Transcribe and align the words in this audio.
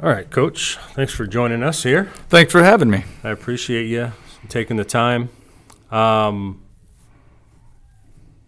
All 0.00 0.08
right, 0.08 0.30
Coach. 0.30 0.76
Thanks 0.94 1.12
for 1.12 1.26
joining 1.26 1.64
us 1.64 1.82
here. 1.82 2.04
Thanks 2.28 2.52
for 2.52 2.62
having 2.62 2.88
me. 2.88 3.04
I 3.24 3.30
appreciate 3.30 3.86
you 3.86 4.12
taking 4.48 4.76
the 4.76 4.84
time. 4.84 5.28
Um, 5.90 6.62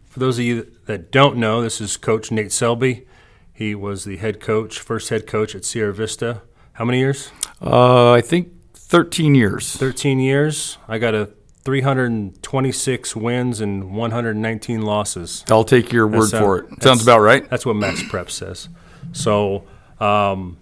for 0.06 0.20
those 0.20 0.38
of 0.38 0.44
you 0.44 0.70
that 0.86 1.10
don't 1.10 1.38
know, 1.38 1.60
this 1.60 1.80
is 1.80 1.96
Coach 1.96 2.30
Nate 2.30 2.52
Selby. 2.52 3.04
He 3.52 3.74
was 3.74 4.04
the 4.04 4.16
head 4.18 4.38
coach, 4.40 4.78
first 4.78 5.08
head 5.08 5.26
coach 5.26 5.56
at 5.56 5.64
Sierra 5.64 5.92
Vista. 5.92 6.42
How 6.74 6.84
many 6.84 7.00
years? 7.00 7.32
Uh, 7.60 8.12
I 8.12 8.20
think 8.20 8.52
13 8.74 9.34
years. 9.34 9.74
13 9.76 10.20
years. 10.20 10.78
I 10.86 10.98
got 10.98 11.16
a 11.16 11.30
326 11.64 13.16
wins 13.16 13.60
and 13.60 13.92
119 13.92 14.82
losses. 14.82 15.44
I'll 15.50 15.64
take 15.64 15.92
your 15.92 16.06
word 16.06 16.28
sound- 16.28 16.44
for 16.44 16.58
it. 16.58 16.82
Sounds 16.84 17.02
about 17.02 17.20
right. 17.22 17.50
That's 17.50 17.66
what 17.66 17.74
Max 17.74 18.04
Prep 18.08 18.30
says. 18.30 18.68
So 19.12 19.64
um, 19.98 20.56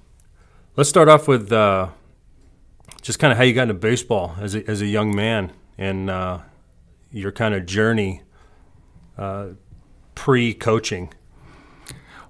let's 0.78 0.88
start 0.88 1.08
off 1.08 1.26
with 1.26 1.52
uh, 1.52 1.88
just 3.02 3.18
kind 3.18 3.32
of 3.32 3.36
how 3.36 3.42
you 3.42 3.52
got 3.52 3.62
into 3.62 3.74
baseball 3.74 4.36
as 4.40 4.54
a, 4.54 4.70
as 4.70 4.80
a 4.80 4.86
young 4.86 5.14
man 5.14 5.52
and 5.76 6.08
uh, 6.08 6.38
your 7.10 7.32
kind 7.32 7.52
of 7.52 7.66
journey 7.66 8.22
uh, 9.18 9.48
pre 10.14 10.54
coaching. 10.54 11.12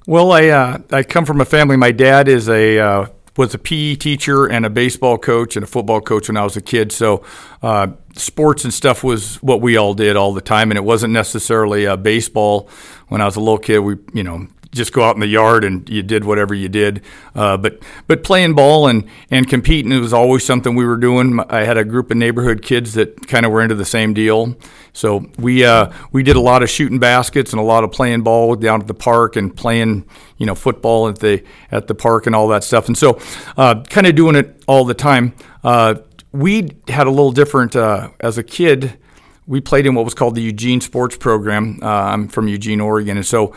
Well, 0.07 0.33
I 0.33 0.47
uh, 0.47 0.79
I 0.91 1.03
come 1.03 1.27
from 1.27 1.43
a 1.43 1.45
family. 1.45 1.77
My 1.77 1.93
dad 1.93 2.27
is 2.27 2.49
a 2.49 2.79
uh, 2.79 3.07
was 3.37 3.53
a 3.53 3.59
PE 3.59 3.97
teacher 3.97 4.47
and 4.47 4.65
a 4.65 4.71
baseball 4.71 5.19
coach 5.19 5.55
and 5.55 5.63
a 5.63 5.67
football 5.67 6.01
coach 6.01 6.29
when 6.29 6.39
I 6.39 6.43
was 6.43 6.57
a 6.57 6.63
kid. 6.63 6.91
So 6.91 7.23
uh, 7.63 7.89
sports 8.17 8.65
and 8.65 8.73
stuff 8.73 9.05
was 9.05 9.37
what 9.43 9.61
we 9.61 9.77
all 9.77 9.93
did 9.93 10.17
all 10.17 10.33
the 10.33 10.41
time, 10.41 10.71
and 10.71 10.79
it 10.79 10.85
wasn't 10.85 11.13
necessarily 11.13 11.87
uh, 11.87 11.97
baseball. 11.97 12.71
When 13.09 13.21
I 13.21 13.27
was 13.27 13.37
a 13.37 13.41
little 13.41 13.59
kid, 13.59 13.81
we 13.81 13.97
you 14.15 14.25
know 14.25 14.49
just 14.73 14.93
go 14.93 15.03
out 15.03 15.17
in 15.17 15.21
the 15.21 15.27
yard 15.27 15.65
and 15.65 15.89
you 15.89 16.03
did 16.03 16.25
whatever 16.25 16.55
you 16.55 16.69
did. 16.69 17.03
Uh, 17.35 17.57
but 17.57 17.83
but 18.07 18.23
playing 18.23 18.55
ball 18.55 18.87
and 18.87 19.09
and 19.31 19.49
competing 19.49 19.93
it 19.93 19.99
was 19.99 20.13
always 20.13 20.45
something 20.45 20.75
we 20.75 20.85
were 20.85 20.97
doing. 20.97 21.41
I 21.49 21.65
had 21.65 21.79
a 21.79 21.85
group 21.85 22.11
of 22.11 22.17
neighborhood 22.17 22.63
kids 22.63 22.95
that 22.95 23.27
kind 23.27 23.47
of 23.47 23.53
were 23.53 23.63
into 23.63 23.75
the 23.75 23.85
same 23.85 24.15
deal. 24.15 24.57
So 24.93 25.27
we 25.39 25.65
uh, 25.65 25.93
we 26.13 26.23
did 26.23 26.37
a 26.37 26.41
lot 26.41 26.63
of 26.63 26.71
shooting 26.71 26.99
baskets 26.99 27.53
and 27.53 27.61
a 27.61 27.65
lot 27.65 27.85
of 27.85 27.93
playing 27.93 28.23
ball 28.23 28.55
down 28.57 28.81
at 28.81 28.87
the 28.87 28.95
park 28.95 29.37
and 29.37 29.55
playing 29.55 30.05
you 30.37 30.47
know 30.47 30.55
football 30.55 31.09
at 31.09 31.19
the 31.19 31.43
at 31.71 31.87
the 31.87 31.95
park 31.95 32.27
and 32.27 32.35
all 32.35 32.49
that 32.49 32.65
stuff. 32.65 32.89
And 32.89 32.97
so 32.97 33.21
uh, 33.57 33.83
kind 33.85 34.07
of 34.07 34.15
doing 34.15 34.37
it 34.37 34.63
all 34.67 34.85
the 34.85 34.95
time. 34.95 35.35
Uh, 35.65 35.97
we 36.33 36.71
had 36.89 37.07
a 37.07 37.11
little 37.11 37.33
different 37.33 37.75
uh, 37.75 38.11
as 38.21 38.39
a 38.39 38.43
kid. 38.43 38.99
We 39.47 39.63
played 39.63 39.87
in 39.87 39.95
what 39.95 40.05
was 40.05 40.13
called 40.13 40.35
the 40.35 40.43
Eugene 40.43 40.83
Sports 40.83 41.17
Program. 41.17 41.79
Uh, 41.83 41.87
I'm 41.87 42.29
from 42.29 42.49
Eugene, 42.49 42.81
Oregon, 42.83 43.17
and 43.17 43.25
so 43.25 43.55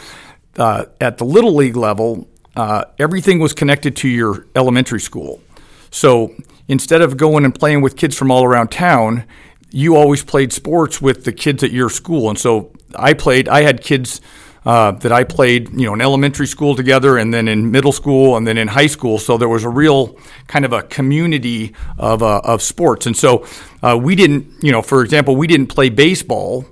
uh, 0.58 0.86
at 1.00 1.18
the 1.18 1.26
little 1.26 1.56
league 1.56 1.78
level, 1.78 2.28
uh, 2.56 2.86
everything 3.00 3.40
was 3.40 3.54
connected 3.54 3.96
to 3.98 4.08
your 4.08 4.48
elementary 4.56 5.00
school. 5.00 5.42
So 5.90 6.36
instead 6.68 7.02
of 7.02 7.18
going 7.18 7.46
and 7.46 7.54
playing 7.54 7.82
with 7.82 7.96
kids 7.96 8.18
from 8.18 8.32
all 8.32 8.44
around 8.44 8.70
town, 8.70 9.26
you 9.72 9.96
always 9.96 10.24
played 10.24 10.52
sports 10.52 11.02
with 11.02 11.24
the 11.24 11.32
kids 11.32 11.64
at 11.64 11.72
your 11.72 11.90
school. 11.90 12.30
And 12.30 12.38
so 12.38 12.72
I 12.96 13.14
played. 13.14 13.48
I 13.48 13.62
had 13.62 13.82
kids 13.82 14.22
uh, 14.66 14.92
that 14.92 15.12
I 15.12 15.24
played, 15.24 15.70
you 15.74 15.86
know, 15.86 15.94
in 15.94 16.02
elementary 16.02 16.46
school 16.46 16.76
together, 16.76 17.18
and 17.18 17.34
then 17.34 17.48
in 17.48 17.72
middle 17.72 17.92
school, 17.92 18.38
and 18.38 18.46
then 18.46 18.58
in 18.58 18.68
high 18.68 18.88
school. 18.88 19.18
So 19.18 19.38
there 19.38 19.50
was 19.50 19.64
a 19.64 19.70
real 19.70 20.20
kind 20.48 20.66
of 20.66 20.74
a 20.74 20.84
community 20.84 21.74
of 21.98 22.22
uh, 22.22 22.42
of 22.44 22.62
sports. 22.62 23.06
And 23.06 23.16
so 23.16 23.46
uh, 23.82 23.98
we 24.02 24.16
didn't, 24.16 24.46
you 24.62 24.72
know, 24.72 24.82
for 24.82 25.02
example, 25.04 25.36
we 25.36 25.48
didn't 25.48 25.68
play 25.68 25.90
baseball 25.90 26.66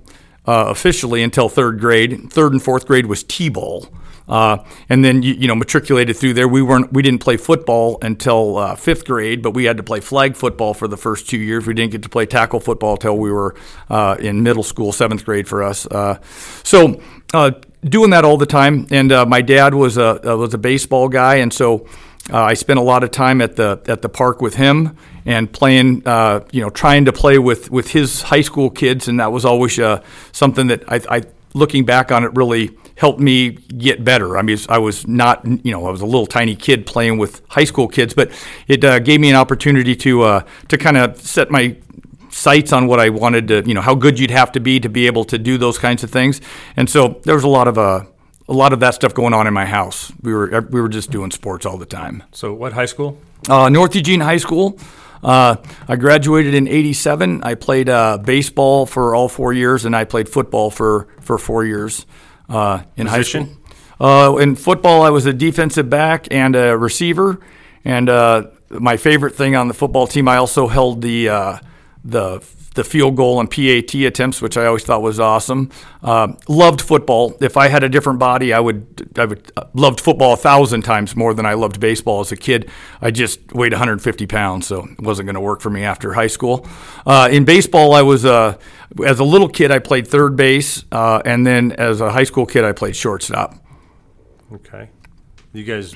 uh, 0.46 0.66
officially 0.68 1.24
until 1.24 1.50
third 1.50 1.80
grade. 1.80 2.32
Third 2.32 2.54
and 2.54 2.62
fourth 2.62 2.88
grade 2.88 3.06
was 3.06 3.24
t-ball, 3.24 3.88
uh, 4.28 4.64
and 4.88 5.04
then 5.04 5.22
you, 5.22 5.34
you 5.34 5.48
know 5.48 5.56
matriculated 5.56 6.16
through 6.16 6.34
there. 6.34 6.48
We 6.48 6.62
weren't 6.62 6.92
we 6.94 7.02
didn't 7.02 7.22
play 7.22 7.38
football 7.38 7.98
until 8.02 8.58
uh, 8.58 8.76
fifth 8.76 9.06
grade, 9.06 9.42
but 9.42 9.52
we 9.52 9.66
had 9.66 9.78
to 9.78 9.84
play 9.84 10.00
flag 10.00 10.36
football 10.36 10.74
for 10.74 10.88
the 10.88 10.98
first 10.98 11.30
two 11.30 11.38
years. 11.38 11.68
We 11.68 11.74
didn't 11.74 11.92
get 11.92 12.04
to 12.04 12.10
play 12.10 12.26
tackle 12.26 12.60
football 12.60 12.94
until 12.94 13.18
we 13.18 13.32
were 13.32 13.56
uh, 13.90 14.18
in 14.20 14.44
middle 14.44 14.64
school, 14.64 14.92
seventh 14.92 15.26
grade 15.26 15.48
for 15.48 15.64
us. 15.64 15.86
Uh, 15.86 16.20
so. 16.64 17.02
Uh, 17.32 17.52
doing 17.86 18.10
that 18.10 18.26
all 18.26 18.38
the 18.38 18.46
time, 18.48 18.88
and 18.90 19.12
uh, 19.12 19.24
my 19.24 19.40
dad 19.40 19.76
was 19.76 19.98
a 19.98 20.20
was 20.36 20.52
a 20.56 20.58
baseball 20.58 21.08
guy, 21.08 21.36
and 21.36 21.54
so 21.54 21.86
I 22.32 22.56
spent 22.56 22.80
a 22.80 22.82
lot 22.82 23.04
of 23.04 23.12
time 23.12 23.40
at 23.40 23.56
the 23.56 23.80
at 23.88 24.02
the 24.02 24.10
park 24.10 24.42
with 24.42 24.56
him 24.56 24.98
and 25.30 25.54
playing, 25.54 26.02
uh, 26.08 26.44
you 26.52 26.60
know, 26.60 26.72
trying 26.72 27.06
to 27.06 27.14
play 27.14 27.38
with 27.38 27.70
with 27.70 27.92
his 27.92 28.24
high 28.24 28.42
school 28.42 28.72
kids, 28.72 29.08
and 29.08 29.20
that 29.20 29.32
was 29.32 29.46
always 29.46 29.78
uh, 29.78 30.02
something 30.32 30.68
that 30.68 30.84
I, 30.92 31.02
I, 31.18 31.22
looking 31.54 31.86
back 31.86 32.12
on 32.12 32.24
it, 32.24 32.32
really 32.34 32.76
helped 32.96 33.20
me 33.20 33.52
get 33.52 34.04
better. 34.04 34.40
I 34.40 34.42
mean, 34.42 34.58
I 34.70 34.80
was 34.80 35.08
not, 35.08 35.46
you 35.46 35.72
know, 35.72 35.86
I 35.86 35.92
was 35.92 36.02
a 36.02 36.06
little 36.08 36.26
tiny 36.26 36.56
kid 36.56 36.88
playing 36.88 37.20
with 37.20 37.44
high 37.48 37.64
school 37.64 37.88
kids, 37.88 38.16
but 38.16 38.32
it 38.68 38.84
uh, 38.84 38.98
gave 38.98 39.20
me 39.20 39.30
an 39.30 39.36
opportunity 39.36 39.96
to 39.98 40.24
uh, 40.24 40.44
to 40.68 40.80
kind 40.80 40.98
of 40.98 41.22
set 41.22 41.52
my 41.52 41.78
sights 42.32 42.74
on 42.74 42.88
what 42.88 43.00
I 43.00 43.10
wanted 43.10 43.50
to, 43.50 43.64
you 43.68 43.76
know, 43.76 43.82
how 43.82 43.94
good 43.94 44.18
you'd 44.18 44.32
have 44.32 44.52
to 44.54 44.60
be 44.60 44.80
to 44.80 44.90
be 44.90 45.06
able 45.06 45.26
to 45.26 45.38
do 45.38 45.60
those 45.60 45.78
kinds 45.78 46.04
of 46.04 46.10
things, 46.10 46.42
and 46.76 46.90
so 46.90 47.22
there 47.24 47.36
was 47.36 47.44
a 47.44 47.54
lot 47.60 47.68
of 47.68 47.78
uh, 47.78 48.04
a 48.48 48.54
lot 48.54 48.74
of 48.74 48.80
that 48.80 48.96
stuff 48.96 49.14
going 49.14 49.36
on 49.36 49.46
in 49.46 49.54
my 49.54 49.66
house. 49.66 50.12
We 50.24 50.34
were 50.34 50.68
we 50.72 50.82
were 50.82 50.90
just 50.90 51.12
doing 51.12 51.30
sports 51.30 51.68
all 51.68 51.78
the 51.78 51.86
time. 51.86 52.24
So, 52.32 52.52
what 52.52 52.74
high 52.74 52.88
school? 52.88 53.20
Uh, 53.48 53.70
North 53.70 53.94
Eugene 53.94 54.22
High 54.22 54.38
School. 54.38 54.80
Uh, 55.24 55.58
I 55.88 55.96
graduated 55.96 56.54
in 56.54 56.68
'87. 56.68 57.44
I 57.44 57.56
played 57.56 57.90
uh, 57.90 58.18
baseball 58.18 58.86
for 58.86 59.16
all 59.16 59.30
four 59.30 59.54
years, 59.54 59.86
and 59.86 59.96
I 59.96 60.06
played 60.06 60.30
football 60.30 60.72
for 60.72 61.08
for 61.22 61.38
four 61.38 61.66
years 61.66 62.06
uh, 62.48 62.84
in 62.96 63.08
Position? 63.08 63.44
high 63.44 63.50
school. 63.50 63.56
Uh, 64.00 64.38
in 64.38 64.56
football, 64.56 65.02
I 65.02 65.10
was 65.10 65.26
a 65.26 65.34
defensive 65.34 65.90
back 65.90 66.28
and 66.32 66.56
a 66.56 66.78
receiver. 66.78 67.40
And 67.84 68.10
uh, 68.10 68.48
my 68.70 68.98
favorite 68.98 69.36
thing 69.36 69.56
on 69.56 69.68
the 69.68 69.74
football 69.74 70.08
team, 70.08 70.28
I 70.28 70.38
also 70.38 70.68
held 70.68 71.02
the 71.02 71.30
uh, 71.30 71.58
the 72.04 72.44
the 72.76 72.84
field 72.84 73.16
goal 73.16 73.40
and 73.40 73.50
PAT 73.50 73.94
attempts, 73.96 74.42
which 74.42 74.56
I 74.56 74.66
always 74.66 74.84
thought 74.84 75.02
was 75.02 75.20
awesome. 75.20 75.70
Uh, 76.02 76.34
loved 76.48 76.82
football. 76.82 77.36
If 77.42 77.58
I 77.58 77.68
had 77.68 77.84
a 77.84 77.90
different 77.90 78.20
body, 78.20 78.54
I 78.54 78.60
would 78.60 79.12
I 79.18 79.26
would 79.26 79.52
uh, 79.58 79.66
loved 79.74 80.00
football 80.00 80.34
a 80.34 80.38
thousand 80.38 80.84
times 80.84 81.16
more 81.16 81.34
than 81.34 81.46
I 81.46 81.56
loved 81.56 81.80
baseball 81.80 82.22
as 82.22 82.32
a 82.32 82.38
kid. 82.38 82.70
I 83.02 83.12
just 83.12 83.54
weighed 83.54 83.74
150 83.74 84.28
pounds, 84.28 84.68
so 84.68 84.86
it 84.86 85.02
wasn't 85.02 85.26
going 85.26 85.36
to 85.36 85.42
work 85.42 85.62
for 85.62 85.70
me 85.70 85.84
after 85.84 86.14
high 86.14 86.28
school. 86.28 86.66
Uh, 87.06 87.28
in 87.32 87.44
baseball, 87.44 87.94
I 87.94 88.02
was 88.02 88.24
uh, 88.24 88.58
as 89.06 89.20
a 89.20 89.26
little 89.26 89.50
kid, 89.50 89.72
I 89.72 89.80
played 89.80 90.08
third 90.08 90.36
base, 90.36 90.86
uh, 90.92 91.22
and 91.26 91.46
then 91.46 91.72
as 91.74 92.02
a 92.02 92.12
high 92.12 92.24
school 92.24 92.46
kid, 92.46 92.64
I 92.64 92.72
played 92.72 92.96
shortstop. 92.96 93.56
Okay. 94.54 94.90
You 95.54 95.64
guys, 95.64 95.96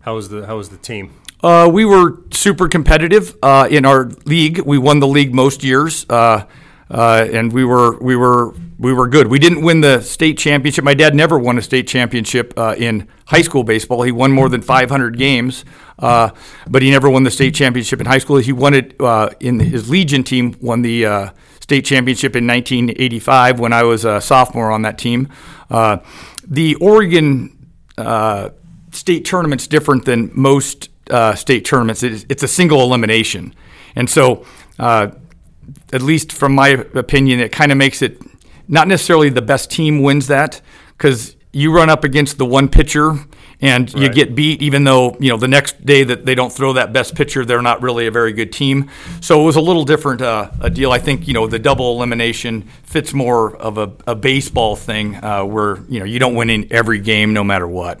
how 0.00 0.14
was 0.14 0.28
the 0.28 0.46
how 0.46 0.56
was 0.56 0.68
the 0.68 0.76
team? 0.76 1.14
Uh, 1.42 1.68
we 1.72 1.84
were 1.84 2.18
super 2.30 2.68
competitive 2.68 3.36
uh, 3.42 3.66
in 3.68 3.84
our 3.84 4.04
league. 4.26 4.60
We 4.60 4.78
won 4.78 5.00
the 5.00 5.08
league 5.08 5.34
most 5.34 5.64
years, 5.64 6.06
uh, 6.08 6.44
uh, 6.88 7.26
and 7.32 7.52
we 7.52 7.64
were 7.64 7.98
we 7.98 8.14
were 8.14 8.54
we 8.78 8.92
were 8.92 9.08
good. 9.08 9.26
We 9.26 9.40
didn't 9.40 9.62
win 9.62 9.80
the 9.80 10.02
state 10.02 10.38
championship. 10.38 10.84
My 10.84 10.94
dad 10.94 11.16
never 11.16 11.36
won 11.36 11.58
a 11.58 11.62
state 11.62 11.88
championship 11.88 12.54
uh, 12.56 12.76
in 12.78 13.08
high 13.26 13.42
school 13.42 13.64
baseball. 13.64 14.02
He 14.02 14.12
won 14.12 14.30
more 14.30 14.48
than 14.48 14.62
500 14.62 15.18
games, 15.18 15.64
uh, 15.98 16.30
but 16.68 16.80
he 16.80 16.92
never 16.92 17.10
won 17.10 17.24
the 17.24 17.30
state 17.30 17.56
championship 17.56 18.00
in 18.00 18.06
high 18.06 18.18
school. 18.18 18.36
He 18.36 18.52
won 18.52 18.74
it 18.74 18.94
in 19.40 19.58
his 19.58 19.90
Legion 19.90 20.22
team. 20.22 20.54
Won 20.60 20.82
the 20.82 21.32
state 21.58 21.84
championship 21.84 22.36
in 22.36 22.46
1985 22.46 23.58
when 23.58 23.72
I 23.72 23.82
was 23.82 24.04
a 24.04 24.20
sophomore 24.20 24.70
on 24.70 24.82
that 24.82 24.96
team. 24.96 25.28
The 25.68 26.76
Oregon 26.76 27.58
state 28.92 29.24
tournament's 29.24 29.66
different 29.66 30.04
than 30.04 30.30
most 30.34 30.88
uh, 31.10 31.34
state 31.34 31.64
tournaments. 31.64 32.02
It's, 32.02 32.24
it's 32.28 32.42
a 32.42 32.48
single 32.48 32.82
elimination, 32.82 33.54
and 33.94 34.08
so 34.08 34.44
uh, 34.78 35.12
at 35.92 36.02
least 36.02 36.32
from 36.32 36.54
my 36.54 36.68
opinion, 36.94 37.40
it 37.40 37.52
kind 37.52 37.72
of 37.72 37.78
makes 37.78 38.02
it 38.02 38.20
not 38.68 38.88
necessarily 38.88 39.28
the 39.28 39.42
best 39.42 39.70
team 39.70 40.02
wins 40.02 40.28
that 40.28 40.60
because 40.96 41.36
you 41.52 41.74
run 41.74 41.90
up 41.90 42.04
against 42.04 42.38
the 42.38 42.46
one 42.46 42.68
pitcher 42.68 43.14
and 43.60 43.94
you 43.94 44.08
get 44.08 44.34
beat, 44.34 44.60
even 44.60 44.82
though 44.82 45.16
you 45.20 45.28
know 45.28 45.36
the 45.36 45.46
next 45.46 45.86
day 45.86 46.02
that 46.02 46.24
they 46.24 46.34
don't 46.34 46.52
throw 46.52 46.72
that 46.72 46.92
best 46.92 47.14
pitcher, 47.14 47.44
they're 47.44 47.62
not 47.62 47.80
really 47.80 48.08
a 48.08 48.10
very 48.10 48.32
good 48.32 48.52
team. 48.52 48.90
So 49.20 49.40
it 49.40 49.44
was 49.44 49.54
a 49.54 49.60
little 49.60 49.84
different 49.84 50.20
uh, 50.20 50.50
a 50.60 50.68
deal. 50.68 50.90
I 50.90 50.98
think 50.98 51.28
you 51.28 51.34
know 51.34 51.46
the 51.46 51.60
double 51.60 51.94
elimination 51.94 52.62
fits 52.82 53.14
more 53.14 53.56
of 53.56 53.78
a, 53.78 53.92
a 54.06 54.16
baseball 54.16 54.74
thing 54.74 55.14
uh, 55.16 55.44
where 55.44 55.78
you 55.88 56.00
know 56.00 56.04
you 56.04 56.18
don't 56.18 56.34
win 56.34 56.50
in 56.50 56.72
every 56.72 56.98
game 56.98 57.32
no 57.32 57.44
matter 57.44 57.68
what. 57.68 58.00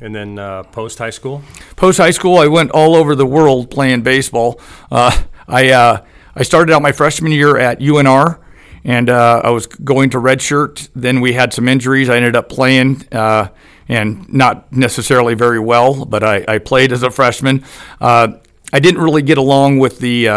And 0.00 0.14
then 0.14 0.38
uh, 0.38 0.62
post 0.64 0.98
high 0.98 1.10
school. 1.10 1.42
Post 1.76 1.98
high 1.98 2.10
school, 2.10 2.38
I 2.38 2.48
went 2.48 2.70
all 2.72 2.94
over 2.94 3.14
the 3.14 3.24
world 3.24 3.70
playing 3.70 4.02
baseball. 4.02 4.60
Uh, 4.90 5.22
I 5.48 5.70
uh, 5.70 6.04
I 6.34 6.42
started 6.42 6.72
out 6.72 6.82
my 6.82 6.92
freshman 6.92 7.32
year 7.32 7.56
at 7.56 7.80
UNR, 7.80 8.38
and 8.84 9.08
uh, 9.08 9.40
I 9.42 9.50
was 9.50 9.66
going 9.66 10.10
to 10.10 10.18
redshirt. 10.18 10.90
Then 10.94 11.22
we 11.22 11.32
had 11.32 11.54
some 11.54 11.66
injuries. 11.66 12.10
I 12.10 12.16
ended 12.16 12.36
up 12.36 12.50
playing, 12.50 13.06
uh, 13.10 13.48
and 13.88 14.30
not 14.30 14.70
necessarily 14.70 15.32
very 15.34 15.60
well, 15.60 16.04
but 16.04 16.22
I, 16.22 16.44
I 16.46 16.58
played 16.58 16.92
as 16.92 17.02
a 17.02 17.10
freshman. 17.10 17.64
Uh, 17.98 18.34
I 18.72 18.80
didn't 18.80 19.00
really 19.00 19.22
get 19.22 19.38
along 19.38 19.78
with 19.78 19.98
the. 20.00 20.28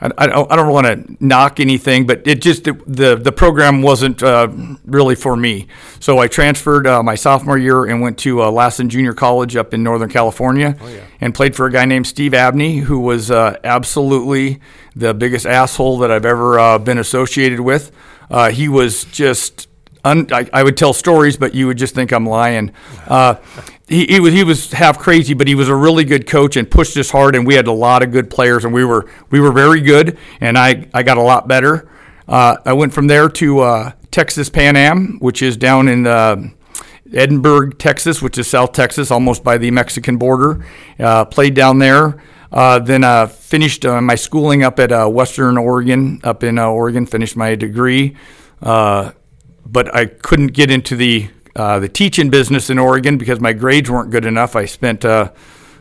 I, 0.00 0.10
I 0.18 0.26
don't, 0.26 0.50
I 0.52 0.56
don't 0.56 0.72
want 0.72 0.86
to 0.86 1.16
knock 1.24 1.60
anything, 1.60 2.06
but 2.06 2.26
it 2.26 2.42
just 2.42 2.64
the 2.64 3.16
the 3.16 3.32
program 3.32 3.80
wasn't 3.82 4.22
uh, 4.22 4.48
really 4.84 5.14
for 5.14 5.36
me. 5.36 5.66
So 6.00 6.18
I 6.18 6.26
transferred 6.28 6.86
uh, 6.86 7.02
my 7.02 7.14
sophomore 7.14 7.56
year 7.58 7.84
and 7.84 8.00
went 8.00 8.18
to 8.18 8.42
uh, 8.42 8.50
Lassen 8.50 8.88
Junior 8.88 9.12
College 9.14 9.56
up 9.56 9.72
in 9.72 9.82
Northern 9.82 10.08
California, 10.10 10.76
Oh, 10.80 10.88
yeah. 10.88 11.00
and 11.20 11.34
played 11.34 11.54
for 11.56 11.66
a 11.66 11.70
guy 11.72 11.84
named 11.84 12.06
Steve 12.06 12.34
Abney, 12.34 12.78
who 12.78 12.98
was 13.00 13.30
uh, 13.30 13.56
absolutely 13.64 14.60
the 14.96 15.14
biggest 15.14 15.46
asshole 15.46 15.98
that 15.98 16.10
I've 16.10 16.26
ever 16.26 16.58
uh, 16.58 16.78
been 16.78 16.98
associated 16.98 17.60
with. 17.60 17.90
Uh, 18.30 18.50
he 18.50 18.68
was 18.68 19.04
just. 19.04 19.68
Un, 20.06 20.26
I, 20.32 20.46
I 20.52 20.62
would 20.62 20.76
tell 20.76 20.92
stories, 20.92 21.38
but 21.38 21.54
you 21.54 21.66
would 21.66 21.78
just 21.78 21.94
think 21.94 22.12
I'm 22.12 22.26
lying. 22.26 22.72
He, 23.94 24.06
he 24.06 24.18
was 24.18 24.34
he 24.34 24.42
was 24.42 24.72
half 24.72 24.98
crazy, 24.98 25.34
but 25.34 25.46
he 25.46 25.54
was 25.54 25.68
a 25.68 25.74
really 25.74 26.04
good 26.04 26.26
coach 26.26 26.56
and 26.56 26.68
pushed 26.68 26.96
us 26.96 27.10
hard. 27.10 27.36
And 27.36 27.46
we 27.46 27.54
had 27.54 27.68
a 27.68 27.72
lot 27.72 28.02
of 28.02 28.10
good 28.10 28.28
players, 28.28 28.64
and 28.64 28.74
we 28.74 28.84
were 28.84 29.08
we 29.30 29.38
were 29.38 29.52
very 29.52 29.80
good. 29.80 30.18
And 30.40 30.58
I, 30.58 30.88
I 30.92 31.04
got 31.04 31.16
a 31.16 31.22
lot 31.22 31.46
better. 31.46 31.88
Uh, 32.26 32.56
I 32.64 32.72
went 32.72 32.92
from 32.92 33.06
there 33.06 33.28
to 33.28 33.60
uh, 33.60 33.92
Texas 34.10 34.50
Pan 34.50 34.76
Am, 34.76 35.18
which 35.20 35.42
is 35.42 35.56
down 35.56 35.86
in 35.86 36.08
uh, 36.08 36.48
Edinburg, 37.12 37.78
Texas, 37.78 38.20
which 38.20 38.36
is 38.36 38.48
South 38.48 38.72
Texas, 38.72 39.12
almost 39.12 39.44
by 39.44 39.58
the 39.58 39.70
Mexican 39.70 40.16
border. 40.16 40.66
Uh, 40.98 41.24
played 41.24 41.54
down 41.54 41.78
there. 41.78 42.20
Uh, 42.50 42.80
then 42.80 43.04
uh, 43.04 43.26
finished 43.26 43.84
my 43.84 44.16
schooling 44.16 44.64
up 44.64 44.80
at 44.80 44.90
Western 45.12 45.56
Oregon, 45.56 46.20
up 46.24 46.42
in 46.42 46.58
Oregon. 46.58 47.06
Finished 47.06 47.36
my 47.36 47.54
degree, 47.54 48.16
but 48.60 49.14
I 49.94 50.06
couldn't 50.06 50.48
get 50.48 50.70
into 50.70 50.96
the 50.96 51.28
uh, 51.56 51.78
the 51.78 51.88
teaching 51.88 52.30
business 52.30 52.70
in 52.70 52.78
Oregon 52.78 53.18
because 53.18 53.40
my 53.40 53.52
grades 53.52 53.90
weren't 53.90 54.10
good 54.10 54.24
enough. 54.24 54.56
I 54.56 54.64
spent 54.64 55.04
uh, 55.04 55.30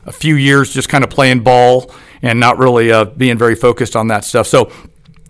a 0.06 0.12
few 0.12 0.36
years 0.36 0.74
just 0.74 0.90
kind 0.90 1.04
of 1.04 1.10
playing 1.10 1.42
ball 1.42 1.92
and 2.22 2.40
not 2.40 2.58
really 2.58 2.92
uh, 2.92 3.06
being 3.06 3.38
very 3.38 3.56
focused 3.56 3.96
on 3.96 4.08
that 4.08 4.24
stuff. 4.24 4.48
So 4.48 4.72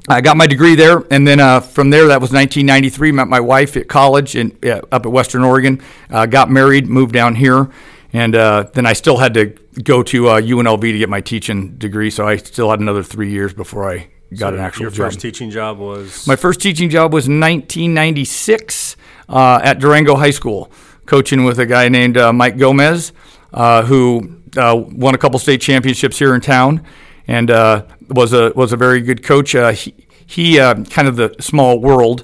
I 0.08 0.20
got 0.22 0.36
my 0.36 0.48
degree 0.48 0.76
there, 0.76 1.04
and 1.12 1.26
then 1.26 1.40
uh, 1.40 1.62
from 1.62 1.90
there, 1.90 2.08
that 2.08 2.20
was 2.20 2.32
1993. 2.32 3.14
Met 3.14 3.28
my 3.30 3.40
wife 3.40 3.78
at 3.78 3.88
college 3.88 4.36
in 4.36 4.58
uh, 4.64 4.82
up 4.92 5.06
at 5.06 5.12
Western 5.12 5.44
Oregon. 5.44 5.82
Uh, 6.10 6.26
got 6.26 6.50
married, 6.50 6.88
moved 6.88 7.14
down 7.14 7.36
here, 7.36 7.70
and 8.12 8.36
uh, 8.36 8.66
then 8.74 8.86
I 8.86 8.94
still 8.94 9.18
had 9.18 9.34
to 9.36 9.46
go 9.82 10.04
to 10.04 10.28
uh, 10.28 10.42
UNLV 10.42 10.82
to 10.82 10.98
get 10.98 11.08
my 11.10 11.22
teaching 11.22 11.78
degree. 11.78 12.10
So 12.10 12.28
I 12.28 12.36
still 12.36 12.70
had 12.70 12.82
another 12.82 13.02
three 13.02 13.32
years 13.32 13.54
before 13.54 13.90
I 13.90 14.10
got 14.38 14.54
an 14.54 14.60
actual 14.60 14.84
Your 14.84 14.92
job. 14.92 15.06
first 15.06 15.22
teaching 15.22 15.50
job 15.50 15.78
was 15.78 16.28
My 16.28 16.36
first 16.36 16.60
teaching 16.60 16.90
job 16.90 17.14
was 17.14 17.24
1996 17.30 18.98
uh, 19.30 19.60
at 19.64 19.80
Durango 19.80 20.16
High 20.16 20.32
School, 20.32 20.72
coaching 21.06 21.44
with 21.44 21.60
a 21.60 21.66
guy 21.66 21.90
named 21.90 22.18
uh, 22.18 22.34
Mike 22.34 22.58
Gomez, 22.58 23.14
uh, 23.54 23.84
who 23.84 24.40
uh, 24.58 24.76
won 24.92 25.16
a 25.16 25.18
couple 25.18 25.40
state 25.40 25.62
championships 25.62 26.20
here 26.20 26.34
in 26.36 26.42
town, 26.42 26.86
and 27.28 27.52
uh, 27.52 27.86
was 28.10 28.34
a 28.34 28.52
was 28.56 28.74
a 28.74 28.78
very 28.78 29.02
good 29.02 29.24
coach. 29.24 29.52
He 29.52 29.96
he 30.26 30.58
kind 30.58 31.08
of 31.08 31.16
the 31.16 31.36
small 31.40 31.80
world. 31.80 32.24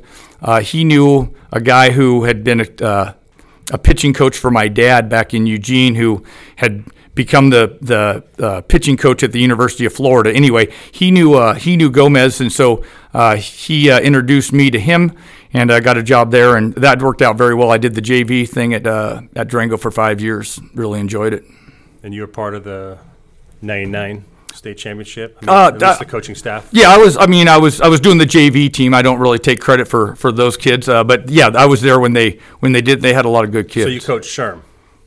He 0.62 0.84
knew 0.84 1.36
a 1.52 1.62
guy 1.62 1.92
who 1.92 2.24
had 2.24 2.44
been 2.44 2.62
a, 2.62 3.16
a 3.72 3.78
pitching 3.78 4.14
coach 4.14 4.38
for 4.38 4.52
my 4.52 4.68
dad 4.68 5.10
back 5.10 5.34
in 5.34 5.46
Eugene, 5.46 5.96
who 5.96 6.24
had 6.58 6.86
become 7.20 7.50
the 7.50 7.78
the 7.82 8.24
uh, 8.44 8.62
pitching 8.62 8.96
coach 8.96 9.24
at 9.24 9.32
the 9.32 9.42
University 9.42 9.86
of 9.86 9.94
Florida. 9.94 10.34
Anyway, 10.34 10.72
he 10.92 11.12
knew 11.12 11.34
uh, 11.34 11.54
he 11.54 11.76
knew 11.76 11.90
Gomez, 11.90 12.40
and 12.40 12.52
so 12.52 12.82
uh, 13.14 13.36
he 13.36 13.90
introduced 13.90 14.54
me 14.54 14.72
to 14.72 14.80
him, 14.80 15.12
and 15.54 15.72
I 15.72 15.80
got 15.80 15.98
a 15.98 16.04
job 16.04 16.32
there, 16.32 16.56
and 16.58 16.74
that 16.76 17.02
worked 17.02 17.22
out 17.22 17.38
very 17.38 17.56
well. 17.56 17.72
I 17.72 17.78
did 17.78 17.96
the 17.96 18.02
JV 18.02 18.48
thing 18.48 18.74
at 18.74 18.86
uh, 18.88 19.22
at 19.36 19.48
Durango 19.50 19.78
for 19.78 19.92
five 19.92 20.22
years. 20.22 20.60
Really 20.74 21.00
enjoyed 21.00 21.34
it. 21.34 21.44
and 22.04 22.14
you 22.14 22.22
were 22.22 22.28
part 22.28 22.54
of 22.56 22.64
the 22.64 22.98
'99 23.62 24.26
state 24.54 24.78
championship. 24.78 25.38
I 25.42 25.46
mean, 25.46 25.50
Uh, 25.56 25.68
at 25.68 25.80
least 25.82 26.00
the 26.00 26.06
coaching 26.06 26.36
staff. 26.36 26.68
Yeah, 26.72 26.90
I 26.90 26.98
was. 26.98 27.18
I 27.18 27.26
mean, 27.28 27.48
I 27.48 27.58
was. 27.58 27.82
I 27.82 27.88
was 27.88 28.00
doing 28.00 28.18
the 28.18 28.26
JV 28.26 28.72
team. 28.72 28.94
I 28.94 29.02
don't 29.02 29.20
really 29.20 29.40
take 29.40 29.60
credit 29.60 29.88
for 29.88 30.16
for 30.16 30.32
those 30.32 30.58
kids, 30.58 30.88
uh, 30.90 31.04
but 31.04 31.30
yeah, 31.30 31.50
I 31.56 31.66
was 31.66 31.82
there 31.82 32.00
when 32.00 32.14
they 32.14 32.40
when 32.60 32.72
they 32.72 32.82
did. 32.82 33.02
They 33.02 33.14
had 33.14 33.26
a 33.26 33.30
lot 33.30 33.44
of 33.44 33.52
good 33.52 33.70
kids. 33.70 33.86
So 33.86 33.90
you 33.90 34.02
coached 34.02 34.30
Sherm. 34.30 34.62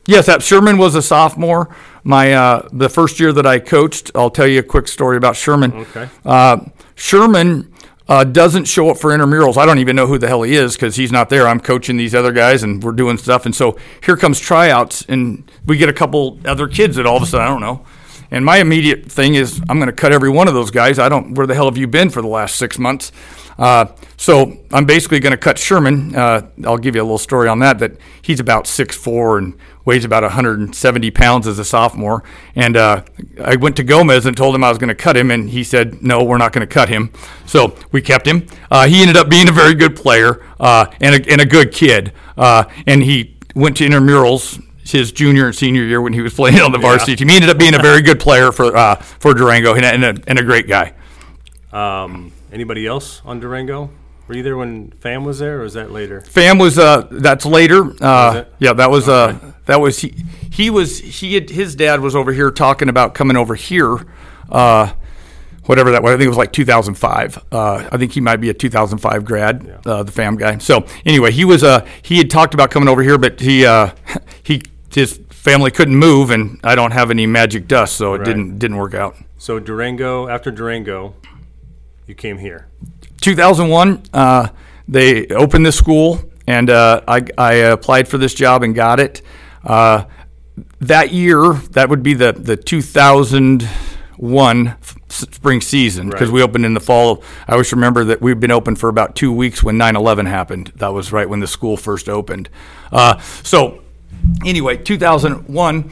Yes, 0.05 0.25
that 0.25 0.41
Sherman 0.43 0.77
was 0.77 0.95
a 0.95 1.01
sophomore. 1.01 1.73
My 2.03 2.33
uh, 2.33 2.67
the 2.73 2.89
first 2.89 3.19
year 3.19 3.31
that 3.33 3.45
I 3.45 3.59
coached, 3.59 4.11
I'll 4.15 4.29
tell 4.29 4.47
you 4.47 4.59
a 4.59 4.63
quick 4.63 4.87
story 4.89 5.15
about 5.17 5.35
Sherman. 5.37 5.71
Okay. 5.73 6.09
Uh, 6.25 6.57
Sherman 6.95 7.72
uh, 8.07 8.23
doesn't 8.23 8.65
show 8.65 8.89
up 8.89 8.97
for 8.97 9.11
intramurals. 9.11 9.57
I 9.57 9.65
don't 9.65 9.79
even 9.79 9.95
know 9.95 10.07
who 10.07 10.17
the 10.17 10.27
hell 10.27 10.43
he 10.43 10.55
is 10.55 10.75
because 10.75 10.95
he's 10.95 11.11
not 11.11 11.29
there. 11.29 11.47
I'm 11.47 11.59
coaching 11.59 11.97
these 11.97 12.13
other 12.13 12.31
guys 12.31 12.63
and 12.63 12.83
we're 12.83 12.91
doing 12.91 13.17
stuff. 13.17 13.45
And 13.45 13.55
so 13.55 13.77
here 14.03 14.17
comes 14.17 14.39
tryouts, 14.39 15.05
and 15.07 15.49
we 15.65 15.77
get 15.77 15.89
a 15.89 15.93
couple 15.93 16.39
other 16.45 16.67
kids 16.67 16.97
that 16.97 17.05
all 17.05 17.17
of 17.17 17.23
a 17.23 17.25
sudden 17.25 17.47
I 17.47 17.49
don't 17.49 17.61
know. 17.61 17.85
And 18.31 18.43
my 18.43 18.57
immediate 18.57 19.11
thing 19.11 19.35
is 19.35 19.61
I'm 19.69 19.77
going 19.77 19.87
to 19.87 19.93
cut 19.93 20.11
every 20.11 20.29
one 20.29 20.47
of 20.47 20.53
those 20.53 20.71
guys. 20.71 20.97
I 20.99 21.07
don't. 21.07 21.35
Where 21.35 21.45
the 21.45 21.53
hell 21.53 21.65
have 21.65 21.77
you 21.77 21.87
been 21.87 22.09
for 22.09 22.21
the 22.21 22.27
last 22.27 22.55
six 22.55 22.79
months? 22.79 23.11
Uh, 23.59 23.85
so 24.17 24.57
I'm 24.71 24.85
basically 24.85 25.19
going 25.19 25.31
to 25.31 25.37
cut 25.37 25.59
Sherman. 25.59 26.15
Uh, 26.15 26.49
I'll 26.65 26.79
give 26.79 26.95
you 26.95 27.01
a 27.01 27.03
little 27.03 27.19
story 27.19 27.47
on 27.47 27.59
that. 27.59 27.77
That 27.77 27.91
he's 28.23 28.39
about 28.39 28.65
six 28.65 28.97
four 28.97 29.37
and 29.37 29.57
weighs 29.85 30.05
about 30.05 30.23
170 30.23 31.11
pounds 31.11 31.47
as 31.47 31.59
a 31.59 31.65
sophomore. 31.65 32.23
And 32.55 32.77
uh, 32.77 33.03
I 33.43 33.55
went 33.55 33.75
to 33.77 33.83
Gomez 33.83 34.25
and 34.25 34.35
told 34.35 34.55
him 34.55 34.63
I 34.63 34.69
was 34.69 34.77
going 34.77 34.89
to 34.89 34.95
cut 34.95 35.17
him, 35.17 35.31
and 35.31 35.49
he 35.49 35.63
said, 35.63 36.01
"No, 36.01 36.23
we're 36.23 36.37
not 36.37 36.53
going 36.53 36.65
to 36.65 36.73
cut 36.73 36.89
him." 36.89 37.11
So 37.45 37.77
we 37.91 38.01
kept 38.01 38.27
him. 38.27 38.47
Uh, 38.71 38.87
he 38.87 39.01
ended 39.01 39.17
up 39.17 39.29
being 39.29 39.49
a 39.49 39.51
very 39.51 39.75
good 39.75 39.95
player 39.95 40.45
uh, 40.59 40.85
and, 41.01 41.15
a, 41.15 41.31
and 41.31 41.41
a 41.41 41.45
good 41.45 41.71
kid. 41.71 42.13
Uh, 42.37 42.65
and 42.87 43.03
he 43.03 43.37
went 43.55 43.77
to 43.77 43.85
intramurals 43.85 44.61
his 44.85 45.11
junior 45.11 45.47
and 45.47 45.55
senior 45.55 45.83
year 45.83 46.01
when 46.01 46.13
he 46.13 46.21
was 46.21 46.33
playing 46.33 46.59
on 46.59 46.71
the 46.71 46.77
varsity 46.77 47.15
team. 47.15 47.29
He 47.29 47.35
ended 47.35 47.49
up 47.49 47.57
being 47.57 47.75
a 47.75 47.81
very 47.81 48.01
good 48.01 48.19
player 48.19 48.51
for 48.51 48.75
uh, 48.75 48.95
for 48.95 49.33
Durango 49.33 49.75
and 49.75 49.85
a, 49.85 49.93
and, 49.93 50.03
a, 50.03 50.23
and 50.27 50.39
a 50.39 50.43
great 50.43 50.67
guy. 50.67 50.93
Um, 51.71 52.31
anybody 52.51 52.85
else 52.85 53.21
on 53.25 53.39
Durango? 53.39 53.89
Were 54.27 54.35
you 54.35 54.43
there 54.43 54.55
when 54.57 54.91
Fam 54.91 55.25
was 55.25 55.39
there, 55.39 55.59
or 55.59 55.63
was 55.63 55.73
that 55.73 55.91
later? 55.91 56.21
Fam 56.21 56.57
was 56.57 56.79
uh 56.79 57.07
that's 57.11 57.45
later. 57.45 57.93
Uh, 58.01 58.45
yeah, 58.59 58.73
that 58.73 58.89
was 58.89 59.09
uh 59.09 59.37
that 59.65 59.81
was 59.81 59.99
he 59.99 60.15
he 60.51 60.69
was 60.69 60.99
he 60.99 61.33
had, 61.35 61.49
his 61.49 61.75
dad 61.75 61.99
was 61.99 62.15
over 62.15 62.31
here 62.31 62.49
talking 62.51 62.87
about 62.89 63.13
coming 63.15 63.35
over 63.35 63.55
here. 63.55 63.97
Uh, 64.49 64.93
whatever 65.65 65.91
that 65.91 66.03
was. 66.03 66.11
I 66.13 66.17
think 66.17 66.25
it 66.25 66.29
was 66.29 66.37
like 66.37 66.51
2005. 66.53 67.43
Uh, 67.51 67.87
I 67.91 67.97
think 67.97 68.11
he 68.13 68.21
might 68.21 68.37
be 68.37 68.49
a 68.49 68.53
2005 68.53 69.25
grad, 69.25 69.79
uh, 69.85 70.03
the 70.03 70.11
fam 70.11 70.35
guy. 70.37 70.57
So 70.59 70.85
anyway, 71.05 71.31
he 71.31 71.43
was 71.45 71.63
uh, 71.63 71.85
he 72.01 72.17
had 72.17 72.29
talked 72.29 72.53
about 72.53 72.71
coming 72.71 72.87
over 72.89 73.01
here, 73.01 73.17
but 73.17 73.39
he 73.41 73.65
uh, 73.65 73.91
he 74.43 74.61
his 74.93 75.19
family 75.31 75.71
couldn't 75.71 75.95
move, 75.97 76.29
and 76.31 76.59
I 76.63 76.75
don't 76.75 76.91
have 76.91 77.11
any 77.11 77.25
magic 77.25 77.67
dust, 77.67 77.95
so 77.97 78.13
it 78.13 78.19
Right. 78.19 78.25
didn't 78.25 78.59
didn't 78.59 78.77
work 78.77 78.93
out. 78.93 79.15
So 79.37 79.59
Durango. 79.59 80.29
After 80.29 80.49
Durango, 80.51 81.15
you 82.07 82.15
came 82.15 82.37
here. 82.37 82.67
2001, 83.23 84.03
uh, 84.13 84.49
they 84.87 85.27
opened 85.27 85.65
this 85.65 85.77
school, 85.77 86.19
and 86.45 86.69
uh, 86.69 87.01
I, 87.07 87.21
I 87.37 87.53
applied 87.53 88.07
for 88.07 88.17
this 88.17 88.33
job 88.33 88.63
and 88.63 88.75
got 88.75 88.99
it. 88.99 89.21
Uh, 89.63 90.05
that 90.81 91.11
year, 91.13 91.53
that 91.71 91.89
would 91.89 92.03
be 92.03 92.13
the, 92.13 92.33
the 92.33 92.57
2001 92.57 94.67
f- 94.67 94.97
spring 95.09 95.61
season 95.61 96.09
because 96.09 96.27
Right. 96.27 96.33
we 96.35 96.41
opened 96.43 96.65
in 96.65 96.73
the 96.73 96.79
fall. 96.81 97.23
I 97.47 97.53
always 97.53 97.71
remember 97.71 98.03
that 98.05 98.21
we'd 98.21 98.39
been 98.41 98.51
open 98.51 98.75
for 98.75 98.89
about 98.89 99.15
two 99.15 99.31
weeks 99.31 99.63
when 99.63 99.77
9 99.77 99.95
11 99.95 100.25
happened. 100.25 100.71
That 100.75 100.93
was 100.93 101.11
right 101.11 101.27
when 101.29 101.39
the 101.39 101.47
school 101.47 101.77
first 101.77 102.09
opened. 102.09 102.49
Uh, 102.91 103.19
so, 103.43 103.81
anyway, 104.45 104.77
2001. 104.77 105.91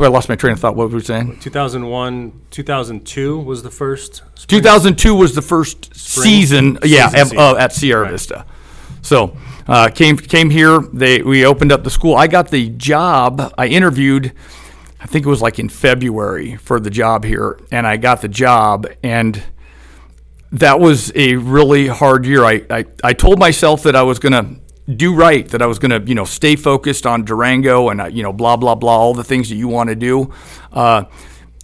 I 0.00 0.08
lost 0.08 0.28
my 0.28 0.36
train 0.36 0.52
of 0.52 0.60
thought. 0.60 0.76
What 0.76 0.90
were 0.90 0.96
we 0.96 1.02
saying? 1.02 1.38
2001, 1.40 2.32
2002 2.50 3.38
was 3.38 3.62
the 3.62 3.70
first. 3.70 4.16
spring- 4.34 4.60
2002 4.62 5.14
was 5.14 5.34
the 5.34 5.42
first 5.42 5.94
season, 5.96 6.78
yeah, 6.84 7.08
Season, 7.08 7.20
of- 7.20 7.28
season. 7.28 7.38
uh, 7.38 7.54
at 7.56 7.72
Sierra. 7.72 8.08
Vista. 8.10 8.44
So 9.02 9.36
uh, 9.66 9.88
came 9.88 10.16
came 10.18 10.50
here. 10.50 10.80
They 10.92 11.22
we 11.22 11.46
opened 11.46 11.72
up 11.72 11.84
the 11.84 11.90
school. 11.90 12.14
I 12.14 12.26
got 12.26 12.50
the 12.50 12.68
job. 12.70 13.54
I 13.56 13.66
interviewed. 13.68 14.32
I 15.00 15.06
think 15.06 15.24
it 15.24 15.28
was 15.30 15.40
like 15.40 15.58
in 15.58 15.70
February 15.70 16.56
for 16.56 16.78
the 16.78 16.90
job 16.90 17.24
here, 17.24 17.58
and 17.72 17.86
I 17.86 17.96
got 17.96 18.20
the 18.20 18.28
job. 18.28 18.86
And 19.02 19.42
that 20.52 20.78
was 20.80 21.10
a 21.14 21.36
really 21.36 21.86
hard 21.86 22.26
year. 22.26 22.44
I 22.44 22.62
I, 22.68 22.84
I 23.02 23.12
told 23.14 23.38
myself 23.38 23.82
that 23.84 23.96
I 23.96 24.02
was 24.02 24.18
going 24.18 24.32
to 24.34 24.60
do 24.88 25.14
right, 25.14 25.46
that 25.48 25.62
I 25.62 25.66
was 25.66 25.78
going 25.78 25.90
to 26.02 26.08
you 26.08 26.14
know 26.14 26.24
stay 26.24 26.56
focused 26.56 27.06
on 27.06 27.24
Durango 27.24 27.88
and 27.90 28.00
uh, 28.00 28.06
you 28.06 28.22
know 28.22 28.32
blah 28.32 28.56
blah 28.56 28.74
blah 28.74 28.96
all 28.96 29.14
the 29.14 29.24
things 29.24 29.48
that 29.48 29.56
you 29.56 29.68
want 29.68 29.88
to 29.90 29.96
do, 29.96 30.32
uh, 30.72 31.04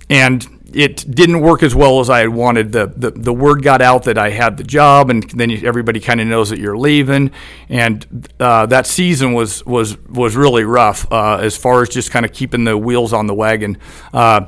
and 0.08 0.46
it 0.72 1.08
didn't 1.10 1.40
work 1.40 1.62
as 1.62 1.74
well 1.74 2.00
as 2.00 2.10
I 2.10 2.18
had 2.20 2.28
wanted. 2.28 2.72
The, 2.72 2.92
the 2.96 3.10
the 3.12 3.32
word 3.32 3.62
got 3.62 3.80
out 3.80 4.02
that 4.04 4.18
I 4.18 4.30
had 4.30 4.56
the 4.56 4.64
job, 4.64 5.10
and 5.10 5.22
then 5.30 5.50
everybody 5.64 6.00
kind 6.00 6.20
of 6.20 6.26
knows 6.26 6.50
that 6.50 6.58
you're 6.58 6.76
leaving, 6.76 7.30
and 7.68 8.28
uh, 8.38 8.66
that 8.66 8.86
season 8.86 9.32
was 9.32 9.64
was 9.64 9.96
was 10.08 10.36
really 10.36 10.64
rough 10.64 11.10
uh, 11.12 11.36
as 11.40 11.56
far 11.56 11.82
as 11.82 11.88
just 11.88 12.10
kind 12.10 12.24
of 12.26 12.32
keeping 12.32 12.64
the 12.64 12.76
wheels 12.76 13.12
on 13.12 13.26
the 13.26 13.34
wagon. 13.34 13.78
Uh, 14.12 14.46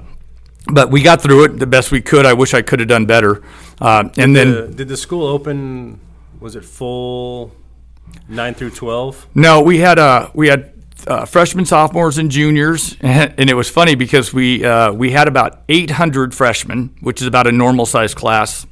but 0.70 0.90
we 0.90 1.02
got 1.02 1.22
through 1.22 1.44
it 1.44 1.58
the 1.58 1.66
best 1.66 1.90
we 1.90 2.00
could. 2.02 2.26
I 2.26 2.34
wish 2.34 2.52
I 2.52 2.60
could 2.62 2.80
have 2.80 2.88
done 2.88 3.06
better. 3.06 3.42
Uh, 3.80 4.10
and 4.18 4.36
then 4.36 4.50
The- 4.50 4.66
did 4.74 4.88
the 4.88 4.96
school 4.98 5.26
open? 5.26 5.98
Was 6.40 6.54
it 6.56 6.64
full 6.64 7.52
nine 8.28 8.54
through 8.54 8.70
12? 8.70 9.28
No, 9.34 9.62
we 9.62 9.78
had 9.78 9.98
uh 9.98 10.30
we 10.34 10.48
had 10.48 10.72
uh, 11.06 11.24
freshmen, 11.24 11.64
sophomores, 11.64 12.18
and 12.18 12.30
juniors, 12.30 12.96
and 13.00 13.48
it 13.48 13.54
was 13.54 13.70
funny 13.70 13.94
because 13.94 14.32
we 14.32 14.64
uh, 14.64 14.92
we 14.92 15.10
had 15.12 15.28
about 15.28 15.62
800 15.68 16.34
freshmen, 16.34 16.94
which 17.00 17.20
is 17.20 17.26
about 17.26 17.46
a 17.46 17.52
normal 17.52 17.86
size 17.86 18.14
class, 18.14 18.66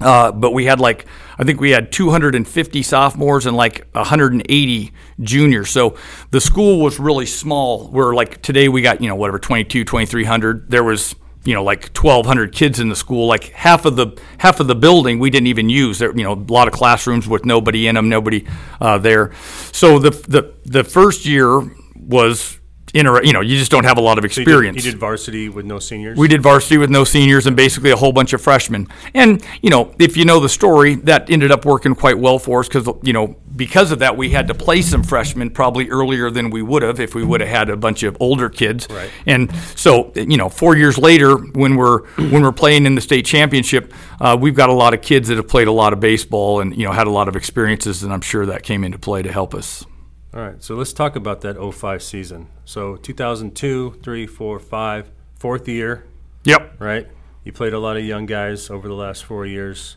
uh, 0.00 0.32
but 0.32 0.52
we 0.52 0.64
had 0.64 0.80
like 0.80 1.06
I 1.38 1.44
think 1.44 1.60
we 1.60 1.70
had 1.70 1.92
250 1.92 2.82
sophomores 2.82 3.46
and 3.46 3.56
like 3.56 3.86
180 3.92 4.92
juniors. 5.20 5.70
So 5.70 5.96
the 6.30 6.40
school 6.40 6.80
was 6.80 6.98
really 6.98 7.26
small. 7.26 7.88
Where 7.88 8.14
like 8.14 8.42
today 8.42 8.68
we 8.68 8.82
got 8.82 9.00
you 9.00 9.08
know 9.08 9.16
whatever 9.16 9.38
22, 9.38 9.84
2300. 9.84 10.70
There 10.70 10.84
was 10.84 11.14
you 11.44 11.54
know 11.54 11.64
like 11.64 11.84
1200 11.96 12.52
kids 12.52 12.78
in 12.80 12.88
the 12.90 12.96
school 12.96 13.26
like 13.26 13.44
half 13.52 13.84
of 13.86 13.96
the 13.96 14.08
half 14.38 14.60
of 14.60 14.66
the 14.66 14.74
building 14.74 15.18
we 15.18 15.30
didn't 15.30 15.46
even 15.46 15.68
use 15.70 15.98
there 15.98 16.14
you 16.16 16.22
know 16.22 16.32
a 16.34 16.44
lot 16.52 16.68
of 16.68 16.74
classrooms 16.74 17.26
with 17.26 17.44
nobody 17.46 17.86
in 17.88 17.94
them 17.94 18.08
nobody 18.08 18.44
uh, 18.80 18.98
there 18.98 19.32
so 19.72 19.98
the, 19.98 20.10
the 20.28 20.52
the 20.66 20.84
first 20.84 21.24
year 21.24 21.60
was 21.96 22.58
inter- 22.92 23.22
you 23.22 23.32
know 23.32 23.40
you 23.40 23.56
just 23.56 23.70
don't 23.70 23.84
have 23.84 23.96
a 23.98 24.00
lot 24.00 24.18
of 24.18 24.24
So 24.32 24.40
you 24.40 24.44
did- 24.44 24.50
experience 24.52 24.84
You 24.84 24.90
did, 24.92 25.00
varsity 25.00 25.48
with 25.48 25.64
no 25.64 25.78
seniors. 25.78 26.18
we 26.18 26.28
did 26.28 26.42
varsity 26.42 26.76
with 26.76 26.90
no 26.90 27.04
seniors 27.04 27.46
and 27.46 27.56
basically 27.56 27.90
a 27.92 27.96
whole 27.96 28.12
bunch 28.12 28.32
of 28.32 28.40
freshmen. 28.42 28.88
And, 29.14 29.42
you 29.62 29.70
know, 29.70 29.94
if 29.98 30.16
you 30.16 30.24
know 30.24 30.40
the 30.40 30.48
story, 30.48 30.96
that 30.96 31.30
ended 31.30 31.52
up 31.52 31.64
working 31.64 31.94
quite 31.94 32.18
well 32.18 32.38
for 32.40 32.60
us 32.60 32.68
because, 32.68 32.88
you 33.02 33.12
know, 33.12 33.36
because 33.60 33.92
of 33.92 33.98
that, 33.98 34.16
we 34.16 34.30
had 34.30 34.48
to 34.48 34.54
play 34.54 34.80
some 34.80 35.02
freshmen 35.02 35.50
probably 35.50 35.90
earlier 35.90 36.30
than 36.30 36.48
we 36.48 36.62
would 36.62 36.80
have 36.82 36.98
if 36.98 37.14
we 37.14 37.22
would 37.22 37.42
have 37.42 37.50
had 37.50 37.68
a 37.68 37.76
bunch 37.76 38.02
of 38.02 38.16
older 38.18 38.48
kids. 38.48 38.88
Right. 38.88 39.10
And 39.26 39.54
so, 39.76 40.12
you 40.16 40.38
know, 40.38 40.48
four 40.48 40.78
years 40.78 40.96
later, 40.96 41.36
when 41.36 41.76
we're 41.76 42.06
when 42.16 42.42
we're 42.42 42.52
playing 42.52 42.86
in 42.86 42.94
the 42.94 43.02
state 43.02 43.26
championship, 43.26 43.92
uh, 44.18 44.34
we've 44.40 44.54
got 44.54 44.70
a 44.70 44.72
lot 44.72 44.94
of 44.94 45.02
kids 45.02 45.28
that 45.28 45.36
have 45.36 45.46
played 45.46 45.68
a 45.68 45.72
lot 45.72 45.92
of 45.92 46.00
baseball 46.00 46.60
and 46.60 46.74
you 46.74 46.86
know 46.86 46.92
had 46.92 47.06
a 47.06 47.10
lot 47.10 47.28
of 47.28 47.36
experiences, 47.36 48.02
and 48.02 48.12
I'm 48.14 48.22
sure 48.22 48.46
that 48.46 48.62
came 48.62 48.82
into 48.82 48.98
play 48.98 49.20
to 49.20 49.30
help 49.30 49.54
us. 49.54 49.84
All 50.32 50.40
right, 50.40 50.62
so 50.64 50.74
let's 50.74 50.94
talk 50.94 51.14
about 51.16 51.42
that 51.42 51.56
05 51.58 52.02
season. 52.02 52.46
So 52.64 52.96
2002, 52.96 53.98
3, 54.02 54.26
4, 54.26 54.58
5, 54.58 55.10
fourth 55.36 55.68
year, 55.68 56.04
Yep. 56.44 56.76
right? 56.78 57.06
You 57.44 57.52
played 57.52 57.72
a 57.74 57.78
lot 57.78 57.96
of 57.98 58.04
young 58.04 58.24
guys 58.26 58.70
over 58.70 58.88
the 58.88 58.94
last 58.94 59.24
four 59.24 59.44
years. 59.44 59.96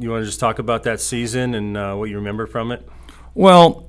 You 0.00 0.10
want 0.10 0.22
to 0.22 0.26
just 0.26 0.38
talk 0.38 0.60
about 0.60 0.84
that 0.84 1.00
season 1.00 1.54
and 1.54 1.76
uh, 1.76 1.94
what 1.96 2.08
you 2.08 2.16
remember 2.16 2.46
from 2.46 2.70
it? 2.70 2.88
Well, 3.34 3.88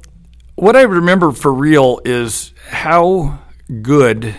what 0.55 0.75
I 0.75 0.81
remember 0.81 1.31
for 1.31 1.53
real 1.53 2.01
is 2.03 2.51
how 2.67 3.39
good 3.83 4.35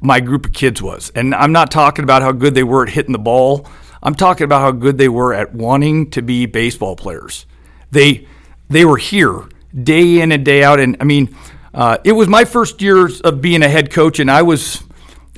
my 0.00 0.20
group 0.20 0.46
of 0.46 0.52
kids 0.52 0.80
was. 0.80 1.12
And 1.14 1.34
I'm 1.34 1.52
not 1.52 1.70
talking 1.70 2.04
about 2.04 2.22
how 2.22 2.32
good 2.32 2.54
they 2.54 2.62
were 2.62 2.84
at 2.84 2.88
hitting 2.88 3.12
the 3.12 3.18
ball. 3.18 3.66
I'm 4.02 4.14
talking 4.14 4.44
about 4.44 4.62
how 4.62 4.72
good 4.72 4.96
they 4.96 5.10
were 5.10 5.34
at 5.34 5.54
wanting 5.54 6.10
to 6.12 6.22
be 6.22 6.46
baseball 6.46 6.96
players. 6.96 7.44
They 7.90 8.26
they 8.70 8.86
were 8.86 8.96
here 8.96 9.46
day 9.82 10.20
in 10.20 10.32
and 10.32 10.42
day 10.42 10.62
out. 10.62 10.80
And 10.80 10.96
I 11.00 11.04
mean, 11.04 11.36
uh, 11.74 11.98
it 12.02 12.12
was 12.12 12.28
my 12.28 12.46
first 12.46 12.80
years 12.80 13.20
of 13.20 13.42
being 13.42 13.62
a 13.62 13.68
head 13.68 13.90
coach, 13.90 14.20
and 14.20 14.30
I 14.30 14.40
was 14.40 14.82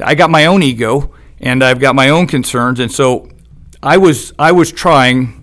I 0.00 0.14
got 0.14 0.30
my 0.30 0.46
own 0.46 0.62
ego 0.62 1.12
and 1.40 1.64
I've 1.64 1.80
got 1.80 1.96
my 1.96 2.10
own 2.10 2.28
concerns, 2.28 2.78
and 2.78 2.90
so 2.90 3.28
I 3.82 3.96
was 3.96 4.32
I 4.38 4.52
was 4.52 4.70
trying 4.70 5.42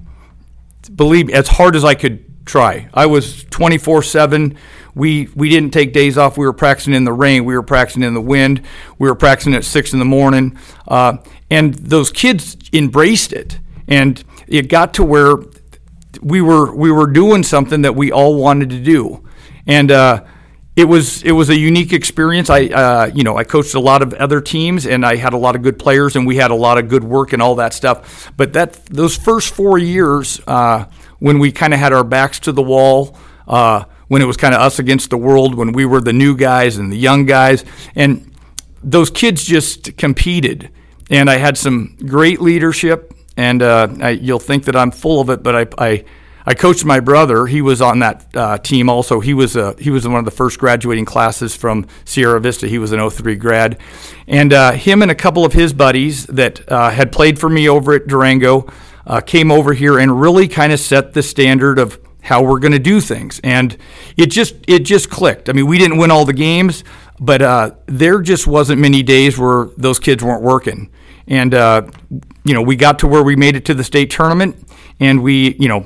believe 0.96 1.29
as 1.29 1.48
hard 1.48 1.75
as 1.75 1.84
I 1.84 1.96
could 1.96 2.46
try. 2.46 2.89
I 2.93 3.05
was 3.05 3.43
24 3.46 4.03
7. 4.03 4.58
We, 4.96 5.29
we 5.36 5.50
didn't 5.50 5.72
take 5.72 5.93
days 5.93 6.17
off. 6.17 6.38
We 6.38 6.46
were 6.46 6.53
practicing 6.53 6.93
in 6.93 7.03
the 7.03 7.13
rain. 7.13 7.46
We 7.46 7.53
were 7.53 7.63
practicing 7.63 8.03
in 8.03 8.13
the 8.13 8.22
wind. 8.22 8.65
We 8.98 9.08
were 9.08 9.15
practicing 9.15 9.53
at 9.53 9.63
6 9.63 9.93
in 9.93 10.00
the 10.00 10.05
morning. 10.05 10.58
Uh, 10.88 11.17
and 11.50 11.75
those 11.75 12.12
kids 12.12 12.58
embraced 12.74 13.31
it. 13.31 13.60
And 13.88 14.22
it 14.48 14.67
got 14.67 14.93
to 14.96 15.03
where 15.03 15.36
we 16.22 16.41
were, 16.41 16.75
we 16.75 16.91
were 16.91 17.08
doing 17.08 17.43
something 17.43 17.84
that 17.84 17.96
we 17.96 18.12
all 18.12 18.36
wanted 18.36 18.72
to 18.72 18.79
do. 18.79 19.24
And 19.67 19.91
uh, 19.91 20.25
it 20.80 20.88
was 20.88 21.22
it 21.24 21.34
was 21.34 21.50
a 21.50 21.58
unique 21.58 21.92
experience. 21.92 22.50
I 22.50 22.68
uh, 22.68 23.12
you 23.14 23.24
know 23.24 23.36
I 23.36 23.44
coached 23.44 23.74
a 23.74 23.82
lot 23.82 24.02
of 24.02 24.14
other 24.14 24.40
teams 24.40 24.88
and 24.88 25.06
I 25.06 25.18
had 25.18 25.34
a 25.34 25.38
lot 25.38 25.58
of 25.58 25.62
good 25.62 25.78
players 25.78 26.16
and 26.16 26.26
we 26.26 26.38
had 26.38 26.52
a 26.52 26.56
lot 26.56 26.78
of 26.78 26.88
good 26.88 27.04
work 27.04 27.34
and 27.34 27.42
all 27.42 27.56
that 27.56 27.74
stuff. 27.74 28.32
But 28.38 28.54
that 28.54 28.86
those 28.86 29.18
first 29.18 29.54
four 29.54 29.78
years 29.78 30.40
uh, 30.48 30.86
when 31.20 31.38
we 31.38 31.52
kind 31.52 31.74
of 31.74 31.82
had 31.82 31.92
our 31.92 32.06
backs 32.06 32.40
to 32.42 32.54
the 32.54 32.62
wall, 32.62 33.18
uh, 33.46 33.84
when 34.08 34.22
it 34.22 34.26
was 34.26 34.38
kind 34.38 34.56
of 34.56 34.62
us 34.62 34.80
against 34.80 35.10
the 35.10 35.18
world, 35.18 35.54
when 35.54 35.74
we 35.74 35.86
were 35.86 36.00
the 36.00 36.14
new 36.14 36.34
guys 36.34 36.78
and 36.78 36.90
the 36.94 36.98
young 36.98 37.26
guys, 37.26 37.66
and 37.94 38.34
those 38.82 39.10
kids 39.10 39.44
just 39.44 39.98
competed. 39.98 40.70
And 41.10 41.30
I 41.30 41.40
had 41.40 41.58
some 41.58 41.98
great 42.06 42.40
leadership. 42.40 43.14
And 43.36 43.62
uh, 43.62 43.88
I, 44.02 44.10
you'll 44.10 44.40
think 44.40 44.66
that 44.66 44.76
I'm 44.76 44.92
full 44.92 45.22
of 45.22 45.30
it, 45.30 45.42
but 45.44 45.56
I, 45.56 45.68
I 45.78 46.06
I 46.50 46.56
coached 46.56 46.84
my 46.84 47.00
brother. 47.00 47.46
He 47.46 47.62
was 47.62 47.79
on 47.79 48.00
that 48.00 48.25
uh, 48.36 48.58
team 48.58 48.89
also. 48.89 49.20
He 49.20 49.36
was 49.36 49.56
uh, 49.56 49.75
he 49.77 49.91
was 49.91 50.08
one 50.08 50.18
of 50.18 50.25
the 50.25 50.32
first 50.32 50.58
graduating 50.58 51.06
classes 51.06 51.56
from 51.56 51.86
Sierra 52.06 52.41
Vista. 52.41 52.68
He 52.68 52.79
was 52.79 52.91
an 52.91 53.08
03 53.08 53.36
grad, 53.36 53.77
and 54.25 54.51
uh, 54.51 54.72
him 54.72 55.03
and 55.03 55.12
a 55.12 55.15
couple 55.15 55.46
of 55.46 55.53
his 55.53 55.74
buddies 55.74 56.25
that 56.25 56.68
uh, 56.72 56.89
had 56.89 57.12
played 57.12 57.38
for 57.38 57.50
me 57.50 57.70
over 57.70 57.94
at 57.94 58.08
Durango 58.08 58.68
uh, 59.06 59.22
came 59.22 59.51
over 59.51 59.74
here 59.74 60.00
and 60.00 60.20
really 60.20 60.48
kind 60.48 60.74
of 60.74 60.79
set 60.79 61.13
the 61.13 61.22
standard 61.22 61.77
of 61.77 62.00
how 62.22 62.41
we're 62.41 62.58
going 62.58 62.72
to 62.72 62.79
do 62.79 63.00
things. 63.00 63.39
And 63.44 63.77
it 64.18 64.32
just 64.32 64.56
it 64.68 64.79
just 64.79 65.12
clicked. 65.12 65.50
I 65.50 65.53
mean, 65.53 65.68
we 65.68 65.77
didn't 65.77 66.00
win 66.00 66.10
all 66.10 66.25
the 66.25 66.34
games, 66.34 66.84
but 67.20 67.44
uh, 67.44 67.75
there 67.86 68.24
just 68.24 68.48
wasn't 68.48 68.82
many 68.82 69.03
days 69.03 69.38
where 69.38 69.68
those 69.77 70.00
kids 70.00 70.24
weren't 70.24 70.41
working. 70.41 70.89
And 71.27 71.53
you 72.44 72.56
know, 72.56 72.63
we 72.63 72.75
got 72.75 72.98
to 73.00 73.08
where 73.08 73.22
we 73.22 73.36
made 73.36 73.56
it 73.56 73.65
to 73.65 73.75
the 73.75 73.84
state 73.84 74.10
tournament, 74.10 74.56
and 75.00 75.22
we 75.22 75.53
you 75.60 75.68
know 75.68 75.86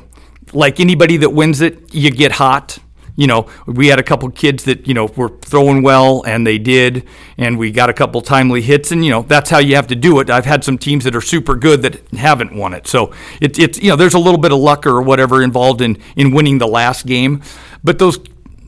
like 0.54 0.80
anybody 0.80 1.18
that 1.18 1.30
wins 1.30 1.62
it, 1.62 1.94
you 1.94 2.12
get 2.12 2.34
hot. 2.34 2.80
You 3.16 3.28
know, 3.28 3.48
we 3.68 3.88
had 3.88 4.00
a 4.00 4.04
couple 4.04 4.28
kids 4.32 4.64
that 4.64 4.88
you 4.88 4.96
know 4.96 5.06
were 5.06 5.30
throwing 5.30 5.84
well, 5.84 6.24
and 6.26 6.48
they 6.48 6.58
did, 6.58 7.08
and 7.38 7.60
we 7.60 7.70
got 7.70 7.90
a 7.90 7.94
couple 7.94 8.22
timely 8.22 8.62
hits, 8.62 8.92
and 8.92 9.06
you 9.06 9.12
know 9.12 9.22
that's 9.22 9.52
how 9.52 9.60
you 9.60 9.76
have 9.76 9.86
to 9.88 9.96
do 9.96 10.20
it. 10.20 10.32
I've 10.32 10.46
had 10.46 10.64
some 10.64 10.80
teams 10.80 11.04
that 11.04 11.16
are 11.16 11.22
super 11.22 11.56
good 11.56 11.84
that 11.84 12.08
haven't 12.10 12.56
won 12.56 12.74
it, 12.74 12.88
so 12.88 13.14
it's 13.40 13.60
it's 13.60 13.80
you 13.80 13.90
know 13.90 13.96
there's 13.96 14.16
a 14.16 14.20
little 14.20 14.40
bit 14.40 14.52
of 14.52 14.58
luck 14.58 14.88
or 14.88 15.00
whatever 15.02 15.44
involved 15.44 15.82
in 15.82 16.00
in 16.16 16.32
winning 16.32 16.58
the 16.58 16.68
last 16.68 17.06
game, 17.06 17.44
but 17.84 18.00
those 18.00 18.20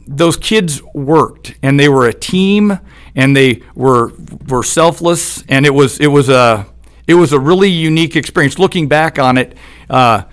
those 0.07 0.37
kids 0.37 0.83
worked, 0.93 1.55
and 1.63 1.79
they 1.79 1.89
were 1.89 2.07
a 2.07 2.13
team, 2.13 2.79
and 3.15 3.35
they 3.35 3.63
were 3.73 4.11
were 4.47 4.61
selfless, 4.61 5.43
and 5.49 5.65
it 5.65 5.73
was 5.73 5.99
it 5.99 6.07
was 6.07 6.29
a 6.29 6.67
it 7.07 7.15
was 7.15 7.33
a 7.33 7.39
really 7.39 7.69
unique 7.69 8.15
experience. 8.15 8.59
Looking 8.59 8.87
back 8.87 9.17
on 9.17 9.39
it. 9.39 9.57
Uh, 9.89 10.23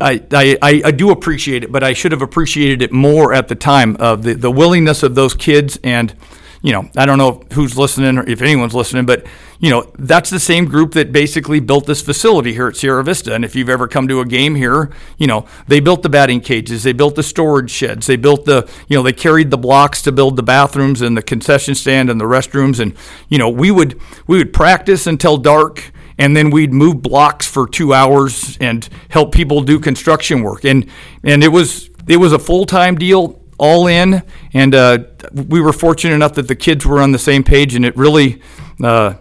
I, 0.00 0.22
I, 0.32 0.82
I 0.84 0.90
do 0.90 1.10
appreciate 1.10 1.64
it, 1.64 1.70
but 1.70 1.82
I 1.84 1.92
should 1.92 2.12
have 2.12 2.22
appreciated 2.22 2.82
it 2.82 2.92
more 2.92 3.32
at 3.32 3.48
the 3.48 3.54
time 3.54 3.96
of 3.96 4.22
the, 4.22 4.34
the 4.34 4.50
willingness 4.50 5.02
of 5.02 5.14
those 5.14 5.34
kids. 5.34 5.78
And, 5.84 6.14
you 6.62 6.72
know, 6.72 6.88
I 6.96 7.06
don't 7.06 7.18
know 7.18 7.42
who's 7.52 7.76
listening 7.76 8.18
or 8.18 8.28
if 8.28 8.42
anyone's 8.42 8.74
listening, 8.74 9.06
but, 9.06 9.24
you 9.60 9.70
know, 9.70 9.92
that's 9.98 10.30
the 10.30 10.40
same 10.40 10.64
group 10.64 10.92
that 10.92 11.12
basically 11.12 11.60
built 11.60 11.86
this 11.86 12.02
facility 12.02 12.54
here 12.54 12.66
at 12.66 12.76
Sierra 12.76 13.04
Vista. 13.04 13.34
And 13.34 13.44
if 13.44 13.54
you've 13.54 13.68
ever 13.68 13.86
come 13.86 14.08
to 14.08 14.20
a 14.20 14.26
game 14.26 14.56
here, 14.56 14.90
you 15.16 15.26
know, 15.26 15.46
they 15.68 15.78
built 15.78 16.02
the 16.02 16.08
batting 16.08 16.40
cages, 16.40 16.82
they 16.82 16.92
built 16.92 17.14
the 17.14 17.22
storage 17.22 17.70
sheds, 17.70 18.06
they 18.06 18.16
built 18.16 18.46
the, 18.46 18.68
you 18.88 18.96
know, 18.96 19.02
they 19.02 19.12
carried 19.12 19.50
the 19.50 19.58
blocks 19.58 20.02
to 20.02 20.12
build 20.12 20.36
the 20.36 20.42
bathrooms 20.42 21.02
and 21.02 21.16
the 21.16 21.22
concession 21.22 21.74
stand 21.74 22.10
and 22.10 22.20
the 22.20 22.24
restrooms. 22.24 22.80
And, 22.80 22.96
you 23.28 23.38
know, 23.38 23.48
we 23.48 23.70
would, 23.70 24.00
we 24.26 24.38
would 24.38 24.52
practice 24.52 25.06
until 25.06 25.36
dark 25.36 25.92
and 26.18 26.36
then 26.36 26.50
we'd 26.50 26.72
move 26.72 27.02
blocks 27.02 27.46
for 27.46 27.66
two 27.68 27.92
hours 27.92 28.56
and 28.60 28.88
help 29.08 29.32
people 29.32 29.62
do 29.62 29.78
construction 29.78 30.42
work. 30.42 30.64
And 30.64 30.88
and 31.22 31.42
it 31.42 31.48
was 31.48 31.90
it 32.06 32.16
was 32.18 32.32
a 32.32 32.38
full 32.38 32.66
time 32.66 32.96
deal, 32.96 33.40
all 33.58 33.86
in. 33.86 34.22
And 34.52 34.74
uh, 34.74 34.98
we 35.32 35.60
were 35.60 35.72
fortunate 35.72 36.14
enough 36.14 36.34
that 36.34 36.48
the 36.48 36.56
kids 36.56 36.86
were 36.86 37.00
on 37.00 37.12
the 37.12 37.18
same 37.18 37.42
page, 37.44 37.74
and 37.74 37.84
it 37.84 37.96
really. 37.96 38.40
Uh, 38.82 39.14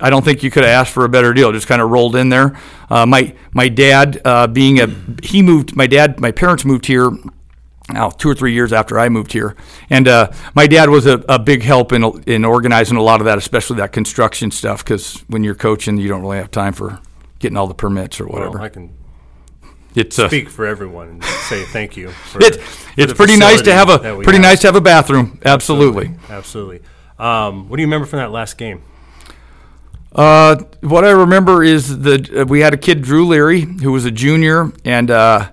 I 0.00 0.10
don't 0.10 0.24
think 0.24 0.42
you 0.42 0.50
could 0.50 0.64
have 0.64 0.72
asked 0.72 0.92
for 0.92 1.04
a 1.04 1.08
better 1.08 1.32
deal. 1.32 1.50
It 1.50 1.52
just 1.52 1.68
kind 1.68 1.80
of 1.80 1.88
rolled 1.90 2.16
in 2.16 2.28
there. 2.28 2.58
Uh, 2.90 3.06
my 3.06 3.34
my 3.52 3.68
dad, 3.68 4.20
uh, 4.24 4.46
being 4.46 4.80
a 4.80 4.88
he 5.22 5.42
moved. 5.42 5.76
My 5.76 5.86
dad, 5.86 6.18
my 6.18 6.32
parents 6.32 6.64
moved 6.64 6.86
here 6.86 7.10
now 7.90 8.10
two 8.10 8.30
or 8.30 8.34
three 8.34 8.52
years 8.52 8.72
after 8.72 8.98
I 8.98 9.08
moved 9.08 9.32
here. 9.32 9.56
And 9.90 10.08
uh, 10.08 10.32
my 10.54 10.66
dad 10.66 10.90
was 10.90 11.06
a, 11.06 11.24
a 11.28 11.38
big 11.38 11.62
help 11.62 11.92
in, 11.92 12.04
in 12.26 12.44
organizing 12.44 12.96
a 12.96 13.02
lot 13.02 13.20
of 13.20 13.26
that, 13.26 13.38
especially 13.38 13.76
that 13.76 13.92
construction 13.92 14.50
stuff, 14.50 14.84
because 14.84 15.16
when 15.28 15.44
you're 15.44 15.54
coaching, 15.54 15.98
you 15.98 16.08
don't 16.08 16.22
really 16.22 16.38
have 16.38 16.50
time 16.50 16.72
for 16.72 17.00
getting 17.38 17.56
all 17.56 17.66
the 17.66 17.74
permits 17.74 18.20
or 18.20 18.26
whatever. 18.26 18.58
Well, 18.58 18.62
I 18.62 18.68
can 18.68 18.94
it's 19.94 20.18
uh, 20.18 20.28
speak 20.28 20.48
for 20.48 20.66
everyone 20.66 21.08
and 21.08 21.24
say 21.24 21.64
thank 21.64 21.96
you. 21.96 22.10
For, 22.10 22.38
it, 22.42 22.60
for 22.60 23.00
it's 23.00 23.12
pretty 23.12 23.36
nice 23.36 23.62
to 23.62 23.72
have 23.72 23.88
a 23.88 23.98
pretty 23.98 24.32
have. 24.32 24.42
nice 24.42 24.60
to 24.62 24.68
have 24.68 24.76
a 24.76 24.80
bathroom. 24.80 25.38
Absolutely. 25.44 26.14
Absolutely. 26.28 26.80
Um, 27.18 27.68
what 27.68 27.76
do 27.76 27.82
you 27.82 27.86
remember 27.86 28.06
from 28.06 28.18
that 28.18 28.32
last 28.32 28.58
game? 28.58 28.82
Uh, 30.12 30.56
what 30.80 31.04
I 31.04 31.10
remember 31.10 31.62
is 31.62 32.00
that 32.00 32.34
uh, 32.34 32.44
we 32.46 32.60
had 32.60 32.72
a 32.72 32.76
kid, 32.76 33.02
Drew 33.02 33.26
Leary, 33.26 33.62
who 33.62 33.90
was 33.90 34.04
a 34.04 34.10
junior, 34.10 34.72
and 34.84 35.10
uh, 35.10 35.50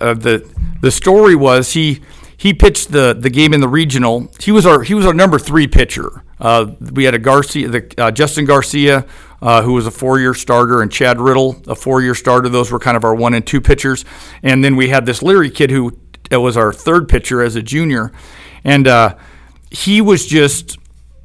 uh, 0.00 0.14
the 0.14 0.48
the 0.82 0.90
story 0.90 1.34
was 1.34 1.72
he 1.72 2.02
he 2.36 2.52
pitched 2.52 2.90
the, 2.90 3.16
the 3.18 3.30
game 3.30 3.54
in 3.54 3.60
the 3.60 3.68
regional. 3.68 4.28
He 4.40 4.50
was 4.50 4.66
our 4.66 4.82
he 4.82 4.94
was 4.94 5.06
our 5.06 5.14
number 5.14 5.38
three 5.38 5.68
pitcher. 5.68 6.24
Uh, 6.40 6.72
we 6.92 7.04
had 7.04 7.14
a 7.14 7.18
Garcia, 7.20 7.68
the 7.68 7.94
uh, 7.96 8.10
Justin 8.10 8.44
Garcia, 8.44 9.06
uh, 9.40 9.62
who 9.62 9.74
was 9.74 9.86
a 9.86 9.92
four 9.92 10.18
year 10.18 10.34
starter, 10.34 10.82
and 10.82 10.90
Chad 10.90 11.20
Riddle, 11.20 11.62
a 11.68 11.76
four 11.76 12.02
year 12.02 12.16
starter. 12.16 12.48
Those 12.48 12.72
were 12.72 12.80
kind 12.80 12.96
of 12.96 13.04
our 13.04 13.14
one 13.14 13.32
and 13.32 13.46
two 13.46 13.60
pitchers. 13.60 14.04
And 14.42 14.64
then 14.64 14.74
we 14.74 14.88
had 14.88 15.06
this 15.06 15.22
Leary 15.22 15.50
kid 15.50 15.70
who 15.70 15.96
that 16.30 16.40
was 16.40 16.56
our 16.56 16.72
third 16.72 17.08
pitcher 17.08 17.42
as 17.42 17.54
a 17.54 17.62
junior, 17.62 18.10
and 18.64 18.86
uh, 18.88 19.16
he 19.70 20.00
was 20.00 20.26
just. 20.26 20.78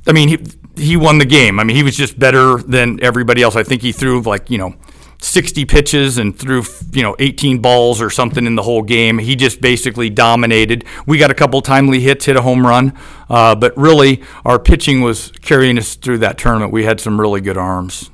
I 0.05 0.13
mean, 0.13 0.29
he 0.29 0.37
he 0.81 0.95
won 0.97 1.17
the 1.17 1.25
game. 1.25 1.59
I 1.59 1.63
mean, 1.63 1.75
he 1.75 1.83
was 1.83 1.97
just 1.97 2.17
better 2.19 2.57
than 2.57 3.03
everybody 3.03 3.41
else. 3.41 3.55
I 3.55 3.63
think 3.63 3.81
he 3.81 3.91
threw 3.91 4.21
like 4.21 4.51
you 4.51 4.59
know 4.59 4.75
60 5.19 5.65
pitches 5.65 6.17
and 6.17 6.37
threw 6.37 6.63
you 6.91 7.01
know 7.01 7.15
18 7.19 7.59
balls 7.59 8.01
or 8.01 8.09
something 8.09 8.45
in 8.45 8.55
the 8.55 8.63
whole 8.63 8.83
game. 8.83 9.17
He 9.17 9.35
just 9.35 9.61
basically 9.61 10.09
dominated. 10.09 10.85
We 11.05 11.17
got 11.17 11.31
a 11.31 11.33
couple 11.33 11.61
timely 11.61 11.99
hits, 12.01 12.25
hit 12.25 12.35
a 12.35 12.41
home 12.41 12.65
run, 12.65 12.97
uh, 13.29 13.55
but 13.55 13.75
really 13.77 14.21
our 14.45 14.59
pitching 14.59 15.01
was 15.01 15.31
carrying 15.41 15.77
us 15.77 15.95
through 15.95 16.19
that 16.19 16.37
tournament. 16.37 16.71
We 16.71 16.83
had 16.85 16.99
some 16.99 17.19
really 17.19 17.41
good 17.41 17.57
arms. 17.57 18.09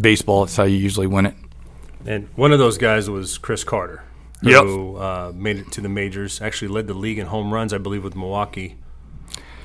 Baseball, 0.00 0.44
that's 0.44 0.56
how 0.56 0.64
you 0.64 0.76
usually 0.76 1.06
win 1.06 1.26
it. 1.26 1.34
And 2.06 2.28
one 2.36 2.52
of 2.52 2.58
those 2.58 2.78
guys 2.78 3.10
was 3.10 3.36
Chris 3.36 3.62
Carter, 3.62 4.02
Yep. 4.42 4.64
who 4.64 4.96
uh, 4.96 5.32
made 5.34 5.58
it 5.58 5.70
to 5.72 5.82
the 5.82 5.90
majors. 5.90 6.40
Actually 6.40 6.68
led 6.68 6.86
the 6.86 6.94
league 6.94 7.18
in 7.18 7.26
home 7.26 7.52
runs, 7.52 7.74
I 7.74 7.78
believe, 7.78 8.02
with 8.02 8.16
Milwaukee. 8.16 8.76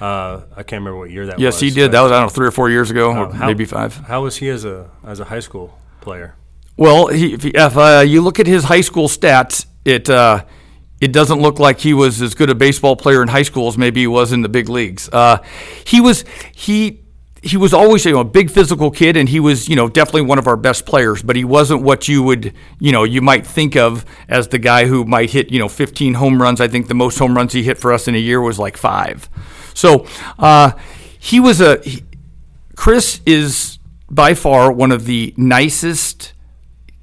Uh, 0.01 0.41
I 0.51 0.63
can't 0.63 0.81
remember 0.81 0.97
what 0.97 1.09
year 1.11 1.25
that 1.27 1.37
was. 1.37 1.41
Yes, 1.41 1.59
he 1.61 1.69
did. 1.69 1.93
That 1.93 2.01
was 2.01 2.11
I 2.11 2.15
don't 2.19 2.23
know 2.25 2.29
three 2.29 2.47
or 2.47 2.51
four 2.51 2.69
years 2.69 2.91
ago, 2.91 3.11
or 3.11 3.31
how- 3.33 3.45
maybe 3.47 3.63
five. 3.63 3.95
How 3.95 4.23
was 4.23 4.35
he 4.37 4.49
as 4.49 4.65
a 4.65 4.89
as 5.05 5.21
a 5.21 5.25
high 5.25 5.39
school 5.39 5.79
player? 6.01 6.35
Well, 6.77 7.07
he, 7.07 7.33
if, 7.33 7.77
uh, 7.77 8.03
you 8.05 8.21
look 8.21 8.39
at 8.39 8.47
his 8.47 8.65
high 8.65 8.81
school 8.81 9.07
stats, 9.07 9.65
it 9.85 10.09
uh, 10.09 10.43
it 10.99 11.13
doesn't 11.13 11.41
look 11.41 11.59
like 11.59 11.79
he 11.79 11.93
was 11.93 12.21
as 12.21 12.35
good 12.35 12.49
a 12.49 12.55
baseball 12.55 12.95
player 12.95 13.21
in 13.21 13.27
high 13.27 13.43
school 13.43 13.67
as 13.67 13.77
maybe 13.77 14.01
he 14.01 14.07
was 14.07 14.31
in 14.31 14.41
the 14.41 14.49
big 14.49 14.69
leagues. 14.69 15.09
Uh, 15.11 15.37
he 15.85 16.01
was 16.01 16.25
he 16.53 17.01
he 17.41 17.57
was 17.57 17.75
always 17.75 18.03
you 18.05 18.11
know, 18.11 18.21
a 18.21 18.25
big 18.25 18.49
physical 18.49 18.89
kid, 18.89 19.15
and 19.15 19.29
he 19.29 19.39
was 19.39 19.69
you 19.69 19.75
know 19.75 19.87
definitely 19.87 20.23
one 20.23 20.39
of 20.39 20.47
our 20.47 20.57
best 20.57 20.85
players. 20.85 21.21
But 21.21 21.35
he 21.35 21.45
wasn't 21.45 21.83
what 21.83 22.07
you 22.07 22.23
would 22.23 22.53
you 22.79 22.91
know 22.91 23.03
you 23.03 23.21
might 23.21 23.45
think 23.45 23.75
of 23.75 24.03
as 24.27 24.47
the 24.47 24.57
guy 24.57 24.85
who 24.85 25.05
might 25.05 25.29
hit 25.29 25.51
you 25.51 25.59
know 25.59 25.69
15 25.69 26.15
home 26.15 26.41
runs. 26.41 26.59
I 26.59 26.67
think 26.67 26.87
the 26.87 26.95
most 26.95 27.19
home 27.19 27.37
runs 27.37 27.53
he 27.53 27.63
hit 27.63 27.77
for 27.77 27.93
us 27.93 28.07
in 28.07 28.15
a 28.15 28.19
year 28.19 28.41
was 28.41 28.57
like 28.59 28.75
five. 28.75 29.29
So 29.73 30.07
uh, 30.39 30.71
he 31.19 31.39
was 31.39 31.61
a. 31.61 31.81
He, 31.81 32.03
Chris 32.75 33.21
is 33.25 33.79
by 34.09 34.33
far 34.33 34.71
one 34.71 34.91
of 34.91 35.05
the 35.05 35.33
nicest 35.37 36.33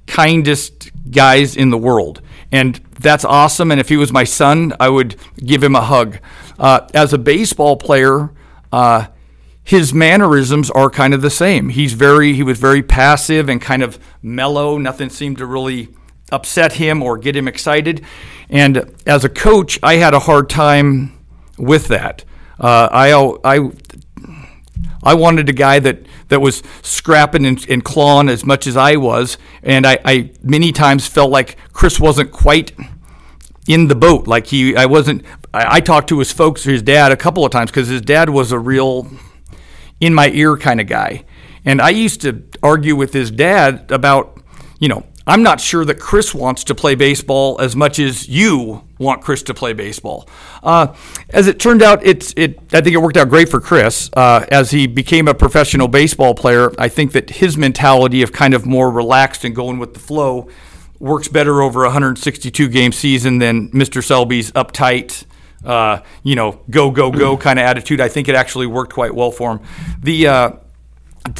kindest 0.07 0.91
guys 1.09 1.55
in 1.55 1.69
the 1.69 1.77
world. 1.77 2.21
And 2.51 2.75
that's 2.99 3.25
awesome. 3.25 3.71
And 3.71 3.79
if 3.79 3.89
he 3.89 3.97
was 3.97 4.11
my 4.11 4.23
son, 4.23 4.73
I 4.79 4.89
would 4.89 5.15
give 5.37 5.63
him 5.63 5.75
a 5.75 5.81
hug. 5.81 6.19
Uh, 6.59 6.87
as 6.93 7.13
a 7.13 7.17
baseball 7.17 7.77
player, 7.77 8.31
uh, 8.71 9.07
his 9.63 9.93
mannerisms 9.93 10.69
are 10.69 10.89
kind 10.89 11.13
of 11.13 11.21
the 11.21 11.29
same. 11.29 11.69
He's 11.69 11.93
very, 11.93 12.33
he 12.33 12.43
was 12.43 12.59
very 12.59 12.83
passive 12.83 13.49
and 13.49 13.61
kind 13.61 13.81
of 13.81 13.97
mellow. 14.21 14.77
Nothing 14.77 15.09
seemed 15.09 15.37
to 15.37 15.45
really 15.45 15.89
upset 16.31 16.73
him 16.73 17.01
or 17.01 17.17
get 17.17 17.35
him 17.35 17.47
excited. 17.47 18.03
And 18.49 18.93
as 19.05 19.23
a 19.23 19.29
coach, 19.29 19.79
I 19.81 19.95
had 19.95 20.13
a 20.13 20.19
hard 20.19 20.49
time 20.49 21.17
with 21.57 21.87
that. 21.87 22.25
Uh, 22.59 22.89
I, 22.91 23.13
I, 23.43 23.71
I 25.03 25.13
wanted 25.13 25.49
a 25.49 25.53
guy 25.53 25.79
that, 25.79 25.99
that 26.29 26.41
was 26.41 26.63
scrapping 26.81 27.45
and, 27.45 27.65
and 27.69 27.83
clawing 27.83 28.29
as 28.29 28.45
much 28.45 28.67
as 28.67 28.77
I 28.77 28.95
was, 28.95 29.37
and 29.61 29.85
I, 29.85 29.99
I 30.05 30.31
many 30.41 30.71
times 30.71 31.07
felt 31.07 31.29
like 31.31 31.57
Chris 31.73 31.99
wasn't 31.99 32.31
quite 32.31 32.71
in 33.67 33.87
the 33.87 33.95
boat. 33.95 34.27
Like 34.27 34.47
he, 34.47 34.75
I 34.75 34.85
wasn't. 34.85 35.23
I, 35.53 35.77
I 35.77 35.79
talked 35.79 36.09
to 36.09 36.19
his 36.19 36.31
folks, 36.31 36.63
his 36.63 36.81
dad, 36.81 37.11
a 37.11 37.17
couple 37.17 37.45
of 37.45 37.51
times 37.51 37.71
because 37.71 37.87
his 37.87 38.01
dad 38.01 38.29
was 38.29 38.51
a 38.51 38.59
real 38.59 39.09
in 39.99 40.13
my 40.13 40.29
ear 40.29 40.57
kind 40.57 40.81
of 40.81 40.87
guy, 40.87 41.25
and 41.65 41.81
I 41.81 41.89
used 41.89 42.21
to 42.21 42.43
argue 42.61 42.95
with 42.95 43.13
his 43.13 43.31
dad 43.31 43.91
about, 43.91 44.41
you 44.79 44.89
know, 44.89 45.05
I'm 45.25 45.41
not 45.41 45.61
sure 45.61 45.85
that 45.85 45.99
Chris 45.99 46.33
wants 46.35 46.65
to 46.65 46.75
play 46.75 46.95
baseball 46.95 47.59
as 47.61 47.75
much 47.75 47.97
as 47.97 48.27
you 48.27 48.83
want 48.99 49.21
Chris 49.21 49.41
to 49.43 49.53
play 49.53 49.73
baseball. 49.73 50.27
Uh, 50.61 50.93
as 51.29 51.47
it 51.47 51.59
turned 51.59 51.81
out, 51.81 52.05
it's 52.05 52.33
it. 52.35 52.59
I 52.73 52.81
think 52.81 52.93
it 52.93 52.97
worked 52.97 53.17
out 53.17 53.29
great 53.29 53.47
for 53.47 53.61
Chris 53.61 54.09
uh, 54.17 54.45
as 54.51 54.71
he 54.71 54.85
became 54.85 55.27
a 55.27 55.33
professional 55.33 55.87
baseball 55.87 56.35
player. 56.35 56.71
I 56.77 56.89
think 56.89 57.13
that 57.13 57.29
his 57.29 57.57
mentality 57.57 58.21
of 58.21 58.33
kind 58.33 58.53
of 58.53 58.65
more 58.65 58.91
relaxed 58.91 59.45
and 59.45 59.55
going 59.55 59.79
with 59.79 59.93
the 59.93 59.99
flow 59.99 60.49
works 60.99 61.27
better 61.27 61.61
over 61.61 61.83
a 61.83 61.87
162 61.87 62.69
game 62.69 62.91
season 62.91 63.37
than 63.37 63.69
Mr. 63.71 64.03
Selby's 64.03 64.51
uptight. 64.51 65.25
Uh, 65.63 66.01
you 66.23 66.35
know, 66.35 66.61
go 66.69 66.91
go 66.91 67.11
go 67.11 67.37
kind 67.37 67.59
of 67.59 67.65
attitude. 67.65 68.01
I 68.01 68.09
think 68.09 68.27
it 68.27 68.35
actually 68.35 68.67
worked 68.67 68.93
quite 68.93 69.15
well 69.15 69.31
for 69.31 69.53
him. 69.53 69.59
The 70.01 70.27
uh, 70.27 70.51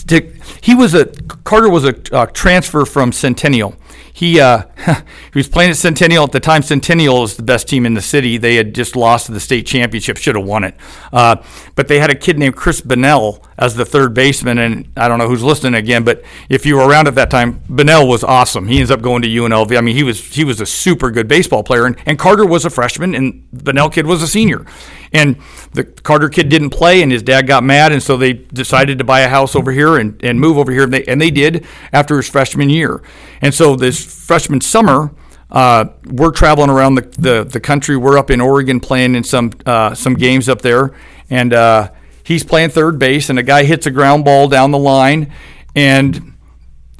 to, 0.07 0.33
he 0.61 0.75
was 0.75 0.93
a 0.93 1.05
Carter 1.43 1.69
was 1.69 1.85
a 1.85 2.15
uh, 2.15 2.25
transfer 2.27 2.85
from 2.85 3.11
Centennial. 3.11 3.75
He 4.15 4.39
uh, 4.39 4.63
he 5.33 5.39
was 5.39 5.49
playing 5.49 5.71
at 5.71 5.77
Centennial 5.77 6.23
at 6.23 6.31
the 6.31 6.39
time. 6.39 6.61
Centennial 6.61 7.21
was 7.21 7.35
the 7.35 7.43
best 7.43 7.67
team 7.67 7.85
in 7.85 7.95
the 7.95 8.01
city. 8.01 8.37
They 8.37 8.55
had 8.55 8.75
just 8.75 8.95
lost 8.95 9.31
the 9.33 9.39
state 9.39 9.65
championship, 9.65 10.17
should 10.17 10.35
have 10.35 10.45
won 10.45 10.63
it. 10.63 10.75
Uh, 11.11 11.37
but 11.75 11.87
they 11.87 11.99
had 11.99 12.11
a 12.11 12.15
kid 12.15 12.37
named 12.37 12.55
Chris 12.55 12.79
Bennell 12.79 13.43
as 13.57 13.75
the 13.75 13.85
third 13.85 14.13
baseman, 14.13 14.59
and 14.59 14.87
I 14.95 15.07
don't 15.07 15.17
know 15.17 15.27
who's 15.27 15.43
listening 15.43 15.73
again. 15.73 16.03
But 16.03 16.23
if 16.47 16.65
you 16.65 16.75
were 16.75 16.87
around 16.87 17.07
at 17.07 17.15
that 17.15 17.31
time, 17.31 17.61
Bennell 17.67 18.07
was 18.07 18.23
awesome. 18.23 18.67
He 18.67 18.79
ends 18.79 18.91
up 18.91 19.01
going 19.01 19.23
to 19.23 19.27
UNLV. 19.27 19.75
I 19.75 19.81
mean, 19.81 19.95
he 19.95 20.03
was 20.03 20.19
he 20.19 20.43
was 20.43 20.61
a 20.61 20.65
super 20.65 21.09
good 21.09 21.27
baseball 21.27 21.63
player, 21.63 21.87
and, 21.87 21.95
and 22.05 22.19
Carter 22.19 22.45
was 22.45 22.65
a 22.65 22.69
freshman, 22.69 23.15
and 23.15 23.47
Bennell 23.51 23.89
kid 23.89 24.05
was 24.05 24.21
a 24.21 24.27
senior. 24.27 24.65
And 25.11 25.37
the 25.73 25.83
Carter 25.83 26.27
kid 26.27 26.49
didn't 26.49 26.71
play, 26.71 27.03
and 27.03 27.11
his 27.11 27.21
dad 27.21 27.45
got 27.45 27.63
mad, 27.63 27.91
and 27.91 28.01
so 28.01 28.17
they 28.17 28.33
decided 28.33 28.97
to 28.97 29.03
buy 29.03 29.21
a 29.21 29.29
house 29.29 29.55
over 29.55 29.71
here 29.71 29.97
and, 29.97 30.19
and 30.23 30.39
move 30.39 30.57
over 30.57 30.71
here, 30.71 30.83
and 30.83 30.93
they, 30.93 31.03
and 31.05 31.21
they 31.21 31.29
did 31.29 31.67
after 31.91 32.17
his 32.17 32.27
freshman 32.27 32.69
year. 32.71 33.01
And 33.39 33.53
so 33.53 33.75
this 33.75 34.02
freshman 34.03 34.61
summer, 34.61 35.13
uh, 35.51 35.85
we're 36.05 36.31
traveling 36.31 36.69
around 36.69 36.95
the, 36.95 37.01
the, 37.17 37.43
the 37.43 37.59
country. 37.59 37.95
We're 37.95 38.17
up 38.17 38.31
in 38.31 38.41
Oregon 38.41 38.79
playing 38.79 39.15
in 39.15 39.23
some 39.23 39.51
uh, 39.65 39.93
some 39.93 40.15
games 40.15 40.49
up 40.49 40.61
there, 40.61 40.95
and 41.29 41.53
uh, 41.53 41.91
he's 42.23 42.43
playing 42.43 42.69
third 42.69 42.97
base, 42.97 43.29
and 43.29 43.37
a 43.37 43.43
guy 43.43 43.63
hits 43.63 43.85
a 43.85 43.91
ground 43.91 44.25
ball 44.25 44.47
down 44.47 44.71
the 44.71 44.79
line, 44.79 45.31
and 45.75 46.33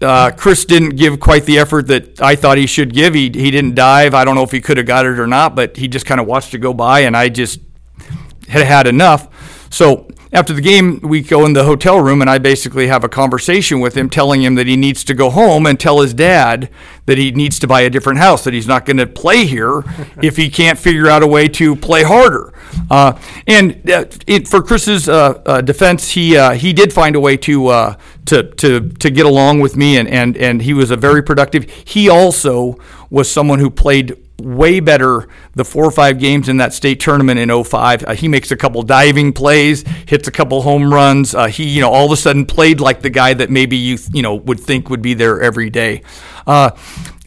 uh, 0.01 0.31
Chris 0.31 0.65
didn't 0.65 0.97
give 0.97 1.19
quite 1.19 1.45
the 1.45 1.57
effort 1.57 1.87
that 1.87 2.21
I 2.21 2.35
thought 2.35 2.57
he 2.57 2.67
should 2.67 2.93
give. 2.93 3.13
He, 3.13 3.23
he 3.23 3.49
didn't 3.51 3.75
dive. 3.75 4.13
I 4.13 4.25
don't 4.25 4.35
know 4.35 4.43
if 4.43 4.51
he 4.51 4.61
could 4.61 4.77
have 4.77 4.85
got 4.85 5.05
it 5.05 5.19
or 5.19 5.27
not, 5.27 5.55
but 5.55 5.77
he 5.77 5.87
just 5.87 6.05
kind 6.05 6.21
of 6.21 6.27
watched 6.27 6.53
it 6.53 6.59
go 6.59 6.73
by, 6.73 7.01
and 7.01 7.17
I 7.17 7.29
just 7.29 7.59
had 8.47 8.65
had 8.65 8.87
enough. 8.87 9.27
So 9.73 10.07
after 10.31 10.53
the 10.53 10.61
game, 10.61 10.99
we 11.01 11.21
go 11.21 11.47
in 11.47 11.53
the 11.53 11.63
hotel 11.63 11.99
room, 11.99 12.21
and 12.21 12.29
I 12.29 12.37
basically 12.37 12.85
have 12.87 13.03
a 13.03 13.09
conversation 13.09 13.79
with 13.79 13.97
him, 13.97 14.07
telling 14.07 14.43
him 14.43 14.53
that 14.53 14.67
he 14.67 14.75
needs 14.75 15.03
to 15.05 15.15
go 15.15 15.31
home 15.31 15.65
and 15.65 15.79
tell 15.79 16.01
his 16.01 16.13
dad 16.13 16.69
that 17.07 17.17
he 17.17 17.31
needs 17.31 17.57
to 17.57 17.67
buy 17.67 17.81
a 17.81 17.89
different 17.89 18.19
house, 18.19 18.43
that 18.43 18.53
he's 18.53 18.67
not 18.67 18.85
going 18.85 18.97
to 18.97 19.07
play 19.07 19.47
here 19.47 19.83
if 20.21 20.37
he 20.37 20.51
can't 20.51 20.77
figure 20.77 21.07
out 21.07 21.23
a 21.23 21.27
way 21.27 21.47
to 21.47 21.75
play 21.75 22.03
harder. 22.03 22.53
Uh, 22.91 23.19
and 23.47 23.89
uh, 23.89 24.05
it, 24.27 24.47
for 24.47 24.61
Chris's 24.61 25.09
uh, 25.09 25.41
uh, 25.43 25.61
defense, 25.61 26.11
he 26.11 26.37
uh, 26.37 26.51
he 26.51 26.71
did 26.71 26.93
find 26.93 27.15
a 27.15 27.19
way 27.19 27.35
to 27.37 27.67
uh, 27.69 27.97
to 28.27 28.43
to 28.43 28.89
to 28.89 29.09
get 29.09 29.25
along 29.25 29.59
with 29.59 29.75
me, 29.75 29.97
and 29.97 30.07
and 30.07 30.37
and 30.37 30.61
he 30.61 30.73
was 30.73 30.91
a 30.91 30.97
very 30.97 31.23
productive. 31.23 31.67
He 31.83 32.09
also 32.09 32.77
was 33.09 33.29
someone 33.29 33.57
who 33.57 33.71
played 33.71 34.22
way 34.39 34.79
better 34.79 35.27
the 35.53 35.63
four 35.63 35.85
or 35.85 35.91
five 35.91 36.19
games 36.19 36.49
in 36.49 36.57
that 36.57 36.73
state 36.73 36.99
tournament 36.99 37.39
in 37.39 37.63
05. 37.63 38.03
Uh, 38.03 38.13
he 38.13 38.27
makes 38.27 38.51
a 38.51 38.57
couple 38.57 38.81
diving 38.81 39.31
plays, 39.33 39.83
hits 40.07 40.27
a 40.27 40.31
couple 40.31 40.61
home 40.61 40.93
runs. 40.93 41.35
Uh, 41.35 41.47
he, 41.47 41.69
you 41.69 41.81
know, 41.81 41.91
all 41.91 42.05
of 42.05 42.11
a 42.11 42.17
sudden 42.17 42.45
played 42.45 42.79
like 42.79 43.01
the 43.01 43.09
guy 43.09 43.33
that 43.33 43.49
maybe 43.49 43.77
you, 43.77 43.97
you 44.11 44.21
know, 44.21 44.35
would 44.35 44.59
think 44.59 44.89
would 44.89 45.01
be 45.01 45.13
there 45.13 45.41
every 45.41 45.69
day. 45.69 46.01
Uh, 46.45 46.71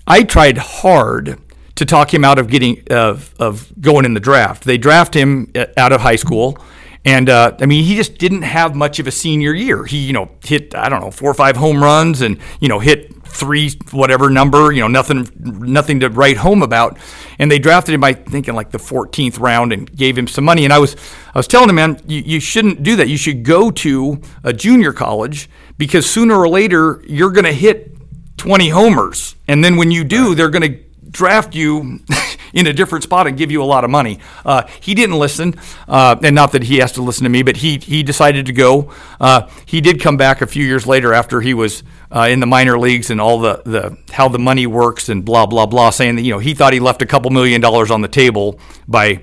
I 0.07 0.23
tried 0.23 0.59
hard 0.59 1.39
to 1.77 1.85
talk 1.85 2.13
him 2.13 2.25
out 2.25 2.39
of 2.39 2.49
getting 2.49 2.83
of 2.91 3.35
of 3.39 3.73
going 3.81 4.05
in 4.05 4.15
the 4.15 4.21
draft. 4.21 4.65
They 4.65 4.79
draft 4.79 5.15
him 5.15 5.51
uh, 5.55 5.67
out 5.77 5.93
of 5.93 6.01
high 6.01 6.17
school. 6.17 6.59
And 7.05 7.31
uh, 7.31 7.57
I 7.61 7.67
mean, 7.67 7.85
he 7.85 7.95
just 7.95 8.19
didn't 8.19 8.43
have 8.43 8.75
much 8.75 8.99
of 8.99 9.07
a 9.07 9.13
senior 9.13 9.55
year. 9.55 9.85
He, 9.85 9.99
you 9.99 10.13
know, 10.13 10.29
hit 10.45 10.75
I 10.75 10.89
don't 10.89 11.01
know 11.01 11.13
four 11.13 11.31
or 11.31 11.35
five 11.35 11.57
home 11.57 11.81
runs, 11.81 12.21
and 12.21 12.39
you 12.61 12.69
know, 12.69 12.81
hit 12.81 13.16
three 13.29 13.71
whatever 13.91 14.31
number. 14.31 14.73
You 14.73 14.81
know, 14.81 14.89
nothing, 14.89 15.29
nothing 15.37 16.01
to 16.01 16.09
write 16.09 16.37
home 16.37 16.63
about. 16.63 16.99
And 17.39 17.51
they 17.51 17.59
drafted 17.59 17.95
him, 17.95 18.05
I 18.05 18.13
think, 18.15 18.49
in 18.49 18.55
like 18.55 18.71
the 18.71 18.79
14th 18.79 19.39
round, 19.41 19.73
and 19.73 19.95
gave 19.95 20.17
him 20.17 20.27
some 20.27 20.45
money. 20.45 20.65
And 20.65 20.73
I 20.73 20.79
was, 20.79 20.97
I 21.35 21.39
was 21.39 21.47
telling 21.47 21.69
him, 21.69 21.77
man, 21.77 22.01
you, 22.07 22.23
you 22.25 22.41
shouldn't 22.41 22.83
do 22.83 22.97
that. 22.97 23.09
You 23.09 23.17
should 23.17 23.45
go 23.45 23.71
to 23.71 24.21
a 24.43 24.53
junior 24.53 24.93
college 24.93 25.49
because 25.79 26.09
sooner 26.09 26.35
or 26.35 26.49
later 26.49 27.03
you're 27.07 27.31
going 27.31 27.45
to 27.45 27.53
hit 27.53 27.93
20 28.37 28.69
homers, 28.69 29.35
and 29.49 29.65
then 29.65 29.77
when 29.77 29.91
you 29.91 30.05
do, 30.05 30.35
they're 30.35 30.51
going 30.51 30.71
to 30.71 30.79
draft 31.11 31.55
you 31.55 32.01
in 32.53 32.67
a 32.67 32.73
different 32.73 33.03
spot 33.05 33.27
and 33.27 33.37
give 33.37 33.51
you 33.51 33.63
a 33.63 33.65
lot 33.65 33.85
of 33.85 33.91
money. 33.91 34.19
Uh, 34.45 34.63
he 34.81 34.95
didn't 34.95 35.19
listen, 35.19 35.55
uh, 35.89 36.17
and 36.23 36.35
not 36.35 36.53
that 36.53 36.65
he 36.65 36.79
has 36.79 36.93
to 36.93 37.03
listen 37.03 37.25
to 37.25 37.31
me, 37.31 37.43
but 37.43 37.59
he 37.59 37.79
he 37.79 38.03
decided 38.03 38.47
to 38.47 38.53
go. 38.53 38.93
Uh, 39.21 39.49
he 39.65 39.81
did 39.81 40.01
come 40.01 40.17
back 40.17 40.43
a 40.43 40.47
few 40.47 40.65
years 40.65 40.87
later 40.87 41.13
after 41.13 41.41
he 41.41 41.55
was 41.55 41.83
uh, 42.11 42.29
in 42.31 42.41
the 42.41 42.47
minor 42.47 42.79
leagues 42.79 43.11
and 43.11 43.21
all 43.21 43.41
the, 43.41 43.63
the 43.65 43.99
how 44.13 44.29
the 44.29 44.39
money 44.39 44.67
works 44.67 45.09
and 45.09 45.25
blah 45.25 45.47
blah 45.47 45.67
blah, 45.67 45.91
saying 45.91 46.17
that 46.17 46.23
you 46.23 46.33
know 46.33 46.39
he 46.39 46.55
thought 46.55 46.73
he 46.73 46.81
left 46.81 47.03
a 47.03 47.07
couple 47.07 47.31
million 47.31 47.61
dollars 47.61 47.91
on 47.91 48.01
the 48.01 48.09
table 48.09 48.59
by 48.87 49.23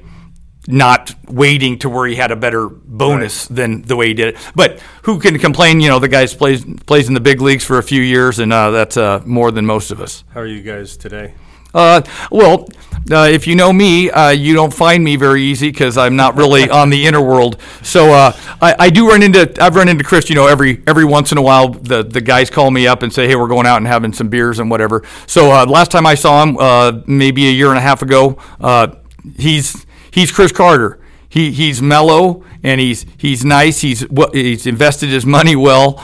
not 0.68 1.14
waiting 1.28 1.78
to 1.80 1.90
where 1.90 2.08
he 2.08 2.16
had 2.16 2.32
a 2.32 2.36
better 2.36 2.70
bonus 2.70 3.48
than 3.48 3.82
the 3.82 3.96
way 3.96 4.08
he 4.08 4.14
did 4.14 4.36
it. 4.36 4.52
But 4.56 4.80
who 5.04 5.20
can 5.20 5.38
complain? 5.38 5.82
You 5.82 5.90
know, 5.90 6.00
the 6.00 6.08
guy's 6.08 6.34
plays 6.34 6.66
plays 6.86 7.08
in 7.08 7.14
the 7.14 7.20
big 7.20 7.42
leagues 7.42 7.64
for 7.64 7.78
a 7.78 7.84
few 7.84 8.02
years, 8.02 8.40
and 8.40 8.54
uh, 8.54 8.72
that's 8.72 8.98
uh, 8.98 9.22
more 9.26 9.52
than 9.52 9.66
most 9.66 9.92
of 9.92 10.00
us. 10.00 10.24
How 10.34 10.42
are 10.42 10.48
you 10.48 10.62
guys 10.62 10.98
today? 10.98 11.34
Uh, 11.74 12.02
well, 12.32 12.70
uh, 13.12 13.28
if 13.30 13.48
you 13.48 13.56
know 13.56 13.74
me, 13.74 14.10
uh, 14.10 14.30
you 14.30 14.54
don't 14.54 14.74
find 14.74 15.04
me 15.04 15.16
very 15.16 15.44
easy 15.44 15.70
because 15.70 15.98
I'm 15.98 16.16
not 16.16 16.36
really 16.36 16.70
on 16.82 16.90
the 16.90 17.06
inner 17.06 17.22
world. 17.22 17.60
So 17.82 18.12
uh, 18.12 18.38
I, 18.62 18.76
I, 18.80 18.90
do 18.90 19.08
run 19.08 19.24
into 19.24 19.52
I've 19.62 19.76
run 19.76 19.90
into 19.90 20.04
Chris. 20.04 20.30
You 20.30 20.36
know, 20.36 20.48
every 20.48 20.82
every 20.88 21.06
once 21.06 21.32
in 21.32 21.38
a 21.38 21.42
while, 21.42 21.70
the 21.70 22.04
the 22.04 22.22
guys 22.22 22.50
call 22.50 22.72
me 22.72 22.88
up 22.88 23.04
and 23.04 23.12
say, 23.12 23.28
"Hey, 23.28 23.36
we're 23.36 23.48
going 23.48 23.68
out 23.68 23.78
and 23.78 23.88
having 23.88 24.14
some 24.14 24.30
beers 24.30 24.60
and 24.60 24.70
whatever." 24.70 25.04
So 25.28 25.52
uh, 25.52 25.66
last 25.66 25.92
time 25.92 26.06
I 26.06 26.16
saw 26.16 26.44
him, 26.44 26.58
uh, 26.58 27.02
maybe 27.06 27.48
a 27.48 27.52
year 27.52 27.70
and 27.70 27.78
a 27.78 27.82
half 27.82 28.02
ago, 28.02 28.38
uh, 28.60 28.96
he's 29.38 29.86
he's 30.12 30.32
Chris 30.32 30.52
Carter. 30.52 31.00
He, 31.28 31.52
he's 31.52 31.82
mellow 31.82 32.44
and 32.62 32.80
he's 32.80 33.08
he's 33.18 33.44
nice. 33.44 33.82
He's 33.82 34.06
he's 34.34 34.68
invested 34.68 35.10
his 35.10 35.26
money 35.26 35.56
well. 35.56 36.04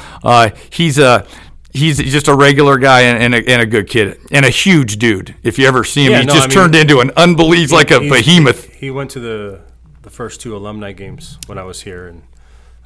he's 0.72 0.98
a 0.98 1.28
he's 1.71 1.97
just 1.97 2.27
a 2.27 2.36
regular 2.36 2.77
guy 2.77 3.01
and, 3.01 3.23
and, 3.23 3.36
a, 3.36 3.49
and, 3.49 3.62
a, 3.62 3.65
good 3.65 3.88
kid 3.88 4.19
and 4.32 4.45
a 4.45 4.49
huge 4.49 4.97
dude. 4.97 5.36
If 5.43 5.60
you 5.60 5.67
ever 5.67 5.84
see 5.84 6.05
him, 6.05 6.12
yeah, 6.12 6.17
he's 6.19 6.27
no, 6.27 6.34
just 6.34 6.45
I 6.45 6.47
mean, 6.47 6.55
turned 6.55 6.75
into 6.75 6.99
an 6.99 7.12
unbelievable, 7.15 7.77
like 7.77 7.91
a 7.91 7.99
behemoth. 7.99 8.65
He 8.73 8.91
went 8.91 9.12
to 9.12 9.19
the 9.19 9.62
the 10.01 10.10
first 10.10 10.41
two 10.41 10.55
alumni 10.55 10.91
games 10.91 11.38
when 11.47 11.58
I 11.58 11.63
was 11.63 11.82
here, 11.82 12.08
and 12.08 12.23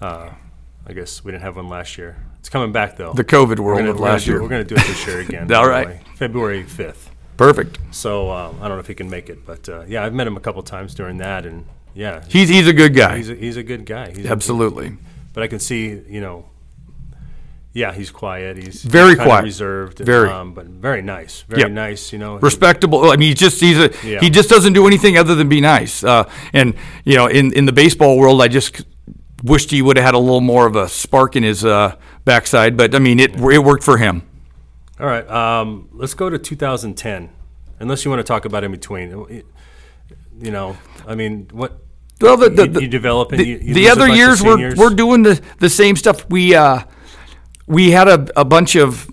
uh, 0.02 0.32
I 0.86 0.94
guess 0.94 1.24
we 1.24 1.32
didn't 1.32 1.44
have 1.44 1.56
one 1.56 1.70
last 1.70 1.98
year. 1.98 2.18
It's 2.40 2.50
coming 2.50 2.72
back 2.72 2.98
though. 2.98 3.14
The 3.14 3.24
COVID 3.24 3.60
world 3.60 3.80
gonna, 3.80 3.92
of 3.92 4.00
last 4.00 4.28
year. 4.28 4.42
We're 4.42 4.50
going 4.50 4.68
to 4.68 4.76
do 4.76 4.80
it 4.80 4.86
this 4.86 5.08
year 5.08 5.20
again. 5.28 5.52
All 5.54 5.68
right, 5.68 6.00
February 6.16 6.64
fifth. 6.64 7.10
Perfect. 7.38 7.80
So 7.92 8.30
um, 8.32 8.58
I 8.62 8.68
don't 8.68 8.78
know 8.78 8.82
if 8.82 8.88
he 8.88 8.94
can 8.94 9.10
make 9.10 9.30
it, 9.30 9.46
but 9.46 9.68
uh, 9.68 9.86
yeah, 9.88 10.04
I've 10.04 10.14
met 10.14 10.28
him 10.28 10.38
a 10.38 10.40
couple 10.40 10.62
times 10.62 10.94
during 10.94 11.18
that, 11.18 11.46
and 11.46 11.66
yeah, 11.94 12.24
he's 12.28 12.50
he's 12.50 12.68
a 12.68 12.74
good 12.74 12.96
guy. 12.96 13.18
He's 13.18 13.30
a, 13.30 13.36
he's 13.36 13.58
a 13.58 13.64
good 13.64 13.86
guy. 13.86 14.12
He's 14.12 14.26
Absolutely. 14.26 14.88
A, 14.88 14.98
but 15.34 15.44
I 15.44 15.48
can 15.48 15.60
see, 15.60 16.02
you 16.08 16.22
know, 16.22 16.46
yeah, 17.74 17.92
he's 17.92 18.12
quiet. 18.12 18.58
He's 18.58 18.84
very 18.84 19.16
quiet, 19.16 19.44
reserved, 19.44 19.98
very, 19.98 20.30
um, 20.30 20.54
but 20.54 20.68
very 20.68 21.02
nice. 21.02 21.42
Very 21.42 21.72
nice. 21.72 22.14
You 22.14 22.20
know, 22.20 22.38
respectable. 22.38 23.10
I 23.10 23.16
mean, 23.16 23.30
he 23.30 23.34
just 23.34 23.60
he's 23.60 23.80
a 23.80 23.92
yeah. 24.04 24.20
he 24.20 24.30
just 24.30 24.48
doesn't 24.48 24.74
do 24.74 24.86
anything 24.86 25.18
other 25.18 25.34
than 25.34 25.50
be 25.50 25.60
nice. 25.60 26.04
Uh, 26.04 26.30
and 26.54 26.76
you 27.04 27.16
know, 27.16 27.26
in 27.26 27.52
in 27.54 27.66
the 27.66 27.72
baseball 27.72 28.18
world, 28.18 28.44
I 28.44 28.48
just 28.48 28.84
wished 29.44 29.72
he 29.72 29.82
would 29.82 29.98
have 29.98 30.06
had 30.06 30.14
a 30.14 30.20
little 30.20 30.40
more 30.42 30.68
of 30.68 30.76
a 30.76 30.88
spark 30.88 31.36
in 31.36 31.42
his 31.42 31.66
uh, 31.66 31.96
backside. 32.26 32.78
But 32.78 32.94
I 32.94 33.00
mean, 33.00 33.20
it 33.20 33.32
yeah. 33.32 33.54
it 33.54 33.64
worked 33.64 33.84
for 33.84 33.98
him. 33.98 34.22
All 35.00 35.08
right, 35.08 35.28
um, 35.28 35.90
let's 35.94 36.14
go 36.14 36.30
to 36.30 36.38
2010. 36.38 37.30
Unless 37.80 38.06
you 38.06 38.12
want 38.12 38.20
to 38.20 38.24
talk 38.24 38.46
about 38.46 38.64
in 38.64 38.72
between, 38.72 39.44
you 40.40 40.52
know, 40.52 40.78
I 41.08 41.16
mean, 41.16 41.48
what 41.52 41.80
well, 42.22 42.38
the, 42.38 42.50
the, 42.50 42.70
you, 42.70 42.82
you 42.82 42.88
develop 42.88 43.30
the, 43.30 43.46
you, 43.46 43.58
you 43.58 43.74
the 43.74 43.90
other 43.90 44.08
years 44.08 44.42
we're, 44.44 44.76
we're 44.76 44.92
doing 44.92 45.24
the, 45.24 45.42
the 45.60 45.70
same 45.70 45.96
stuff. 45.96 46.30
We 46.30 46.56
uh, 46.56 46.84
we 47.68 47.92
had 47.92 48.08
a, 48.08 48.40
a 48.40 48.46
bunch 48.46 48.76
of 48.76 49.10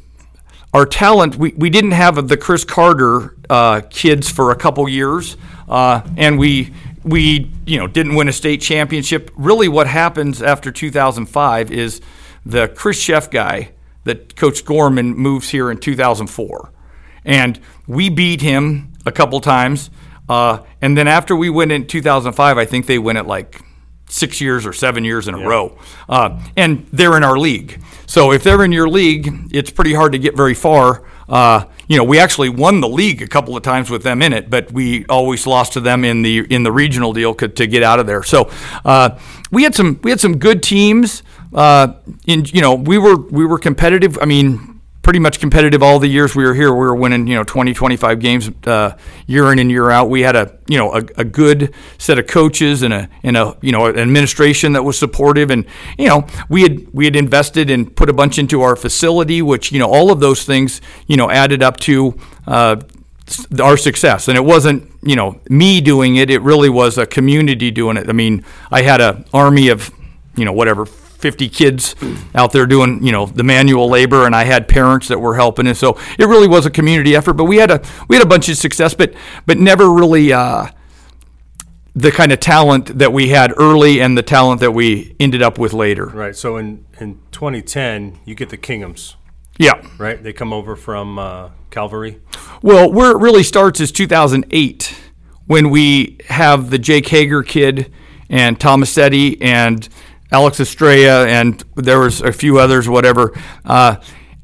our 0.72 0.86
talent. 0.86 1.36
We, 1.36 1.52
we 1.56 1.70
didn't 1.70 1.92
have 1.92 2.28
the 2.28 2.36
Chris 2.36 2.64
Carter 2.64 3.36
uh, 3.48 3.82
kids 3.90 4.30
for 4.30 4.50
a 4.50 4.56
couple 4.56 4.88
years, 4.88 5.36
uh, 5.68 6.02
and 6.16 6.38
we 6.38 6.72
we 7.02 7.50
you 7.66 7.78
know 7.78 7.86
didn't 7.86 8.14
win 8.14 8.28
a 8.28 8.32
state 8.32 8.60
championship. 8.60 9.30
Really, 9.36 9.68
what 9.68 9.86
happens 9.86 10.42
after 10.42 10.70
2005 10.70 11.70
is 11.70 12.00
the 12.44 12.68
Chris 12.68 13.02
Sheff 13.02 13.30
guy 13.30 13.72
that 14.04 14.36
Coach 14.36 14.64
Gorman 14.64 15.14
moves 15.14 15.50
here 15.50 15.70
in 15.70 15.78
2004, 15.78 16.72
and 17.24 17.60
we 17.86 18.08
beat 18.08 18.40
him 18.40 18.92
a 19.06 19.12
couple 19.12 19.40
times. 19.40 19.90
Uh, 20.28 20.62
and 20.80 20.96
then 20.96 21.08
after 21.08 21.34
we 21.34 21.50
went 21.50 21.72
in 21.72 21.86
2005, 21.86 22.56
I 22.56 22.64
think 22.64 22.86
they 22.86 23.00
win 23.00 23.16
it 23.16 23.26
like 23.26 23.60
six 24.06 24.40
years 24.40 24.66
or 24.66 24.72
seven 24.72 25.04
years 25.04 25.28
in 25.28 25.34
a 25.34 25.40
yeah. 25.40 25.46
row. 25.46 25.78
Uh, 26.08 26.40
and 26.56 26.86
they're 26.92 27.16
in 27.16 27.24
our 27.24 27.38
league. 27.38 27.82
So 28.10 28.32
if 28.32 28.42
they're 28.42 28.64
in 28.64 28.72
your 28.72 28.88
league, 28.88 29.52
it's 29.52 29.70
pretty 29.70 29.94
hard 29.94 30.10
to 30.12 30.18
get 30.18 30.36
very 30.36 30.54
far. 30.54 31.04
Uh, 31.28 31.66
you 31.86 31.96
know, 31.96 32.02
we 32.02 32.18
actually 32.18 32.48
won 32.48 32.80
the 32.80 32.88
league 32.88 33.22
a 33.22 33.28
couple 33.28 33.56
of 33.56 33.62
times 33.62 33.88
with 33.88 34.02
them 34.02 34.20
in 34.20 34.32
it, 34.32 34.50
but 34.50 34.72
we 34.72 35.06
always 35.06 35.46
lost 35.46 35.74
to 35.74 35.80
them 35.80 36.04
in 36.04 36.22
the 36.22 36.40
in 36.52 36.64
the 36.64 36.72
regional 36.72 37.12
deal 37.12 37.34
to 37.36 37.66
get 37.68 37.84
out 37.84 38.00
of 38.00 38.08
there. 38.08 38.24
So 38.24 38.50
uh, 38.84 39.16
we 39.52 39.62
had 39.62 39.76
some 39.76 40.00
we 40.02 40.10
had 40.10 40.18
some 40.18 40.38
good 40.38 40.60
teams. 40.60 41.22
Uh, 41.54 41.94
in 42.26 42.46
you 42.46 42.60
know, 42.60 42.74
we 42.74 42.98
were 42.98 43.14
we 43.14 43.46
were 43.46 43.60
competitive. 43.60 44.18
I 44.20 44.24
mean, 44.24 44.79
pretty 45.10 45.18
much 45.18 45.40
competitive 45.40 45.82
all 45.82 45.98
the 45.98 46.06
years 46.06 46.36
we 46.36 46.44
were 46.44 46.54
here. 46.54 46.70
We 46.70 46.86
were 46.86 46.94
winning, 46.94 47.26
you 47.26 47.34
know, 47.34 47.42
20, 47.42 47.74
25 47.74 48.20
games 48.20 48.48
uh, 48.64 48.96
year 49.26 49.50
in 49.50 49.58
and 49.58 49.68
year 49.68 49.90
out. 49.90 50.08
We 50.08 50.20
had 50.20 50.36
a, 50.36 50.56
you 50.68 50.78
know, 50.78 50.92
a, 50.94 51.02
a, 51.16 51.24
good 51.24 51.74
set 51.98 52.16
of 52.20 52.28
coaches 52.28 52.84
and 52.84 52.94
a, 52.94 53.08
and 53.24 53.36
a, 53.36 53.56
you 53.60 53.72
know, 53.72 53.86
an 53.86 53.98
administration 53.98 54.72
that 54.74 54.84
was 54.84 54.96
supportive. 54.96 55.50
And, 55.50 55.66
you 55.98 56.06
know, 56.06 56.28
we 56.48 56.62
had, 56.62 56.94
we 56.94 57.06
had 57.06 57.16
invested 57.16 57.70
and 57.70 57.92
put 57.96 58.08
a 58.08 58.12
bunch 58.12 58.38
into 58.38 58.62
our 58.62 58.76
facility, 58.76 59.42
which, 59.42 59.72
you 59.72 59.80
know, 59.80 59.90
all 59.90 60.12
of 60.12 60.20
those 60.20 60.44
things, 60.44 60.80
you 61.08 61.16
know, 61.16 61.28
added 61.28 61.60
up 61.60 61.78
to 61.78 62.16
uh, 62.46 62.76
our 63.60 63.76
success. 63.76 64.28
And 64.28 64.38
it 64.38 64.44
wasn't, 64.44 64.88
you 65.02 65.16
know, 65.16 65.40
me 65.48 65.80
doing 65.80 66.18
it. 66.18 66.30
It 66.30 66.40
really 66.42 66.68
was 66.68 66.98
a 66.98 67.04
community 67.04 67.72
doing 67.72 67.96
it. 67.96 68.08
I 68.08 68.12
mean, 68.12 68.44
I 68.70 68.82
had 68.82 69.00
an 69.00 69.24
army 69.34 69.70
of, 69.70 69.90
you 70.36 70.44
know, 70.44 70.52
whatever, 70.52 70.86
50 71.20 71.48
kids 71.48 71.94
out 72.34 72.52
there 72.52 72.66
doing, 72.66 73.02
you 73.04 73.12
know, 73.12 73.26
the 73.26 73.44
manual 73.44 73.88
labor, 73.88 74.26
and 74.26 74.34
I 74.34 74.44
had 74.44 74.68
parents 74.68 75.08
that 75.08 75.20
were 75.20 75.36
helping, 75.36 75.66
and 75.66 75.76
so 75.76 75.98
it 76.18 76.26
really 76.26 76.48
was 76.48 76.66
a 76.66 76.70
community 76.70 77.14
effort. 77.14 77.34
But 77.34 77.44
we 77.44 77.58
had 77.58 77.70
a 77.70 77.82
we 78.08 78.16
had 78.16 78.24
a 78.24 78.28
bunch 78.28 78.48
of 78.48 78.56
success, 78.56 78.94
but 78.94 79.14
but 79.46 79.58
never 79.58 79.90
really 79.90 80.32
uh, 80.32 80.66
the 81.94 82.10
kind 82.10 82.32
of 82.32 82.40
talent 82.40 82.98
that 82.98 83.12
we 83.12 83.28
had 83.28 83.52
early 83.56 84.00
and 84.00 84.16
the 84.16 84.22
talent 84.22 84.60
that 84.60 84.72
we 84.72 85.14
ended 85.20 85.42
up 85.42 85.58
with 85.58 85.72
later. 85.72 86.06
Right. 86.06 86.36
So 86.36 86.56
in 86.56 86.84
in 86.98 87.20
2010, 87.32 88.20
you 88.24 88.34
get 88.34 88.48
the 88.48 88.58
Kinghams. 88.58 89.14
Yeah. 89.58 89.86
Right. 89.98 90.22
They 90.22 90.32
come 90.32 90.52
over 90.52 90.74
from 90.74 91.18
uh, 91.18 91.50
Calvary. 91.70 92.20
Well, 92.62 92.90
where 92.90 93.10
it 93.10 93.18
really 93.18 93.42
starts 93.42 93.78
is 93.80 93.92
2008 93.92 94.98
when 95.46 95.68
we 95.68 96.18
have 96.28 96.70
the 96.70 96.78
Jake 96.78 97.08
Hager 97.08 97.42
kid 97.42 97.92
and 98.30 98.58
Tomasetti 98.58 99.36
and 99.40 99.88
Alex 100.32 100.60
Estrella, 100.60 101.26
and 101.26 101.62
there 101.74 101.98
was 101.98 102.20
a 102.20 102.32
few 102.32 102.58
others, 102.58 102.88
whatever. 102.88 103.32
Uh, 103.64 103.96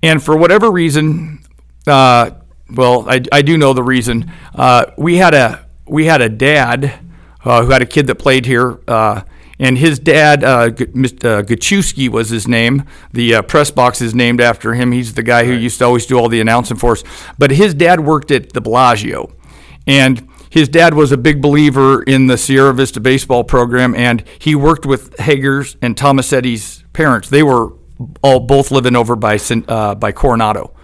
and 0.02 0.22
for 0.22 0.36
whatever 0.36 0.70
reason, 0.70 1.40
uh, 1.86 2.30
well, 2.70 3.08
I, 3.08 3.22
I 3.30 3.42
do 3.42 3.56
know 3.56 3.72
the 3.72 3.82
reason. 3.82 4.30
Uh, 4.54 4.86
we 4.96 5.16
had 5.16 5.34
a 5.34 5.66
we 5.86 6.06
had 6.06 6.20
a 6.20 6.28
dad 6.28 7.00
uh, 7.44 7.64
who 7.64 7.70
had 7.70 7.82
a 7.82 7.86
kid 7.86 8.08
that 8.08 8.16
played 8.16 8.46
here, 8.46 8.80
uh, 8.88 9.22
and 9.58 9.78
his 9.78 9.98
dad, 9.98 10.42
uh, 10.42 10.70
Mr. 10.70 11.42
Gachewski 11.42 12.08
was 12.08 12.28
his 12.28 12.48
name. 12.48 12.82
The 13.12 13.42
press 13.42 13.70
box 13.70 14.02
is 14.02 14.14
named 14.14 14.40
after 14.40 14.74
him. 14.74 14.92
He's 14.92 15.14
the 15.14 15.22
guy 15.22 15.44
who 15.44 15.52
used 15.52 15.78
to 15.78 15.84
always 15.84 16.06
do 16.06 16.18
all 16.18 16.28
the 16.28 16.40
announcing 16.40 16.76
for 16.76 16.92
us. 16.92 17.04
But 17.38 17.52
his 17.52 17.72
dad 17.72 18.00
worked 18.00 18.30
at 18.32 18.52
the 18.52 18.60
Bellagio, 18.60 19.32
and 19.86 20.28
his 20.56 20.70
dad 20.70 20.94
was 20.94 21.12
a 21.12 21.18
big 21.18 21.42
believer 21.42 22.02
in 22.02 22.28
the 22.28 22.38
Sierra 22.38 22.72
Vista 22.72 22.98
baseball 22.98 23.44
program, 23.44 23.94
and 23.94 24.24
he 24.38 24.54
worked 24.54 24.86
with 24.86 25.14
Hager's 25.18 25.76
and 25.82 25.94
Tomasetti's 25.94 26.82
parents. 26.94 27.28
They 27.28 27.42
were 27.42 27.74
all 28.22 28.40
both 28.40 28.70
living 28.70 28.96
over 28.96 29.16
by 29.16 29.38
uh, 29.68 29.94
by 29.96 30.12
Coronado, 30.12 30.74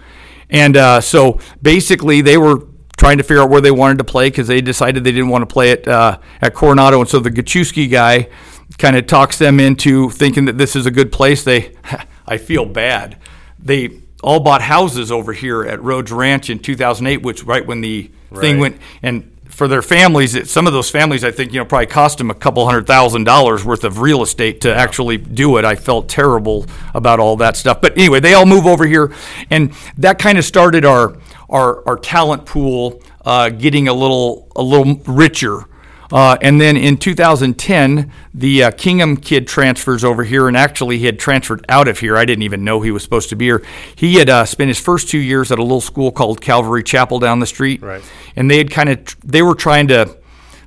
and 0.47 0.77
uh, 0.77 1.01
so 1.01 1.39
basically 1.59 2.21
they 2.21 2.37
were 2.37 2.67
trying 2.97 3.17
to 3.17 3.23
figure 3.23 3.41
out 3.41 3.49
where 3.49 3.61
they 3.61 3.71
wanted 3.71 3.97
to 3.97 4.03
play 4.03 4.29
because 4.29 4.45
they 4.45 4.61
decided 4.61 5.03
they 5.03 5.11
didn't 5.11 5.29
want 5.29 5.41
to 5.41 5.51
play 5.51 5.71
it 5.71 5.87
uh, 5.87 6.19
at 6.39 6.53
Coronado, 6.53 6.99
and 6.99 7.09
so 7.09 7.19
the 7.19 7.31
Gachewski 7.31 7.89
guy 7.89 8.29
kind 8.77 8.95
of 8.95 9.07
talks 9.07 9.39
them 9.39 9.59
into 9.59 10.11
thinking 10.11 10.45
that 10.45 10.59
this 10.59 10.75
is 10.75 10.85
a 10.85 10.91
good 10.91 11.11
place. 11.11 11.43
They, 11.43 11.75
I 12.27 12.37
feel 12.37 12.65
bad. 12.65 13.17
They 13.57 14.01
all 14.21 14.39
bought 14.39 14.61
houses 14.61 15.11
over 15.11 15.33
here 15.33 15.63
at 15.63 15.81
Rhodes 15.81 16.11
Ranch 16.11 16.51
in 16.51 16.59
2008, 16.59 17.23
which 17.23 17.43
right 17.43 17.65
when 17.65 17.81
the 17.81 18.11
right. 18.29 18.41
thing 18.41 18.59
went 18.59 18.79
and 19.01 19.32
for 19.53 19.67
their 19.67 19.83
families, 19.83 20.49
some 20.49 20.65
of 20.65 20.73
those 20.73 20.89
families, 20.89 21.23
I 21.23 21.31
think, 21.31 21.53
you 21.53 21.59
know, 21.59 21.65
probably 21.65 21.85
cost 21.85 22.17
them 22.17 22.31
a 22.31 22.33
couple 22.33 22.65
hundred 22.65 22.87
thousand 22.87 23.25
dollars 23.25 23.63
worth 23.63 23.83
of 23.83 23.99
real 23.99 24.23
estate 24.23 24.61
to 24.61 24.75
actually 24.75 25.17
do 25.17 25.57
it. 25.57 25.65
I 25.65 25.75
felt 25.75 26.09
terrible 26.09 26.65
about 26.95 27.19
all 27.19 27.37
that 27.37 27.55
stuff. 27.55 27.79
But 27.79 27.95
anyway, 27.95 28.19
they 28.19 28.33
all 28.33 28.47
move 28.47 28.65
over 28.65 28.85
here, 28.85 29.13
and 29.51 29.71
that 29.97 30.17
kind 30.17 30.37
of 30.37 30.43
started 30.45 30.85
our 30.85 31.17
our, 31.49 31.87
our 31.87 31.97
talent 31.97 32.47
pool 32.47 33.01
uh, 33.25 33.49
getting 33.49 33.87
a 33.87 33.93
little 33.93 34.51
a 34.55 34.63
little 34.63 34.95
richer. 35.05 35.65
Uh, 36.13 36.37
and 36.41 36.61
then 36.61 36.77
in 36.77 36.95
2010, 36.95 38.11
the 38.35 38.65
uh, 38.65 38.71
Kingham 38.71 39.17
kid 39.17 39.47
transfers 39.47 40.03
over 40.03 40.23
here, 40.23 40.47
and 40.47 40.55
actually 40.55 40.99
he 40.99 41.07
had 41.07 41.17
transferred 41.17 41.65
out 41.67 41.87
of 41.87 41.97
here. 41.97 42.15
I 42.15 42.23
didn't 42.23 42.43
even 42.43 42.63
know 42.63 42.81
he 42.81 42.91
was 42.91 43.01
supposed 43.01 43.29
to 43.29 43.35
be 43.35 43.45
here. 43.45 43.65
He 43.95 44.15
had 44.15 44.29
uh, 44.29 44.45
spent 44.45 44.67
his 44.67 44.79
first 44.79 45.09
two 45.09 45.17
years 45.17 45.51
at 45.51 45.57
a 45.57 45.63
little 45.63 45.81
school 45.81 46.11
called 46.11 46.39
Calvary 46.39 46.83
Chapel 46.83 47.17
down 47.17 47.39
the 47.39 47.47
street, 47.47 47.81
right. 47.81 48.03
and 48.35 48.49
they 48.49 48.59
had 48.59 48.69
kind 48.69 48.89
of 48.89 49.17
they 49.23 49.41
were 49.41 49.55
trying 49.55 49.87
to. 49.87 50.17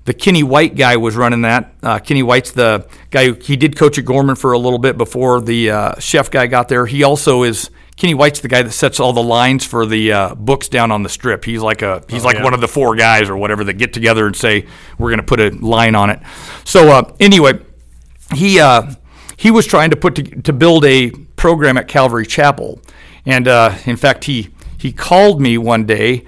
The 0.04 0.14
Kenny 0.14 0.44
White 0.44 0.76
guy 0.76 0.96
was 0.96 1.16
running 1.16 1.42
that. 1.42 1.74
Uh, 1.82 1.98
Kenny 1.98 2.22
White's 2.22 2.52
the 2.52 2.88
guy 3.11 3.26
who 3.26 3.35
he 3.35 3.56
did 3.56 3.76
coach 3.76 3.98
at 3.98 4.04
Gorman 4.04 4.37
for 4.37 4.52
a 4.52 4.59
little 4.59 4.78
bit 4.78 4.96
before 4.96 5.40
the 5.40 5.70
uh, 5.70 5.92
Sheff 5.94 6.30
guy 6.30 6.46
got 6.46 6.68
there. 6.68 6.87
He 6.87 7.02
also 7.02 7.42
is 7.42 7.70
Kenny 7.96 8.12
White's 8.12 8.40
the 8.40 8.48
guy 8.48 8.62
that 8.62 8.72
sets 8.72 9.00
all 9.00 9.14
the 9.14 9.22
lines 9.22 9.64
for 9.64 9.87
the 9.87 10.12
uh, 10.12 10.35
books 10.35 10.68
down 10.68 10.90
on 10.90 11.02
the 11.02 11.09
strip. 11.09 11.44
He's 11.44 11.62
like 11.62 11.80
a 11.80 12.04
he's 12.09 12.22
oh, 12.22 12.26
like 12.26 12.37
yeah. 12.37 12.44
one 12.44 12.52
of 12.52 12.61
the 12.61 12.68
four 12.68 12.94
guys 12.94 13.30
or 13.30 13.37
whatever 13.37 13.64
that 13.64 13.74
get 13.74 13.94
together 13.94 14.26
and 14.26 14.37
say 14.37 14.66
we're 14.98 15.09
going 15.09 15.20
to 15.20 15.26
put 15.26 15.40
a 15.40 15.48
line 15.50 15.94
on 15.94 16.11
it. 16.11 16.20
So 16.64 16.90
uh, 16.90 17.14
anyway, 17.20 17.59
he 18.35 18.61
uh, 18.61 18.92
he 19.37 19.50
was 19.50 19.66
trying 19.66 19.90
to 19.90 19.96
put 19.96 20.14
to, 20.16 20.22
to 20.22 20.52
build 20.52 20.85
a 20.85 21.11
program 21.37 21.78
at 21.78 21.88
Calvary 21.88 22.26
Chapel, 22.26 22.80
and 23.24 23.48
uh, 23.48 23.74
in 23.87 23.96
fact 23.96 24.24
he 24.24 24.50
he 24.78 24.92
called 24.92 25.40
me 25.40 25.56
one 25.56 25.87
day. 25.87 26.24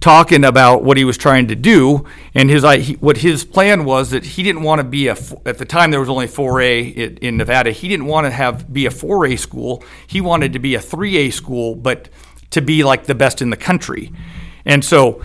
Talking 0.00 0.44
about 0.44 0.84
what 0.84 0.96
he 0.96 1.04
was 1.04 1.18
trying 1.18 1.48
to 1.48 1.56
do, 1.56 2.06
and 2.32 2.48
his 2.48 2.62
he, 2.86 2.94
what 2.94 3.16
his 3.16 3.44
plan 3.44 3.84
was 3.84 4.10
that 4.10 4.24
he 4.24 4.44
didn't 4.44 4.62
want 4.62 4.78
to 4.78 4.84
be 4.84 5.08
a 5.08 5.16
at 5.44 5.58
the 5.58 5.64
time 5.64 5.90
there 5.90 5.98
was 5.98 6.08
only 6.08 6.28
4A 6.28 7.18
in 7.18 7.36
Nevada. 7.36 7.72
He 7.72 7.88
didn't 7.88 8.06
want 8.06 8.24
to 8.26 8.30
have 8.30 8.72
be 8.72 8.86
a 8.86 8.90
4A 8.90 9.38
school. 9.38 9.82
He 10.06 10.20
wanted 10.20 10.52
to 10.52 10.60
be 10.60 10.76
a 10.76 10.78
3A 10.78 11.32
school, 11.32 11.74
but 11.74 12.08
to 12.50 12.62
be 12.62 12.84
like 12.84 13.06
the 13.06 13.14
best 13.14 13.42
in 13.42 13.50
the 13.50 13.56
country. 13.56 14.12
And 14.64 14.84
so 14.84 15.20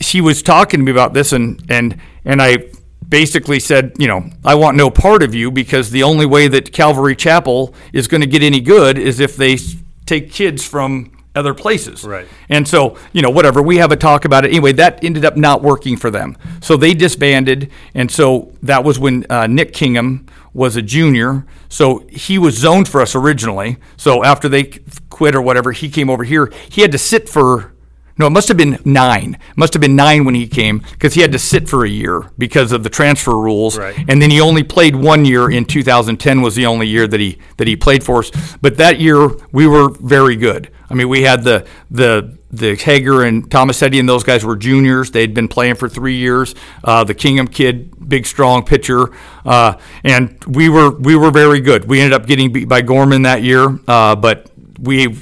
she 0.00 0.22
was 0.22 0.42
talking 0.42 0.80
to 0.80 0.84
me 0.84 0.92
about 0.92 1.12
this, 1.12 1.32
and 1.32 1.62
and 1.68 2.00
and 2.24 2.40
I 2.40 2.70
basically 3.06 3.60
said, 3.60 3.92
you 3.98 4.06
know, 4.06 4.30
I 4.44 4.54
want 4.54 4.76
no 4.76 4.88
part 4.88 5.22
of 5.22 5.34
you 5.34 5.50
because 5.50 5.90
the 5.90 6.04
only 6.04 6.26
way 6.26 6.48
that 6.48 6.72
Calvary 6.72 7.16
Chapel 7.16 7.74
is 7.92 8.08
going 8.08 8.20
to 8.20 8.26
get 8.26 8.42
any 8.42 8.60
good 8.60 8.96
is 8.96 9.20
if 9.20 9.36
they 9.36 9.58
take 10.06 10.30
kids 10.30 10.64
from 10.66 11.12
other 11.34 11.54
places. 11.54 12.04
Right. 12.04 12.26
And 12.48 12.66
so, 12.66 12.96
you 13.12 13.22
know, 13.22 13.30
whatever, 13.30 13.62
we 13.62 13.76
have 13.76 13.92
a 13.92 13.96
talk 13.96 14.24
about 14.24 14.44
it. 14.44 14.48
Anyway, 14.48 14.72
that 14.72 15.02
ended 15.04 15.24
up 15.24 15.36
not 15.36 15.62
working 15.62 15.96
for 15.96 16.10
them. 16.10 16.36
So 16.60 16.76
they 16.76 16.94
disbanded. 16.94 17.70
And 17.94 18.10
so 18.10 18.52
that 18.62 18.84
was 18.84 18.98
when 18.98 19.26
uh, 19.30 19.46
Nick 19.46 19.72
Kingham 19.72 20.26
was 20.52 20.76
a 20.76 20.82
junior. 20.82 21.46
So 21.68 22.06
he 22.08 22.38
was 22.38 22.56
zoned 22.56 22.88
for 22.88 23.00
us 23.00 23.14
originally. 23.14 23.76
So 23.96 24.24
after 24.24 24.48
they 24.48 24.64
quit 25.08 25.34
or 25.34 25.42
whatever, 25.42 25.72
he 25.72 25.88
came 25.88 26.10
over 26.10 26.24
here. 26.24 26.52
He 26.68 26.82
had 26.82 26.92
to 26.92 26.98
sit 26.98 27.28
for 27.28 27.72
no, 28.20 28.26
it 28.26 28.30
must 28.30 28.48
have 28.48 28.56
been 28.56 28.78
nine. 28.84 29.34
It 29.34 29.56
must 29.56 29.72
have 29.72 29.80
been 29.80 29.96
nine 29.96 30.24
when 30.24 30.34
he 30.34 30.46
came 30.46 30.78
because 30.92 31.14
he 31.14 31.22
had 31.22 31.32
to 31.32 31.38
sit 31.38 31.68
for 31.68 31.84
a 31.84 31.88
year 31.88 32.30
because 32.36 32.70
of 32.70 32.82
the 32.82 32.90
transfer 32.90 33.36
rules. 33.36 33.78
Right. 33.78 33.96
And 34.08 34.20
then 34.20 34.30
he 34.30 34.40
only 34.40 34.62
played 34.62 34.94
one 34.94 35.24
year 35.24 35.50
in 35.50 35.64
2010 35.64 36.42
was 36.42 36.54
the 36.54 36.66
only 36.66 36.86
year 36.86 37.08
that 37.08 37.18
he 37.18 37.38
that 37.56 37.66
he 37.66 37.76
played 37.76 38.04
for 38.04 38.18
us. 38.18 38.30
But 38.60 38.76
that 38.76 39.00
year 39.00 39.30
we 39.52 39.66
were 39.66 39.88
very 39.88 40.36
good. 40.36 40.70
I 40.90 40.94
mean, 40.94 41.08
we 41.08 41.22
had 41.22 41.44
the 41.44 41.66
the 41.90 42.36
the 42.50 42.74
Hager 42.74 43.22
and 43.22 43.48
Tomasetti 43.48 43.98
and 43.98 44.08
those 44.08 44.24
guys 44.24 44.44
were 44.44 44.56
juniors. 44.56 45.12
They'd 45.12 45.32
been 45.32 45.48
playing 45.48 45.76
for 45.76 45.88
three 45.88 46.16
years. 46.16 46.54
Uh, 46.84 47.04
the 47.04 47.14
Kingham 47.14 47.46
kid, 47.48 48.08
big 48.08 48.26
strong 48.26 48.64
pitcher, 48.64 49.10
uh, 49.46 49.78
and 50.04 50.44
we 50.44 50.68
were 50.68 50.90
we 50.90 51.16
were 51.16 51.30
very 51.30 51.60
good. 51.60 51.86
We 51.86 52.00
ended 52.00 52.20
up 52.20 52.26
getting 52.26 52.52
beat 52.52 52.68
by 52.68 52.82
Gorman 52.82 53.22
that 53.22 53.42
year, 53.42 53.78
uh, 53.88 54.16
but 54.16 54.50
we 54.78 55.16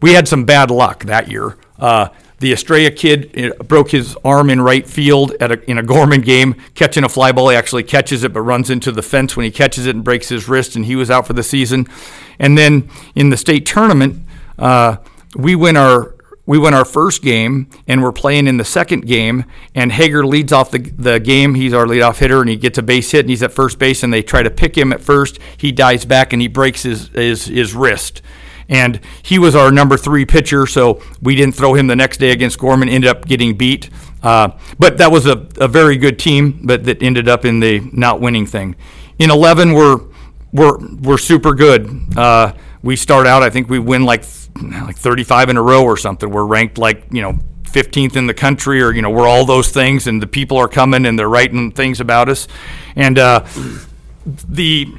we 0.00 0.14
had 0.14 0.26
some 0.26 0.44
bad 0.44 0.70
luck 0.70 1.04
that 1.04 1.30
year. 1.30 1.56
Uh, 1.78 2.08
the 2.42 2.52
Estrella 2.52 2.90
kid 2.90 3.56
broke 3.68 3.92
his 3.92 4.16
arm 4.24 4.50
in 4.50 4.60
right 4.60 4.84
field 4.84 5.32
at 5.40 5.52
a, 5.52 5.70
in 5.70 5.78
a 5.78 5.82
Gorman 5.82 6.22
game, 6.22 6.56
catching 6.74 7.04
a 7.04 7.08
fly 7.08 7.30
ball. 7.30 7.50
He 7.50 7.56
actually 7.56 7.84
catches 7.84 8.24
it, 8.24 8.32
but 8.32 8.40
runs 8.40 8.68
into 8.68 8.90
the 8.90 9.00
fence 9.00 9.36
when 9.36 9.44
he 9.44 9.52
catches 9.52 9.86
it 9.86 9.94
and 9.94 10.02
breaks 10.02 10.28
his 10.28 10.48
wrist, 10.48 10.74
and 10.74 10.84
he 10.84 10.96
was 10.96 11.08
out 11.08 11.24
for 11.24 11.34
the 11.34 11.44
season. 11.44 11.86
And 12.40 12.58
then 12.58 12.90
in 13.14 13.30
the 13.30 13.36
state 13.36 13.64
tournament, 13.64 14.26
uh, 14.58 14.96
we 15.36 15.54
win 15.54 15.76
our 15.76 16.16
we 16.44 16.58
win 16.58 16.74
our 16.74 16.84
first 16.84 17.22
game, 17.22 17.70
and 17.86 18.02
we're 18.02 18.10
playing 18.10 18.48
in 18.48 18.56
the 18.56 18.64
second 18.64 19.06
game. 19.06 19.44
And 19.76 19.92
Hager 19.92 20.26
leads 20.26 20.52
off 20.52 20.72
the, 20.72 20.78
the 20.78 21.20
game. 21.20 21.54
He's 21.54 21.72
our 21.72 21.86
leadoff 21.86 22.18
hitter, 22.18 22.40
and 22.40 22.50
he 22.50 22.56
gets 22.56 22.76
a 22.76 22.82
base 22.82 23.12
hit, 23.12 23.20
and 23.20 23.30
he's 23.30 23.44
at 23.44 23.52
first 23.52 23.78
base. 23.78 24.02
And 24.02 24.12
they 24.12 24.24
try 24.24 24.42
to 24.42 24.50
pick 24.50 24.76
him 24.76 24.92
at 24.92 25.00
first. 25.00 25.38
He 25.56 25.70
dives 25.70 26.04
back, 26.04 26.32
and 26.32 26.42
he 26.42 26.48
breaks 26.48 26.82
his 26.82 27.06
his, 27.10 27.44
his 27.44 27.72
wrist 27.72 28.20
and 28.72 29.00
he 29.22 29.38
was 29.38 29.54
our 29.54 29.70
number 29.70 29.98
three 29.98 30.24
pitcher, 30.24 30.66
so 30.66 31.02
we 31.20 31.36
didn't 31.36 31.54
throw 31.54 31.74
him 31.74 31.88
the 31.88 31.94
next 31.94 32.16
day 32.16 32.30
against 32.30 32.58
Gorman. 32.58 32.88
Ended 32.88 33.10
up 33.10 33.26
getting 33.26 33.54
beat, 33.54 33.90
uh, 34.22 34.48
but 34.78 34.96
that 34.96 35.12
was 35.12 35.26
a, 35.26 35.46
a 35.58 35.68
very 35.68 35.98
good 35.98 36.18
team, 36.18 36.60
but 36.64 36.84
that 36.84 37.02
ended 37.02 37.28
up 37.28 37.44
in 37.44 37.60
the 37.60 37.80
not 37.92 38.18
winning 38.20 38.46
thing. 38.46 38.74
In 39.18 39.30
11, 39.30 39.74
we're 39.74 40.00
we're 40.52 40.78
we're 41.02 41.18
super 41.18 41.52
good. 41.52 42.16
Uh, 42.16 42.54
we 42.82 42.96
start 42.96 43.26
out, 43.26 43.42
I 43.42 43.50
think 43.50 43.68
we 43.68 43.78
win 43.78 44.04
like 44.04 44.24
like 44.62 44.96
35 44.96 45.50
in 45.50 45.58
a 45.58 45.62
row 45.62 45.84
or 45.84 45.98
something. 45.98 46.30
We're 46.30 46.46
ranked 46.46 46.78
like 46.78 47.04
you 47.10 47.20
know 47.20 47.38
15th 47.64 48.16
in 48.16 48.26
the 48.26 48.34
country, 48.34 48.80
or 48.80 48.90
you 48.92 49.02
know 49.02 49.10
we're 49.10 49.28
all 49.28 49.44
those 49.44 49.70
things, 49.70 50.06
and 50.06 50.22
the 50.22 50.26
people 50.26 50.56
are 50.56 50.68
coming 50.68 51.04
and 51.04 51.18
they're 51.18 51.28
writing 51.28 51.72
things 51.72 52.00
about 52.00 52.30
us, 52.30 52.48
and 52.96 53.18
uh, 53.18 53.44
the 54.24 54.94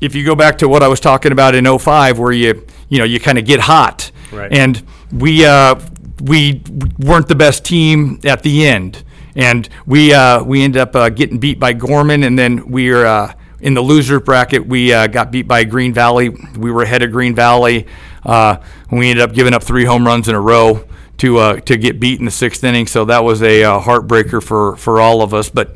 if 0.00 0.14
you 0.14 0.24
go 0.24 0.34
back 0.34 0.58
to 0.58 0.68
what 0.68 0.82
I 0.82 0.88
was 0.88 1.00
talking 1.00 1.32
about 1.32 1.54
in 1.54 1.78
05, 1.78 2.18
where 2.18 2.32
you 2.32 2.66
you 2.88 2.98
know 2.98 3.04
you 3.04 3.18
kind 3.20 3.38
of 3.38 3.44
get 3.44 3.60
hot, 3.60 4.10
right. 4.32 4.52
and 4.52 4.82
we 5.12 5.44
uh, 5.44 5.80
we 6.20 6.62
weren't 6.98 7.28
the 7.28 7.34
best 7.34 7.64
team 7.64 8.20
at 8.24 8.42
the 8.42 8.66
end, 8.66 9.04
and 9.34 9.68
we 9.86 10.12
uh, 10.12 10.42
we 10.42 10.62
ended 10.62 10.80
up 10.80 10.94
uh, 10.94 11.08
getting 11.08 11.38
beat 11.38 11.58
by 11.58 11.72
Gorman, 11.72 12.22
and 12.22 12.38
then 12.38 12.70
we 12.70 12.90
are 12.90 13.06
uh, 13.06 13.34
in 13.60 13.74
the 13.74 13.82
loser 13.82 14.20
bracket. 14.20 14.66
We 14.66 14.92
uh, 14.92 15.06
got 15.06 15.30
beat 15.30 15.48
by 15.48 15.64
Green 15.64 15.92
Valley. 15.92 16.28
We 16.28 16.70
were 16.70 16.82
ahead 16.82 17.02
of 17.02 17.10
Green 17.10 17.34
Valley. 17.34 17.86
Uh, 18.24 18.58
we 18.90 19.10
ended 19.10 19.22
up 19.22 19.34
giving 19.34 19.54
up 19.54 19.62
three 19.62 19.84
home 19.84 20.06
runs 20.06 20.28
in 20.28 20.34
a 20.34 20.40
row 20.40 20.84
to 21.18 21.60
to 21.60 21.76
get 21.76 21.98
beat 21.98 22.18
in 22.18 22.26
the 22.26 22.30
sixth 22.30 22.62
inning. 22.62 22.86
So 22.86 23.06
that 23.06 23.24
was 23.24 23.42
a 23.42 23.62
heartbreaker 23.62 24.42
for 24.42 24.76
for 24.76 25.00
all 25.00 25.22
of 25.22 25.32
us, 25.32 25.48
but 25.48 25.74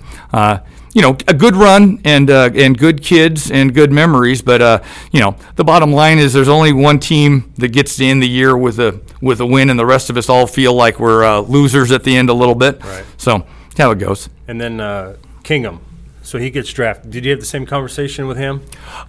you 0.92 1.02
know, 1.02 1.16
a 1.28 1.34
good 1.34 1.54
run 1.54 2.00
and 2.04 2.30
uh, 2.30 2.50
and 2.54 2.76
good 2.76 3.02
kids 3.02 3.50
and 3.50 3.74
good 3.74 3.92
memories. 3.92 4.42
But 4.42 4.60
uh, 4.62 4.82
you 5.12 5.20
know, 5.20 5.36
the 5.56 5.64
bottom 5.64 5.92
line 5.92 6.18
is 6.18 6.32
there's 6.32 6.48
only 6.48 6.72
one 6.72 6.98
team 6.98 7.52
that 7.58 7.68
gets 7.68 7.96
to 7.96 8.04
end 8.04 8.22
the 8.22 8.28
year 8.28 8.56
with 8.56 8.78
a 8.80 9.00
with 9.20 9.40
a 9.40 9.46
win, 9.46 9.70
and 9.70 9.78
the 9.78 9.86
rest 9.86 10.10
of 10.10 10.16
us 10.16 10.28
all 10.28 10.46
feel 10.46 10.74
like 10.74 10.98
we're 10.98 11.24
uh, 11.24 11.40
losers 11.40 11.92
at 11.92 12.04
the 12.04 12.16
end 12.16 12.28
a 12.30 12.34
little 12.34 12.54
bit. 12.54 12.82
Right. 12.84 13.04
So 13.18 13.46
how 13.78 13.90
it 13.92 13.98
goes. 13.98 14.28
And 14.48 14.60
then 14.60 14.80
uh, 14.80 15.16
Kingham, 15.42 15.80
so 16.22 16.38
he 16.38 16.50
gets 16.50 16.72
drafted. 16.72 17.10
Did 17.10 17.24
you 17.24 17.30
have 17.30 17.40
the 17.40 17.46
same 17.46 17.66
conversation 17.66 18.26
with 18.26 18.36
him 18.36 18.62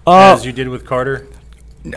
Uh, 0.06 0.34
as 0.34 0.46
you 0.46 0.52
did 0.52 0.68
with 0.68 0.86
Carter? 0.86 1.26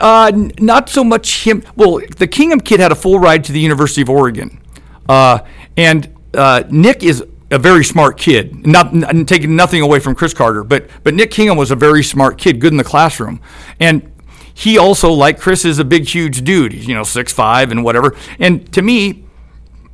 Uh, 0.01 0.31
n- 0.33 0.51
not 0.59 0.89
so 0.89 1.03
much 1.03 1.43
him. 1.43 1.63
Well, 1.75 2.01
the 2.17 2.27
Kingham 2.27 2.59
kid 2.59 2.79
had 2.79 2.91
a 2.91 2.95
full 2.95 3.19
ride 3.19 3.43
to 3.45 3.51
the 3.51 3.59
University 3.59 4.01
of 4.01 4.09
Oregon, 4.09 4.59
uh, 5.07 5.39
and 5.77 6.11
uh, 6.33 6.63
Nick 6.69 7.03
is 7.03 7.23
a 7.55 7.59
very 7.59 7.85
smart 7.85 8.17
kid. 8.17 8.67
Not, 8.67 8.93
taking 9.27 9.55
nothing 9.55 9.81
away 9.81 9.99
from 9.99 10.13
Chris 10.13 10.33
Carter, 10.33 10.63
but 10.63 10.87
but 11.03 11.13
Nick 11.13 11.31
Kingham 11.31 11.55
was 11.55 11.71
a 11.71 11.75
very 11.75 12.03
smart 12.03 12.37
kid, 12.37 12.59
good 12.59 12.73
in 12.73 12.77
the 12.77 12.83
classroom, 12.83 13.39
and 13.79 14.11
he 14.53 14.77
also, 14.77 15.11
like 15.11 15.39
Chris, 15.39 15.65
is 15.65 15.79
a 15.79 15.85
big, 15.85 16.05
huge 16.05 16.43
dude. 16.43 16.73
He's 16.73 16.87
you 16.87 16.93
know 16.93 17.03
six 17.03 17.31
five 17.31 17.71
and 17.71 17.83
whatever. 17.83 18.15
And 18.39 18.71
to 18.73 18.81
me, 18.81 19.23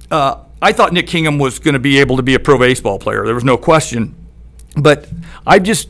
uh, 0.10 0.43
I 0.62 0.71
thought 0.71 0.91
Nick 0.91 1.08
Kingham 1.08 1.38
was 1.38 1.60
going 1.60 1.74
to 1.76 1.80
be 1.80 2.00
able 2.00 2.17
to 2.17 2.24
be 2.24 2.34
a 2.34 2.39
pro 2.39 2.58
baseball 2.58 2.97
player. 2.97 3.26
There 3.26 3.36
was 3.36 3.43
no 3.43 3.58
question. 3.58 4.15
But 4.76 5.08
I 5.45 5.60
just 5.60 5.89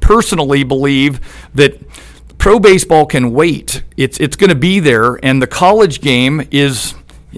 personally 0.00 0.62
believe 0.64 1.20
that 1.54 1.80
pro 2.38 2.60
baseball 2.60 3.06
can 3.06 3.32
wait. 3.32 3.82
It's 3.96 4.18
it's 4.18 4.36
going 4.36 4.50
to 4.50 4.56
be 4.56 4.78
there, 4.78 5.24
and 5.24 5.42
the 5.42 5.48
college 5.48 6.00
game 6.00 6.46
is 6.52 6.94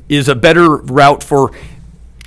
is 0.08 0.28
a 0.28 0.34
better 0.34 0.76
route 0.76 1.22
for 1.22 1.52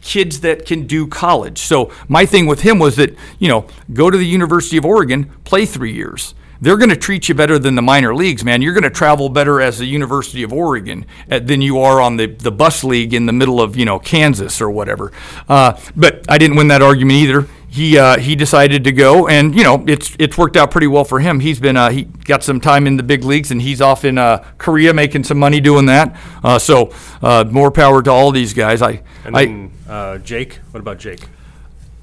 kids 0.08 0.40
that 0.40 0.66
can 0.66 0.88
do 0.88 1.06
college. 1.06 1.60
So 1.60 1.92
my 2.08 2.26
thing 2.26 2.48
with 2.48 2.62
him 2.62 2.80
was 2.80 2.96
that, 2.96 3.14
you 3.40 3.50
know, 3.50 3.68
go 3.94 4.10
to 4.10 4.18
the 4.18 4.26
University 4.26 4.78
of 4.78 4.86
Oregon, 4.86 5.26
play 5.44 5.66
three 5.66 5.92
years. 5.92 6.34
They're 6.62 6.78
going 6.78 6.90
to 6.90 6.96
treat 6.96 7.30
you 7.30 7.36
better 7.36 7.60
than 7.60 7.76
the 7.76 7.82
minor 7.82 8.16
leagues, 8.16 8.44
man. 8.44 8.62
You're 8.62 8.74
going 8.74 8.84
to 8.84 8.90
travel 8.90 9.28
better 9.30 9.62
as 9.62 9.78
the 9.78 9.86
University 9.86 10.42
of 10.44 10.54
Oregon 10.54 11.06
uh, 11.30 11.40
than 11.40 11.62
you 11.62 11.80
are 11.80 12.02
on 12.02 12.16
the, 12.16 12.26
the 12.26 12.52
bus 12.52 12.84
league 12.84 13.14
in 13.14 13.26
the 13.28 13.34
middle 13.34 13.62
of, 13.62 13.76
you 13.76 13.86
know, 13.86 14.00
Kansas 14.00 14.62
or 14.62 14.72
whatever. 14.72 15.12
Uh, 15.50 15.80
but 15.96 16.26
I 16.30 16.38
didn't 16.38 16.56
win 16.56 16.70
that 16.70 16.82
argument 16.82 17.18
either 17.18 17.48
he 17.70 17.98
uh, 17.98 18.18
he 18.18 18.36
decided 18.36 18.86
to 18.86 18.92
go, 18.92 19.28
and 19.28 19.54
you 19.56 19.64
know 19.64 19.84
it's 19.88 20.16
it's 20.18 20.38
worked 20.38 20.56
out 20.56 20.72
pretty 20.72 20.88
well 20.88 21.04
for 21.04 21.20
him. 21.20 21.40
He's 21.40 21.60
been 21.60 21.76
uh, 21.76 21.90
he 21.90 22.04
got 22.04 22.44
some 22.44 22.60
time 22.62 22.88
in 22.88 22.98
the 22.98 23.04
big 23.04 23.24
leagues, 23.24 23.52
and 23.52 23.62
he's 23.62 23.82
off 23.82 24.06
in 24.06 24.18
uh, 24.18 24.44
Korea 24.58 24.94
making 24.94 25.26
some 25.26 25.38
money 25.38 25.60
doing 25.60 25.86
that. 25.88 26.18
Uh, 26.44 26.60
so 26.60 26.92
uh, 27.22 27.44
more 27.50 27.70
power 27.70 28.02
to 28.02 28.10
all 28.10 28.32
these 28.32 28.54
guys. 28.54 28.82
I 28.82 29.04
And 29.26 29.38
I 29.38 29.70
uh, 29.88 30.18
Jake. 30.20 30.60
What 30.72 30.80
about 30.80 31.00
Jake? 31.00 31.28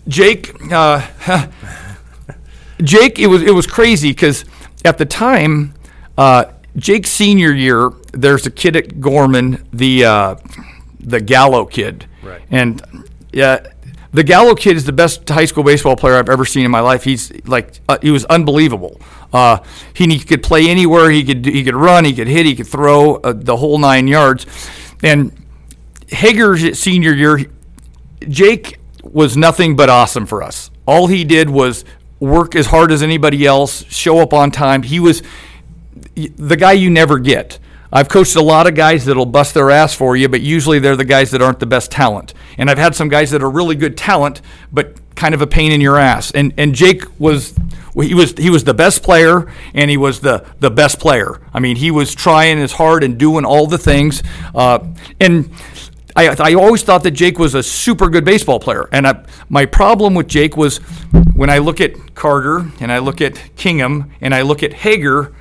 Jake 0.06 0.52
Jake 2.82 3.18
it 3.18 3.26
was 3.26 3.42
it 3.42 3.54
was 3.54 3.66
crazy 3.66 4.10
because 4.10 4.44
at 4.84 4.98
the 4.98 5.06
time 5.06 5.72
Jake's 6.76 7.10
senior 7.10 7.52
year 7.52 7.90
there's 8.12 8.46
a 8.46 8.50
kid 8.50 8.76
at 8.76 9.00
Gorman 9.00 9.66
the 9.72 10.36
the 11.00 11.20
Gallo 11.20 11.64
kid 11.64 12.06
Right. 12.22 12.42
and 12.50 12.82
yeah 13.32 13.66
the 14.14 14.22
Gallo 14.22 14.54
kid 14.54 14.76
is 14.76 14.84
the 14.84 14.92
best 14.92 15.28
high 15.28 15.44
school 15.44 15.64
baseball 15.64 15.96
player 15.96 16.14
I've 16.14 16.28
ever 16.28 16.44
seen 16.44 16.64
in 16.64 16.70
my 16.70 16.78
life. 16.78 17.02
He's 17.02 17.32
like 17.46 17.80
uh, 17.88 17.98
he 18.00 18.12
was 18.12 18.24
unbelievable. 18.26 19.00
Uh, 19.32 19.58
he, 19.92 20.06
he, 20.06 20.20
could 20.20 20.40
play 20.44 20.68
anywhere. 20.68 21.10
He 21.10 21.24
could 21.24 21.44
he 21.44 21.64
could 21.64 21.74
run. 21.74 22.04
He 22.04 22.12
could 22.14 22.28
hit. 22.28 22.46
He 22.46 22.54
could 22.54 22.68
throw 22.68 23.16
uh, 23.16 23.32
the 23.34 23.56
whole 23.56 23.76
nine 23.78 24.06
yards. 24.06 24.46
And 25.02 25.32
Hager's 26.08 26.78
senior 26.78 27.12
year, 27.12 27.44
Jake 28.20 28.78
was 29.02 29.36
nothing 29.36 29.76
but 29.76 29.88
awesome 29.88 30.26
for 30.26 30.42
us. 30.42 30.70
All 30.86 31.06
he 31.06 31.24
did 31.24 31.50
was 31.50 31.84
work 32.20 32.54
as 32.54 32.66
hard 32.66 32.90
as 32.90 33.02
anybody 33.02 33.46
else, 33.46 33.84
show 33.86 34.18
up 34.18 34.32
on 34.32 34.50
time. 34.50 34.82
He 34.82 35.00
was 35.00 35.22
the 36.14 36.56
guy 36.56 36.72
you 36.72 36.90
never 36.90 37.18
get. 37.18 37.58
I've 37.92 38.08
coached 38.08 38.34
a 38.34 38.42
lot 38.42 38.66
of 38.66 38.74
guys 38.74 39.04
that'll 39.04 39.26
bust 39.26 39.54
their 39.54 39.70
ass 39.70 39.94
for 39.94 40.16
you, 40.16 40.28
but 40.28 40.40
usually 40.40 40.80
they're 40.80 40.96
the 40.96 41.04
guys 41.04 41.30
that 41.30 41.40
aren't 41.40 41.60
the 41.60 41.66
best 41.66 41.92
talent. 41.92 42.34
And 42.58 42.68
I've 42.68 42.78
had 42.78 42.94
some 42.96 43.08
guys 43.08 43.30
that 43.30 43.42
are 43.42 43.50
really 43.50 43.76
good 43.76 43.96
talent, 43.96 44.40
but 44.72 44.96
kind 45.14 45.32
of 45.32 45.40
a 45.40 45.46
pain 45.46 45.70
in 45.70 45.80
your 45.80 45.96
ass. 45.96 46.32
And 46.32 46.52
and 46.58 46.74
Jake 46.74 47.04
was 47.20 47.54
he 47.94 48.14
was 48.14 48.32
he 48.32 48.50
was 48.50 48.64
the 48.64 48.74
best 48.74 49.04
player 49.04 49.46
and 49.74 49.90
he 49.90 49.96
was 49.96 50.20
the 50.20 50.44
the 50.58 50.70
best 50.70 50.98
player. 50.98 51.40
I 51.52 51.60
mean, 51.60 51.76
he 51.76 51.92
was 51.92 52.14
trying 52.14 52.58
as 52.58 52.72
hard 52.72 53.04
and 53.04 53.16
doing 53.16 53.44
all 53.44 53.68
the 53.68 53.78
things. 53.78 54.22
Uh, 54.54 54.80
and 55.20 55.50
I, 56.16 56.28
I 56.38 56.54
always 56.54 56.82
thought 56.82 57.02
that 57.02 57.10
Jake 57.10 57.38
was 57.38 57.54
a 57.54 57.62
super 57.62 58.08
good 58.08 58.24
baseball 58.24 58.60
player. 58.60 58.88
And 58.92 59.06
I, 59.06 59.24
my 59.48 59.66
problem 59.66 60.14
with 60.14 60.28
Jake 60.28 60.56
was 60.56 60.78
when 61.34 61.50
I 61.50 61.58
look 61.58 61.80
at 61.80 62.14
Carter 62.14 62.70
and 62.80 62.92
I 62.92 62.98
look 62.98 63.20
at 63.20 63.40
Kingham 63.56 64.12
and 64.20 64.34
I 64.34 64.42
look 64.42 64.62
at 64.62 64.72
Hager, 64.72 65.34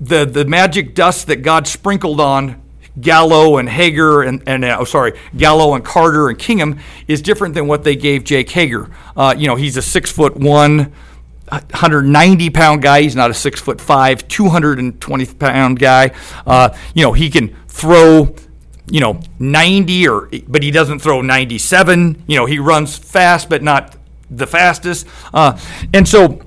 the, 0.00 0.24
the 0.24 0.44
magic 0.44 0.94
dust 0.94 1.26
that 1.28 1.36
God 1.36 1.66
sprinkled 1.66 2.20
on 2.20 2.60
Gallo 3.00 3.56
and 3.56 3.68
Hager 3.68 4.22
and, 4.22 4.42
and 4.46 4.64
uh, 4.64 4.76
oh, 4.80 4.84
sorry, 4.84 5.18
Gallo 5.36 5.74
and 5.74 5.84
Carter 5.84 6.28
and 6.28 6.38
Kingham 6.38 6.78
is 7.08 7.22
different 7.22 7.54
than 7.54 7.66
what 7.66 7.84
they 7.84 7.96
gave 7.96 8.24
Jake 8.24 8.50
Hager. 8.50 8.90
Uh, 9.16 9.34
you 9.36 9.46
know, 9.46 9.56
he's 9.56 9.78
a 9.78 9.82
six 9.82 10.12
foot 10.12 10.36
one, 10.36 10.92
190 11.48 12.50
pound 12.50 12.82
guy. 12.82 13.00
He's 13.00 13.16
not 13.16 13.30
a 13.30 13.34
six 13.34 13.60
foot 13.60 13.80
five, 13.80 14.28
220 14.28 15.26
pound 15.34 15.78
guy. 15.78 16.10
Uh, 16.46 16.76
you 16.94 17.02
know, 17.02 17.12
he 17.12 17.30
can 17.30 17.56
throw 17.66 18.34
you 18.90 19.00
know 19.00 19.20
90 19.38 20.08
or 20.08 20.28
but 20.48 20.62
he 20.62 20.70
doesn't 20.70 20.98
throw 20.98 21.20
97 21.22 22.24
you 22.26 22.36
know 22.36 22.46
he 22.46 22.58
runs 22.58 22.96
fast 22.98 23.48
but 23.48 23.62
not 23.62 23.96
the 24.30 24.46
fastest 24.46 25.06
uh, 25.32 25.58
and 25.94 26.08
so 26.08 26.40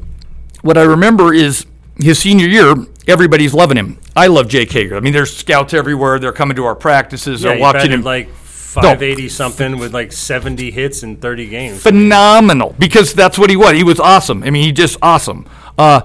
what 0.62 0.78
i 0.78 0.84
remember 0.84 1.34
is 1.34 1.66
his 1.98 2.20
senior 2.20 2.48
year 2.48 2.76
everybody's 3.08 3.54
loving 3.54 3.78
him 3.78 3.98
i 4.16 4.28
love 4.28 4.48
jake 4.50 4.72
hager 4.72 4.98
i 4.98 5.00
mean 5.00 5.14
there's 5.14 5.36
scouts 5.36 5.74
everywhere 5.74 6.20
they're 6.20 6.34
coming 6.34 6.56
to 6.56 6.66
our 6.66 6.76
practices 6.76 7.44
Yeah, 7.44 7.52
they're 7.52 7.60
watching 7.62 7.92
him 7.92 8.02
like 8.04 8.30
580 8.30 9.30
something 9.30 9.78
with 9.80 9.94
like 9.94 10.12
70 10.12 10.70
hits 10.72 11.04
in 11.04 11.16
30 11.16 11.48
games. 11.48 11.82
phenomenal 11.82 12.76
because 12.78 13.14
that's 13.14 13.40
what 13.40 13.50
he 13.50 13.56
was. 13.56 13.72
He 13.72 13.86
was 13.86 14.02
awesome. 14.02 14.44
I 14.44 14.50
mean, 14.50 14.64
he 14.64 14.74
just 14.74 14.98
awesome. 15.02 15.48
Uh, 15.78 16.02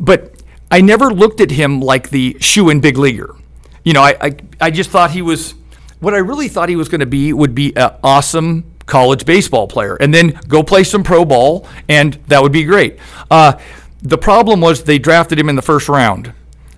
but 0.00 0.32
I 0.70 0.80
never 0.80 1.12
looked 1.12 1.42
at 1.42 1.50
him 1.50 1.78
like 1.82 2.08
the 2.08 2.34
shoe 2.40 2.70
in 2.70 2.80
big 2.80 2.96
leaguer. 2.96 3.36
You 3.84 3.92
know, 3.92 4.00
I, 4.00 4.16
I, 4.18 4.36
I 4.62 4.70
just 4.70 4.88
thought 4.88 5.10
he 5.10 5.20
was 5.20 5.54
what 6.00 6.14
I 6.14 6.18
really 6.18 6.48
thought 6.48 6.68
he 6.68 6.76
was 6.76 6.88
going 6.88 7.00
to 7.00 7.06
be 7.06 7.32
would 7.32 7.54
be 7.54 7.74
an 7.76 7.92
awesome 8.02 8.64
college 8.86 9.26
baseball 9.26 9.66
player 9.66 9.96
and 9.96 10.14
then 10.14 10.38
go 10.48 10.62
play 10.62 10.84
some 10.84 11.02
pro 11.02 11.24
ball 11.24 11.66
and 11.88 12.14
that 12.28 12.42
would 12.42 12.52
be 12.52 12.64
great. 12.64 12.98
Uh, 13.30 13.58
the 14.02 14.18
problem 14.18 14.60
was 14.60 14.84
they 14.84 14.98
drafted 14.98 15.38
him 15.38 15.48
in 15.48 15.56
the 15.56 15.62
first 15.62 15.88
round 15.88 16.32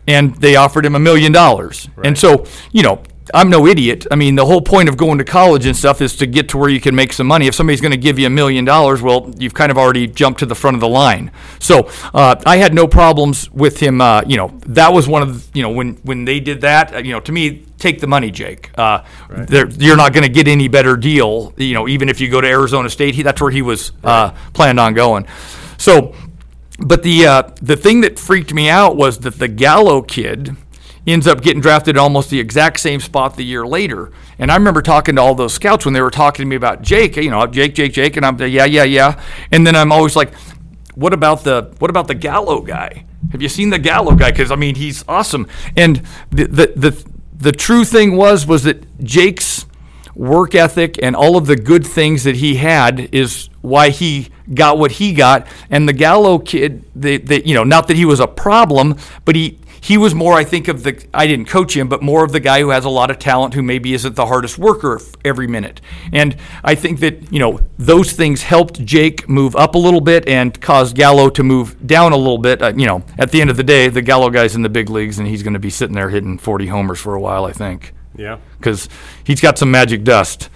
and 0.07 0.35
they 0.37 0.57
offered 0.57 0.87
him 0.87 0.95
a 0.95 0.99
million 0.99 1.33
dollars. 1.33 1.89
And 2.03 2.17
so, 2.17 2.47
you 2.73 2.83
know, 2.83 3.03
I'm 3.35 3.51
no 3.51 3.67
idiot. 3.67 4.07
I 4.11 4.17
mean, 4.17 4.35
the 4.35 4.47
whole 4.47 4.61
point 4.61 4.89
of 4.89 4.97
going 4.97 5.19
to 5.19 5.25
college 5.25 5.67
and 5.67 5.77
stuff 5.77 6.01
is 6.01 6.17
to 6.17 6.27
get 6.27 6.49
to 6.51 6.59
where 6.59 6.69
you 6.69 6.81
can 6.81 6.95
make 6.95 7.13
some 7.13 7.27
money. 7.27 7.47
If 7.47 7.55
somebody's 7.55 7.81
going 7.81 7.93
to 7.93 7.97
give 7.99 8.19
you 8.19 8.27
a 8.27 8.31
million 8.31 8.65
dollars, 8.65 9.03
well, 9.03 9.31
you've 9.39 9.55
kind 9.55 9.71
of 9.71 9.79
already 9.79 10.07
jumped 10.07 10.41
to 10.41 10.47
the 10.47 10.55
front 10.55 10.75
of 10.77 10.81
the 10.81 10.89
line. 10.89 11.31
So 11.61 11.89
uh, 12.15 12.37
I 12.47 12.57
had 12.57 12.75
no 12.75 12.87
problems 12.87 13.51
with 13.51 13.81
him. 13.81 14.01
Uh, 14.01 14.23
you 14.27 14.37
know, 14.37 14.49
that 14.67 14.93
was 14.93 15.07
one 15.09 15.23
of 15.23 15.53
the, 15.53 15.59
you 15.59 15.63
know 15.63 15.71
when 15.71 15.95
when 16.05 16.25
they 16.25 16.41
did 16.41 16.61
that. 16.63 16.95
uh, 16.95 16.99
You 16.99 17.13
know, 17.13 17.21
to 17.21 17.33
me, 17.33 17.65
take 17.79 18.01
the 18.01 18.07
money, 18.07 18.31
Jake. 18.31 18.71
Uh, 18.79 19.03
there- 19.31 19.69
You're 19.71 19.97
not 19.97 20.13
going 20.13 20.25
to 20.25 20.33
get 20.33 20.49
any 20.49 20.69
better 20.69 20.97
deal. 20.97 21.53
You 21.57 21.75
know, 21.75 21.89
even 21.89 22.09
if 22.09 22.21
you 22.21 22.29
go 22.31 22.41
to 22.41 22.49
Arizona 22.49 22.89
State, 22.91 23.15
he, 23.15 23.23
that's 23.23 23.41
where 23.41 23.51
he 23.51 23.63
was 23.63 23.93
uh, 24.05 24.31
planned 24.53 24.81
on 24.81 24.95
going. 24.95 25.27
So 25.77 26.15
but 26.81 27.03
the 27.03 27.27
uh, 27.27 27.43
the 27.61 27.77
thing 27.77 28.03
that 28.03 28.19
freaked 28.19 28.55
me 28.55 28.69
out 28.71 28.97
was 28.97 29.19
that 29.19 29.39
the 29.39 29.49
Gallo 29.49 30.01
kid 30.03 30.57
ends 31.07 31.27
up 31.27 31.43
getting 31.43 31.61
drafted 31.61 31.97
almost 31.97 32.31
the 32.31 32.39
exact 32.41 32.81
same 32.81 33.01
spot 33.01 33.37
the 33.37 33.45
year 33.45 33.67
later. 33.67 34.13
And 34.39 34.51
I 34.51 34.57
remember 34.57 34.83
talking 34.83 35.17
to 35.17 35.23
all 35.23 35.35
those 35.35 35.55
scouts 35.55 35.85
when 35.85 35.95
they 35.95 36.01
were 36.01 36.11
talking 36.11 36.45
to 36.45 36.49
me 36.49 36.57
about 36.57 36.83
Jake, 36.83 37.17
you 37.17 37.31
know, 37.31 37.47
Jake, 37.47 37.75
Jake, 37.75 37.93
Jake, 37.93 38.17
and 38.17 38.25
I'm 38.27 38.37
like, 38.37 38.53
yeah, 38.53 38.65
yeah, 38.65 38.85
yeah. 38.85 39.23
And 39.51 39.67
then 39.67 39.75
I'm 39.77 39.93
always 39.93 40.17
like, 40.17 40.35
what 40.95 41.13
about 41.13 41.45
the 41.45 41.75
what 41.79 41.91
about 41.91 42.09
the 42.09 42.15
Gallo 42.15 42.61
guy? 42.61 43.05
Have 43.33 43.43
you 43.43 43.49
seen 43.49 43.71
the 43.71 43.79
Gallo 43.79 44.15
guy? 44.15 44.31
Because 44.31 44.51
I 44.51 44.57
mean, 44.57 44.75
he's 44.75 45.05
awesome. 45.09 45.47
And 45.77 46.03
the 46.31 46.47
the 46.47 46.73
the 46.75 47.05
the 47.37 47.53
true 47.53 47.85
thing 47.85 48.17
was 48.17 48.47
was 48.47 48.65
that 48.65 48.99
Jake's 49.03 49.67
work 50.19 50.57
ethic 50.57 50.99
and 51.01 51.15
all 51.15 51.37
of 51.37 51.47
the 51.47 51.55
good 51.55 51.87
things 51.87 52.25
that 52.25 52.37
he 52.37 52.57
had 52.57 53.09
is 53.15 53.49
why 53.61 53.91
he 53.91 54.29
got 54.53 54.77
what 54.77 54.93
he 54.93 55.13
got. 55.13 55.47
And 55.71 55.89
the 55.89 55.93
Gallo 55.93 56.39
kid, 56.41 56.85
they, 56.95 57.19
they, 57.19 57.43
you 57.45 57.55
know, 57.55 57.63
not 57.63 57.87
that 57.87 57.97
he 57.97 58.05
was 58.05 58.19
a 58.19 58.27
problem, 58.27 58.97
but 59.25 59.37
he 59.37 59.61
he 59.81 59.97
was 59.97 60.15
more, 60.15 60.35
I 60.35 60.45
think, 60.45 60.69
of 60.69 60.83
the 60.83 61.05
I 61.15 61.27
didn't 61.27 61.47
coach 61.47 61.77
him, 61.77 61.89
but 61.89 62.03
more 62.03 62.25
of 62.25 62.33
the 62.33 62.41
guy 62.41 62.61
who 62.61 62.71
has 62.71 62.85
a 62.85 62.89
lot 62.91 63.11
of 63.11 63.19
talent, 63.19 63.55
who 63.55 63.63
maybe 63.63 63.95
isn't 63.95 64.17
the 64.17 64.27
hardest 64.27 64.59
worker 64.59 65.01
every 65.25 65.47
minute. 65.47 65.81
And 66.13 66.37
I 66.65 66.75
think 66.75 67.01
that 67.01 67.33
you 67.33 67.39
know 67.39 67.61
those 67.79 68.13
things 68.13 68.43
helped 68.43 68.85
Jake 68.85 69.29
move 69.29 69.55
up 69.57 69.75
a 69.75 69.79
little 69.79 70.01
bit 70.01 70.29
and 70.29 70.59
caused 70.61 70.97
Gallo 70.97 71.31
to 71.31 71.43
move 71.43 71.87
down 71.87 72.13
a 72.13 72.17
little 72.17 72.39
bit. 72.39 72.63
Uh, 72.63 72.73
you 72.77 72.87
know, 72.87 73.03
at 73.19 73.31
the 73.31 73.41
end 73.41 73.51
of 73.51 73.57
the 73.57 73.65
day, 73.65 73.89
the 73.89 74.03
Gallo 74.03 74.31
guy's 74.31 74.55
in 74.57 74.63
the 74.63 74.69
big 74.69 74.91
leagues, 74.91 75.19
and 75.19 75.29
he's 75.29 75.43
going 75.43 75.55
to 75.55 75.59
be 75.61 75.71
sitting 75.71 75.95
there 75.95 76.11
hitting 76.11 76.39
40 76.39 76.67
homers 76.67 76.99
for 77.01 77.15
a 77.15 77.21
while, 77.21 77.45
I 77.45 77.53
think 77.53 77.93
Yeah. 78.17 78.39
because 78.59 78.89
he's 79.25 79.41
got 79.41 79.59
some 79.59 79.71
magic 79.71 80.05
dust. 80.05 80.49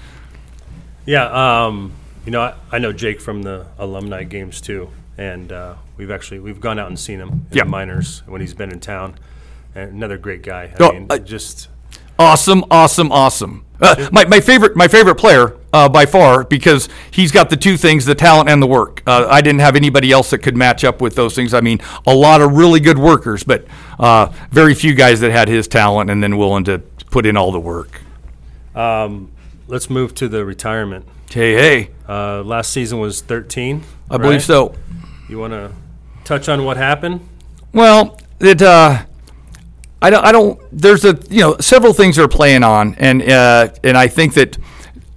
Yeah, 1.06 1.64
um, 1.66 1.92
you 2.24 2.30
know, 2.32 2.40
I, 2.40 2.54
I 2.70 2.78
know 2.78 2.92
Jake 2.92 3.20
from 3.20 3.42
the 3.42 3.66
alumni 3.78 4.22
games 4.24 4.60
too, 4.60 4.88
and 5.18 5.52
uh, 5.52 5.74
we've 5.96 6.10
actually 6.10 6.40
we've 6.40 6.60
gone 6.60 6.78
out 6.78 6.88
and 6.88 6.98
seen 6.98 7.20
him 7.20 7.28
in 7.28 7.46
Yeah. 7.52 7.64
the 7.64 7.70
minors 7.70 8.22
when 8.26 8.40
he's 8.40 8.54
been 8.54 8.70
in 8.70 8.80
town. 8.80 9.16
And 9.74 9.92
another 9.92 10.18
great 10.18 10.42
guy. 10.42 10.72
I 10.78 10.82
Oh, 10.82 10.92
mean, 10.92 11.06
I- 11.10 11.18
just 11.18 11.68
Awesome, 12.18 12.62
awesome, 12.70 13.10
awesome. 13.10 13.64
Uh, 13.80 14.08
my, 14.12 14.24
my 14.26 14.38
favorite 14.38 14.76
my 14.76 14.86
favorite 14.86 15.16
player 15.16 15.56
uh, 15.72 15.88
by 15.88 16.06
far 16.06 16.44
because 16.44 16.88
he's 17.10 17.32
got 17.32 17.50
the 17.50 17.56
two 17.56 17.76
things: 17.76 18.04
the 18.04 18.14
talent 18.14 18.48
and 18.48 18.62
the 18.62 18.66
work. 18.66 19.02
Uh, 19.06 19.26
I 19.28 19.40
didn't 19.40 19.60
have 19.60 19.74
anybody 19.74 20.12
else 20.12 20.30
that 20.30 20.38
could 20.38 20.56
match 20.56 20.84
up 20.84 21.00
with 21.00 21.14
those 21.16 21.34
things. 21.34 21.52
I 21.52 21.60
mean, 21.62 21.80
a 22.06 22.14
lot 22.14 22.40
of 22.42 22.52
really 22.52 22.78
good 22.80 22.98
workers, 22.98 23.42
but 23.42 23.64
uh, 23.98 24.26
very 24.50 24.74
few 24.74 24.94
guys 24.94 25.18
that 25.20 25.32
had 25.32 25.48
his 25.48 25.66
talent 25.66 26.10
and 26.10 26.22
then 26.22 26.36
willing 26.36 26.62
to 26.64 26.78
put 27.10 27.26
in 27.26 27.36
all 27.36 27.50
the 27.50 27.58
work. 27.58 28.02
let's 28.74 29.90
move 29.90 30.14
to 30.16 30.28
the 30.28 30.44
retirement. 30.44 31.06
Hey, 31.30 31.54
hey, 31.54 31.90
Uh, 32.08 32.42
last 32.42 32.72
season 32.72 33.00
was 33.00 33.20
13. 33.22 33.82
I 34.10 34.18
believe 34.18 34.42
so. 34.42 34.74
You 35.28 35.38
want 35.38 35.52
to 35.52 35.72
touch 36.24 36.48
on 36.48 36.64
what 36.64 36.76
happened? 36.76 37.26
Well, 37.72 38.18
it. 38.40 38.60
Uh, 38.62 39.04
I 40.00 40.10
don't. 40.10 40.24
I 40.24 40.32
don't. 40.32 40.60
There's 40.72 41.04
a 41.04 41.18
you 41.30 41.40
know 41.40 41.56
several 41.58 41.92
things 41.92 42.18
are 42.18 42.28
playing 42.28 42.62
on, 42.62 42.94
and 42.96 43.22
uh, 43.22 43.68
and 43.84 43.96
I 43.96 44.08
think 44.08 44.34
that 44.34 44.58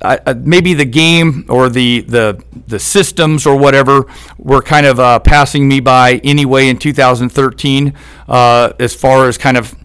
uh, 0.02 0.18
uh, 0.26 0.36
maybe 0.38 0.74
the 0.74 0.86
game 0.86 1.46
or 1.50 1.70
the 1.70 2.02
the 2.02 2.44
the 2.68 2.80
systems 2.80 3.46
or 3.46 3.58
whatever 3.58 4.06
were 4.38 4.62
kind 4.62 4.86
of 4.86 5.00
uh, 5.00 5.20
passing 5.20 5.68
me 5.68 5.80
by 5.80 6.22
anyway 6.24 6.70
in 6.70 6.78
2013, 6.78 7.94
uh, 8.28 8.74
as 8.80 8.94
far 8.94 9.28
as 9.28 9.38
kind 9.38 9.58
of 9.58 9.76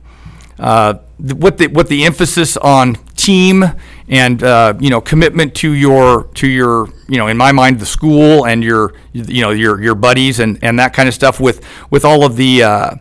uh, 0.58 0.94
what 1.18 1.58
the 1.58 1.68
what 1.68 1.88
the 1.88 2.04
emphasis 2.04 2.56
on 2.58 2.94
team 3.16 3.64
and 4.10 4.42
uh, 4.42 4.74
you 4.80 4.90
know 4.90 5.00
commitment 5.00 5.54
to 5.54 5.70
your 5.72 6.24
to 6.34 6.48
your 6.48 6.88
you 7.08 7.16
know 7.16 7.28
in 7.28 7.36
my 7.36 7.52
mind 7.52 7.78
the 7.78 7.86
school 7.86 8.44
and 8.44 8.62
your 8.62 8.92
you 9.12 9.40
know 9.40 9.50
your 9.50 9.80
your 9.80 9.94
buddies 9.94 10.40
and 10.40 10.58
and 10.62 10.78
that 10.78 10.92
kind 10.92 11.08
of 11.08 11.14
stuff 11.14 11.40
with 11.40 11.64
with 11.90 12.04
all 12.04 12.24
of 12.26 12.36
the 12.36 12.62
uh, 12.62 12.94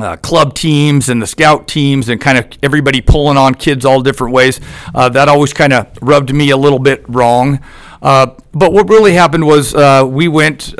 uh, 0.00 0.16
club 0.18 0.54
teams 0.54 1.08
and 1.08 1.20
the 1.20 1.26
scout 1.26 1.66
teams 1.66 2.08
and 2.08 2.20
kind 2.20 2.38
of 2.38 2.46
everybody 2.62 3.00
pulling 3.00 3.36
on 3.36 3.54
kids 3.54 3.84
all 3.84 4.00
different 4.00 4.32
ways. 4.32 4.60
Uh, 4.94 5.08
that 5.08 5.28
always 5.28 5.52
kind 5.52 5.72
of 5.72 5.88
rubbed 6.00 6.32
me 6.32 6.50
a 6.50 6.56
little 6.56 6.78
bit 6.78 7.04
wrong. 7.08 7.60
Uh, 8.00 8.26
but 8.52 8.72
what 8.72 8.88
really 8.88 9.14
happened 9.14 9.44
was 9.44 9.74
uh, 9.74 10.04
we 10.08 10.28
went. 10.28 10.74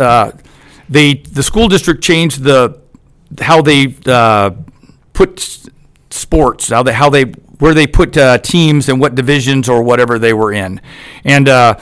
They 0.86 1.14
the 1.14 1.42
school 1.42 1.68
district 1.68 2.04
changed 2.04 2.42
the 2.42 2.78
how 3.40 3.62
they 3.62 3.88
put 5.12 5.70
sports 6.10 6.68
how 6.68 6.82
they 6.82 6.92
how 6.92 7.08
they 7.08 7.24
where 7.58 7.74
they 7.74 7.86
put 7.86 8.16
uh, 8.16 8.38
teams 8.38 8.88
and 8.88 9.00
what 9.00 9.14
divisions 9.14 9.68
or 9.68 9.82
whatever 9.82 10.18
they 10.18 10.32
were 10.32 10.52
in, 10.52 10.80
and. 11.24 11.48
Uh, 11.48 11.76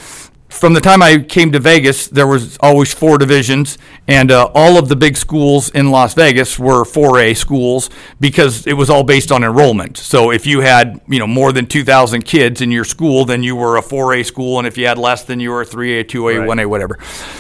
from 0.53 0.75
the 0.75 0.83
time 0.83 1.03
I 1.03 1.19
came 1.19 1.51
to 1.53 1.59
Vegas, 1.59 2.09
there 2.09 2.27
was 2.27 2.59
always 2.61 2.93
four 2.93 3.17
divisions, 3.17 3.79
and 4.07 4.31
uh, 4.31 4.51
all 4.55 4.79
of 4.79 4.89
the 4.91 4.95
big 4.95 5.17
schools 5.17 5.71
in 5.71 5.91
Las 5.91 6.13
Vegas 6.13 6.59
were 6.59 6.85
4A 6.85 7.35
schools 7.37 7.89
because 8.21 8.67
it 8.67 8.75
was 8.75 8.91
all 8.91 9.03
based 9.03 9.33
on 9.33 9.43
enrollment. 9.43 9.97
So 9.97 10.31
if 10.31 10.47
you 10.47 10.61
had 10.61 11.01
you 11.09 11.19
know 11.19 11.27
more 11.27 11.53
than 11.53 11.67
2,000 11.67 12.23
kids 12.27 12.61
in 12.61 12.71
your 12.71 12.85
school, 12.85 13.25
then 13.25 13.43
you 13.43 13.57
were 13.57 13.79
a 13.79 13.83
4A 13.83 14.27
school, 14.27 14.59
and 14.59 14.67
if 14.67 14.77
you 14.77 14.87
had 14.87 14.99
less, 14.99 15.25
then 15.25 15.41
you 15.41 15.51
were 15.51 15.63
a 15.63 15.67
3A, 15.67 16.05
2A, 16.05 16.41
Right. 16.47 16.59
1A, 16.59 16.67
whatever. 16.67 16.99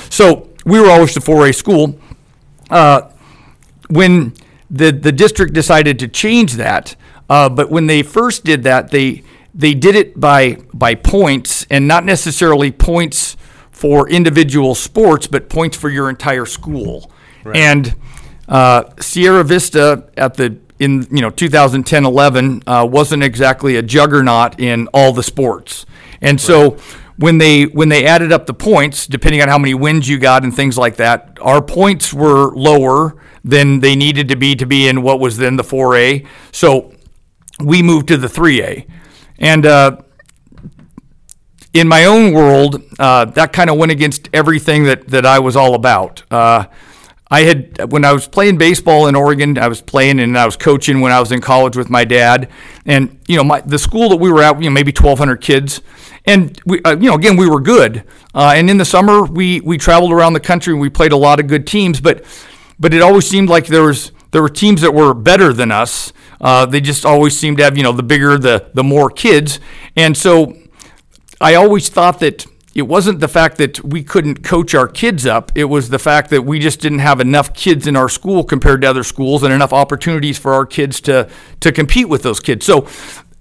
So 0.08 0.48
we 0.64 0.80
were 0.80 0.88
always 0.90 1.12
the 1.12 1.20
4A 1.20 1.54
school. 1.54 1.98
Uh, 2.70 3.10
when 3.90 4.32
the 4.70 4.90
the 4.90 5.12
district 5.12 5.52
decided 5.52 5.98
to 5.98 6.08
change 6.08 6.54
that, 6.54 6.96
uh, 7.28 7.48
but 7.48 7.70
when 7.70 7.86
they 7.86 8.02
first 8.02 8.44
did 8.44 8.62
that, 8.64 8.90
they 8.90 9.22
they 9.54 9.74
did 9.74 9.94
it 9.94 10.18
by 10.18 10.58
by 10.72 10.94
points 10.94 11.66
and 11.70 11.86
not 11.86 12.04
necessarily 12.04 12.70
points 12.70 13.36
for 13.70 14.08
individual 14.08 14.74
sports, 14.74 15.26
but 15.26 15.48
points 15.48 15.76
for 15.76 15.90
your 15.90 16.08
entire 16.08 16.46
school. 16.46 17.10
And 17.54 17.96
uh, 18.48 18.84
Sierra 19.00 19.44
Vista 19.44 20.08
at 20.16 20.34
the 20.34 20.58
in 20.78 21.06
you 21.10 21.20
know 21.20 21.30
2010 21.30 22.04
11 22.04 22.62
uh, 22.66 22.86
wasn't 22.90 23.22
exactly 23.22 23.76
a 23.76 23.82
juggernaut 23.82 24.58
in 24.60 24.88
all 24.88 25.12
the 25.12 25.22
sports, 25.22 25.86
and 26.20 26.40
so 26.40 26.76
when 27.16 27.38
they 27.38 27.64
when 27.64 27.88
they 27.88 28.04
added 28.06 28.32
up 28.32 28.46
the 28.46 28.54
points, 28.54 29.06
depending 29.06 29.42
on 29.42 29.48
how 29.48 29.58
many 29.58 29.74
wins 29.74 30.08
you 30.08 30.18
got 30.18 30.44
and 30.44 30.54
things 30.54 30.78
like 30.78 30.96
that, 30.96 31.38
our 31.40 31.62
points 31.62 32.12
were 32.12 32.54
lower 32.54 33.16
than 33.44 33.80
they 33.80 33.96
needed 33.96 34.28
to 34.28 34.36
be 34.36 34.54
to 34.56 34.66
be 34.66 34.88
in 34.88 35.02
what 35.02 35.20
was 35.20 35.36
then 35.36 35.56
the 35.56 35.62
4A. 35.62 36.26
So 36.52 36.92
we 37.60 37.82
moved 37.82 38.08
to 38.08 38.16
the 38.16 38.28
3A. 38.28 38.86
And 39.38 39.66
uh, 39.66 39.98
in 41.72 41.88
my 41.88 42.04
own 42.04 42.32
world, 42.32 42.82
uh, 42.98 43.24
that 43.26 43.52
kind 43.52 43.70
of 43.70 43.76
went 43.76 43.92
against 43.92 44.28
everything 44.32 44.84
that, 44.84 45.08
that 45.08 45.26
I 45.26 45.38
was 45.38 45.56
all 45.56 45.74
about. 45.74 46.22
Uh, 46.30 46.66
I 47.32 47.44
had 47.44 47.90
when 47.90 48.04
I 48.04 48.12
was 48.12 48.28
playing 48.28 48.58
baseball 48.58 49.06
in 49.06 49.14
Oregon, 49.14 49.56
I 49.56 49.66
was 49.66 49.80
playing 49.80 50.20
and 50.20 50.36
I 50.36 50.44
was 50.44 50.54
coaching 50.54 51.00
when 51.00 51.12
I 51.12 51.18
was 51.18 51.32
in 51.32 51.40
college 51.40 51.78
with 51.78 51.88
my 51.88 52.04
dad, 52.04 52.50
and 52.84 53.18
you 53.26 53.38
know 53.38 53.42
my 53.42 53.62
the 53.62 53.78
school 53.78 54.10
that 54.10 54.16
we 54.16 54.30
were 54.30 54.42
at, 54.42 54.58
you 54.58 54.68
know 54.68 54.74
maybe 54.74 54.92
1,200 54.92 55.40
kids, 55.40 55.80
and 56.26 56.60
we 56.66 56.82
uh, 56.82 56.90
you 56.90 57.08
know 57.08 57.14
again 57.14 57.38
we 57.38 57.48
were 57.48 57.60
good, 57.60 58.04
uh, 58.34 58.52
and 58.54 58.68
in 58.68 58.76
the 58.76 58.84
summer 58.84 59.24
we 59.24 59.62
we 59.62 59.78
traveled 59.78 60.12
around 60.12 60.34
the 60.34 60.40
country 60.40 60.74
and 60.74 60.80
we 60.80 60.90
played 60.90 61.12
a 61.12 61.16
lot 61.16 61.40
of 61.40 61.46
good 61.46 61.66
teams, 61.66 62.02
but 62.02 62.22
but 62.78 62.92
it 62.92 63.00
always 63.00 63.26
seemed 63.26 63.48
like 63.48 63.66
there 63.66 63.84
was 63.84 64.12
there 64.32 64.42
were 64.42 64.50
teams 64.50 64.82
that 64.82 64.92
were 64.92 65.14
better 65.14 65.54
than 65.54 65.72
us. 65.72 66.12
Uh, 66.42 66.66
they 66.66 66.80
just 66.80 67.06
always 67.06 67.38
seem 67.38 67.56
to 67.56 67.62
have 67.62 67.76
you 67.76 67.82
know 67.82 67.92
the 67.92 68.02
bigger 68.02 68.36
the 68.36 68.70
the 68.74 68.84
more 68.84 69.08
kids, 69.08 69.60
and 69.96 70.16
so 70.16 70.56
I 71.40 71.54
always 71.54 71.88
thought 71.88 72.20
that 72.20 72.46
it 72.74 72.82
wasn't 72.82 73.20
the 73.20 73.28
fact 73.28 73.58
that 73.58 73.84
we 73.84 74.02
couldn't 74.02 74.42
coach 74.42 74.74
our 74.74 74.88
kids 74.88 75.26
up. 75.26 75.52
It 75.54 75.64
was 75.64 75.90
the 75.90 75.98
fact 75.98 76.30
that 76.30 76.42
we 76.42 76.58
just 76.58 76.80
didn't 76.80 77.00
have 77.00 77.20
enough 77.20 77.52
kids 77.52 77.86
in 77.86 77.96
our 77.96 78.08
school 78.08 78.44
compared 78.44 78.82
to 78.82 78.88
other 78.88 79.04
schools 79.04 79.42
and 79.42 79.52
enough 79.52 79.72
opportunities 79.72 80.38
for 80.38 80.54
our 80.54 80.64
kids 80.64 81.00
to, 81.02 81.28
to 81.60 81.70
compete 81.70 82.08
with 82.08 82.22
those 82.22 82.40
kids. 82.40 82.64
So 82.64 82.88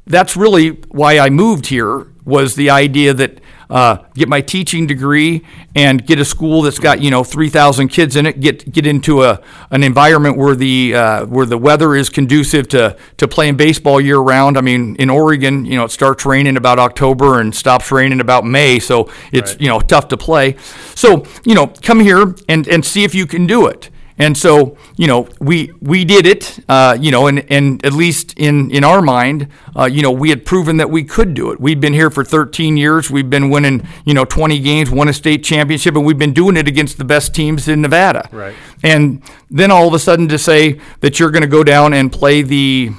that's 0.05 0.35
really 0.35 0.69
why 0.89 1.19
I 1.19 1.29
moved 1.29 1.67
here 1.67 2.07
was 2.25 2.55
the 2.55 2.69
idea 2.69 3.13
that 3.13 3.39
uh, 3.71 3.97
get 4.13 4.27
my 4.29 4.41
teaching 4.41 4.85
degree 4.85 5.41
and 5.73 6.05
get 6.05 6.19
a 6.19 6.25
school 6.25 6.61
that's 6.61 6.77
got 6.77 7.01
you 7.01 7.09
know 7.09 7.23
3,000 7.23 7.87
kids 7.87 8.15
in 8.15 8.25
it. 8.25 8.39
Get 8.39 8.71
get 8.71 8.85
into 8.85 9.23
a 9.23 9.41
an 9.71 9.81
environment 9.83 10.37
where 10.37 10.53
the 10.55 10.93
uh, 10.93 11.25
where 11.25 11.45
the 11.45 11.57
weather 11.57 11.95
is 11.95 12.09
conducive 12.09 12.67
to 12.69 12.95
to 13.17 13.27
playing 13.27 13.55
baseball 13.55 13.99
year 13.99 14.19
round. 14.19 14.57
I 14.57 14.61
mean, 14.61 14.95
in 14.97 15.09
Oregon, 15.09 15.65
you 15.65 15.77
know, 15.77 15.85
it 15.85 15.91
starts 15.91 16.25
raining 16.25 16.57
about 16.57 16.77
October 16.77 17.39
and 17.39 17.55
stops 17.55 17.91
raining 17.91 18.19
about 18.19 18.45
May, 18.45 18.77
so 18.79 19.09
it's 19.31 19.53
Right. 19.53 19.61
you 19.61 19.67
know 19.69 19.79
tough 19.79 20.09
to 20.09 20.17
play. 20.17 20.57
So 20.93 21.25
you 21.45 21.55
know, 21.55 21.67
come 21.81 22.01
here 22.01 22.35
and 22.49 22.67
and 22.67 22.85
see 22.85 23.03
if 23.05 23.15
you 23.15 23.25
can 23.25 23.47
do 23.47 23.67
it. 23.67 23.89
And 24.21 24.37
so, 24.37 24.77
you 24.97 25.07
know, 25.07 25.27
we 25.39 25.73
we 25.81 26.05
did 26.05 26.27
it, 26.27 26.59
uh, 26.69 26.95
you 27.01 27.09
know, 27.09 27.25
and, 27.25 27.39
and 27.51 27.83
at 27.83 27.91
least 27.91 28.37
in, 28.37 28.69
in 28.69 28.83
our 28.83 29.01
mind, 29.01 29.47
uh, 29.75 29.85
you 29.85 30.03
know, 30.03 30.11
we 30.11 30.29
had 30.29 30.45
proven 30.45 30.77
that 30.77 30.91
we 30.91 31.03
could 31.03 31.33
do 31.33 31.49
it. 31.49 31.59
We'd 31.59 31.81
been 31.81 31.93
here 31.93 32.11
for 32.11 32.23
13 32.23 32.77
years. 32.77 33.09
We've 33.09 33.31
been 33.31 33.49
winning, 33.49 33.87
you 34.05 34.13
know, 34.13 34.23
20 34.23 34.59
games, 34.59 34.91
won 34.91 35.07
a 35.07 35.13
state 35.13 35.43
championship, 35.43 35.95
and 35.95 36.05
we've 36.05 36.19
been 36.19 36.33
doing 36.33 36.55
it 36.55 36.67
against 36.67 36.99
the 36.99 37.03
best 37.03 37.33
teams 37.33 37.67
in 37.67 37.81
Nevada. 37.81 38.29
Right. 38.31 38.53
And 38.83 39.23
then 39.49 39.71
all 39.71 39.87
of 39.87 39.95
a 39.95 39.99
sudden 39.99 40.27
to 40.27 40.37
say 40.37 40.79
that 40.99 41.19
you're 41.19 41.31
going 41.31 41.41
to 41.41 41.47
go 41.47 41.63
down 41.63 41.91
and 41.93 42.11
play 42.11 42.43
the 42.43 42.91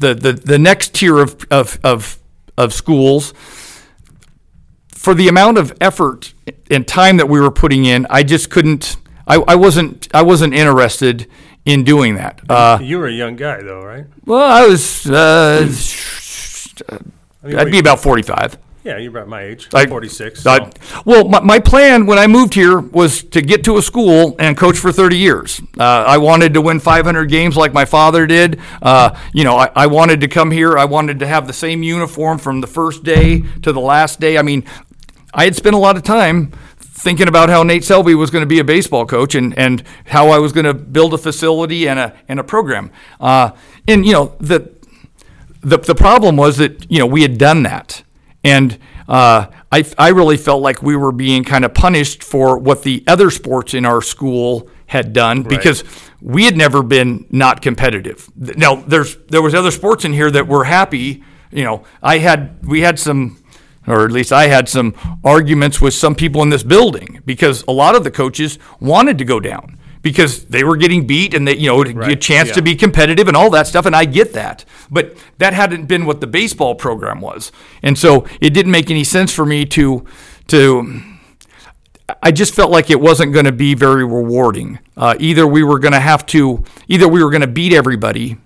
the 0.00 0.14
the, 0.14 0.32
the 0.32 0.58
next 0.58 0.94
tier 0.94 1.18
of, 1.18 1.46
of, 1.52 1.78
of, 1.84 2.18
of 2.58 2.74
schools 2.74 3.34
for 4.88 5.14
the 5.14 5.28
amount 5.28 5.58
of 5.58 5.72
effort 5.80 6.34
and 6.68 6.88
time 6.88 7.18
that 7.18 7.28
we 7.28 7.40
were 7.40 7.52
putting 7.52 7.84
in, 7.84 8.04
I 8.10 8.24
just 8.24 8.50
couldn't. 8.50 8.96
I, 9.30 9.36
I 9.48 9.54
wasn't. 9.54 10.08
I 10.12 10.22
wasn't 10.22 10.54
interested 10.54 11.26
in 11.64 11.84
doing 11.84 12.16
that. 12.16 12.40
Uh, 12.48 12.78
you 12.82 12.98
were 12.98 13.06
a 13.06 13.12
young 13.12 13.36
guy, 13.36 13.62
though, 13.62 13.84
right? 13.84 14.06
well, 14.26 14.42
I 14.42 14.66
was. 14.66 15.06
Uh, 15.08 15.68
I 17.42 17.46
mean, 17.46 17.56
I'd 17.58 17.64
wait, 17.66 17.70
be 17.72 17.78
about 17.78 18.00
forty-five. 18.00 18.58
yeah, 18.84 18.96
you're 18.98 19.10
about 19.10 19.28
my 19.28 19.42
age. 19.42 19.68
I- 19.72 19.86
46. 19.86 20.42
So. 20.42 20.50
I- 20.50 20.70
well, 21.04 21.28
my, 21.28 21.40
my 21.40 21.58
plan 21.58 22.06
when 22.06 22.18
I 22.18 22.26
moved 22.26 22.54
here 22.54 22.80
was 22.80 23.22
to 23.24 23.40
get 23.40 23.62
to 23.64 23.78
a 23.78 23.82
school 23.82 24.34
and 24.38 24.56
coach 24.56 24.78
for 24.78 24.90
30 24.92 25.16
years. 25.16 25.60
Uh, 25.78 25.84
I 25.84 26.18
wanted 26.18 26.54
to 26.54 26.60
win 26.60 26.80
500 26.80 27.28
games 27.28 27.56
like 27.56 27.72
my 27.72 27.84
father 27.84 28.26
did. 28.26 28.58
Uh, 28.82 29.16
you 29.32 29.44
know, 29.44 29.56
I, 29.56 29.70
I 29.76 29.86
wanted 29.86 30.20
to 30.22 30.28
come 30.28 30.50
here. 30.50 30.76
I 30.78 30.86
wanted 30.86 31.18
to 31.20 31.26
have 31.26 31.46
the 31.46 31.52
same 31.52 31.82
uniform 31.82 32.38
from 32.38 32.60
the 32.60 32.66
first 32.66 33.04
day 33.04 33.42
to 33.62 33.72
the 33.72 33.80
last 33.80 34.18
day. 34.20 34.38
I 34.38 34.42
mean, 34.42 34.64
I 35.32 35.44
had 35.44 35.54
spent 35.54 35.74
a 35.74 35.78
lot 35.78 35.96
of 35.96 36.02
time 36.02 36.52
thinking 37.00 37.28
about 37.28 37.48
how 37.48 37.62
Nate 37.62 37.84
Selby 37.84 38.14
was 38.14 38.30
going 38.30 38.42
to 38.42 38.46
be 38.46 38.58
a 38.58 38.64
baseball 38.64 39.06
coach 39.06 39.34
and, 39.34 39.56
and 39.58 39.82
how 40.06 40.28
I 40.28 40.38
was 40.38 40.52
going 40.52 40.66
to 40.66 40.74
build 40.74 41.14
a 41.14 41.18
facility 41.18 41.88
and 41.88 41.98
a, 41.98 42.16
and 42.28 42.38
a 42.38 42.44
program. 42.44 42.90
Uh, 43.18 43.52
and, 43.88 44.06
you 44.06 44.12
know, 44.12 44.36
the, 44.38 44.70
the, 45.62 45.78
the 45.78 45.94
problem 45.94 46.36
was 46.36 46.56
that 46.58 46.90
you 46.90 46.98
know 46.98 47.06
we 47.06 47.22
had 47.22 47.38
done 47.38 47.62
that. 47.64 48.02
And 48.42 48.78
uh, 49.08 49.46
I, 49.70 49.84
I 49.98 50.08
really 50.08 50.36
felt 50.36 50.62
like 50.62 50.82
we 50.82 50.96
were 50.96 51.12
being 51.12 51.44
kind 51.44 51.64
of 51.64 51.74
punished 51.74 52.22
for 52.22 52.56
what 52.56 52.82
the 52.82 53.04
other 53.06 53.30
sports 53.30 53.74
in 53.74 53.84
our 53.84 54.00
school 54.00 54.68
had 54.86 55.12
done 55.12 55.42
because 55.42 55.84
we 56.20 56.44
had 56.44 56.56
never 56.56 56.82
been 56.82 57.26
not 57.30 57.62
competitive. 57.62 58.28
Now 58.36 58.76
there's 58.76 59.16
there 59.28 59.42
was 59.42 59.54
other 59.54 59.70
sports 59.70 60.04
in 60.04 60.12
here 60.12 60.30
that 60.30 60.46
were 60.46 60.64
happy. 60.64 61.22
You 61.52 61.64
know 61.64 61.84
i 62.00 62.18
had 62.18 62.64
we 62.64 62.80
had 62.82 62.96
some 62.96 63.39
or 63.90 64.04
at 64.04 64.12
least 64.12 64.32
I 64.32 64.46
had 64.46 64.68
some 64.68 64.94
arguments 65.24 65.80
with 65.80 65.94
some 65.94 66.14
people 66.14 66.42
in 66.42 66.50
this 66.50 66.62
building 66.62 67.20
because 67.24 67.64
a 67.68 67.72
lot 67.72 67.94
of 67.94 68.04
the 68.04 68.10
coaches 68.10 68.58
wanted 68.80 69.18
to 69.18 69.24
go 69.24 69.40
down 69.40 69.78
because 70.02 70.46
they 70.46 70.64
were 70.64 70.76
getting 70.76 71.06
beat 71.06 71.34
and 71.34 71.46
they, 71.46 71.56
you 71.56 71.68
know, 71.68 71.82
get 71.84 71.94
a 71.94 71.98
Right, 71.98 72.20
chance 72.20 72.50
to 72.52 72.62
be 72.62 72.74
competitive 72.74 73.28
and 73.28 73.36
all 73.36 73.50
that 73.50 73.66
stuff. 73.66 73.86
And 73.86 73.94
I 73.94 74.04
get 74.06 74.32
that. 74.32 74.64
But 74.90 75.16
that 75.38 75.52
hadn't 75.52 75.86
been 75.86 76.06
what 76.06 76.20
the 76.20 76.26
baseball 76.26 76.74
program 76.74 77.20
was. 77.20 77.52
And 77.82 77.98
so 77.98 78.26
it 78.40 78.50
didn't 78.50 78.72
make 78.72 78.90
any 78.90 79.04
sense 79.04 79.32
for 79.32 79.44
me 79.44 79.66
to, 79.66 80.06
to, 80.48 81.02
I 82.22 82.32
just 82.32 82.54
felt 82.54 82.70
like 82.70 82.90
it 82.90 83.00
wasn't 83.00 83.32
going 83.32 83.44
to 83.44 83.52
be 83.52 83.74
very 83.74 84.04
rewarding. 84.04 84.78
Uh, 84.96 85.16
either 85.20 85.46
we 85.46 85.62
were 85.62 85.78
going 85.78 85.92
to 85.92 86.00
have 86.00 86.24
to, 86.26 86.64
either 86.88 87.06
we 87.06 87.22
were 87.22 87.30
going 87.30 87.42
to 87.42 87.46
beat 87.46 87.72
everybody, 87.72 88.38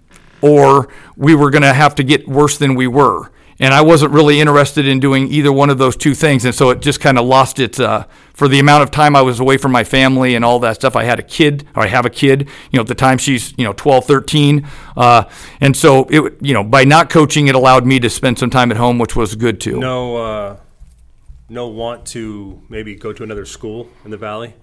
or 0.42 0.88
we 1.16 1.34
were 1.34 1.50
going 1.50 1.62
to 1.62 1.72
have 1.72 1.94
to 1.94 2.02
get 2.02 2.28
worse 2.28 2.58
than 2.58 2.74
we 2.74 2.86
were. 2.86 3.30
And 3.60 3.72
I 3.72 3.82
wasn't 3.82 4.12
really 4.12 4.40
interested 4.40 4.86
in 4.88 4.98
doing 4.98 5.28
either 5.28 5.52
one 5.52 5.70
of 5.70 5.78
those 5.78 5.96
two 5.96 6.14
things. 6.14 6.44
And 6.44 6.54
so 6.54 6.70
it 6.70 6.80
just 6.80 7.00
kind 7.00 7.18
of 7.18 7.24
lost 7.24 7.60
its, 7.60 7.78
uh, 7.78 8.04
for 8.32 8.48
the 8.48 8.58
amount 8.58 8.82
of 8.82 8.90
time 8.90 9.14
I 9.14 9.22
was 9.22 9.38
away 9.38 9.56
from 9.58 9.70
my 9.70 9.84
family 9.84 10.34
and 10.34 10.44
all 10.44 10.58
that 10.60 10.76
stuff. 10.76 10.96
I 10.96 11.04
had 11.04 11.20
a 11.20 11.22
kid, 11.22 11.66
or 11.76 11.84
I 11.84 11.86
have 11.86 12.04
a 12.04 12.10
kid, 12.10 12.48
you 12.72 12.76
know, 12.76 12.80
at 12.80 12.88
the 12.88 12.96
time 12.96 13.16
she's, 13.16 13.56
you 13.56 13.64
know, 13.64 13.72
12, 13.72 14.06
13. 14.06 14.66
Uh, 14.96 15.24
and 15.60 15.76
so 15.76 16.06
it, 16.10 16.36
you 16.40 16.52
know, 16.52 16.64
by 16.64 16.84
not 16.84 17.10
coaching, 17.10 17.46
it 17.46 17.54
allowed 17.54 17.86
me 17.86 18.00
to 18.00 18.10
spend 18.10 18.38
some 18.38 18.50
time 18.50 18.72
at 18.72 18.76
home, 18.76 18.98
which 18.98 19.14
was 19.14 19.36
good 19.36 19.60
too. 19.60 19.78
no, 19.78 20.16
uh, 20.16 20.56
no 21.48 21.68
want 21.68 22.06
to 22.06 22.60
maybe 22.68 22.94
go 22.96 23.12
to 23.12 23.22
another 23.22 23.44
school 23.44 23.88
in 24.04 24.10
the 24.10 24.16
valley. 24.16 24.54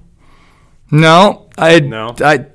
No, 0.90 1.50
I, 1.58 1.80
No? 1.80 2.14
I, 2.20 2.48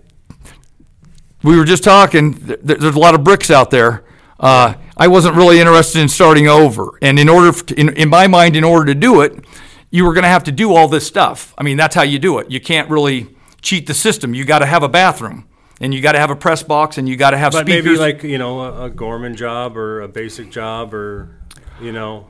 we 1.42 1.56
were 1.56 1.64
just 1.64 1.84
talking. 1.84 2.34
Th- 2.34 2.58
there's 2.62 2.94
a 2.94 2.98
lot 2.98 3.14
of 3.14 3.24
bricks 3.24 3.50
out 3.50 3.70
there. 3.70 4.04
Uh, 4.38 4.74
I 4.96 5.08
wasn't 5.08 5.36
really 5.36 5.60
interested 5.60 6.00
in 6.00 6.08
starting 6.08 6.48
over, 6.48 6.98
and 7.02 7.18
in 7.18 7.28
order, 7.28 7.52
to, 7.52 7.74
in, 7.78 7.90
in 7.96 8.08
my 8.08 8.26
mind, 8.26 8.56
in 8.56 8.64
order 8.64 8.86
to 8.86 8.94
do 8.94 9.20
it, 9.20 9.44
you 9.90 10.04
were 10.04 10.14
going 10.14 10.22
to 10.22 10.28
have 10.28 10.44
to 10.44 10.52
do 10.52 10.74
all 10.74 10.88
this 10.88 11.06
stuff. 11.06 11.54
I 11.58 11.62
mean, 11.62 11.76
that's 11.76 11.94
how 11.94 12.02
you 12.02 12.18
do 12.18 12.38
it. 12.38 12.50
You 12.50 12.60
can't 12.60 12.88
really 12.88 13.28
cheat 13.60 13.86
the 13.86 13.94
system. 13.94 14.34
You 14.34 14.44
got 14.44 14.60
to 14.60 14.66
have 14.66 14.82
a 14.82 14.88
bathroom, 14.88 15.46
and 15.80 15.92
you 15.92 16.00
got 16.00 16.12
to 16.12 16.18
have 16.18 16.30
a 16.30 16.36
press 16.36 16.62
box, 16.62 16.96
and 16.98 17.08
you 17.08 17.16
got 17.16 17.30
to 17.30 17.38
have 17.38 17.52
But 17.52 17.66
speakers. 17.66 17.84
maybe 17.84 17.98
like, 17.98 18.22
you 18.22 18.38
know, 18.38 18.60
a, 18.60 18.84
a 18.84 18.90
Gorman 18.90 19.36
job 19.36 19.76
or 19.76 20.00
a 20.00 20.08
basic 20.08 20.50
job 20.50 20.94
or, 20.94 21.36
you 21.80 21.92
know, 21.92 22.26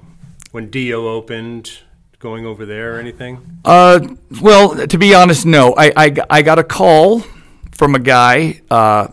when 0.50 0.70
DO 0.70 1.06
opened, 1.06 1.78
going 2.18 2.46
over 2.46 2.66
there 2.66 2.96
or 2.96 2.98
anything? 2.98 3.60
Uh, 3.64 4.00
well, 4.40 4.86
to 4.86 4.98
be 4.98 5.14
honest, 5.14 5.46
no. 5.46 5.74
I, 5.76 5.92
I, 5.96 6.14
I 6.30 6.42
got 6.42 6.58
a 6.58 6.64
call 6.64 7.20
from 7.72 7.94
a 7.94 7.98
guy 7.98 8.62
uh, 8.70 9.08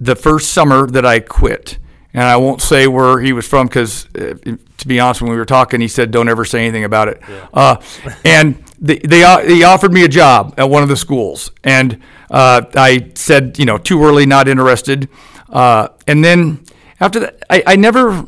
the 0.00 0.16
first 0.16 0.52
summer 0.52 0.86
that 0.88 1.04
I 1.04 1.20
quit. 1.20 1.78
And 2.14 2.22
I 2.22 2.36
won't 2.36 2.62
say 2.62 2.86
where 2.86 3.20
he 3.20 3.32
was 3.32 3.46
from 3.46 3.66
because, 3.66 4.06
uh, 4.14 4.34
to 4.78 4.88
be 4.88 4.98
honest, 4.98 5.20
when 5.20 5.30
we 5.30 5.36
were 5.36 5.44
talking, 5.44 5.80
he 5.80 5.88
said, 5.88 6.10
"Don't 6.10 6.28
ever 6.28 6.44
say 6.44 6.60
anything 6.62 6.84
about 6.84 7.08
it." 7.08 7.22
Uh, 7.52 7.76
and 8.24 8.62
they 8.80 8.98
they, 8.98 9.22
uh, 9.22 9.38
they 9.38 9.62
offered 9.62 9.92
me 9.92 10.04
a 10.04 10.08
job 10.08 10.54
at 10.56 10.70
one 10.70 10.82
of 10.82 10.88
the 10.88 10.96
schools, 10.96 11.50
and 11.62 12.00
uh, 12.30 12.62
I 12.74 13.10
said, 13.14 13.58
you 13.58 13.64
know, 13.64 13.78
too 13.78 14.02
early, 14.02 14.26
not 14.26 14.48
interested. 14.48 15.08
Uh, 15.50 15.88
and 16.06 16.24
then 16.24 16.64
after 17.00 17.20
that, 17.20 17.42
I, 17.50 17.62
I 17.66 17.76
never, 17.76 18.24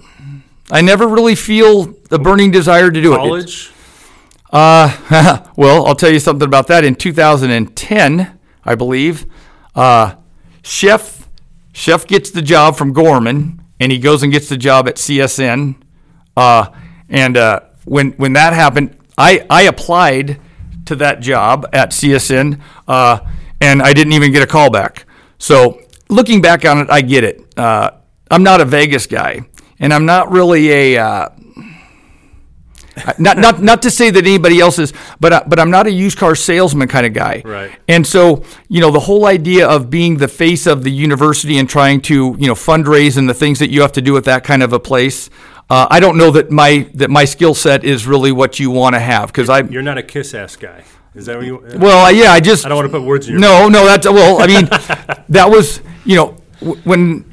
I 0.71 0.81
never 0.81 1.07
really 1.07 1.35
feel 1.35 1.95
the 2.09 2.19
burning 2.19 2.51
desire 2.51 2.91
to 2.91 3.03
do 3.03 3.15
it. 3.15 3.17
College? 3.17 3.73
uh, 4.53 5.47
well, 5.57 5.87
I'll 5.87 5.95
tell 5.95 6.13
you 6.13 6.19
something 6.21 6.47
about 6.47 6.67
that. 6.69 6.85
In 6.85 6.95
2010, 6.95 8.39
I 8.65 8.75
believe, 8.75 9.27
uh, 9.75 10.17
Sheff 10.63 11.21
Sheff 11.73 12.07
gets 12.07 12.31
the 12.31 12.43
job 12.43 12.77
from 12.77 12.93
Gorman, 12.93 13.60
and 13.81 13.91
he 13.91 13.99
goes 13.99 14.23
and 14.23 14.31
gets 14.31 14.49
the 14.49 14.57
job 14.57 14.87
at 14.87 14.97
CSN. 14.97 15.75
Uh, 16.37 16.67
and 17.09 17.37
uh, 17.37 17.61
when 17.85 18.13
when 18.13 18.35
that 18.35 18.53
happened, 18.53 18.97
I 19.19 19.45
I 19.51 19.63
applied 19.63 20.39
to 20.87 20.97
that 20.97 21.21
job 21.21 21.67
at 21.73 21.91
CSN, 21.91 22.61
uh, 22.87 23.19
and 23.61 23.83
I 23.83 23.93
didn't 23.93 24.13
even 24.13 24.33
get 24.33 24.43
a 24.43 24.47
call 24.47 24.71
back. 24.71 25.07
So 25.39 25.81
looking 26.09 26.41
back 26.41 26.65
on 26.65 26.79
it, 26.79 26.91
I 26.91 27.01
get 27.01 27.25
it. 27.25 27.59
Uh, 27.59 27.93
I'm 28.31 28.43
not 28.43 28.61
a 28.61 28.65
Vegas 28.65 29.07
guy, 29.07 29.41
and 29.79 29.93
I'm 29.93 30.07
not 30.07 30.31
really 30.31 30.71
a 30.71 31.03
uh, 31.03 31.29
not 33.19 33.39
not 33.39 33.63
not 33.63 33.83
to 33.83 33.91
say 33.91 34.11
that 34.11 34.25
anybody 34.27 34.61
else 34.61 34.79
is, 34.79 34.93
but 35.21 35.33
I, 35.33 35.43
but 35.47 35.59
I'm 35.59 35.71
not 35.71 35.87
a 35.87 35.91
used 35.91 36.19
car 36.19 36.35
salesman 36.35 36.89
kind 36.89 37.07
of 37.07 37.13
guy. 37.13 37.43
Right. 37.45 37.71
And 37.89 38.07
so 38.07 38.45
you 38.69 38.81
know 38.81 38.91
the 38.91 39.01
whole 39.01 39.27
idea 39.27 39.69
of 39.69 39.91
being 39.91 40.19
the 40.19 40.29
face 40.29 40.67
of 40.67 40.83
the 40.85 40.91
university 40.91 41.59
and 41.59 41.69
trying 41.69 42.01
to 42.03 42.37
you 42.39 42.47
know 42.47 42.55
fundraise 42.55 43.17
and 43.17 43.29
the 43.29 43.35
things 43.35 43.59
that 43.59 43.71
you 43.71 43.81
have 43.83 43.93
to 43.93 44.03
do 44.03 44.17
at 44.17 44.25
that 44.25 44.45
kind 44.45 44.63
of 44.63 44.73
a 44.73 44.81
place. 44.81 45.31
uh, 45.71 45.87
I 45.91 46.01
don't 46.01 46.17
know 46.19 46.31
that 46.33 46.51
my 46.51 46.89
that 46.95 47.11
my 47.11 47.25
skill 47.25 47.55
set 47.55 47.85
is 47.85 48.07
really 48.07 48.33
what 48.33 48.59
you 48.59 48.71
want 48.71 48.95
to 48.95 49.01
have 49.01 49.29
because 49.29 49.49
I 49.49 49.61
You're 49.63 49.83
not 49.83 49.99
a 49.99 50.03
kiss 50.03 50.35
ass 50.35 50.57
guy. 50.57 50.85
Is 51.15 51.27
that 51.27 51.37
what 51.39 51.47
you? 51.47 51.65
well 51.77 52.07
uh, 52.07 52.11
yeah 52.11 52.31
I 52.33 52.41
just 52.41 52.65
I 52.65 52.69
don't 52.69 52.77
want 52.79 52.91
to 52.91 52.99
put 52.99 53.05
words 53.07 53.27
in 53.27 53.33
your 53.33 53.41
no 53.41 53.69
no 53.69 53.85
that's 53.85 54.07
well 54.07 54.41
I 54.41 54.47
mean 54.47 54.67
that 55.29 55.51
was 55.51 55.81
you 56.05 56.17
know 56.17 56.37
w- 56.61 56.81
when 56.85 57.25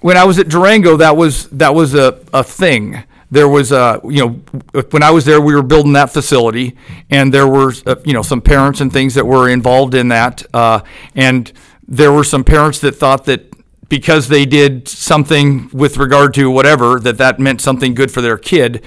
when 0.00 0.16
I 0.16 0.24
was 0.24 0.38
at 0.38 0.48
Durango 0.48 0.96
that 0.98 1.16
was 1.16 1.48
that 1.50 1.74
was 1.74 1.94
a, 1.94 2.20
a 2.34 2.44
thing 2.44 3.02
there 3.30 3.48
was 3.48 3.72
uh 3.72 4.00
you 4.04 4.22
know 4.24 4.82
when 4.90 5.02
I 5.02 5.10
was 5.10 5.24
there 5.24 5.40
we 5.40 5.54
were 5.54 5.62
building 5.62 5.92
that 5.92 6.10
facility 6.10 6.76
and 7.10 7.32
there 7.32 7.46
were 7.46 7.72
uh, 7.86 7.96
you 8.04 8.12
know 8.12 8.22
some 8.22 8.40
parents 8.40 8.80
and 8.80 8.92
things 8.92 9.14
that 9.14 9.26
were 9.26 9.48
involved 9.48 9.94
in 9.94 10.08
that 10.08 10.44
uh, 10.54 10.80
and 11.14 11.52
there 11.86 12.12
were 12.12 12.24
some 12.24 12.44
parents 12.44 12.78
that 12.80 12.92
thought 12.92 13.24
that 13.26 13.52
because 13.88 14.28
they 14.28 14.44
did 14.44 14.86
something 14.88 15.70
with 15.72 15.96
regard 15.96 16.34
to 16.34 16.50
whatever 16.50 17.00
that 17.00 17.18
that 17.18 17.38
meant 17.38 17.60
something 17.60 17.94
good 17.94 18.10
for 18.10 18.20
their 18.20 18.36
kid 18.36 18.84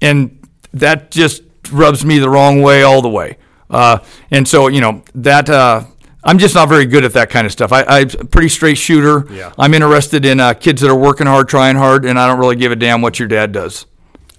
and 0.00 0.36
that 0.72 1.10
just 1.10 1.42
rubs 1.72 2.04
me 2.04 2.18
the 2.18 2.30
wrong 2.30 2.62
way 2.62 2.82
all 2.82 3.02
the 3.02 3.08
way. 3.08 3.36
Uh, 3.68 3.98
and 4.30 4.46
so 4.48 4.68
you 4.68 4.80
know 4.80 5.02
that 5.14 5.48
uh, 5.48 5.84
I'm 6.22 6.38
just 6.38 6.54
not 6.54 6.68
very 6.68 6.84
good 6.86 7.04
at 7.04 7.12
that 7.14 7.30
kind 7.30 7.46
of 7.46 7.52
stuff. 7.52 7.72
I, 7.72 7.82
I'm 7.84 8.08
a 8.18 8.24
pretty 8.24 8.48
straight 8.48 8.76
shooter. 8.76 9.26
Yeah. 9.32 9.52
I'm 9.58 9.72
interested 9.74 10.24
in 10.24 10.38
uh, 10.40 10.54
kids 10.54 10.82
that 10.82 10.90
are 10.90 10.98
working 10.98 11.26
hard, 11.26 11.48
trying 11.48 11.76
hard, 11.76 12.04
and 12.04 12.18
I 12.18 12.26
don't 12.28 12.38
really 12.38 12.56
give 12.56 12.72
a 12.72 12.76
damn 12.76 13.00
what 13.00 13.18
your 13.18 13.28
dad 13.28 13.52
does. 13.52 13.86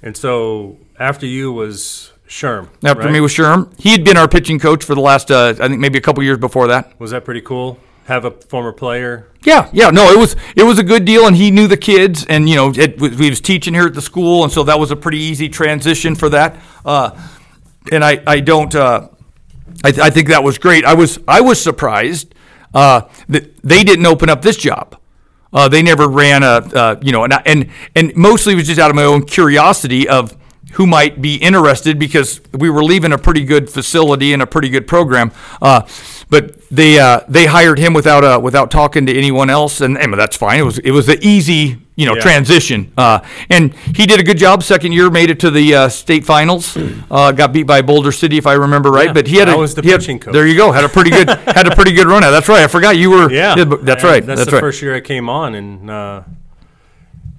And 0.03 0.15
so 0.15 0.77
after 0.99 1.25
you 1.25 1.51
was 1.51 2.11
Sherm. 2.27 2.69
After 2.83 3.03
right? 3.03 3.11
me 3.11 3.19
was 3.19 3.33
Sherm. 3.33 3.71
He 3.79 3.91
had 3.91 4.05
been 4.05 4.15
our 4.17 4.27
pitching 4.27 4.59
coach 4.59 4.83
for 4.83 4.95
the 4.95 5.01
last, 5.01 5.31
uh, 5.31 5.55
I 5.59 5.67
think, 5.67 5.79
maybe 5.79 5.97
a 5.97 6.01
couple 6.01 6.23
years 6.23 6.37
before 6.37 6.67
that. 6.67 6.99
was 6.99 7.11
that 7.11 7.25
pretty 7.25 7.41
cool? 7.41 7.77
Have 8.05 8.25
a 8.25 8.31
former 8.31 8.71
player. 8.73 9.27
Yeah, 9.43 9.69
yeah, 9.73 9.89
no, 9.89 10.09
it 10.11 10.17
was 10.17 10.35
it 10.55 10.63
was 10.63 10.79
a 10.79 10.83
good 10.83 11.05
deal, 11.05 11.27
and 11.27 11.35
he 11.35 11.49
knew 11.51 11.67
the 11.67 11.77
kids, 11.77 12.25
and 12.25 12.49
you 12.49 12.55
know, 12.55 12.71
it, 12.75 12.99
was- 12.99 13.17
he 13.17 13.29
was 13.29 13.41
teaching 13.41 13.73
here 13.73 13.85
at 13.85 13.93
the 13.93 14.01
school, 14.01 14.43
and 14.43 14.51
so 14.51 14.63
that 14.63 14.79
was 14.79 14.91
a 14.91 14.95
pretty 14.95 15.19
easy 15.19 15.49
transition 15.49 16.15
for 16.15 16.29
that. 16.29 16.57
Uh, 16.85 17.11
and 17.91 18.03
I, 18.03 18.21
I 18.27 18.39
don't, 18.39 18.73
I, 19.83 19.89
I 19.89 20.09
think 20.09 20.27
that 20.29 20.43
was 20.43 20.57
great. 20.57 20.85
I 20.85 20.93
was, 20.93 21.19
I 21.27 21.41
was 21.41 21.61
surprised 21.61 22.33
uh, 22.73 23.01
that 23.29 23.61
they 23.63 23.83
didn't 23.83 24.05
open 24.05 24.29
up 24.29 24.41
this 24.41 24.57
job. 24.57 24.97
Uh, 25.53 25.67
they 25.67 25.81
never 25.81 26.07
ran 26.07 26.43
a, 26.43 26.45
uh, 26.47 26.99
you 27.01 27.11
know, 27.11 27.25
and, 27.25 27.33
and 27.45 27.69
and 27.93 28.15
mostly 28.15 28.53
it 28.53 28.55
was 28.55 28.67
just 28.67 28.79
out 28.79 28.89
of 28.89 28.95
my 28.95 29.03
own 29.03 29.25
curiosity 29.25 30.07
of 30.07 30.37
who 30.73 30.87
might 30.87 31.21
be 31.21 31.35
interested 31.35 31.99
because 31.99 32.39
we 32.53 32.69
were 32.69 32.83
leaving 32.83 33.11
a 33.11 33.17
pretty 33.17 33.43
good 33.43 33.69
facility 33.69 34.31
and 34.31 34.41
a 34.41 34.47
pretty 34.47 34.69
good 34.69 34.87
program. 34.87 35.31
Uh, 35.61 35.85
but 36.29 36.61
they 36.69 36.97
uh, 36.97 37.21
they 37.27 37.45
hired 37.45 37.77
him 37.77 37.93
without 37.93 38.23
uh, 38.23 38.39
without 38.41 38.71
talking 38.71 39.05
to 39.05 39.13
anyone 39.13 39.49
else, 39.49 39.81
and, 39.81 39.97
and 39.97 40.13
that's 40.13 40.37
fine. 40.37 40.59
It 40.59 40.63
was 40.63 40.79
it 40.79 40.91
was 40.91 41.07
the 41.07 41.19
easy 41.25 41.79
you 42.01 42.07
know 42.07 42.15
Yeah. 42.15 42.21
transition, 42.21 42.91
uh, 42.97 43.19
and 43.49 43.73
he 43.99 44.05
did 44.11 44.19
a 44.19 44.23
good 44.23 44.37
job. 44.37 44.63
Second 44.63 44.91
year, 44.93 45.09
made 45.11 45.29
it 45.29 45.39
to 45.41 45.49
the 45.51 45.75
uh, 45.75 45.89
state 45.89 46.25
finals. 46.25 46.75
Uh, 47.11 47.31
got 47.33 47.51
beat 47.51 47.67
by 47.67 47.81
Boulder 47.81 48.11
City, 48.13 48.37
if 48.37 48.47
I 48.47 48.53
remember 48.53 48.89
right. 48.89 49.07
Yeah, 49.07 49.13
but 49.19 49.27
he 49.27 49.35
had 49.35 49.49
I 49.49 49.53
a 49.53 49.57
was 49.57 49.75
the 49.75 49.81
he 49.81 49.89
had- 49.89 49.99
pitching 49.99 50.17
coach. 50.19 50.33
There 50.33 50.47
you 50.47 50.55
go. 50.55 50.71
Had 50.71 50.85
a 50.85 50.89
pretty 50.89 51.09
good 51.09 51.27
had 51.59 51.67
a 51.67 51.75
pretty 51.75 51.91
good 51.91 52.07
run. 52.07 52.23
out. 52.23 52.31
That's 52.31 52.47
right. 52.47 52.63
I 52.63 52.67
forgot 52.67 52.95
you 52.97 53.09
were. 53.11 53.29
Yeah, 53.29 53.55
yeah, 53.57 53.65
that's 53.81 54.03
right. 54.03 54.25
That's, 54.25 54.39
That's, 54.39 54.49
the 54.49 54.55
right. 54.55 54.61
first 54.61 54.81
year 54.81 54.95
I 54.95 55.01
came 55.01 55.27
on, 55.29 55.53
and 55.55 55.89
uh, 55.89 56.23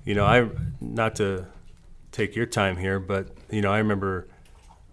you 0.04 0.14
know, 0.14 0.24
I 0.26 0.46
not 0.80 1.16
to 1.16 1.46
take 2.12 2.36
your 2.36 2.44
time 2.46 2.76
here, 2.76 2.98
but 3.00 3.28
you 3.50 3.62
know, 3.62 3.72
I 3.72 3.78
remember 3.78 4.28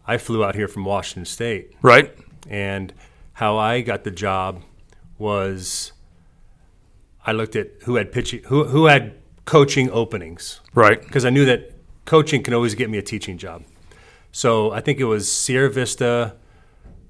I 0.07 0.17
flew 0.17 0.43
out 0.45 0.55
here 0.55 0.67
from 0.69 0.85
Washington 0.85 1.25
State, 1.25 1.73
Right. 1.81 2.15
and 2.49 2.93
how 3.33 3.57
I 3.57 3.81
got 3.81 4.03
the 4.05 4.11
job 4.11 4.61
was 5.17 5.91
I 7.25 7.33
looked 7.33 7.55
at 7.57 7.67
who 7.83 7.95
had 7.95 8.11
pitching, 8.13 8.43
who 8.45 8.63
who 8.65 8.85
had 8.85 9.13
coaching 9.45 9.89
openings, 9.91 10.59
Right. 10.73 11.01
because 11.01 11.25
I 11.25 11.29
knew 11.29 11.45
that 11.45 11.73
coaching 12.05 12.43
can 12.43 12.53
always 12.53 12.75
get 12.75 12.89
me 12.89 12.97
a 12.97 13.01
teaching 13.01 13.37
job. 13.37 13.63
So 14.31 14.71
I 14.71 14.79
think 14.81 14.99
it 14.99 15.05
was 15.05 15.31
Sierra 15.31 15.69
Vista, 15.69 16.35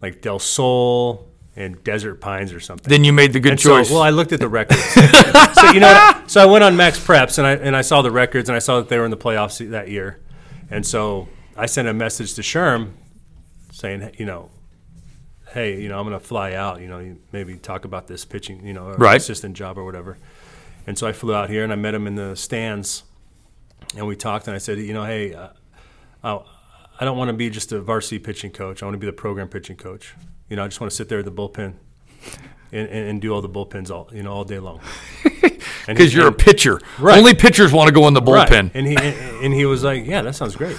like 0.02 0.22
Del 0.22 0.40
Sol, 0.40 1.28
and 1.56 1.84
Desert 1.84 2.16
Pines 2.22 2.54
or 2.54 2.60
something. 2.62 2.90
Then 2.90 3.04
you 3.04 3.12
made 3.12 3.34
the 3.34 3.40
good 3.42 3.52
And 3.54 3.60
choice. 3.60 3.90
So, 3.90 3.96
well, 3.96 4.04
I 4.04 4.12
looked 4.12 4.32
at 4.32 4.40
the 4.40 4.48
records. 4.48 4.82
so 4.94 5.72
you 5.72 5.82
know, 5.82 5.92
what? 5.92 6.32
so 6.32 6.42
I 6.42 6.46
went 6.46 6.64
on 6.64 6.76
MaxPreps 6.78 7.38
and 7.38 7.46
I 7.46 7.52
and 7.56 7.76
I 7.76 7.82
saw 7.82 8.02
the 8.02 8.12
records 8.12 8.48
and 8.48 8.56
I 8.56 8.60
saw 8.60 8.78
that 8.78 8.88
they 8.88 8.98
were 8.98 9.04
in 9.04 9.12
the 9.12 9.18
playoffs 9.18 9.68
that 9.72 9.90
year, 9.90 10.20
and 10.72 10.86
so 10.86 11.28
I 11.58 11.66
sent 11.66 11.90
a 11.90 11.94
message 11.94 12.34
to 12.36 12.42
Sherm 12.42 12.92
saying, 13.74 14.12
you 14.18 14.26
know, 14.26 14.50
hey, 15.54 15.82
you 15.82 15.90
know, 15.90 16.00
I'm 16.00 16.08
going 16.08 16.18
to 16.18 16.26
fly 16.26 16.54
out. 16.54 16.80
You 16.80 16.88
know, 16.88 17.16
maybe 17.34 17.56
talk 17.58 17.84
about 17.84 18.08
this 18.08 18.24
pitching, 18.24 18.66
you 18.66 18.74
know, 18.74 18.86
or 18.86 18.96
Right. 18.96 19.18
assistant 19.18 19.56
job 19.58 19.78
or 19.78 19.84
whatever. 19.84 20.18
And 20.90 20.98
so 20.98 21.06
I 21.06 21.12
flew 21.12 21.36
out 21.36 21.52
here 21.52 21.64
and 21.64 21.72
I 21.72 21.76
met 21.76 21.94
him 21.94 22.08
in 22.08 22.16
the 22.16 22.36
stands, 22.36 23.04
and 23.96 24.08
we 24.08 24.16
talked. 24.16 24.48
And 24.48 24.56
I 24.56 24.58
said, 24.58 24.80
you 24.80 24.92
know, 24.92 25.06
hey, 25.06 25.36
uh, 25.36 25.50
oh, 26.24 26.46
I 27.00 27.06
don't 27.06 27.16
want 27.16 27.30
to 27.30 27.34
be 27.34 27.52
just 27.52 27.72
a 27.72 27.80
varsity 27.80 28.18
pitching 28.18 28.50
coach. 28.50 28.82
I 28.82 28.88
want 28.88 28.96
to 28.96 29.00
be 29.00 29.06
the 29.06 29.14
program 29.14 29.50
pitching 29.50 29.76
coach. 29.76 30.16
You 30.50 30.56
know, 30.56 30.64
I 30.64 30.68
just 30.68 30.82
want 30.82 30.90
to 30.90 30.96
sit 30.98 31.08
there 31.08 31.20
at 31.20 31.26
the 31.26 31.32
bullpen 31.32 31.76
and, 32.72 32.90
and, 32.90 33.08
and 33.08 33.22
do 33.22 33.32
all 33.32 33.44
the 33.44 33.48
bullpens 33.48 33.92
all 33.92 34.10
you 34.12 34.24
know 34.24 34.34
all 34.34 34.44
day 34.44 34.58
long. 34.58 34.82
Because 35.86 36.14
you're 36.14 36.28
a 36.28 36.32
pitcher. 36.32 36.80
Right. 37.00 37.18
Only 37.18 37.34
pitchers 37.34 37.74
want 37.74 37.88
to 37.88 37.94
go 37.94 38.08
in 38.08 38.14
the 38.14 38.22
bullpen. 38.22 38.34
right. 38.52 38.72
And 38.76 38.86
he 38.86 38.96
and, 38.96 39.46
and 39.46 39.54
he 39.54 39.66
was 39.66 39.84
like, 39.84 40.06
yeah, 40.06 40.22
that 40.22 40.36
sounds 40.36 40.56
great. 40.56 40.76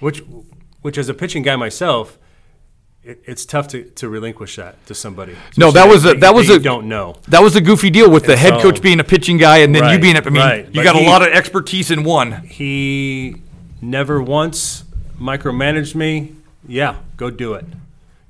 Which 0.00 0.22
which 0.80 0.96
as 0.96 1.08
a 1.08 1.14
pitching 1.14 1.42
guy 1.42 1.56
myself. 1.56 2.18
It, 3.04 3.22
it's 3.26 3.44
tough 3.44 3.68
to, 3.68 3.84
to 3.84 4.08
relinquish 4.08 4.56
that 4.56 4.84
to 4.86 4.94
somebody. 4.94 5.36
No, 5.58 5.70
that 5.72 5.86
was 5.88 6.04
a- 6.06 6.14
that 6.14 6.34
was 6.34 6.48
you 6.48 6.54
a- 6.56 6.58
don't 6.58 6.88
know. 6.88 7.16
That 7.28 7.42
was 7.42 7.54
a 7.54 7.60
goofy 7.60 7.90
deal 7.90 8.10
with 8.10 8.24
the 8.24 8.36
head 8.36 8.54
so- 8.54 8.62
coach 8.62 8.80
being 8.80 8.98
a 9.00 9.04
pitching 9.04 9.36
guy 9.36 9.58
and 9.58 9.74
then 9.74 9.82
you 9.84 9.88
Right, 9.90 10.00
being 10.00 10.16
a. 10.16 10.20
I 10.24 10.30
mean, 10.30 10.42
right. 10.42 10.66
you 10.66 10.72
But 10.74 10.84
got 10.84 10.96
a 10.96 11.04
lot 11.04 11.20
of 11.22 11.28
expertise 11.28 11.90
in 11.90 12.02
one. 12.04 12.32
he 12.46 13.36
never 13.82 14.22
once 14.22 14.84
micromanaged 15.20 15.94
me. 15.94 16.34
Yeah, 16.66 16.96
go 17.16 17.30
do 17.30 17.54
it. 17.54 17.66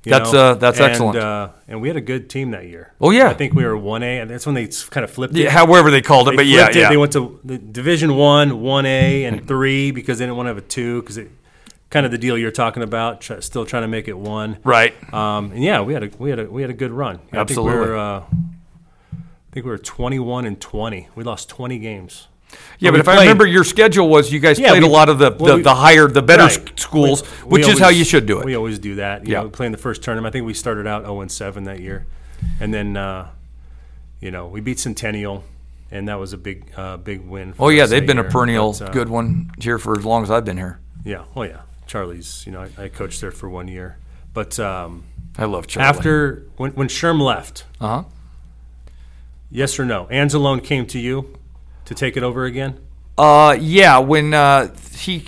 You 0.05 0.11
That's, 0.11 0.33
know? 0.35 0.51
uh, 0.51 0.55
that's 0.55 0.81
and, 0.81 0.91
excellent. 0.91 1.17
Uh, 1.19 1.49
and 1.67 1.81
we 1.81 1.89
had 1.89 1.97
a 1.97 2.01
good 2.03 2.29
team 2.29 2.51
that 2.51 2.67
year. 2.67 2.93
Oh, 3.01 3.11
yeah. 3.11 3.31
I 3.31 3.35
think 3.35 3.55
we 3.55 3.65
were 3.65 3.75
one 3.77 4.03
A, 4.03 4.19
and 4.19 4.29
that's 4.31 4.45
when 4.45 4.55
they 4.55 4.67
kind 4.91 5.03
of 5.03 5.11
flipped 5.11 5.35
it. 5.35 5.45
Yeah, 5.45 5.51
however 5.51 5.91
they 5.91 6.03
called 6.03 6.29
it, 6.29 6.33
They 6.33 6.37
but 6.39 6.47
yeah, 6.47 6.67
it. 6.69 6.77
yeah. 6.77 6.89
They 6.91 6.99
went 6.99 7.13
to 7.15 7.41
the 7.43 7.57
Division 7.57 8.15
One, 8.17 8.61
One 8.61 8.85
A, 8.85 9.25
and 9.25 9.49
three 9.49 9.93
because 9.93 10.19
they 10.19 10.27
didn't 10.27 10.37
want 10.37 10.45
to 10.47 10.51
have 10.51 10.59
a 10.59 10.61
two 10.61 11.01
because 11.01 11.17
it 11.17 11.31
kind 11.95 12.05
of 12.05 12.11
the 12.13 12.19
deal 12.19 12.37
you're 12.37 12.51
talking 12.51 12.83
about. 12.83 13.21
Try, 13.21 13.39
still 13.41 13.65
trying 13.65 13.85
to 13.85 13.89
make 13.89 14.09
it 14.09 14.19
one. 14.19 14.59
right. 14.65 14.93
Um, 15.15 15.53
and 15.53 15.63
yeah, 15.63 15.81
we 15.81 15.95
had 15.95 16.03
a 16.03 16.11
we 16.19 16.29
had 16.29 16.41
a 16.41 16.45
we 16.47 16.61
had 16.61 16.71
a 16.71 16.75
good 16.75 16.91
run. 16.91 17.21
I 17.33 17.37
Absolutely. 17.39 17.73
think 17.73 17.85
we 17.87 17.91
were, 17.93 17.97
uh, 17.97 18.21
I 18.21 19.51
think 19.53 19.65
we 19.65 19.71
were 19.71 19.79
21 19.79 20.45
and 20.45 20.61
20. 20.61 21.09
We 21.15 21.23
lost 21.25 21.49
20 21.49 21.79
games. 21.79 22.27
Yeah, 22.81 22.91
we 22.91 22.99
but 22.99 23.01
if 23.01 23.09
I 23.09 23.21
remember, 23.21 23.47
your 23.47 23.63
schedule 23.65 24.09
was 24.09 24.33
you 24.33 24.41
guys 24.41 24.59
Yeah, 24.59 24.71
played 24.71 24.83
we- 24.83 24.89
a 24.89 24.93
lot 24.93 25.09
of 25.09 25.19
the 25.19 25.31
well, 25.39 25.53
the, 25.53 25.57
we- 25.59 25.63
the 25.63 25.75
higher, 25.75 26.09
the 26.09 26.23
better 26.23 26.43
Right. 26.45 26.73
schools, 26.79 27.23
We- 27.45 27.59
which 27.61 27.69
is 27.69 27.79
how 27.79 27.89
you 27.91 28.05
should 28.05 28.27
do 28.27 28.39
it. 28.41 28.45
We 28.45 28.57
always 28.57 28.79
do 28.81 28.97
that. 28.97 29.25
You 29.27 29.33
Yeah. 29.33 29.43
know, 29.43 29.49
playing 29.49 29.73
the 29.73 29.79
first 29.79 30.03
tournament. 30.03 30.33
I 30.33 30.35
think 30.35 30.47
we 30.47 30.55
started 30.55 30.87
out 30.87 31.03
0 31.05 31.21
and 31.21 31.31
7 31.31 31.65
that 31.65 31.79
year, 31.81 32.07
and 32.61 32.75
then 32.75 32.97
uh, 32.97 33.29
you 34.21 34.31
know 34.33 34.47
we 34.49 34.61
beat 34.61 34.79
Centennial, 34.81 35.45
and 35.93 36.09
that 36.09 36.19
was 36.19 36.33
a 36.33 36.39
big 36.39 36.65
uh, 36.77 36.97
big 36.97 37.21
win. 37.23 37.53
For 37.55 37.67
oh 37.67 37.69
yeah, 37.71 37.87
they've 37.87 38.07
been 38.07 38.19
a 38.19 38.25
perennial 38.25 38.73
But, 38.73 38.83
uh, 38.89 38.93
good 38.93 39.09
one 39.09 39.51
here 39.61 39.79
for 39.79 39.97
as 39.99 40.05
long 40.05 40.23
as 40.25 40.31
I've 40.33 40.45
been 40.45 40.57
here. 40.59 40.79
Yeah. 41.05 41.23
Oh 41.37 41.43
yeah. 41.43 41.61
Charlie's. 41.87 42.45
You 42.47 42.53
know, 42.53 42.61
I, 42.79 42.85
I 42.85 42.89
coached 42.89 43.21
there 43.21 43.31
for 43.31 43.49
one 43.49 43.69
year, 43.69 43.99
but 44.33 44.59
um, 44.59 45.05
I 45.39 45.45
love 45.45 45.67
Charlie. 45.67 45.89
after 45.89 46.47
when 46.57 46.73
when 46.73 46.89
Sherm 46.89 47.21
left, 47.21 47.65
uh 47.81 48.03
huh. 48.03 48.05
yes 49.51 49.79
or 49.79 49.85
no, 49.85 50.07
Anzalone 50.07 50.63
came 50.63 50.87
to 50.87 50.99
you 50.99 51.39
to 51.85 51.95
take 51.95 52.17
it 52.17 52.23
over 52.23 52.45
again. 52.45 52.79
Uh, 53.17 53.57
yeah, 53.61 53.99
when 53.99 54.35
uh, 54.35 54.75
he 54.97 55.25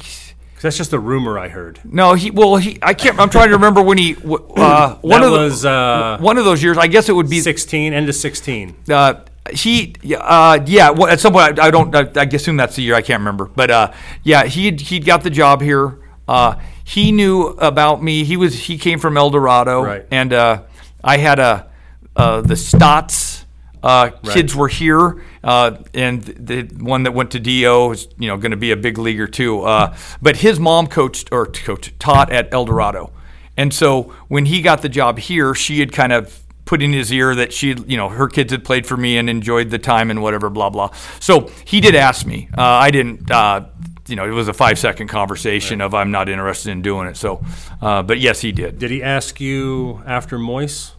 that's 0.60 0.76
just 0.76 0.92
a 0.92 0.98
rumor 0.98 1.38
I 1.38 1.48
heard. 1.48 1.78
no 1.84 2.14
he 2.14 2.30
well 2.30 2.56
he 2.56 2.78
I 2.82 2.94
can't 2.94 3.20
I'm 3.20 3.30
trying 3.30 3.48
to 3.48 3.54
remember 3.54 3.82
when 3.82 3.98
he 3.98 4.16
uh 4.16 4.94
one 5.02 5.22
of 5.22 5.60
the, 5.60 5.68
uh, 5.68 6.18
one 6.18 6.38
of 6.38 6.44
those 6.44 6.62
years 6.62 6.78
I 6.78 6.86
guess 6.88 7.08
it 7.08 7.12
would 7.12 7.30
be 7.30 7.40
16, 7.40 7.92
end 7.92 8.08
of 8.08 8.14
16. 8.14 8.74
uh, 8.90 9.14
he, 9.52 9.94
uh, 10.18 10.58
yeah, 10.66 10.90
well, 10.90 11.06
at 11.06 11.20
some 11.20 11.32
point, 11.32 11.60
I, 11.60 11.66
I 11.66 11.70
don't, 11.70 11.94
I, 11.94 12.08
I 12.20 12.24
assume 12.24 12.56
that's 12.56 12.74
the 12.74 12.82
year, 12.82 12.94
I 12.94 13.02
can't 13.02 13.20
remember. 13.20 13.44
But 13.44 13.70
uh, 13.70 13.92
yeah, 14.24 14.44
he'd, 14.44 14.80
he'd 14.80 15.04
got 15.04 15.22
the 15.22 15.30
job 15.30 15.60
here. 15.62 15.98
Uh, 16.28 16.56
he 16.84 17.12
knew 17.12 17.48
about 17.48 18.02
me. 18.02 18.24
He 18.24 18.36
was, 18.36 18.54
he 18.54 18.78
came 18.78 18.98
from 18.98 19.16
El 19.16 19.30
Dorado. 19.30 19.82
Right. 19.82 20.06
And 20.10 20.32
uh, 20.32 20.62
I 21.02 21.18
had 21.18 21.38
a, 21.38 21.68
uh, 22.14 22.40
the 22.40 22.56
Stotts 22.56 23.44
uh, 23.82 24.10
kids 24.24 24.54
were 24.54 24.68
here. 24.68 25.22
Uh, 25.44 25.78
and 25.94 26.22
the 26.22 26.62
one 26.80 27.04
that 27.04 27.14
went 27.14 27.30
to 27.30 27.40
DO 27.40 27.92
is, 27.92 28.08
you 28.18 28.26
know, 28.26 28.36
going 28.36 28.50
to 28.50 28.56
be 28.56 28.72
a 28.72 28.76
big 28.76 28.98
leaguer 28.98 29.28
too. 29.28 29.62
Uh, 29.62 29.96
but 30.20 30.38
his 30.38 30.58
mom 30.58 30.88
coached, 30.88 31.28
or 31.30 31.46
coached, 31.46 31.98
taught 32.00 32.32
at 32.32 32.52
El 32.52 32.64
Dorado. 32.64 33.12
And 33.56 33.72
so 33.72 34.14
when 34.28 34.46
he 34.46 34.60
got 34.60 34.82
the 34.82 34.88
job 34.88 35.18
here, 35.18 35.54
she 35.54 35.80
had 35.80 35.92
kind 35.92 36.12
of 36.12 36.42
put 36.64 36.82
in 36.82 36.92
his 36.92 37.12
ear 37.12 37.34
that 37.36 37.52
she, 37.52 37.74
you 37.86 37.96
know, 37.96 38.08
her 38.08 38.28
kids 38.28 38.50
had 38.50 38.64
played 38.64 38.86
for 38.86 38.96
me 38.96 39.16
and 39.16 39.30
enjoyed 39.30 39.70
the 39.70 39.78
time 39.78 40.10
and 40.10 40.20
whatever, 40.20 40.50
blah 40.50 40.68
blah. 40.68 40.90
So 41.20 41.50
he 41.64 41.80
did 41.80 41.94
ask 41.94 42.26
me. 42.26 42.48
Uh, 42.56 42.62
I 42.62 42.90
didn't. 42.90 43.30
Uh, 43.30 43.66
you 44.08 44.16
know, 44.16 44.24
it 44.26 44.30
was 44.30 44.48
a 44.48 44.52
five 44.54 44.78
second 44.78 45.08
conversation 45.08 45.80
of 45.80 45.94
I'm 45.94 46.10
not 46.10 46.28
interested 46.28 46.70
in 46.70 46.82
doing 46.82 47.08
it. 47.08 47.16
So, 47.16 47.44
uh, 47.82 48.02
but 48.02 48.18
yes, 48.18 48.40
he 48.40 48.52
did. 48.52 48.78
Did 48.78 48.90
he 48.90 49.02
ask 49.02 49.40
you 49.40 50.02
after 50.06 50.38
Moise? 50.38 50.92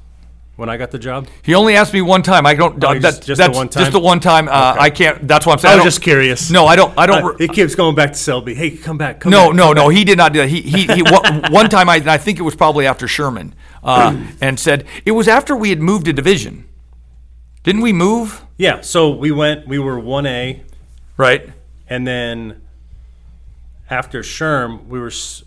when 0.57 0.69
I 0.69 0.77
got 0.77 0.89
the 0.89 0.97
job? 0.97 1.27
He 1.43 1.53
only 1.53 1.75
asked 1.75 1.93
me 1.93 2.01
one 2.01 2.23
time. 2.23 2.47
I 2.47 2.55
don't. 2.55 2.83
Oh, 2.83 2.93
that, 2.95 2.99
just- 3.01 3.23
just 3.27 3.37
the 3.39 3.45
that's 3.45 3.55
one 3.55 3.67
Just 3.69 3.75
time? 3.85 3.91
the 3.91 3.99
one 3.99 4.19
time. 4.19 4.47
Uh, 4.49 4.71
Okay. 4.71 4.79
I 4.85 4.89
can't. 4.89 5.27
That's 5.27 5.45
what 5.45 5.53
I'm 5.53 5.59
saying. 5.59 5.69
I 5.69 5.73
I 5.73 5.75
was 5.75 5.83
don't- 5.83 5.87
just 5.91 6.01
curious. 6.01 6.49
No, 6.49 6.65
I 6.65 6.75
don't. 6.75 6.97
I 6.97 7.05
don't. 7.05 7.23
Uh, 7.23 7.35
it 7.39 7.53
keeps 7.53 7.75
going 7.75 7.93
back 7.93 8.13
to 8.13 8.17
Selby. 8.17 8.55
Hey, 8.55 8.71
come 8.71 8.97
back. 8.97 9.19
Come 9.19 9.31
No, 9.31 9.49
back, 9.49 9.55
no, 9.55 9.73
no. 9.73 9.87
back. 9.89 9.97
He 9.97 10.03
did 10.03 10.17
not 10.17 10.33
do 10.33 10.39
that. 10.39 10.49
He 10.49 10.61
he, 10.61 10.87
he 10.87 11.03
one, 11.03 11.51
one 11.51 11.69
time 11.69 11.87
I, 11.89 11.97
I 12.07 12.17
think 12.17 12.39
it 12.39 12.41
was 12.41 12.55
probably 12.55 12.87
after 12.87 13.07
Sherman, 13.07 13.53
uh, 13.83 14.19
and 14.41 14.59
said 14.59 14.85
it 15.05 15.11
was 15.11 15.27
after 15.27 15.55
we 15.55 15.69
had 15.69 15.79
moved 15.79 16.07
a 16.07 16.13
division. 16.13 16.65
Didn't 17.61 17.81
we 17.81 17.93
move? 17.93 18.43
Yeah. 18.57 18.81
So 18.81 19.11
we 19.11 19.29
went. 19.31 19.67
We 19.67 19.77
were 19.77 19.99
one 19.99 20.25
A, 20.25 20.63
Right. 21.17 21.47
and 21.87 22.07
then 22.07 22.61
after 23.89 24.21
Sherm, 24.21 24.85
we 24.87 24.99
were. 24.99 25.07
s- 25.07 25.43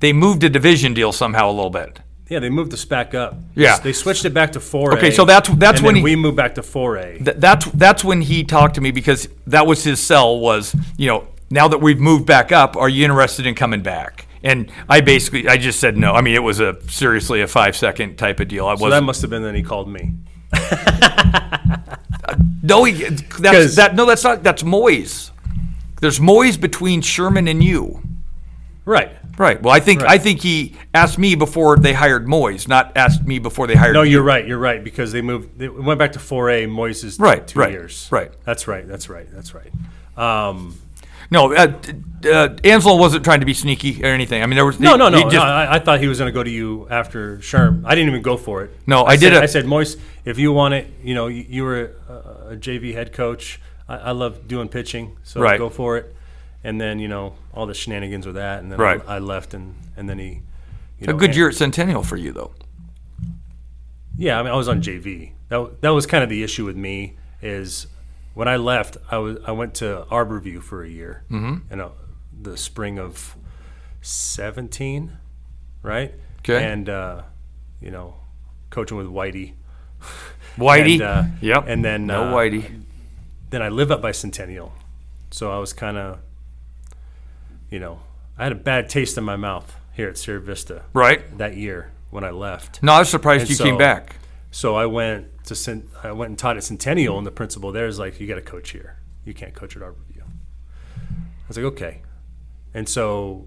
They 0.00 0.12
moved 0.12 0.44
a 0.44 0.48
division 0.50 0.92
deal 0.94 1.12
somehow 1.12 1.48
a 1.50 1.52
little 1.52 1.70
bit. 1.70 2.00
Yeah, 2.28 2.40
they 2.40 2.50
moved 2.50 2.72
us 2.74 2.84
back 2.84 3.14
up. 3.14 3.36
Yeah. 3.54 3.78
They 3.78 3.92
switched 3.92 4.24
it 4.24 4.34
back 4.34 4.52
to 4.52 4.60
four 4.60 4.92
Okay, 4.94 5.10
so 5.12 5.24
that's- 5.24 5.54
that's 5.58 5.78
and 5.78 5.86
when 5.86 5.94
then 5.94 6.00
he- 6.00 6.02
we 6.02 6.16
moved 6.16 6.36
back 6.36 6.56
to 6.56 6.62
four 6.62 6.96
A. 6.96 7.18
Th- 7.18 7.36
that's 7.38 7.66
that's 7.66 8.02
when 8.04 8.20
he 8.22 8.42
talked 8.44 8.74
to 8.74 8.80
me 8.80 8.90
because 8.90 9.28
that 9.46 9.66
was 9.66 9.84
his 9.84 10.00
sell 10.00 10.38
was 10.40 10.74
you 10.96 11.06
know 11.06 11.28
now 11.50 11.68
that 11.68 11.78
we've 11.80 12.00
moved 12.00 12.26
back 12.26 12.50
up, 12.50 12.76
are 12.76 12.88
you 12.88 13.04
interested 13.04 13.46
in 13.46 13.54
coming 13.54 13.80
back? 13.80 14.26
And 14.42 14.70
I 14.88 15.00
basically 15.00 15.48
I 15.48 15.56
just 15.56 15.78
said 15.80 15.96
no. 15.96 16.12
I 16.14 16.20
mean 16.20 16.34
it 16.34 16.42
was 16.42 16.58
a 16.60 16.76
seriously 16.90 17.40
a 17.42 17.46
five 17.46 17.76
second 17.76 18.16
type 18.16 18.40
of 18.40 18.48
deal. 18.48 18.66
I 18.66 18.74
So 18.74 18.90
that 18.90 19.04
must 19.04 19.20
have 19.22 19.30
been 19.30 19.42
then 19.44 19.54
he 19.54 19.62
called 19.62 19.88
me. 19.88 20.12
no 22.62 22.84
he, 22.84 22.92
that's 23.04 23.22
'Cause- 23.40 23.76
that 23.76 23.94
no 23.94 24.04
that's 24.04 24.24
not 24.24 24.42
that's 24.42 24.62
Moyes. 24.62 25.30
There's 26.06 26.20
Moyes 26.20 26.60
between 26.60 27.00
Sherman 27.02 27.48
and 27.48 27.64
you. 27.64 28.00
Right. 28.84 29.10
Right. 29.36 29.60
Well, 29.60 29.74
I 29.74 29.80
think 29.80 30.02
Right. 30.02 30.10
I 30.12 30.18
think 30.18 30.40
he 30.40 30.76
asked 30.94 31.18
me 31.18 31.34
before 31.34 31.76
they 31.78 31.92
hired 31.92 32.26
Moyes, 32.28 32.68
not 32.68 32.92
asked 32.96 33.26
me 33.26 33.40
before 33.40 33.66
they 33.66 33.74
hired. 33.74 33.94
No, 33.94 34.02
you. 34.02 34.12
you're 34.12 34.22
right. 34.22 34.46
You're 34.46 34.56
right 34.60 34.84
because 34.84 35.10
they 35.10 35.20
moved. 35.20 35.58
They 35.58 35.68
went 35.68 35.98
back 35.98 36.12
to 36.12 36.20
four 36.20 36.48
A. 36.48 36.64
Moises 36.66 37.18
Right, 37.20 37.44
two 37.44 37.58
right, 37.58 37.72
years. 37.72 38.06
right. 38.12 38.30
That's 38.44 38.68
right. 38.68 38.86
That's 38.86 39.08
right. 39.08 39.26
That's 39.34 39.52
right. 39.52 39.72
Um, 40.16 40.76
No, 41.28 41.52
uh, 41.52 41.72
uh, 42.24 42.50
Ansel 42.62 43.00
wasn't 43.00 43.24
trying 43.24 43.40
to 43.40 43.46
be 43.46 43.52
sneaky 43.52 44.00
or 44.04 44.06
anything. 44.06 44.44
I 44.44 44.46
mean, 44.46 44.54
there 44.54 44.64
was 44.64 44.78
no, 44.78 44.92
he- 44.92 44.96
no, 44.98 45.08
no. 45.08 45.22
just- 45.22 45.34
no 45.34 45.42
I, 45.42 45.74
I 45.74 45.78
thought 45.80 45.98
he 45.98 46.06
was 46.06 46.18
going 46.20 46.28
to 46.28 46.32
go 46.32 46.44
to 46.44 46.50
you 46.50 46.86
after 46.88 47.38
Sherm. 47.38 47.82
I 47.84 47.96
didn't 47.96 48.10
even 48.10 48.22
go 48.22 48.36
for 48.36 48.62
it. 48.62 48.70
No, 48.86 49.04
I 49.04 49.16
said, 49.16 49.30
did 49.30 49.38
a- 49.38 49.42
I 49.42 49.46
said, 49.46 49.66
Moise, 49.66 49.96
if 50.24 50.38
you 50.38 50.52
want 50.52 50.74
it, 50.74 50.86
you 51.02 51.16
know, 51.16 51.26
you, 51.26 51.44
you 51.48 51.64
were 51.64 51.90
a, 52.08 52.52
a 52.52 52.56
JV 52.56 52.94
head 52.94 53.12
coach. 53.12 53.60
I, 53.88 53.96
I 53.96 54.10
love 54.12 54.48
doing 54.48 54.68
pitching, 54.68 55.16
so 55.22 55.40
Right. 55.40 55.58
go 55.58 55.68
for 55.70 55.96
it. 55.96 56.14
And 56.64 56.80
then 56.80 56.98
you 56.98 57.08
know 57.08 57.34
all 57.54 57.66
the 57.66 57.74
shenanigans 57.74 58.26
with 58.26 58.34
that, 58.34 58.62
and 58.62 58.72
then 58.72 58.78
Right. 58.78 59.00
I, 59.06 59.16
I 59.16 59.18
left, 59.18 59.54
and 59.54 59.74
and 59.96 60.08
then 60.08 60.18
he. 60.18 60.42
You 60.98 61.04
a 61.04 61.06
know, 61.08 61.16
good 61.18 61.30
and- 61.30 61.36
year 61.36 61.48
at 61.48 61.54
Centennial 61.54 62.02
for 62.02 62.16
you 62.16 62.32
though. 62.32 62.52
Yeah, 64.16 64.40
I 64.40 64.42
mean, 64.42 64.52
I 64.52 64.56
was 64.56 64.68
on 64.68 64.80
JV. 64.80 65.32
That 65.48 65.80
that 65.82 65.90
was 65.90 66.06
kind 66.06 66.24
of 66.24 66.30
the 66.30 66.42
issue 66.42 66.64
with 66.64 66.76
me 66.76 67.16
is 67.42 67.86
when 68.34 68.48
I 68.48 68.56
left, 68.56 68.96
I 69.10 69.18
was 69.18 69.38
I 69.46 69.52
went 69.52 69.74
to 69.76 70.06
Arbor 70.10 70.40
View 70.40 70.60
for 70.60 70.82
a 70.82 70.88
year 70.88 71.22
mm-hmm. 71.30 71.72
in 71.72 71.88
the 72.42 72.56
spring 72.56 72.98
of 72.98 73.36
seventeen, 74.00 75.18
right? 75.82 76.14
Okay. 76.40 76.64
And 76.64 76.88
uh, 76.88 77.22
you 77.80 77.90
know, 77.90 78.14
coaching 78.70 78.96
with 78.96 79.06
Whitey. 79.06 79.54
Whitey. 80.56 80.94
And, 80.94 81.02
uh, 81.02 81.24
yep. 81.40 81.64
And 81.66 81.84
then 81.84 82.06
no 82.06 82.24
uh, 82.24 82.32
Whitey. 82.34 82.82
Then 83.50 83.62
I 83.62 83.68
live 83.68 83.90
up 83.90 84.02
by 84.02 84.12
Centennial, 84.12 84.72
so 85.30 85.50
I 85.52 85.58
was 85.58 85.72
kind 85.72 85.96
of, 85.96 86.18
you 87.70 87.78
know, 87.78 88.00
I 88.36 88.42
had 88.44 88.52
a 88.52 88.56
bad 88.56 88.88
taste 88.88 89.16
in 89.16 89.24
my 89.24 89.36
mouth 89.36 89.76
here 89.94 90.08
at 90.08 90.18
Sierra 90.18 90.40
Vista 90.40 90.82
Right. 90.92 91.38
that 91.38 91.56
year 91.56 91.90
when 92.10 92.24
I 92.24 92.30
left. 92.30 92.82
No, 92.82 92.92
I 92.92 92.98
was 93.00 93.08
surprised 93.08 93.42
And 93.48 93.50
you 93.58 93.64
came 93.64 93.78
back. 93.78 94.16
So 94.50 94.74
I 94.74 94.86
went 94.86 95.44
to 95.44 95.54
Cent- 95.54 95.88
I 96.02 96.12
went 96.12 96.30
and 96.30 96.38
taught 96.38 96.56
at 96.56 96.64
Centennial, 96.64 97.18
and 97.18 97.26
the 97.26 97.30
principal 97.30 97.72
there 97.72 97.86
is 97.86 97.98
like, 97.98 98.18
"You 98.20 98.26
got 98.26 98.36
to 98.36 98.42
coach 98.42 98.70
here. 98.70 98.96
You 99.24 99.34
can't 99.34 99.54
coach 99.54 99.76
at 99.76 99.82
Arbor 99.82 100.00
View." 100.10 100.22
I 100.24 101.48
was 101.48 101.56
like, 101.56 101.66
"Okay," 101.66 102.02
and 102.74 102.88
so 102.88 103.46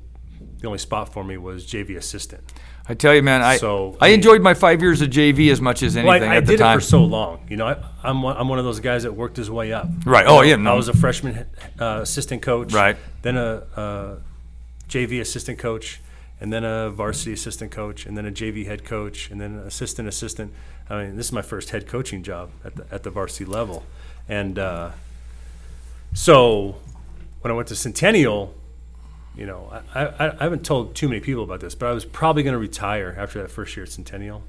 the 0.59 0.67
only 0.67 0.79
spot 0.79 1.11
for 1.11 1.23
me 1.23 1.35
was 1.37 1.65
JV 1.65 1.95
assistant. 1.97 2.53
I 2.89 2.95
tell 2.95 3.13
you, 3.13 3.21
man, 3.21 3.43
I 3.43 3.57
So, 3.57 3.95
I 4.01 4.05
I 4.05 4.09
mean- 4.09 4.15
enjoyed 4.15 4.41
my 4.41 4.55
five 4.55 4.81
years 4.81 4.99
of 5.01 5.09
JV 5.11 5.51
as 5.51 5.61
much 5.61 5.83
as 5.83 5.95
Well, 5.95 6.09
anything 6.09 6.29
I, 6.31 6.33
I 6.33 6.37
at 6.37 6.45
the 6.47 6.53
did 6.53 6.59
it 6.59 6.63
time. 6.63 6.79
for 6.79 6.83
so 6.83 7.03
long. 7.03 7.45
You 7.47 7.55
know, 7.57 7.67
I, 7.67 7.77
I'm 8.03 8.23
one, 8.23 8.35
I'm 8.35 8.47
one 8.49 8.57
of 8.57 8.65
those 8.65 8.79
guys 8.79 9.03
that 9.03 9.13
worked 9.13 9.37
his 9.37 9.49
way 9.49 9.71
up. 9.71 9.87
Right. 10.05 10.25
Oh, 10.27 10.41
yeah, 10.41 10.55
no. 10.55 10.71
I 10.71 10.75
was 10.75 10.87
a 10.89 10.93
freshman 10.97 11.45
uh, 11.79 11.99
assistant 12.01 12.41
coach. 12.41 12.73
Right. 12.73 12.97
Then 13.21 13.37
a, 13.37 13.63
a 13.77 14.17
JV 14.89 15.21
assistant 15.21 15.59
coach, 15.59 16.01
and 16.41 16.51
then 16.51 16.63
a 16.63 16.89
varsity 16.89 17.31
assistant 17.33 17.69
coach, 17.71 18.07
and 18.07 18.17
then 18.17 18.25
a 18.25 18.31
JV 18.31 18.65
head 18.65 18.83
coach, 18.85 19.29
and 19.29 19.39
then 19.39 19.51
an 19.59 19.67
assistant 19.67 20.07
assistant. 20.07 20.51
I 20.89 21.03
mean, 21.03 21.15
this 21.15 21.27
is 21.27 21.31
my 21.31 21.43
first 21.43 21.69
head 21.69 21.85
coaching 21.85 22.23
job 22.23 22.49
at 22.65 22.75
the 22.75 22.85
at 22.91 23.03
the 23.03 23.11
varsity 23.11 23.45
level, 23.45 23.83
and 24.27 24.57
uh, 24.57 24.91
so 26.13 26.77
when 27.41 27.51
I 27.51 27.55
went 27.55 27.67
to 27.69 27.75
Centennial. 27.75 28.55
You 29.35 29.45
know, 29.45 29.81
I, 29.95 30.05
I, 30.05 30.29
I 30.39 30.43
haven't 30.43 30.65
told 30.65 30.95
too 30.95 31.07
many 31.07 31.21
people 31.21 31.43
about 31.43 31.61
this, 31.61 31.75
but 31.75 31.87
I 31.87 31.91
was 31.93 32.03
probably 32.03 32.43
going 32.43 32.53
to 32.53 32.59
retire 32.59 33.15
after 33.17 33.41
that 33.41 33.49
first 33.49 33.75
year 33.77 33.85
at 33.85 33.91
Centennial 33.91 34.43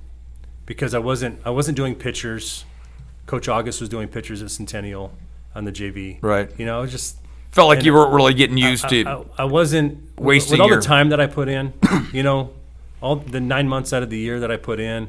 because 0.66 0.95
I 0.95 0.99
wasn't 0.99 1.41
I 1.45 1.51
wasn't 1.51 1.76
doing 1.76 1.95
pitchers. 1.95 2.64
Coach 3.26 3.49
August 3.49 3.81
was 3.81 3.89
doing 3.89 4.09
pitchers 4.09 4.43
at 4.43 4.51
Centennial 4.51 5.12
on 5.55 5.64
the 5.64 5.72
JV. 5.72 6.18
Right. 6.22 6.51
You 6.59 6.66
know, 6.66 6.78
I 6.78 6.81
was 6.81 6.91
just 6.91 7.16
Felt 7.53 7.68
like 7.68 7.85
you 7.85 7.93
weren't 7.93 8.12
really 8.12 8.35
getting 8.35 8.57
used 8.57 8.89
to. 8.89 9.05
I, 9.05 9.12
I, 9.12 9.24
I 9.39 9.45
wasn't 9.45 9.99
wasting 10.18 10.55
with 10.55 10.61
all 10.61 10.68
your- 10.68 10.81
the 10.81 10.87
time 10.87 11.09
that 11.09 11.20
I 11.20 11.26
put 11.26 11.49
in. 11.49 11.72
you 12.12 12.22
know, 12.22 12.51
all 13.01 13.16
the 13.16 13.41
nine 13.41 13.68
months 13.68 13.93
out 13.93 14.03
of 14.05 14.11
the 14.11 14.18
year 14.18 14.41
that 14.41 14.51
I 14.51 14.57
put 14.57 14.78
in. 14.81 15.09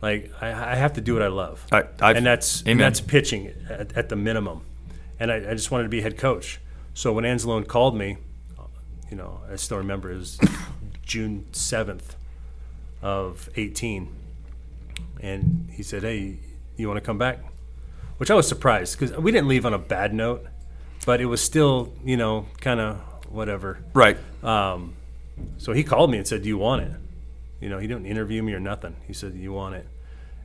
Like 0.00 0.30
I, 0.40 0.48
I 0.48 0.74
have 0.76 0.92
to 0.94 1.00
do 1.00 1.14
what 1.14 1.22
I 1.22 1.28
love, 1.28 1.66
I- 1.72 1.84
and 2.00 2.24
that's 2.24 2.62
Amen. 2.62 2.72
and 2.72 2.80
that's 2.80 3.00
pitching 3.00 3.52
at, 3.68 3.96
at 3.96 4.08
the 4.08 4.16
minimum. 4.16 4.60
And 5.18 5.32
I, 5.32 5.36
I 5.36 5.54
just 5.54 5.70
wanted 5.72 5.84
to 5.84 5.88
be 5.88 6.00
head 6.02 6.16
coach. 6.16 6.60
So 6.94 7.12
when 7.12 7.24
Anzalone 7.24 7.66
called 7.66 7.96
me, 7.96 8.18
you 9.10 9.16
know, 9.16 9.40
I 9.50 9.56
still 9.56 9.78
remember 9.78 10.10
it 10.12 10.16
was 10.18 10.38
June 11.04 11.46
seventh 11.52 12.16
of 13.02 13.48
eighteen, 13.56 14.08
and 15.20 15.68
he 15.72 15.82
said, 15.82 16.02
"Hey, 16.02 16.36
you 16.76 16.88
want 16.88 16.98
to 16.98 17.04
come 17.04 17.18
back?" 17.18 17.38
Which 18.18 18.30
I 18.30 18.34
was 18.34 18.48
surprised 18.48 18.98
because 18.98 19.16
we 19.16 19.30
didn't 19.30 19.48
leave 19.48 19.64
on 19.64 19.72
a 19.72 19.78
bad 19.78 20.12
note, 20.12 20.44
but 21.06 21.20
it 21.20 21.26
was 21.26 21.40
still, 21.40 21.92
you 22.04 22.16
know, 22.16 22.46
kind 22.60 22.80
of 22.80 22.96
whatever. 23.30 23.78
right. 23.94 24.16
Um, 24.42 24.94
so 25.58 25.72
he 25.72 25.84
called 25.84 26.10
me 26.10 26.18
and 26.18 26.26
said, 26.26 26.42
"Do 26.42 26.48
you 26.48 26.58
want 26.58 26.82
it?" 26.82 26.92
You 27.60 27.68
know, 27.68 27.78
he 27.78 27.86
didn't 27.86 28.06
interview 28.06 28.42
me 28.42 28.52
or 28.54 28.60
nothing. 28.60 28.96
He 29.06 29.12
said, 29.12 29.34
"You 29.34 29.52
want 29.52 29.74
it?" 29.76 29.86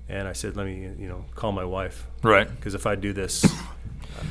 And 0.10 0.28
I 0.28 0.34
said, 0.34 0.56
"Let 0.56 0.66
me, 0.68 0.76
you 1.00 1.08
know, 1.08 1.26
call 1.36 1.52
my 1.52 1.64
wife 1.66 2.06
Right. 2.22 2.48
because 2.50 2.76
if 2.76 2.86
I 2.86 2.96
do 2.96 3.14
this, 3.14 3.46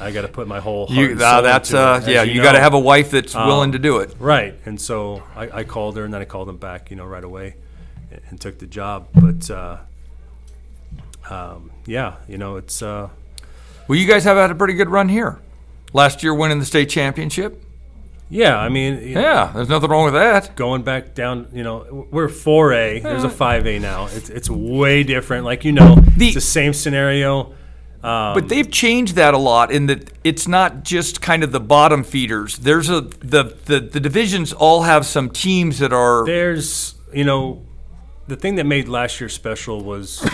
I 0.00 0.10
got 0.10 0.22
to 0.22 0.28
put 0.28 0.46
my 0.48 0.58
whole 0.60 0.86
heart 0.86 0.98
You, 0.98 1.10
and 1.12 1.22
uh, 1.22 1.32
soul 1.34 1.42
that's 1.42 1.70
into 1.70 1.82
it, 1.82 1.84
uh, 1.86 1.94
as 1.98 2.06
yeah. 2.08 2.22
you 2.22 2.42
got 2.42 2.52
to 2.52 2.58
know. 2.58 2.62
have 2.64 2.74
a 2.74 2.78
wife 2.80 3.10
that's 3.10 3.34
Um, 3.34 3.46
willing 3.46 3.72
to 3.72 3.78
do 3.78 3.98
it. 3.98 4.14
Right. 4.18 4.54
And 4.64 4.80
so 4.80 5.22
I, 5.36 5.60
I 5.60 5.64
called 5.64 5.96
her, 5.96 6.04
and 6.04 6.12
then 6.12 6.20
I 6.20 6.24
called 6.24 6.48
him 6.48 6.56
back, 6.56 6.90
you 6.90 6.96
know, 6.96 7.04
right 7.04 7.22
away, 7.24 7.56
and, 8.10 8.20
and 8.30 8.40
took 8.40 8.58
the 8.58 8.66
job. 8.66 9.08
But 9.14 9.50
uh, 9.50 9.78
um, 11.30 11.70
yeah, 11.86 12.14
you 12.28 12.38
know, 12.38 12.56
it's 12.56 12.82
uh, 12.82 13.08
Well, 13.88 13.98
you 13.98 14.06
guys 14.06 14.24
have 14.24 14.36
had 14.36 14.50
a 14.50 14.54
pretty 14.54 14.74
good 14.74 14.88
run 14.88 15.08
here. 15.08 15.38
Last 15.92 16.22
year, 16.22 16.34
winning 16.34 16.58
the 16.58 16.64
state 16.64 16.88
championship. 16.88 17.62
yeah. 18.30 18.56
I 18.58 18.68
mean, 18.70 19.06
you 19.06 19.14
know, 19.14 19.20
Yeah, 19.20 19.52
there's 19.54 19.68
nothing 19.68 19.90
wrong 19.90 20.04
with 20.06 20.14
that. 20.14 20.56
going 20.56 20.82
back 20.82 21.14
down, 21.14 21.48
you 21.52 21.62
know, 21.62 22.06
we're 22.10 22.28
4A. 22.28 23.02
There's 23.02 23.24
a 23.24 23.28
5A 23.28 23.80
now. 23.80 24.06
It's, 24.12 24.30
it's 24.30 24.48
way 24.48 25.02
different. 25.02 25.44
Like, 25.44 25.64
you 25.64 25.72
know, 25.72 25.96
The- 26.16 26.26
it's 26.26 26.34
the 26.34 26.40
same 26.40 26.72
scenario. 26.72 27.54
Um, 28.02 28.34
But 28.34 28.48
they've 28.48 28.70
changed 28.70 29.14
that 29.14 29.32
a 29.32 29.38
lot 29.38 29.70
in 29.70 29.86
that 29.86 30.10
it's 30.24 30.48
not 30.48 30.82
just 30.82 31.20
kind 31.20 31.44
of 31.44 31.52
the 31.52 31.60
bottom 31.60 32.02
feeders. 32.02 32.58
There's 32.58 32.88
a 32.90 33.00
the 33.00 33.56
the, 33.64 33.80
the 33.80 34.00
divisions 34.00 34.52
all 34.52 34.82
have 34.82 35.06
some 35.06 35.30
teams 35.30 35.78
that 35.78 35.92
are 35.92 36.26
there's, 36.26 36.94
you 37.12 37.24
know, 37.24 37.64
the 38.26 38.36
thing 38.36 38.56
that 38.56 38.64
made 38.64 38.88
last 38.88 39.20
year 39.20 39.28
special 39.28 39.82
was 39.84 40.26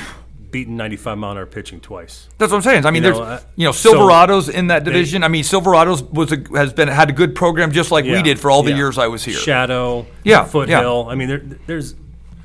beating 0.50 0.76
95 0.76 1.18
mile 1.18 1.32
an 1.32 1.38
hour 1.38 1.46
pitching 1.46 1.78
twice. 1.80 2.28
That's 2.38 2.50
what 2.50 2.58
I'm 2.58 2.62
saying. 2.62 2.86
I 2.86 2.90
mean, 2.90 3.02
You 3.02 3.12
there's 3.12 3.18
know, 3.18 3.24
uh, 3.24 3.40
you 3.56 3.64
know 3.66 3.72
so 3.72 3.92
Silverados 3.92 4.48
in 4.48 4.68
that 4.68 4.84
division. 4.84 5.22
I 5.22 5.28
mean, 5.28 5.44
Silverados 5.44 6.10
was 6.10 6.32
a, 6.32 6.42
has 6.56 6.72
been 6.72 6.88
had 6.88 7.10
a 7.10 7.12
good 7.12 7.34
program 7.34 7.70
just 7.72 7.90
like 7.90 8.04
we 8.06 8.22
did 8.22 8.40
for 8.40 8.50
all 8.50 8.62
the 8.62 8.70
yeah. 8.70 8.76
years 8.76 8.96
I 8.98 9.08
was 9.08 9.24
here. 9.24 9.34
Shadow, 9.34 10.06
Yeah, 10.24 10.44
Foothill. 10.44 11.08
I 11.10 11.14
mean, 11.14 11.28
there, 11.28 11.42
there's 11.66 11.94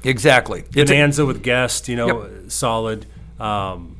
Exactly. 0.03 0.65
It's 0.75 0.91
a- 0.91 0.93
Bonanza 0.93 1.25
with 1.25 1.43
Guest, 1.43 1.87
you 1.87 1.95
know, 1.95 2.29
solid. 2.49 3.05
Um, 3.39 3.97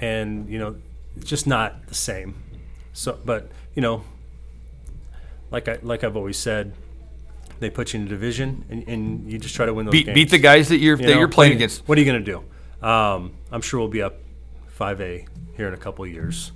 and, 0.00 0.48
you 0.48 0.58
know, 0.58 0.76
it's 1.16 1.28
just 1.28 1.46
not 1.46 1.86
the 1.86 1.94
same. 1.94 2.34
So, 2.92 3.18
but, 3.24 3.50
you 3.74 3.82
know, 3.82 4.02
like, 5.50 5.68
I, 5.68 5.78
like 5.82 6.04
I've 6.04 6.16
always 6.16 6.36
said, 6.36 6.72
they 7.60 7.70
put 7.70 7.92
you 7.92 8.00
in 8.00 8.06
a 8.06 8.08
division 8.08 8.64
and, 8.70 8.86
and 8.88 9.32
you 9.32 9.38
just 9.38 9.54
try 9.54 9.66
to 9.66 9.74
win 9.74 9.86
those 9.86 9.92
beat, 9.92 10.06
games. 10.06 10.14
beat 10.14 10.30
the 10.30 10.38
guys 10.38 10.68
that 10.68 10.78
you're 10.78 10.96
You 10.96 11.06
that 11.06 11.12
know, 11.14 11.18
you're 11.18 11.28
playing 11.28 11.52
against. 11.54 11.88
What 11.88 11.98
are 11.98 12.00
you 12.00 12.06
going 12.06 12.24
to 12.24 12.32
do? 12.80 12.86
Um, 12.86 13.32
I'm 13.50 13.60
sure 13.60 13.80
we'll 13.80 13.88
be 13.88 14.02
up 14.02 14.16
5A 14.78 15.26
here 15.56 15.68
in 15.68 15.74
a 15.74 15.78
couple 15.78 16.04
of 16.04 16.12
years. 16.12 16.52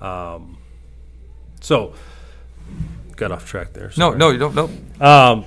Um, 0.00 0.56
so, 1.60 1.94
got 3.16 3.32
off 3.32 3.46
track 3.46 3.72
there. 3.72 3.88
No, 3.88 4.10
sorry. 4.10 4.18
no, 4.18 4.30
you 4.30 4.38
don't. 4.38 4.54
No. 4.54 5.06
Um, 5.06 5.44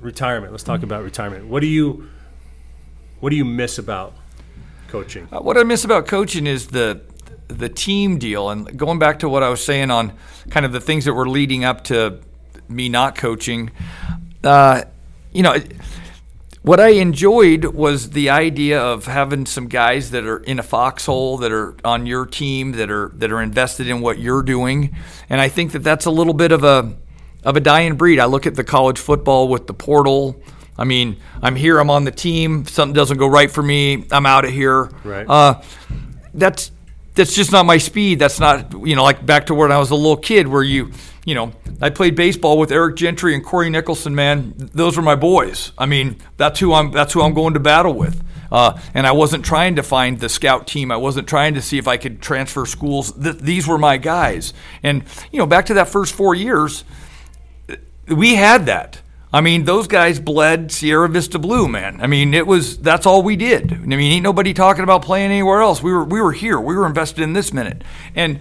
retirement. 0.00 0.52
Let's 0.52 0.64
talk 0.64 0.82
about 0.82 1.02
retirement. 1.02 1.46
What 1.46 1.60
do 1.60 1.66
you 1.66 2.08
What 3.20 3.30
do 3.30 3.36
you 3.36 3.44
miss 3.44 3.78
about 3.78 4.14
coaching? 4.94 5.28
Uh, 5.32 5.40
what 5.40 5.58
I 5.58 5.64
miss 5.64 5.84
about 5.84 6.06
coaching 6.06 6.46
is 6.46 6.68
the 6.68 7.00
the 7.48 7.68
team 7.68 8.18
deal, 8.18 8.48
and 8.48 8.78
going 8.78 8.98
back 8.98 9.18
to 9.18 9.28
what 9.28 9.42
I 9.42 9.48
was 9.48 9.62
saying 9.62 9.90
on 9.90 10.12
kind 10.50 10.64
of 10.64 10.72
the 10.72 10.80
things 10.80 11.04
that 11.04 11.14
were 11.14 11.28
leading 11.28 11.64
up 11.64 11.84
to 11.84 12.20
me 12.68 12.88
not 12.88 13.16
coaching. 13.16 13.70
Uh, 14.42 14.82
you 15.32 15.42
know. 15.42 15.56
what 16.62 16.80
I 16.80 16.88
enjoyed 16.88 17.64
was 17.66 18.10
the 18.10 18.30
idea 18.30 18.80
of 18.80 19.04
having 19.04 19.44
some 19.44 19.68
guys 19.68 20.12
that 20.12 20.24
are 20.24 20.38
in 20.38 20.58
a 20.58 20.62
foxhole 20.62 21.36
that 21.38 21.52
are 21.52 21.76
on 21.84 22.06
your 22.06 22.24
team 22.24 22.72
that 22.72 22.90
are 22.90 23.10
that 23.16 23.30
are 23.32 23.42
invested 23.42 23.88
in 23.88 24.00
what 24.00 24.18
you're 24.18 24.42
doing, 24.42 24.96
and 25.28 25.40
I 25.40 25.48
think 25.48 25.72
that 25.72 25.82
that's 25.82 26.06
a 26.06 26.10
little 26.10 26.34
bit 26.34 26.52
of 26.52 26.62
a 26.62 26.96
of 27.42 27.56
a 27.56 27.60
dying 27.60 27.96
breed. 27.96 28.18
I 28.20 28.26
look 28.26 28.46
at 28.46 28.54
the 28.54 28.64
college 28.64 28.98
football 28.98 29.48
with 29.48 29.66
the 29.66 29.74
portal. 29.74 30.40
I 30.76 30.84
mean, 30.84 31.16
I'm 31.42 31.56
here, 31.56 31.78
I'm 31.78 31.90
on 31.90 32.04
the 32.04 32.10
team. 32.10 32.62
If 32.62 32.70
Something 32.70 32.94
doesn't 32.94 33.18
go 33.18 33.26
right 33.26 33.50
for 33.50 33.62
me, 33.62 34.06
I'm 34.10 34.26
out 34.26 34.44
of 34.44 34.50
here. 34.50 34.90
Right. 35.04 35.28
Uh, 35.28 35.62
that's 36.32 36.72
that's 37.14 37.34
just 37.34 37.52
not 37.52 37.64
my 37.64 37.78
speed. 37.78 38.18
That's 38.18 38.40
not 38.40 38.72
you 38.86 38.96
know 38.96 39.04
like 39.04 39.24
back 39.24 39.46
to 39.46 39.54
when 39.54 39.72
I 39.72 39.78
was 39.78 39.90
a 39.90 39.94
little 39.94 40.16
kid 40.16 40.48
where 40.48 40.62
you 40.62 40.90
you 41.24 41.34
know 41.34 41.52
I 41.80 41.90
played 41.90 42.16
baseball 42.16 42.58
with 42.58 42.72
Eric 42.72 42.96
Gentry 42.96 43.34
and 43.34 43.44
Corey 43.44 43.70
Nicholson. 43.70 44.14
Man, 44.14 44.54
those 44.56 44.96
were 44.96 45.02
my 45.02 45.14
boys. 45.14 45.72
I 45.78 45.86
mean 45.86 46.16
that's 46.36 46.60
who 46.60 46.72
I'm 46.72 46.90
that's 46.90 47.12
who 47.12 47.22
I'm 47.22 47.34
going 47.34 47.54
to 47.54 47.60
battle 47.60 47.94
with. 47.94 48.22
Uh, 48.50 48.78
and 48.92 49.06
I 49.06 49.12
wasn't 49.12 49.44
trying 49.44 49.76
to 49.76 49.82
find 49.82 50.20
the 50.20 50.28
scout 50.28 50.66
team. 50.66 50.92
I 50.92 50.96
wasn't 50.96 51.28
trying 51.28 51.54
to 51.54 51.62
see 51.62 51.78
if 51.78 51.88
I 51.88 51.96
could 51.96 52.20
transfer 52.20 52.66
schools. 52.66 53.10
Th- 53.12 53.36
these 53.38 53.66
were 53.66 53.78
my 53.78 53.96
guys. 53.96 54.52
And 54.82 55.04
you 55.30 55.38
know 55.38 55.46
back 55.46 55.66
to 55.66 55.74
that 55.74 55.88
first 55.88 56.14
four 56.14 56.34
years, 56.34 56.84
we 58.08 58.34
had 58.34 58.66
that. 58.66 59.00
I 59.34 59.40
mean, 59.40 59.64
those 59.64 59.88
guys 59.88 60.20
bled 60.20 60.70
Sierra 60.70 61.08
Vista 61.08 61.40
Blue, 61.40 61.66
man. 61.66 62.00
I 62.00 62.06
mean, 62.06 62.34
it 62.34 62.46
was 62.46 62.78
that's 62.78 63.04
all 63.04 63.20
we 63.20 63.34
did. 63.34 63.72
I 63.72 63.78
mean, 63.78 64.12
ain't 64.12 64.22
nobody 64.22 64.54
talking 64.54 64.84
about 64.84 65.02
playing 65.02 65.32
anywhere 65.32 65.60
else. 65.60 65.82
We 65.82 65.92
were 65.92 66.04
we 66.04 66.20
were 66.20 66.30
here. 66.30 66.60
We 66.60 66.76
were 66.76 66.86
invested 66.86 67.22
in 67.22 67.32
this 67.32 67.52
minute, 67.52 67.82
and 68.14 68.38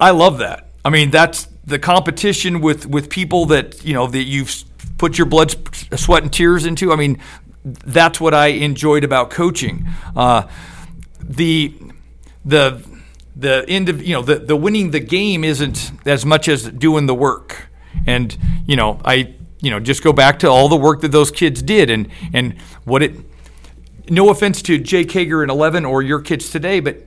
I 0.00 0.10
love 0.10 0.38
that. 0.38 0.68
I 0.84 0.90
mean, 0.90 1.10
that's 1.10 1.48
the 1.64 1.80
competition 1.80 2.60
with 2.60 2.86
with 2.86 3.10
people 3.10 3.46
that 3.46 3.84
you 3.84 3.92
know 3.92 4.06
that 4.06 4.22
you've 4.22 4.62
put 4.98 5.18
your 5.18 5.26
blood, 5.26 5.52
sweat, 5.98 6.22
and 6.22 6.32
tears 6.32 6.64
into. 6.64 6.92
I 6.92 6.96
mean, 6.96 7.18
that's 7.64 8.20
what 8.20 8.34
I 8.34 8.46
enjoyed 8.46 9.02
about 9.02 9.30
coaching. 9.30 9.88
Uh, 10.14 10.46
the 11.20 11.74
the 12.44 12.84
the 13.34 13.64
end 13.68 13.88
of 13.88 14.00
you 14.00 14.14
know 14.14 14.22
the 14.22 14.36
the 14.36 14.54
winning 14.54 14.92
the 14.92 15.00
game 15.00 15.42
isn't 15.42 15.90
as 16.06 16.24
much 16.24 16.46
as 16.46 16.70
doing 16.70 17.06
the 17.06 17.16
work. 17.16 17.68
And 18.06 18.36
you 18.66 18.76
know, 18.76 19.00
I 19.04 19.34
you 19.60 19.70
know 19.70 19.80
just 19.80 20.02
go 20.02 20.12
back 20.12 20.38
to 20.40 20.48
all 20.48 20.68
the 20.68 20.76
work 20.76 21.00
that 21.00 21.12
those 21.12 21.30
kids 21.30 21.62
did 21.62 21.90
and 21.90 22.08
and 22.32 22.58
what 22.84 23.02
it. 23.02 23.14
No 24.08 24.30
offense 24.30 24.62
to 24.62 24.78
Jake 24.78 25.10
Hager 25.10 25.42
in 25.42 25.50
11 25.50 25.84
or 25.84 26.00
your 26.00 26.20
kids 26.20 26.50
today, 26.50 26.78
but 26.78 27.06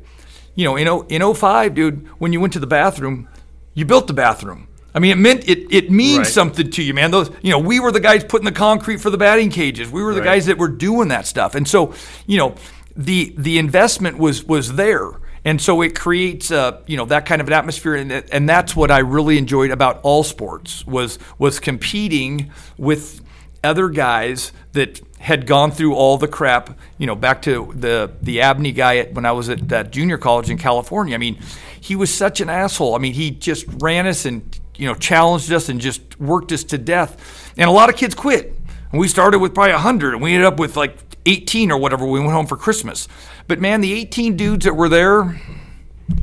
you 0.59 0.65
know, 0.65 0.75
in, 0.75 0.89
o, 0.89 1.03
in 1.03 1.33
05, 1.33 1.73
dude, 1.73 2.05
when 2.19 2.33
you 2.33 2.41
went 2.41 2.51
to 2.51 2.59
the 2.59 2.67
bathroom, 2.67 3.29
you 3.73 3.85
built 3.85 4.07
the 4.07 4.13
bathroom. 4.13 4.67
I 4.93 4.99
mean, 4.99 5.11
it 5.11 5.17
meant 5.17 5.47
it, 5.47 5.73
it 5.73 5.89
means 5.89 6.17
right. 6.17 6.27
something 6.27 6.69
to 6.71 6.83
you, 6.83 6.93
man. 6.93 7.11
Those, 7.11 7.31
you 7.41 7.51
know, 7.51 7.59
we 7.59 7.79
were 7.79 7.93
the 7.93 8.01
guys 8.01 8.25
putting 8.25 8.43
the 8.43 8.51
concrete 8.51 8.97
for 8.97 9.09
the 9.09 9.17
batting 9.17 9.51
cages. 9.51 9.89
We 9.89 10.03
were 10.03 10.13
the 10.13 10.19
right. 10.19 10.25
guys 10.25 10.47
that 10.47 10.57
were 10.57 10.67
doing 10.67 11.07
that 11.09 11.27
stuff. 11.27 11.55
And 11.55 11.65
so, 11.65 11.93
you 12.27 12.37
know, 12.37 12.55
the 12.97 13.33
the 13.37 13.57
investment 13.57 14.17
was 14.17 14.43
was 14.43 14.73
there. 14.73 15.11
And 15.45 15.61
so 15.61 15.81
it 15.81 15.97
creates, 15.97 16.49
you 16.49 16.97
know, 16.97 17.05
that 17.05 17.25
kind 17.25 17.41
of 17.41 17.47
an 17.47 17.53
atmosphere, 17.53 17.95
and, 17.95 18.11
and 18.11 18.49
that's 18.49 18.75
what 18.75 18.91
I 18.91 18.99
really 18.99 19.37
enjoyed 19.37 19.71
about 19.71 19.99
all 20.03 20.23
sports 20.23 20.85
was 20.85 21.17
was 21.37 21.59
competing 21.59 22.51
with 22.77 23.21
other 23.63 23.89
guys 23.89 24.51
that 24.73 25.01
had 25.19 25.45
gone 25.45 25.71
through 25.71 25.95
all 25.95 26.17
the 26.17 26.27
crap. 26.27 26.77
You 26.97 27.07
know, 27.07 27.15
back 27.15 27.41
to 27.43 27.71
the 27.75 28.11
the 28.21 28.41
Abney 28.41 28.71
guy 28.71 28.97
at, 28.97 29.13
when 29.13 29.25
I 29.25 29.31
was 29.31 29.49
at 29.49 29.69
that 29.69 29.91
junior 29.91 30.17
college 30.17 30.49
in 30.49 30.57
California. 30.57 31.15
I 31.15 31.17
mean, 31.17 31.39
he 31.79 31.95
was 31.95 32.13
such 32.13 32.41
an 32.41 32.49
asshole. 32.49 32.95
I 32.95 32.99
mean, 32.99 33.13
he 33.13 33.31
just 33.31 33.65
ran 33.81 34.07
us 34.07 34.25
and 34.25 34.59
you 34.75 34.87
know 34.87 34.95
challenged 34.95 35.51
us 35.51 35.69
and 35.69 35.79
just 35.79 36.19
worked 36.19 36.51
us 36.51 36.63
to 36.65 36.77
death. 36.77 37.53
And 37.57 37.69
a 37.69 37.73
lot 37.73 37.89
of 37.89 37.95
kids 37.95 38.15
quit. 38.15 38.55
And 38.91 38.99
we 38.99 39.07
started 39.07 39.39
with 39.39 39.53
probably 39.53 39.73
100, 39.73 40.13
and 40.13 40.23
we 40.23 40.33
ended 40.33 40.47
up 40.47 40.59
with 40.59 40.75
like 40.75 40.97
18 41.25 41.71
or 41.71 41.77
whatever. 41.77 42.05
We 42.05 42.19
went 42.19 42.31
home 42.31 42.47
for 42.47 42.57
Christmas. 42.57 43.07
But 43.47 43.59
man, 43.59 43.81
the 43.81 43.93
18 43.93 44.35
dudes 44.35 44.65
that 44.65 44.75
were 44.75 44.89
there, 44.89 45.39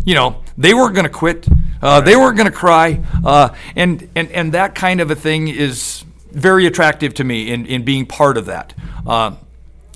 you 0.04 0.14
know, 0.14 0.42
they 0.56 0.74
weren't 0.74 0.94
going 0.94 1.04
to 1.06 1.10
quit. 1.10 1.46
Uh, 1.82 2.00
they 2.00 2.16
weren't 2.16 2.36
going 2.36 2.50
to 2.50 2.56
cry. 2.56 3.02
Uh, 3.24 3.50
and, 3.74 4.08
and, 4.14 4.30
and 4.30 4.52
that 4.52 4.74
kind 4.74 5.00
of 5.00 5.10
a 5.10 5.14
thing 5.14 5.48
is 5.48 6.04
very 6.30 6.66
attractive 6.66 7.14
to 7.14 7.24
me 7.24 7.50
in, 7.50 7.66
in 7.66 7.84
being 7.84 8.06
part 8.06 8.36
of 8.36 8.46
that. 8.46 8.74
Uh, 9.06 9.32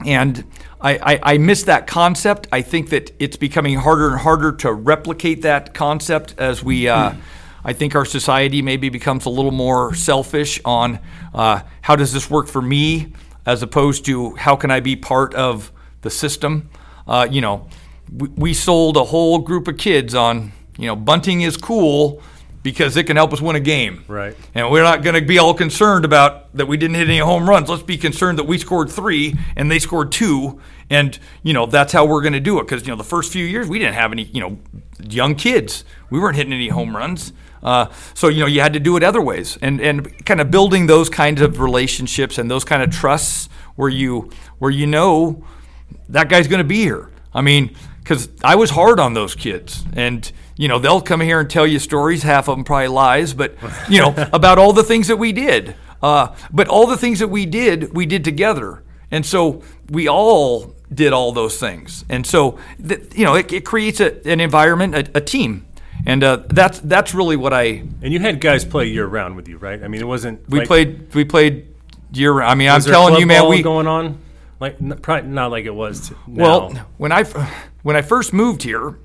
and 0.04 0.44
I, 0.80 1.14
I, 1.14 1.20
I, 1.34 1.38
miss 1.38 1.64
that 1.64 1.86
concept. 1.86 2.46
I 2.50 2.62
think 2.62 2.90
that 2.90 3.12
it's 3.18 3.36
becoming 3.36 3.76
harder 3.76 4.08
and 4.08 4.20
harder 4.20 4.52
to 4.52 4.72
replicate 4.72 5.42
that 5.42 5.74
concept 5.74 6.34
as 6.38 6.64
we. 6.64 6.88
Uh, 6.88 7.12
hmm. 7.12 7.20
I 7.62 7.74
think 7.74 7.94
our 7.94 8.06
society 8.06 8.62
maybe 8.62 8.88
becomes 8.88 9.26
a 9.26 9.28
little 9.30 9.50
more 9.50 9.94
selfish 9.94 10.60
on 10.64 10.98
uh, 11.34 11.60
how 11.82 11.94
does 11.94 12.10
this 12.10 12.30
work 12.30 12.48
for 12.48 12.62
me, 12.62 13.12
as 13.50 13.62
opposed 13.64 14.04
to 14.04 14.36
how 14.36 14.54
can 14.54 14.70
I 14.70 14.78
be 14.78 14.94
part 14.94 15.34
of 15.34 15.72
the 16.02 16.10
system. 16.10 16.70
Uh, 17.06 17.26
you 17.28 17.40
know, 17.40 17.68
we, 18.14 18.28
we 18.28 18.54
sold 18.54 18.96
a 18.96 19.04
whole 19.04 19.38
group 19.40 19.66
of 19.66 19.76
kids 19.76 20.14
on 20.14 20.52
you 20.78 20.86
know 20.86 20.94
bunting 20.94 21.40
is 21.40 21.56
cool 21.56 22.22
because 22.62 22.96
it 22.96 23.04
can 23.04 23.16
help 23.16 23.32
us 23.32 23.40
win 23.40 23.56
a 23.56 23.60
game. 23.60 24.04
Right. 24.06 24.36
And 24.54 24.70
we're 24.70 24.84
not 24.84 25.02
going 25.02 25.14
to 25.14 25.26
be 25.26 25.38
all 25.38 25.54
concerned 25.54 26.04
about 26.04 26.54
that 26.54 26.66
we 26.66 26.76
didn't 26.76 26.96
hit 26.96 27.08
any 27.08 27.18
home 27.18 27.48
runs. 27.48 27.68
Let's 27.68 27.82
be 27.82 27.96
concerned 27.96 28.38
that 28.38 28.44
we 28.44 28.58
scored 28.58 28.90
three 28.90 29.34
and 29.56 29.70
they 29.70 29.78
scored 29.78 30.12
two. 30.12 30.60
And, 30.90 31.18
you 31.42 31.54
know, 31.54 31.66
that's 31.66 31.92
how 31.92 32.04
we're 32.04 32.20
going 32.20 32.34
to 32.34 32.40
do 32.40 32.58
it. 32.58 32.64
Because, 32.64 32.82
you 32.82 32.88
know, 32.92 32.96
the 32.96 33.04
first 33.04 33.32
few 33.32 33.46
years 33.46 33.66
we 33.66 33.78
didn't 33.78 33.94
have 33.94 34.12
any, 34.12 34.24
you 34.24 34.40
know, 34.40 34.58
young 35.02 35.36
kids. 35.36 35.84
We 36.10 36.20
weren't 36.20 36.36
hitting 36.36 36.52
any 36.52 36.68
home 36.68 36.94
runs. 36.94 37.32
Uh, 37.62 37.86
so, 38.14 38.28
you 38.28 38.40
know, 38.40 38.46
you 38.46 38.60
had 38.60 38.72
to 38.72 38.80
do 38.80 38.96
it 38.96 39.02
other 39.02 39.20
ways. 39.20 39.58
And, 39.60 39.80
and 39.80 40.24
kind 40.24 40.40
of 40.40 40.50
building 40.50 40.86
those 40.86 41.08
kinds 41.08 41.40
of 41.40 41.60
relationships 41.60 42.38
and 42.38 42.50
those 42.50 42.64
kind 42.64 42.82
of 42.82 42.90
trusts 42.90 43.48
where 43.76 43.88
you, 43.88 44.30
where 44.58 44.70
you 44.70 44.86
know 44.86 45.44
that 46.08 46.28
guy's 46.28 46.48
going 46.48 46.58
to 46.58 46.64
be 46.64 46.82
here. 46.82 47.10
I 47.32 47.42
mean, 47.42 47.76
because 48.02 48.28
I 48.42 48.56
was 48.56 48.70
hard 48.70 48.98
on 48.98 49.14
those 49.14 49.34
kids. 49.34 49.84
And, 49.92 50.30
you 50.56 50.68
know, 50.68 50.78
they'll 50.78 51.00
come 51.00 51.20
here 51.20 51.40
and 51.40 51.48
tell 51.48 51.66
you 51.66 51.78
stories, 51.78 52.22
half 52.22 52.48
of 52.48 52.56
them 52.56 52.64
probably 52.64 52.88
lies, 52.88 53.34
but, 53.34 53.54
you 53.88 54.00
know, 54.00 54.14
about 54.32 54.58
all 54.58 54.72
the 54.72 54.82
things 54.82 55.08
that 55.08 55.16
we 55.16 55.32
did. 55.32 55.76
Uh, 56.02 56.34
but 56.50 56.66
all 56.66 56.86
the 56.86 56.96
things 56.96 57.18
that 57.18 57.28
we 57.28 57.46
did, 57.46 57.94
we 57.94 58.06
did 58.06 58.24
together. 58.24 58.82
And 59.10 59.24
so 59.24 59.62
we 59.90 60.08
all 60.08 60.74
did 60.92 61.12
all 61.12 61.32
those 61.32 61.58
things. 61.58 62.04
And 62.08 62.26
so, 62.26 62.58
th- 62.86 63.14
you 63.14 63.24
know, 63.24 63.34
it, 63.34 63.52
it 63.52 63.64
creates 63.64 64.00
a, 64.00 64.26
an 64.28 64.40
environment, 64.40 64.94
a, 64.94 65.18
a 65.18 65.20
team. 65.20 65.66
And 66.10 66.24
uh, 66.24 66.42
that's 66.48 66.80
that's 66.80 67.14
really 67.14 67.36
what 67.36 67.52
I. 67.52 67.84
And 68.02 68.12
you 68.12 68.18
had 68.18 68.40
guys 68.40 68.64
play 68.64 68.86
year 68.86 69.06
round 69.06 69.36
with 69.36 69.46
you, 69.46 69.58
right? 69.58 69.80
I 69.80 69.86
mean, 69.86 70.00
it 70.00 70.08
wasn't. 70.08 70.48
We 70.50 70.58
like, 70.58 70.66
played. 70.66 71.14
We 71.14 71.24
played 71.24 71.68
year 72.12 72.32
round. 72.32 72.50
I 72.50 72.54
mean, 72.56 72.68
I'm 72.68 72.80
telling 72.80 73.20
you, 73.20 73.26
man, 73.26 73.48
we 73.48 73.62
going 73.62 73.86
on 73.86 74.18
like 74.58 75.02
probably 75.02 75.30
not 75.30 75.52
like 75.52 75.66
it 75.66 75.74
was. 75.74 76.10
Now. 76.10 76.16
Well, 76.26 76.70
when 76.96 77.12
I 77.12 77.22
when 77.84 77.94
I 77.94 78.02
first 78.02 78.32
moved 78.32 78.64
here, 78.64 78.98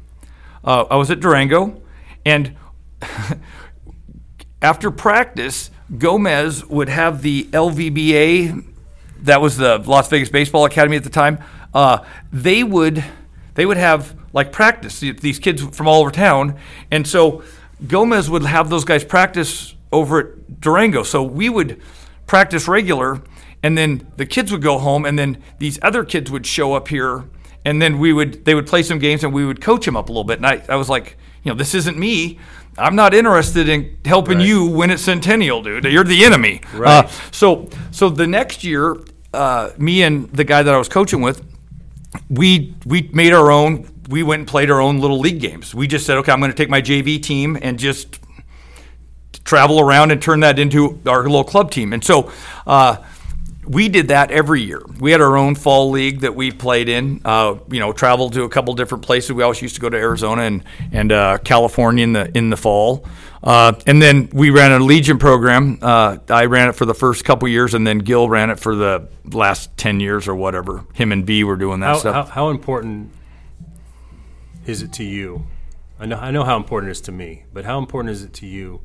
uh, 0.63 0.85
I 0.89 0.95
was 0.95 1.11
at 1.11 1.19
Durango, 1.19 1.79
and 2.25 2.55
after 4.63 4.89
practice, 4.89 5.69
Gomez 5.95 6.65
would 6.65 6.89
have 6.89 7.21
the 7.21 7.43
LVBA, 7.45 8.65
that 9.21 9.41
was 9.41 9.57
the 9.57 9.77
Las 9.77 10.09
Vegas 10.09 10.29
Baseball 10.29 10.65
Academy 10.65 10.97
at 10.97 11.03
the 11.03 11.11
time. 11.11 11.37
Uh, 11.71 12.03
they 12.33 12.63
would 12.63 13.03
they 13.55 13.65
would 13.65 13.77
have 13.77 14.15
like 14.33 14.51
practice 14.51 14.99
these 14.99 15.39
kids 15.39 15.61
from 15.61 15.87
all 15.87 16.01
over 16.01 16.11
town, 16.11 16.57
and 16.91 17.07
so 17.07 17.43
Gomez 17.87 18.29
would 18.29 18.43
have 18.43 18.69
those 18.69 18.85
guys 18.85 19.03
practice 19.03 19.75
over 19.91 20.19
at 20.19 20.61
Durango. 20.61 21.03
So 21.03 21.23
we 21.23 21.49
would 21.49 21.81
practice 22.27 22.67
regular, 22.67 23.21
and 23.63 23.77
then 23.77 24.07
the 24.17 24.25
kids 24.25 24.51
would 24.51 24.61
go 24.61 24.77
home, 24.77 25.05
and 25.05 25.17
then 25.17 25.41
these 25.59 25.79
other 25.81 26.05
kids 26.05 26.29
would 26.31 26.45
show 26.45 26.73
up 26.73 26.87
here 26.87 27.25
and 27.65 27.81
then 27.81 27.97
we 27.99 28.13
would 28.13 28.45
they 28.45 28.55
would 28.55 28.67
play 28.67 28.83
some 28.83 28.99
games 28.99 29.23
and 29.23 29.33
we 29.33 29.43
would 29.43 29.59
coach 29.59 29.85
him 29.85 29.97
up 29.97 30.07
a 30.07 30.11
little 30.11 30.23
bit. 30.23 30.37
And 30.37 30.45
I, 30.45 30.63
I 30.69 30.75
was 30.75 30.87
like, 30.87 31.17
you 31.43 31.51
know, 31.51 31.57
this 31.57 31.73
isn't 31.73 31.97
me. 31.97 32.39
I'm 32.77 32.95
not 32.95 33.13
interested 33.13 33.67
in 33.67 33.97
helping 34.05 34.37
right. 34.37 34.47
you 34.47 34.65
win 34.65 34.91
at 34.91 34.99
Centennial, 34.99 35.63
dude. 35.63 35.85
You're 35.85 36.03
the 36.03 36.23
enemy. 36.23 36.61
Right. 36.73 37.05
Uh, 37.05 37.09
so 37.31 37.67
so 37.91 38.09
the 38.09 38.27
next 38.27 38.63
year, 38.63 38.95
uh, 39.33 39.71
me 39.77 40.03
and 40.03 40.29
the 40.29 40.43
guy 40.43 40.61
that 40.61 40.73
I 40.73 40.77
was 40.77 40.87
coaching 40.87 41.21
with, 41.21 41.43
we 42.29 42.75
we 42.85 43.09
made 43.13 43.33
our 43.33 43.51
own. 43.51 43.91
We 44.09 44.21
went 44.21 44.41
and 44.41 44.47
played 44.47 44.69
our 44.69 44.79
own 44.79 44.99
little 44.99 45.19
league 45.19 45.39
games. 45.39 45.73
We 45.73 45.87
just 45.87 46.05
said, 46.05 46.17
okay, 46.19 46.31
I'm 46.31 46.39
going 46.39 46.51
to 46.51 46.57
take 46.57 46.69
my 46.69 46.81
JV 46.81 47.21
team 47.21 47.57
and 47.59 47.79
just 47.79 48.19
travel 49.43 49.79
around 49.79 50.11
and 50.11 50.21
turn 50.21 50.41
that 50.41 50.59
into 50.59 50.99
our 51.07 51.23
little 51.23 51.43
club 51.43 51.71
team. 51.71 51.93
And 51.93 52.03
so. 52.03 52.31
Uh, 52.67 52.97
we 53.67 53.89
did 53.89 54.09
that 54.09 54.31
every 54.31 54.61
year. 54.61 54.81
We 54.99 55.11
had 55.11 55.21
our 55.21 55.35
own 55.37 55.55
fall 55.55 55.89
league 55.89 56.21
that 56.21 56.35
we 56.35 56.51
played 56.51 56.87
in. 56.87 57.21
Uh, 57.25 57.55
you 57.69 57.79
know, 57.79 57.91
traveled 57.91 58.33
to 58.33 58.43
a 58.43 58.49
couple 58.49 58.73
different 58.75 59.03
places. 59.03 59.33
We 59.33 59.43
always 59.43 59.61
used 59.61 59.75
to 59.75 59.81
go 59.81 59.89
to 59.89 59.97
Arizona 59.97 60.43
and 60.43 60.63
and 60.91 61.11
uh, 61.11 61.37
California 61.39 62.03
in 62.03 62.13
the 62.13 62.37
in 62.37 62.49
the 62.49 62.57
fall. 62.57 63.05
Uh, 63.45 63.73
and 63.85 64.01
then 64.01 64.27
we 64.33 64.49
ran 64.49 64.71
a 64.71 64.79
Legion 64.79 65.19
program. 65.19 65.77
Uh, 65.79 66.17
I 66.29 66.45
ran 66.45 66.67
it 66.67 66.73
for 66.73 66.85
the 66.85 66.95
first 66.95 67.23
couple 67.23 67.47
years, 67.47 67.75
and 67.75 67.85
then 67.85 67.99
Gil 67.99 68.27
ran 68.27 68.49
it 68.49 68.59
for 68.59 68.75
the 68.75 69.07
last 69.23 69.77
ten 69.77 69.99
years 69.99 70.27
or 70.27 70.35
whatever. 70.35 70.83
Him 70.93 71.11
and 71.11 71.25
B 71.25 71.43
were 71.43 71.55
doing 71.55 71.79
that 71.81 71.87
How, 71.87 71.97
stuff. 71.97 72.29
how, 72.29 72.33
how 72.33 72.49
important 72.49 73.11
is 74.65 74.81
it 74.81 74.91
to 74.93 75.03
you? 75.03 75.45
I 75.99 76.07
know 76.07 76.17
I 76.17 76.31
know 76.31 76.43
how 76.43 76.57
important 76.57 76.89
it 76.89 76.93
is 76.93 77.01
to 77.01 77.11
me, 77.11 77.45
but 77.53 77.65
how 77.65 77.77
important 77.77 78.11
is 78.11 78.23
it 78.23 78.33
to 78.33 78.47
you 78.47 78.81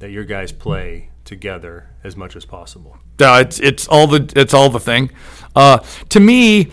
that 0.00 0.10
your 0.10 0.24
guys 0.24 0.52
play 0.52 1.08
together 1.24 1.88
as 2.04 2.14
much 2.14 2.36
as 2.36 2.44
possible? 2.44 2.98
Uh, 3.18 3.42
it's 3.44 3.58
it's 3.58 3.88
all 3.88 4.06
the 4.06 4.30
it's 4.36 4.52
all 4.52 4.68
the 4.68 4.78
thing. 4.80 5.10
Uh, 5.56 5.78
to 6.10 6.20
me, 6.20 6.68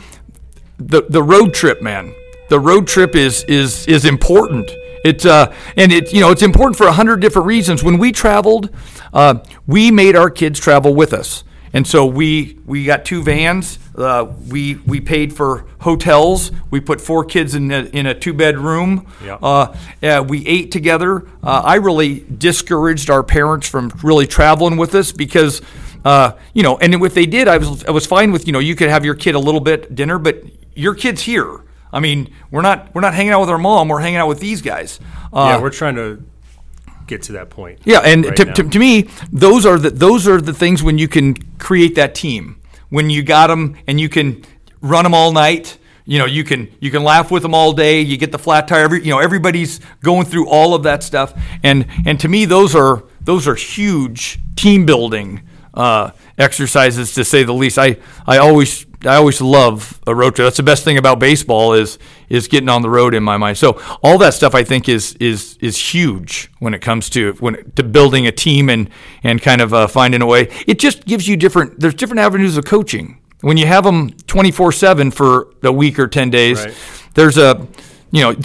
the 0.77 1.03
the 1.09 1.23
road 1.23 1.53
trip, 1.53 1.81
man. 1.81 2.13
The 2.49 2.59
road 2.59 2.87
trip 2.87 3.15
is 3.15 3.43
is 3.45 3.87
is 3.87 4.03
important. 4.03 4.69
It's 5.05 5.23
uh 5.23 5.53
and 5.77 5.91
it 5.91 6.11
you 6.11 6.19
know 6.19 6.31
it's 6.31 6.41
important 6.41 6.77
for 6.77 6.87
a 6.87 6.91
hundred 6.91 7.17
different 7.21 7.45
reasons. 7.45 7.83
When 7.83 7.99
we 7.99 8.11
traveled, 8.11 8.69
uh, 9.13 9.35
we 9.67 9.91
made 9.91 10.15
our 10.15 10.31
kids 10.31 10.59
travel 10.59 10.95
with 10.95 11.13
us, 11.13 11.43
and 11.73 11.85
so 11.85 12.07
we 12.07 12.57
we 12.65 12.85
got 12.85 13.05
two 13.05 13.21
vans. 13.21 13.77
Uh, 13.95 14.33
we 14.49 14.75
we 14.87 14.99
paid 14.99 15.31
for 15.31 15.67
hotels. 15.81 16.51
We 16.71 16.79
put 16.79 16.99
four 16.99 17.23
kids 17.23 17.53
in 17.53 17.71
a, 17.71 17.83
in 17.85 18.07
a 18.07 18.15
two 18.15 18.33
bedroom. 18.33 19.05
Yeah. 19.23 19.35
Uh, 19.35 19.77
uh, 20.01 20.25
we 20.27 20.45
ate 20.47 20.71
together. 20.71 21.27
Uh, 21.43 21.61
I 21.63 21.75
really 21.75 22.25
discouraged 22.37 23.11
our 23.11 23.21
parents 23.21 23.69
from 23.69 23.91
really 24.03 24.25
traveling 24.25 24.75
with 24.75 24.95
us 24.95 25.11
because, 25.11 25.61
uh, 26.03 26.31
you 26.53 26.63
know, 26.63 26.77
and 26.79 26.95
if 26.95 27.13
they 27.13 27.27
did, 27.27 27.47
I 27.47 27.57
was 27.57 27.85
I 27.85 27.91
was 27.91 28.07
fine 28.07 28.31
with 28.31 28.47
you 28.47 28.53
know 28.53 28.59
you 28.59 28.75
could 28.75 28.89
have 28.89 29.05
your 29.05 29.15
kid 29.15 29.35
a 29.35 29.39
little 29.39 29.61
bit 29.61 29.93
dinner, 29.93 30.17
but 30.17 30.43
your 30.73 30.95
kid's 30.95 31.21
here. 31.21 31.61
I 31.95 32.01
mean, 32.01 32.29
we're 32.51 32.61
not 32.61 32.93
we're 32.93 33.01
not 33.01 33.13
hanging 33.13 33.31
out 33.31 33.39
with 33.39 33.49
our 33.49 33.57
mom. 33.57 33.87
We're 33.87 34.01
hanging 34.01 34.17
out 34.17 34.27
with 34.27 34.41
these 34.41 34.61
guys. 34.61 34.99
Uh, 35.31 35.55
yeah, 35.55 35.61
we're 35.61 35.69
trying 35.69 35.95
to 35.95 36.21
get 37.07 37.23
to 37.23 37.31
that 37.33 37.49
point. 37.49 37.79
yeah, 37.85 37.99
and 37.99 38.25
right 38.25 38.35
to, 38.35 38.45
to, 38.45 38.63
to 38.69 38.79
me, 38.79 39.09
those 39.31 39.65
are 39.65 39.79
the 39.79 39.91
those 39.91 40.27
are 40.27 40.41
the 40.41 40.53
things 40.53 40.83
when 40.83 40.97
you 40.97 41.07
can 41.07 41.35
create 41.57 41.95
that 41.95 42.13
team. 42.13 42.61
When 42.89 43.09
you 43.09 43.23
got 43.23 43.47
them 43.47 43.77
and 43.87 43.99
you 43.99 44.09
can 44.09 44.43
run 44.81 45.03
them 45.05 45.13
all 45.13 45.31
night. 45.31 45.77
You 46.07 46.19
know, 46.19 46.25
you 46.25 46.43
can 46.43 46.69
you 46.81 46.91
can 46.91 47.03
laugh 47.03 47.31
with 47.31 47.41
them 47.43 47.55
all 47.55 47.71
day. 47.71 48.01
You 48.01 48.17
get 48.17 48.33
the 48.33 48.37
flat 48.37 48.67
tire. 48.67 48.83
Every, 48.83 49.01
you 49.01 49.09
know, 49.09 49.19
everybody's 49.19 49.79
going 50.03 50.25
through 50.25 50.49
all 50.49 50.75
of 50.75 50.83
that 50.83 51.01
stuff, 51.01 51.33
and 51.63 51.87
and 52.05 52.19
to 52.19 52.27
me, 52.27 52.43
those 52.45 52.75
are 52.75 53.05
those 53.21 53.47
are 53.47 53.55
huge 53.55 54.37
team 54.55 54.85
building 54.85 55.41
uh, 55.73 56.11
exercises 56.37 57.13
to 57.15 57.23
say 57.23 57.43
the 57.43 57.53
least. 57.53 57.79
I 57.79 57.97
I 58.27 58.37
always 58.37 58.85
I 59.05 59.15
always 59.15 59.41
love 59.41 59.99
a 60.07 60.15
road 60.15 60.35
trip. 60.35 60.45
That's 60.45 60.57
the 60.57 60.63
best 60.63 60.83
thing 60.83 60.97
about 60.97 61.19
baseball 61.19 61.73
is 61.73 61.97
is 62.29 62.47
getting 62.47 62.69
on 62.69 62.81
the 62.81 62.89
road 62.89 63.13
in 63.13 63.23
my 63.23 63.37
mind. 63.37 63.57
So 63.57 63.81
all 64.03 64.17
that 64.19 64.33
stuff 64.33 64.55
I 64.55 64.63
think 64.63 64.89
is 64.89 65.13
is 65.19 65.57
is 65.61 65.93
huge 65.93 66.51
when 66.59 66.73
it 66.73 66.79
comes 66.79 67.09
to 67.11 67.33
when 67.39 67.71
to 67.71 67.83
building 67.83 68.27
a 68.27 68.31
team 68.31 68.69
and 68.69 68.89
and 69.23 69.41
kind 69.41 69.61
of 69.61 69.73
uh, 69.73 69.87
finding 69.87 70.21
a 70.21 70.25
way. 70.25 70.49
It 70.67 70.79
just 70.79 71.05
gives 71.05 71.27
you 71.27 71.37
different. 71.37 71.79
There's 71.79 71.95
different 71.95 72.19
avenues 72.19 72.57
of 72.57 72.65
coaching 72.65 73.21
when 73.41 73.57
you 73.57 73.67
have 73.67 73.83
them 73.83 74.11
24 74.11 74.71
seven 74.71 75.11
for 75.11 75.53
a 75.63 75.71
week 75.71 75.99
or 75.99 76.07
10 76.07 76.29
days. 76.29 76.65
Right. 76.65 76.73
There's 77.13 77.37
a 77.37 77.67
you 78.11 78.21
know 78.21 78.35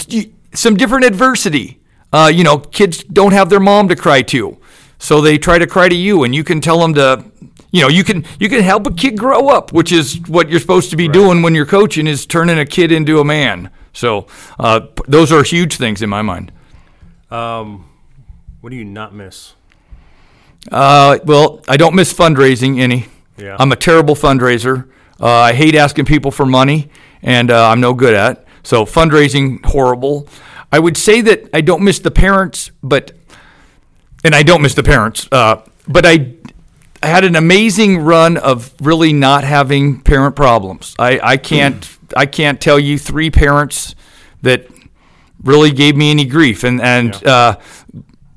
some 0.54 0.76
different 0.76 1.04
adversity. 1.04 1.80
Uh, 2.12 2.30
you 2.32 2.42
know, 2.42 2.58
kids 2.58 3.04
don't 3.04 3.32
have 3.32 3.50
their 3.50 3.60
mom 3.60 3.88
to 3.88 3.94
cry 3.94 4.20
to, 4.20 4.58
so 4.98 5.20
they 5.20 5.38
try 5.38 5.58
to 5.58 5.66
cry 5.66 5.88
to 5.88 5.94
you, 5.94 6.24
and 6.24 6.34
you 6.34 6.42
can 6.42 6.60
tell 6.60 6.80
them 6.80 6.94
to, 6.94 7.24
you 7.70 7.82
know, 7.82 7.88
you 7.88 8.04
can 8.04 8.24
you 8.38 8.48
can 8.48 8.62
help 8.62 8.86
a 8.86 8.92
kid 8.92 9.16
grow 9.18 9.48
up, 9.48 9.72
which 9.72 9.92
is 9.92 10.20
what 10.26 10.50
you're 10.50 10.60
supposed 10.60 10.90
to 10.90 10.96
be 10.96 11.08
doing 11.08 11.42
when 11.42 11.54
you're 11.54 11.66
coaching 11.66 12.06
is 12.06 12.26
turning 12.26 12.58
a 12.58 12.66
kid 12.66 12.90
into 12.90 13.20
a 13.20 13.24
man. 13.24 13.70
So 13.92 14.26
uh, 14.58 14.86
those 15.06 15.32
are 15.32 15.42
huge 15.42 15.76
things 15.76 16.02
in 16.02 16.10
my 16.10 16.22
mind. 16.22 16.52
Um, 17.30 17.88
what 18.60 18.70
do 18.70 18.76
you 18.76 18.84
not 18.84 19.14
miss? 19.14 19.54
Uh, 20.70 21.18
well, 21.24 21.62
I 21.68 21.76
don't 21.76 21.94
miss 21.94 22.12
fundraising 22.12 22.80
any. 22.80 23.06
Yeah. 23.36 23.56
I'm 23.58 23.72
a 23.72 23.76
terrible 23.76 24.14
fundraiser. 24.14 24.88
Uh, 25.18 25.26
I 25.28 25.52
hate 25.52 25.74
asking 25.74 26.04
people 26.04 26.30
for 26.30 26.46
money, 26.46 26.90
and 27.22 27.50
uh, 27.50 27.68
I'm 27.68 27.80
no 27.80 27.94
good 27.94 28.14
at. 28.14 28.38
it. 28.38 28.46
So 28.62 28.84
fundraising 28.84 29.64
horrible. 29.64 30.28
I 30.72 30.78
would 30.78 30.96
say 30.96 31.20
that 31.22 31.48
I 31.52 31.60
don't 31.62 31.82
miss 31.82 31.98
the 31.98 32.10
parents, 32.10 32.70
but 32.82 33.12
and 34.22 34.34
I 34.34 34.42
don't 34.42 34.62
miss 34.62 34.74
the 34.74 34.82
parents. 34.82 35.28
Uh, 35.32 35.62
but 35.88 36.04
I, 36.06 36.34
I 37.02 37.06
had 37.06 37.24
an 37.24 37.36
amazing 37.36 37.98
run 37.98 38.36
of 38.36 38.74
really 38.80 39.12
not 39.12 39.44
having 39.44 40.00
parent 40.00 40.36
problems. 40.36 40.94
I, 40.98 41.18
I 41.22 41.36
can't 41.36 41.98
I 42.16 42.26
can't 42.26 42.60
tell 42.60 42.78
you 42.78 42.98
three 42.98 43.30
parents 43.30 43.94
that 44.42 44.66
really 45.42 45.70
gave 45.70 45.96
me 45.96 46.10
any 46.10 46.24
grief, 46.24 46.64
and 46.64 46.80
and 46.80 47.14
uh, 47.26 47.58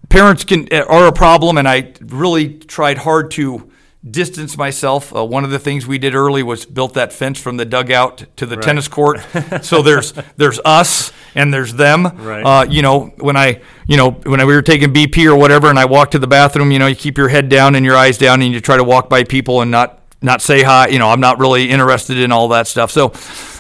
parents 0.10 0.46
can 0.46 0.72
are 0.74 1.08
a 1.08 1.12
problem, 1.12 1.58
and 1.58 1.68
I 1.68 1.94
really 2.02 2.58
tried 2.58 3.00
hard 3.00 3.32
to 3.32 3.70
distance 4.10 4.58
myself. 4.58 5.16
Uh, 5.16 5.26
one 5.26 5.44
of 5.44 5.50
the 5.50 5.60
things 5.60 5.88
we 5.88 5.98
did 5.98 6.16
early 6.16 6.44
was 6.44 6.66
built 6.66 6.94
that 6.94 7.14
fence 7.14 7.40
from 7.40 7.58
the 7.58 7.66
dugout 7.66 8.26
to 8.38 8.46
the 8.46 8.58
tennis 8.58 8.88
court. 8.88 9.22
so 9.62 9.82
there's 9.82 10.14
there's 10.38 10.60
us 10.64 11.12
and 11.36 11.54
there's 11.54 11.74
them. 11.74 12.06
Right. 12.06 12.44
Uh, 12.44 12.66
you 12.70 12.82
know, 12.82 13.14
when 13.20 13.36
I 13.36 13.62
you 13.88 13.98
know 13.98 14.12
when 14.12 14.46
we 14.46 14.54
were 14.54 14.62
taking 14.62 14.94
BP 14.94 15.26
or 15.26 15.36
whatever, 15.36 15.70
and 15.70 15.80
I 15.80 15.86
walked 15.86 16.14
to 16.14 16.20
the 16.20 16.28
bathroom, 16.28 16.72
you 16.72 16.80
know, 16.80 16.88
you 16.88 16.96
keep 16.96 17.18
your 17.18 17.30
head 17.30 17.50
down 17.50 17.76
and 17.76 17.86
your 17.86 17.96
eyes 17.96 18.18
down, 18.18 18.42
and 18.42 18.54
you 18.54 18.62
try 18.62 18.78
to 18.78 18.84
walk 18.84 19.10
by 19.10 19.24
people 19.24 19.62
and 19.62 19.72
not 19.72 20.02
not 20.22 20.42
say 20.42 20.64
hi. 20.64 20.88
You 20.88 21.00
know, 21.00 21.10
I'm 21.10 21.20
not 21.20 21.40
really 21.40 21.70
interested 21.70 22.18
in 22.18 22.32
all 22.32 22.48
that 22.50 22.68
stuff. 22.68 22.92
So 22.92 23.14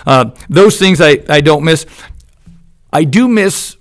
uh, 0.05 0.31
those 0.49 0.79
things 0.79 1.01
I, 1.01 1.19
I 1.29 1.41
don't 1.41 1.63
miss. 1.63 1.85
I 2.91 3.05
do 3.05 3.27
miss 3.27 3.75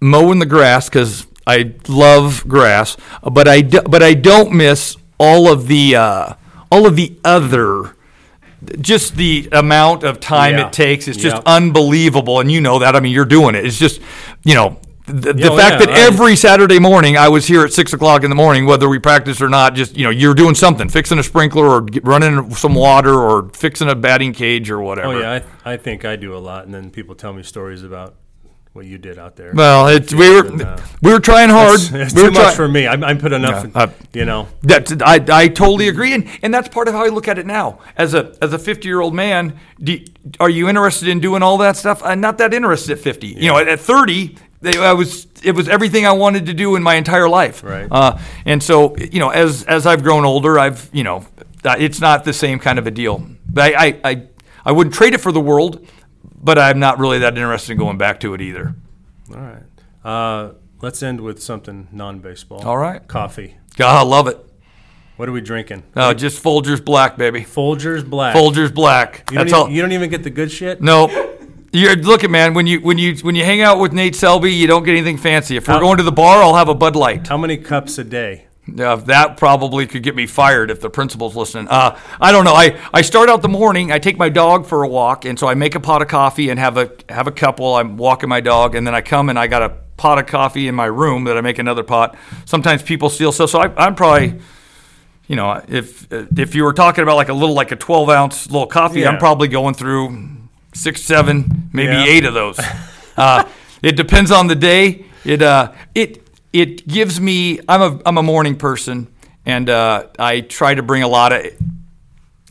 mowing 0.00 0.38
the 0.38 0.46
grass 0.46 0.88
because 0.88 1.26
I 1.46 1.74
love 1.88 2.46
grass, 2.48 2.96
but 3.22 3.46
I 3.46 3.60
do, 3.60 3.80
but 3.82 4.02
I 4.02 4.14
don't 4.14 4.52
miss 4.52 4.96
all 5.18 5.52
of 5.52 5.68
the 5.68 5.96
uh, 5.96 6.34
all 6.70 6.86
of 6.86 6.96
the 6.96 7.18
other. 7.24 7.93
Just 8.80 9.16
the 9.16 9.48
amount 9.52 10.02
of 10.04 10.20
time 10.20 10.56
Yeah. 10.58 10.66
it 10.66 10.72
takes 10.72 11.08
is 11.08 11.16
just 11.16 11.42
unbelievable, 11.46 12.40
and 12.40 12.50
you 12.50 12.60
know 12.60 12.78
that. 12.78 12.94
I 12.96 13.00
mean, 13.00 13.12
you're 13.12 13.24
doing 13.24 13.54
it. 13.54 13.64
It's 13.64 13.78
just, 13.78 14.00
you 14.44 14.54
know, 14.54 14.78
the, 15.06 15.34
the 15.34 15.50
Oh, 15.52 15.56
fact 15.56 15.80
yeah, 15.80 15.86
that 15.86 15.90
I- 15.90 16.06
every 16.06 16.34
Saturday 16.34 16.78
morning 16.78 17.16
I 17.18 17.28
was 17.28 17.46
here 17.46 17.62
at 17.64 17.72
six 17.74 17.92
o'clock 17.92 18.24
in 18.24 18.30
the 18.30 18.36
morning, 18.36 18.64
whether 18.64 18.88
we 18.88 18.98
practice 18.98 19.42
or 19.42 19.48
not. 19.50 19.74
Just 19.74 19.96
you 19.98 20.04
know, 20.04 20.10
you're 20.10 20.32
doing 20.34 20.54
something, 20.54 20.88
fixing 20.88 21.18
a 21.18 21.22
sprinkler 21.22 21.66
or 21.66 21.86
running 22.02 22.54
some 22.54 22.74
water 22.74 23.12
or 23.12 23.50
fixing 23.52 23.88
a 23.90 23.94
batting 23.94 24.32
cage 24.32 24.70
or 24.70 24.80
oh, 24.80 24.84
whatever. 24.86 25.08
Oh 25.14 25.18
yeah, 25.20 25.40
I, 25.64 25.72
I 25.72 25.76
think 25.76 26.04
I 26.06 26.16
do 26.16 26.34
a 26.34 26.38
lot, 26.38 26.64
and 26.64 26.72
then 26.72 26.90
people 26.90 27.14
tell 27.14 27.32
me 27.34 27.42
stories 27.42 27.82
about 27.82 28.14
what 28.74 28.86
you 28.86 28.98
did 28.98 29.20
out 29.20 29.36
there. 29.36 29.52
Well, 29.54 29.86
it's 29.86 30.12
we 30.12 30.28
were 30.28 30.46
And, 30.46 30.62
uh, 30.62 30.76
we 31.00 31.12
were 31.12 31.20
trying 31.20 31.48
hard. 31.48 31.78
It's, 31.78 31.92
it's 31.92 32.14
we 32.14 32.22
too 32.22 32.30
much 32.32 32.56
for 32.56 32.66
me. 32.66 32.88
I, 32.88 32.94
I 32.94 33.14
put 33.14 33.32
enough, 33.32 33.64
Yeah, 33.64 33.82
uh, 33.82 33.90
you 34.12 34.24
know. 34.24 34.48
That 34.62 35.00
I, 35.00 35.24
I 35.30 35.48
totally 35.48 35.86
agree, 35.86 36.12
and, 36.12 36.28
and 36.42 36.52
that's 36.52 36.68
part 36.68 36.88
of 36.88 36.94
how 36.94 37.04
I 37.04 37.08
look 37.08 37.28
at 37.28 37.38
it 37.38 37.46
now. 37.46 37.78
As 37.96 38.14
a 38.14 38.36
as 38.42 38.52
a 38.52 38.58
fifty 38.58 38.88
year 38.88 39.00
old 39.00 39.14
man, 39.14 39.58
do, 39.80 39.98
are 40.40 40.50
you 40.50 40.68
interested 40.68 41.08
in 41.08 41.20
doing 41.20 41.40
all 41.40 41.56
that 41.58 41.76
stuff? 41.76 42.02
I'm 42.02 42.20
not 42.20 42.38
that 42.38 42.52
interested 42.52 42.90
at 42.92 42.98
fifty. 42.98 43.28
You 43.28 43.46
know, 43.46 43.58
at, 43.58 43.68
at 43.68 43.78
thirty, 43.78 44.36
they, 44.60 44.76
I 44.76 44.92
was 44.92 45.28
it 45.44 45.52
was 45.52 45.68
everything 45.68 46.04
I 46.04 46.12
wanted 46.12 46.46
to 46.46 46.54
do 46.54 46.74
in 46.74 46.82
my 46.82 46.96
entire 46.96 47.28
life. 47.28 47.62
Right. 47.62 47.86
Uh, 47.88 48.18
and 48.44 48.60
so 48.60 48.96
you 48.96 49.20
know, 49.20 49.30
as 49.30 49.62
as 49.66 49.86
I've 49.86 50.02
grown 50.02 50.24
older, 50.24 50.58
I've 50.58 50.90
you 50.92 51.04
know, 51.04 51.24
it's 51.64 52.00
not 52.00 52.24
the 52.24 52.32
same 52.32 52.58
kind 52.58 52.80
of 52.80 52.88
a 52.88 52.90
deal. 52.90 53.24
But 53.48 53.72
I 53.72 53.86
I, 53.86 54.00
I, 54.04 54.22
I 54.66 54.72
wouldn't 54.72 54.96
trade 54.96 55.14
it 55.14 55.20
for 55.20 55.30
the 55.30 55.40
world, 55.40 55.86
but 56.44 56.58
I'm 56.58 56.78
not 56.78 56.98
really 56.98 57.18
that 57.20 57.36
interested 57.36 57.72
in 57.72 57.78
going 57.78 57.98
back 57.98 58.20
to 58.20 58.34
it 58.34 58.40
either. 58.40 58.74
All 59.34 59.40
right. 59.40 59.62
Uh, 60.04 60.52
let's 60.82 61.02
end 61.02 61.20
with 61.20 61.42
something 61.42 61.88
non-baseball. 61.90 62.62
All 62.62 62.76
right. 62.76 63.06
Coffee. 63.08 63.56
God, 63.76 63.98
I 63.98 64.02
love 64.08 64.28
it. 64.28 64.38
What 65.16 65.28
are 65.28 65.32
we 65.32 65.40
drinking? 65.40 65.84
Uh, 65.94 66.12
just 66.12 66.42
Folgers 66.42 66.84
Black, 66.84 67.16
baby. 67.16 67.40
Folgers 67.42 68.08
Black. 68.08 68.34
Folgers 68.36 68.74
Black. 68.74 69.24
You 69.30 69.36
don't, 69.38 69.46
That's 69.46 69.52
even, 69.52 69.54
all. 69.54 69.70
you 69.70 69.80
don't 69.82 69.92
even 69.92 70.10
get 70.10 70.22
the 70.24 70.30
good 70.30 70.50
shit. 70.50 70.80
No. 70.80 71.30
You're 71.72 71.96
look 71.96 72.22
at 72.22 72.30
man 72.30 72.54
when 72.54 72.68
you 72.68 72.80
when 72.80 72.98
you 72.98 73.16
when 73.16 73.34
you 73.34 73.44
hang 73.44 73.60
out 73.60 73.80
with 73.80 73.92
Nate 73.92 74.14
Selby, 74.14 74.52
you 74.52 74.68
don't 74.68 74.84
get 74.84 74.92
anything 74.92 75.16
fancy. 75.18 75.56
If 75.56 75.66
we're 75.66 75.74
How- 75.74 75.80
going 75.80 75.96
to 75.96 76.04
the 76.04 76.12
bar, 76.12 76.40
I'll 76.42 76.54
have 76.54 76.68
a 76.68 76.74
Bud 76.74 76.94
Light. 76.94 77.26
How 77.26 77.36
many 77.36 77.56
cups 77.56 77.98
a 77.98 78.04
day? 78.04 78.46
Uh, 78.80 78.96
that 78.96 79.36
probably 79.36 79.86
could 79.86 80.02
get 80.02 80.16
me 80.16 80.26
fired 80.26 80.70
if 80.70 80.80
the 80.80 80.88
principal's 80.88 81.36
listening. 81.36 81.68
Uh, 81.68 81.98
I 82.20 82.32
don't 82.32 82.44
know. 82.46 82.54
I, 82.54 82.80
I 82.94 83.02
start 83.02 83.28
out 83.28 83.42
the 83.42 83.48
morning. 83.48 83.92
I 83.92 83.98
take 83.98 84.16
my 84.16 84.30
dog 84.30 84.64
for 84.66 84.82
a 84.84 84.88
walk, 84.88 85.26
and 85.26 85.38
so 85.38 85.46
I 85.46 85.52
make 85.54 85.74
a 85.74 85.80
pot 85.80 86.00
of 86.00 86.08
coffee 86.08 86.48
and 86.48 86.58
have 86.58 86.78
a 86.78 86.90
have 87.10 87.26
a 87.26 87.30
cup 87.32 87.60
while 87.60 87.74
I'm 87.74 87.98
walking 87.98 88.28
my 88.30 88.40
dog, 88.40 88.74
and 88.74 88.86
then 88.86 88.94
I 88.94 89.02
come 89.02 89.28
and 89.28 89.38
I 89.38 89.48
got 89.48 89.62
a 89.62 89.68
pot 89.98 90.18
of 90.18 90.26
coffee 90.26 90.66
in 90.66 90.74
my 90.74 90.86
room 90.86 91.24
that 91.24 91.36
I 91.36 91.42
make 91.42 91.58
another 91.58 91.82
pot. 91.82 92.16
Sometimes 92.46 92.82
people 92.82 93.10
steal 93.10 93.32
stuff, 93.32 93.50
so 93.50 93.60
I, 93.60 93.72
I'm 93.76 93.94
probably. 93.94 94.40
You 95.26 95.36
know, 95.36 95.62
if 95.68 96.06
if 96.12 96.54
you 96.54 96.64
were 96.64 96.74
talking 96.74 97.02
about 97.02 97.16
like 97.16 97.30
a 97.30 97.32
little 97.34 97.54
like 97.54 97.70
a 97.72 97.76
12 97.76 98.10
ounce 98.10 98.50
little 98.50 98.66
coffee, 98.66 99.00
Yeah. 99.00 99.08
I'm 99.10 99.18
probably 99.18 99.48
going 99.48 99.72
through 99.74 100.26
six, 100.74 101.00
seven, 101.02 101.70
maybe 101.72 101.92
Yeah. 101.92 102.04
eight 102.04 102.24
of 102.26 102.34
those. 102.34 102.58
uh, 103.16 103.44
it 103.82 103.96
depends 103.96 104.30
on 104.30 104.48
the 104.48 104.54
day. 104.54 105.06
It 105.24 105.40
uh, 105.40 105.72
it 105.94 106.23
it 106.54 106.86
gives 106.86 107.20
me. 107.20 107.60
I'm 107.68 107.82
a 107.82 108.00
I'm 108.06 108.16
a 108.16 108.22
morning 108.22 108.56
person, 108.56 109.12
and 109.44 109.68
uh, 109.68 110.06
I 110.18 110.40
try 110.40 110.74
to 110.74 110.82
bring 110.82 111.02
a 111.02 111.08
lot 111.08 111.32
of 111.32 111.44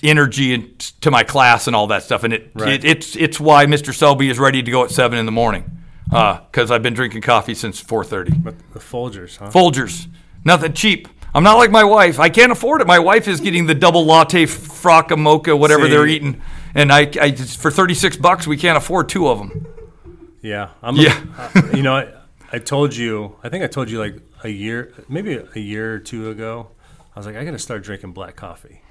energy 0.04 0.54
and 0.54 0.78
to 1.02 1.10
my 1.10 1.24
class 1.24 1.66
and 1.68 1.76
all 1.76 1.88
that 1.88 2.04
stuff. 2.04 2.24
And 2.26 2.34
it, 2.34 2.52
Right. 2.54 2.74
it 2.74 2.84
it's 2.86 3.16
it's 3.16 3.40
why 3.40 3.66
Mr. 3.66 3.94
Selby 3.94 4.30
is 4.30 4.38
ready 4.38 4.62
to 4.62 4.70
go 4.70 4.84
at 4.84 4.92
seven 4.92 5.18
in 5.18 5.26
the 5.26 5.32
morning 5.32 5.64
because 6.06 6.70
I've 6.70 6.84
been 6.84 6.94
drinking 6.94 7.22
coffee 7.22 7.56
since 7.56 7.80
four 7.80 8.04
thirty. 8.04 8.34
But 8.34 8.56
the 8.74 8.80
Folgers, 8.80 9.38
huh? 9.38 9.50
Folgers, 9.50 10.08
nothing 10.44 10.74
cheap. 10.74 11.08
I'm 11.34 11.44
not 11.44 11.58
like 11.58 11.72
my 11.72 11.84
wife. 11.86 12.20
I 12.20 12.30
can't 12.30 12.52
afford 12.52 12.82
it. 12.82 12.88
My 12.88 13.00
wife 13.00 13.28
is 13.28 13.40
getting 13.40 13.66
the 13.66 13.74
double 13.74 14.06
latte, 14.06 14.46
frocca, 14.46 15.18
mocha, 15.18 15.56
whatever 15.56 15.86
See. 15.86 15.90
they're 15.90 16.06
eating, 16.06 16.42
and 16.76 16.92
I, 16.92 17.10
I 17.20 17.32
for 17.32 17.72
36 17.72 18.18
bucks 18.18 18.46
we 18.46 18.56
can't 18.58 18.78
afford 18.78 19.10
two 19.10 19.28
of 19.30 19.40
them. 19.40 19.66
Yeah, 20.42 20.70
I'm. 20.84 20.96
Yeah. 20.98 21.24
uh, 21.38 21.62
you 21.74 21.82
know, 21.82 22.12
I, 22.54 22.60
told 22.60 22.96
you. 22.96 23.36
I 23.44 23.50
think 23.50 23.64
I 23.64 23.68
told 23.68 23.90
you 23.90 24.00
like 24.00 24.18
a 24.44 24.50
year, 24.50 24.94
maybe 25.10 25.36
a 25.56 25.60
year 25.60 25.96
or 25.96 26.00
two 26.00 26.30
ago. 26.30 26.70
I 27.16 27.20
was 27.20 27.26
like, 27.26 27.36
I 27.36 27.44
got 27.44 27.52
to 27.52 27.60
start 27.60 27.84
drinking 27.84 28.14
black 28.14 28.36
coffee. 28.36 28.82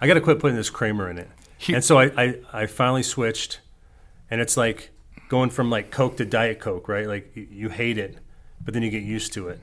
I 0.00 0.06
got 0.06 0.14
to 0.14 0.20
quit 0.20 0.38
putting 0.40 0.56
this 0.56 0.70
creamer 0.70 1.08
in 1.10 1.18
it. 1.18 1.30
And 1.68 1.84
so 1.84 1.98
I, 1.98 2.04
I, 2.16 2.34
I 2.52 2.66
finally 2.66 3.02
switched, 3.04 3.60
and 4.30 4.40
it's 4.40 4.56
like 4.56 4.90
going 5.28 5.50
from 5.50 5.70
like 5.70 5.90
Coke 5.90 6.16
to 6.16 6.24
Diet 6.24 6.58
Coke, 6.58 6.88
right? 6.88 7.06
Like 7.06 7.36
you, 7.36 7.46
you 7.50 7.68
hate 7.68 7.98
it, 7.98 8.18
but 8.64 8.74
then 8.74 8.82
you 8.82 8.90
get 8.90 9.04
used 9.04 9.32
to 9.34 9.48
it. 9.48 9.60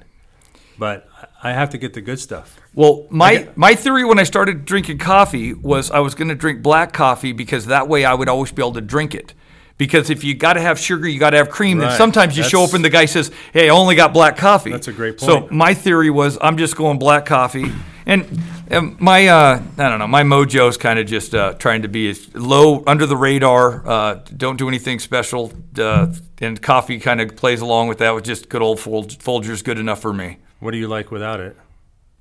But 0.78 1.10
I 1.44 1.52
have 1.52 1.70
to 1.72 1.78
get 1.78 1.94
the 1.94 2.00
good 2.00 2.20
stuff. 2.22 2.58
Well, 2.74 3.06
my 3.10 3.34
Okay. 3.36 3.50
my 3.58 3.76
theory 3.76 4.06
when 4.06 4.18
I 4.18 4.24
started 4.24 4.64
drinking 4.64 5.00
coffee 5.00 5.54
was 5.54 5.92
I 5.92 6.00
was 6.00 6.16
going 6.16 6.30
to 6.30 6.36
drink 6.36 6.62
black 6.62 6.94
coffee 6.94 7.34
because 7.34 7.66
that 7.66 7.90
way 7.90 8.06
I 8.06 8.14
would 8.14 8.30
always 8.30 8.54
be 8.54 8.62
able 8.62 8.74
to 8.74 8.82
drink 8.82 9.14
it. 9.14 9.34
Because 9.80 10.10
if 10.12 10.24
you 10.26 10.36
got 10.36 10.54
to 10.54 10.60
have 10.62 10.78
sugar, 10.78 11.08
you 11.08 11.20
got 11.20 11.30
to 11.32 11.38
have 11.38 11.50
cream. 11.50 11.78
Then 11.80 11.88
Right. 11.88 11.98
sometimes 11.98 12.38
you 12.38 12.44
show 12.44 12.64
up 12.66 12.74
and 12.74 12.84
the 12.86 12.90
guy 12.90 13.06
says, 13.06 13.32
"Hey, 13.54 13.70
I 13.70 13.74
only 13.74 13.96
got 13.96 14.14
black 14.14 14.36
coffee." 14.38 14.72
That's 14.72 14.90
a 14.90 14.92
great 14.94 15.18
point. 15.18 15.32
So 15.32 15.48
my 15.50 15.74
theory 15.74 16.10
was 16.12 16.38
I'm 16.42 16.58
just 16.58 16.76
going 16.76 17.00
black 17.00 17.26
coffee, 17.26 17.72
and, 18.06 18.26
and 18.70 19.00
my 19.00 19.28
uh, 19.28 19.62
I 19.78 19.90
don't 19.90 19.98
know 20.00 20.08
my 20.08 20.24
mojo's 20.24 20.76
kind 20.76 21.00
of 21.00 21.08
just 21.08 21.34
uh, 21.34 21.54
trying 21.54 21.84
to 21.84 21.88
be 21.88 22.10
as 22.10 22.30
low 22.36 22.84
under 22.88 23.06
the 23.06 23.16
radar. 23.16 23.88
Uh, 23.88 24.20
don't 24.36 24.58
do 24.58 24.68
anything 24.68 25.00
special, 25.00 25.54
uh, 25.78 26.08
and 26.40 26.62
coffee 26.62 27.00
kind 27.00 27.22
of 27.22 27.38
plays 27.38 27.62
along 27.62 27.88
with 27.88 28.00
that 28.00 28.14
with 28.14 28.26
just 28.26 28.50
good 28.50 28.62
old 28.62 28.82
Fol- 28.82 29.06
Folgers. 29.06 29.64
Good 29.64 29.80
enough 29.80 30.02
for 30.02 30.12
me. 30.12 30.40
What 30.60 30.72
do 30.72 30.78
you 30.78 30.90
like 30.90 31.10
without 31.10 31.40
it? 31.40 31.56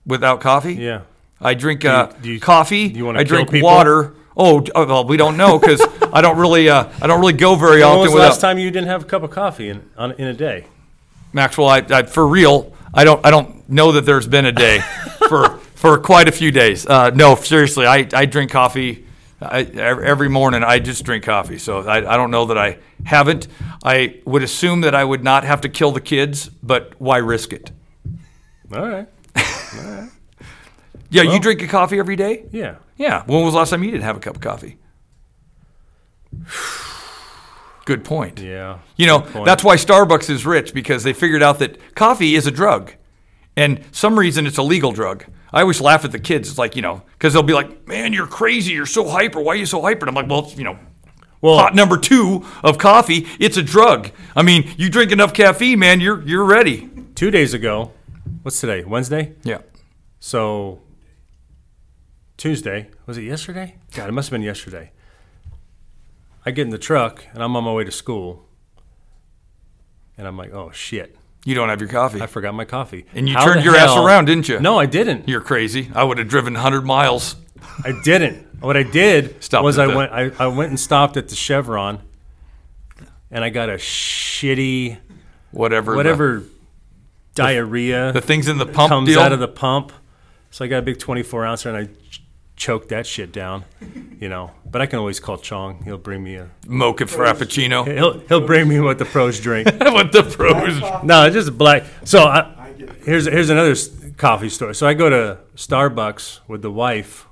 Without 0.06 0.40
coffee, 0.40 0.74
Yeah. 0.74 1.00
I 1.40 1.54
drink 1.54 1.84
uh, 1.84 2.10
do 2.22 2.30
you- 2.30 2.40
coffee. 2.40 2.88
do 2.88 2.96
you 2.98 3.04
wanna 3.04 3.18
I 3.18 3.24
kill 3.24 3.34
drink 3.38 3.50
people? 3.50 3.68
water. 3.68 4.14
Oh, 4.38 4.64
oh, 4.74 4.86
well, 4.86 5.04
we 5.04 5.16
don't 5.16 5.36
know 5.36 5.58
because 5.58 5.84
I 6.12 6.20
don't 6.20 6.38
really, 6.38 6.68
uh, 6.68 6.88
I 7.02 7.06
don't 7.08 7.18
really 7.18 7.32
go 7.32 7.56
very 7.56 7.80
When 7.80 7.88
often 7.88 8.00
was 8.00 8.10
the 8.10 8.14
without 8.14 8.28
last 8.28 8.40
time 8.40 8.58
you 8.58 8.70
didn't 8.70 8.86
have 8.88 9.02
a 9.02 9.06
cup 9.06 9.24
of 9.24 9.30
coffee 9.30 9.68
in 9.68 9.90
on, 9.96 10.12
in 10.12 10.28
a 10.28 10.32
day? 10.32 10.66
Maxwell. 11.32 11.68
I, 11.68 11.78
I, 11.90 12.02
for 12.04 12.26
real, 12.26 12.72
I 12.94 13.04
don't, 13.04 13.24
I 13.26 13.30
don't 13.30 13.68
know 13.68 13.92
that 13.92 14.02
there's 14.02 14.28
been 14.28 14.46
a 14.46 14.52
day 14.52 14.78
for 15.28 15.58
for 15.74 15.96
quite 15.98 16.28
a 16.28 16.32
few 16.32 16.50
days. 16.50 16.86
Uh, 16.86 17.10
no, 17.10 17.36
seriously, 17.36 17.86
I, 17.86 18.08
I 18.12 18.26
drink 18.26 18.50
coffee 18.50 19.06
I, 19.40 19.60
every 19.62 20.28
morning. 20.28 20.64
I 20.64 20.80
just 20.80 21.04
drink 21.04 21.24
coffee, 21.24 21.58
so 21.58 21.80
I, 21.80 21.98
I 22.14 22.16
don't 22.16 22.32
know 22.32 22.46
that 22.46 22.58
I 22.58 22.78
haven't. 23.04 23.46
I 23.84 24.20
would 24.24 24.42
assume 24.42 24.80
that 24.80 24.94
I 24.96 25.04
would 25.04 25.22
not 25.22 25.44
have 25.44 25.60
to 25.60 25.68
kill 25.68 25.92
the 25.92 26.00
kids, 26.00 26.48
but 26.62 26.94
why 27.00 27.18
risk 27.18 27.52
it? 27.52 27.70
All 28.74 28.88
right. 28.88 29.08
Yeah, 31.10 31.22
you 31.22 31.40
drink 31.40 31.62
a 31.62 31.66
coffee 31.66 31.98
every 31.98 32.16
day. 32.16 32.44
Yeah. 32.52 32.76
Yeah. 32.96 33.22
When 33.26 33.42
was 33.44 33.54
the 33.54 33.58
last 33.58 33.70
time 33.70 33.82
you 33.82 33.90
didn't 33.90 34.04
have 34.04 34.16
a 34.16 34.20
cup 34.20 34.36
of 34.36 34.42
coffee? 34.42 34.78
Good 37.84 38.04
point. 38.04 38.40
Yeah. 38.40 38.80
You 38.96 39.06
know, 39.06 39.20
that's 39.44 39.64
why 39.64 39.76
Starbucks 39.76 40.28
is 40.28 40.44
rich 40.44 40.74
because 40.74 41.04
they 41.04 41.14
figured 41.14 41.42
out 41.42 41.58
that 41.60 41.94
coffee 41.94 42.34
is 42.34 42.46
a 42.46 42.50
drug. 42.50 42.92
And 43.56 43.82
some 43.92 44.18
reason 44.18 44.46
it's 44.46 44.58
a 44.58 44.62
legal 44.62 44.92
drug. 44.92 45.24
I 45.52 45.62
always 45.62 45.80
laugh 45.80 46.04
at 46.04 46.12
the 46.12 46.18
kids. 46.18 46.50
It's 46.50 46.58
like, 46.58 46.76
you 46.76 46.82
know, 46.82 47.02
because 47.12 47.32
they'll 47.32 47.42
be 47.42 47.54
like, 47.54 47.88
man, 47.88 48.12
you're 48.12 48.26
crazy. 48.26 48.74
You're 48.74 48.84
so 48.84 49.08
hyper. 49.08 49.40
Why 49.40 49.54
are 49.54 49.56
you 49.56 49.64
so 49.66 49.80
hyper? 49.80 50.06
And 50.06 50.10
I'm 50.10 50.14
like, 50.14 50.30
well, 50.30 50.52
you 50.54 50.64
know, 50.64 50.78
Well, 51.40 51.56
pot 51.56 51.74
number 51.74 51.96
two 51.96 52.44
of 52.62 52.76
coffee, 52.76 53.26
it's 53.40 53.56
a 53.56 53.62
drug. 53.62 54.10
I 54.36 54.42
mean, 54.42 54.70
you 54.76 54.90
drink 54.90 55.10
enough 55.10 55.32
caffeine, 55.32 55.78
man, 55.78 56.00
you're, 56.00 56.20
you're 56.28 56.44
ready. 56.44 56.90
two 57.14 57.30
days 57.30 57.54
ago, 57.54 57.92
what's 58.42 58.60
today? 58.60 58.84
Wednesday? 58.84 59.32
Yeah. 59.42 59.58
So 60.20 60.82
Tuesday, 62.48 62.88
was 63.04 63.18
it 63.18 63.22
yesterday? 63.24 63.74
God, 63.94 64.08
it 64.08 64.12
must 64.12 64.28
have 64.30 64.32
been 64.32 64.42
yesterday. 64.42 64.92
I 66.46 66.50
get 66.52 66.62
in 66.62 66.70
the 66.70 66.78
truck 66.78 67.24
and 67.34 67.42
I'm 67.42 67.54
on 67.56 67.64
my 67.64 67.72
way 67.72 67.84
to 67.84 67.90
school. 67.90 68.46
And 70.16 70.26
I'm 70.26 70.36
like, 70.38 70.52
oh 70.54 70.70
shit, 70.72 71.16
You 71.44 71.54
don't 71.54 71.68
have 71.68 71.80
your 71.80 71.90
coffee. 71.90 72.22
I 72.22 72.26
forgot 72.26 72.54
my 72.54 72.64
coffee. 72.64 73.04
And 73.14 73.28
you 73.28 73.34
How 73.34 73.44
turned 73.44 73.60
the 73.60 73.64
your 73.64 73.76
ass 73.76 73.94
around, 73.96 74.24
didn't 74.26 74.48
you? 74.48 74.58
No, 74.60 74.78
I 74.78 74.86
didn't. 74.86 75.28
You're 75.28 75.40
crazy. 75.40 75.90
I 75.94 76.04
would 76.04 76.18
have 76.18 76.28
driven 76.28 76.54
100 76.54 76.82
miles. 76.86 77.36
I 77.84 77.92
didn't. 78.04 78.46
What 78.62 78.76
I 78.76 78.82
did 78.84 79.42
Stopped 79.44 79.64
was 79.64 79.78
I 79.78 79.86
the- 79.86 79.96
went 79.96 80.12
I, 80.12 80.30
I 80.38 80.46
went 80.46 80.70
and 80.70 80.80
stopped 80.80 81.16
at 81.16 81.28
the 81.28 81.34
Chevron 81.36 82.00
and 83.30 83.44
I 83.44 83.50
got 83.50 83.68
a 83.68 83.74
shitty 83.74 84.96
Whatever. 85.50 85.90
the- 85.92 85.96
whatever 85.96 86.42
diarrhea 87.34 88.12
The, 88.12 88.20
things 88.20 88.46
in 88.48 88.58
the 88.58 88.66
pump 88.66 88.90
comes 88.90 89.08
deal. 89.08 89.20
out 89.20 89.32
of 89.32 89.40
the 89.40 89.48
pump. 89.48 89.92
So 90.50 90.64
I 90.64 90.68
got 90.68 90.78
a 90.78 90.82
big 90.82 90.98
24 90.98 91.44
ouncer 91.44 91.68
and 91.68 91.88
I 91.88 91.90
ch- 92.58 92.62
choked 92.62 92.88
that 92.90 93.06
shit 93.06 93.32
down, 93.32 93.64
you 94.20 94.28
know. 94.28 94.50
But 94.70 94.82
I 94.82 94.86
can 94.86 94.98
always 94.98 95.20
call 95.20 95.38
Chong. 95.38 95.82
He'll 95.84 95.98
bring 95.98 96.22
me 96.22 96.34
a 96.36 96.50
mocha 96.66 97.04
frappuccino. 97.04 97.86
he'll 97.86 98.20
he'll 98.20 98.46
bring 98.46 98.68
me 98.68 98.80
what 98.80 98.98
the 98.98 99.04
pros 99.04 99.40
drink. 99.40 99.66
what 99.80 100.12
the 100.12 100.22
pros? 100.22 100.80
no, 101.02 101.24
it's 101.24 101.34
just 101.34 101.56
black. 101.56 101.84
So 102.04 102.24
I, 102.24 102.72
here's 103.04 103.26
here's 103.26 103.50
another 103.50 103.74
coffee 104.16 104.48
story. 104.48 104.74
So 104.74 104.86
I 104.86 104.94
go 104.94 105.08
to 105.08 105.38
Starbucks 105.56 106.40
with 106.48 106.62
the 106.62 106.70
wife 106.70 107.26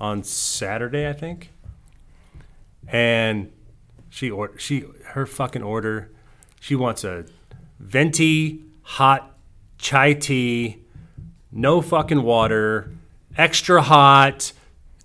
on 0.00 0.22
Saturday, 0.24 1.08
I 1.08 1.12
think, 1.12 1.50
and 2.88 3.50
she 4.10 4.30
or 4.30 4.58
she 4.58 4.84
her 5.06 5.26
fucking 5.26 5.62
order. 5.62 6.10
She 6.60 6.74
wants 6.76 7.02
a 7.02 7.24
venti 7.80 8.62
hot 8.82 9.36
chai 9.78 10.12
tea, 10.12 10.78
no 11.50 11.80
fucking 11.80 12.22
water, 12.22 12.92
extra 13.36 13.82
hot, 13.82 14.52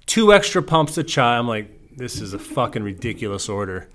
two 0.08 0.34
extra 0.34 0.64
pumps 0.64 0.98
of 0.98 1.06
chai. 1.06 1.38
I'm 1.38 1.48
like, 1.48 1.96
this 1.96 2.20
is 2.20 2.34
a 2.34 2.40
fucking 2.40 2.82
ridiculous 2.84 3.48
order. 3.48 3.88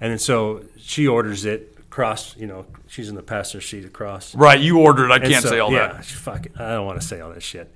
And 0.00 0.10
then 0.12 0.18
so 0.18 0.64
she 0.78 1.06
orders 1.06 1.44
it 1.44 1.74
across, 1.78 2.36
you 2.36 2.46
know, 2.46 2.66
she's 2.86 3.08
in 3.08 3.14
the 3.14 3.22
passenger 3.22 3.66
seat 3.66 3.84
across. 3.84 4.34
Right, 4.34 4.60
you 4.60 4.78
ordered. 4.80 5.10
I 5.10 5.16
And 5.16 5.24
can't 5.24 5.42
so- 5.42 5.50
say 5.50 5.58
all 5.58 5.72
yeah, 5.72 5.92
that. 5.92 6.04
Fuck 6.04 6.46
it. 6.46 6.52
I 6.58 6.70
don't 6.74 6.86
want 6.86 7.00
to 7.00 7.06
say 7.06 7.20
all 7.20 7.30
that 7.32 7.42
shit. 7.42 7.74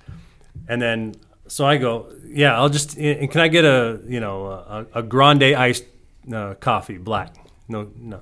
And 0.68 0.80
then 0.80 1.14
so 1.46 1.66
I 1.66 1.78
go, 1.78 2.12
yeah, 2.26 2.56
I'll 2.56 2.68
just. 2.68 2.96
And 2.96 3.30
can 3.30 3.40
I 3.40 3.48
get 3.48 3.64
a 3.64 4.00
you 4.06 4.20
know 4.20 4.46
a, 4.46 4.86
a 4.96 5.02
grande 5.02 5.42
iced 5.42 5.84
uh, 6.32 6.54
coffee, 6.54 6.98
black? 6.98 7.34
No, 7.68 7.90
no. 7.96 8.20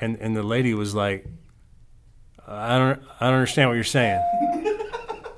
And 0.00 0.16
and 0.16 0.34
the 0.36 0.42
lady 0.42 0.74
was 0.74 0.94
like, 0.94 1.26
I 2.48 2.78
don't 2.78 3.00
I 3.20 3.26
don't 3.26 3.34
understand 3.34 3.68
what 3.68 3.74
you're 3.74 3.84
saying. 3.84 4.20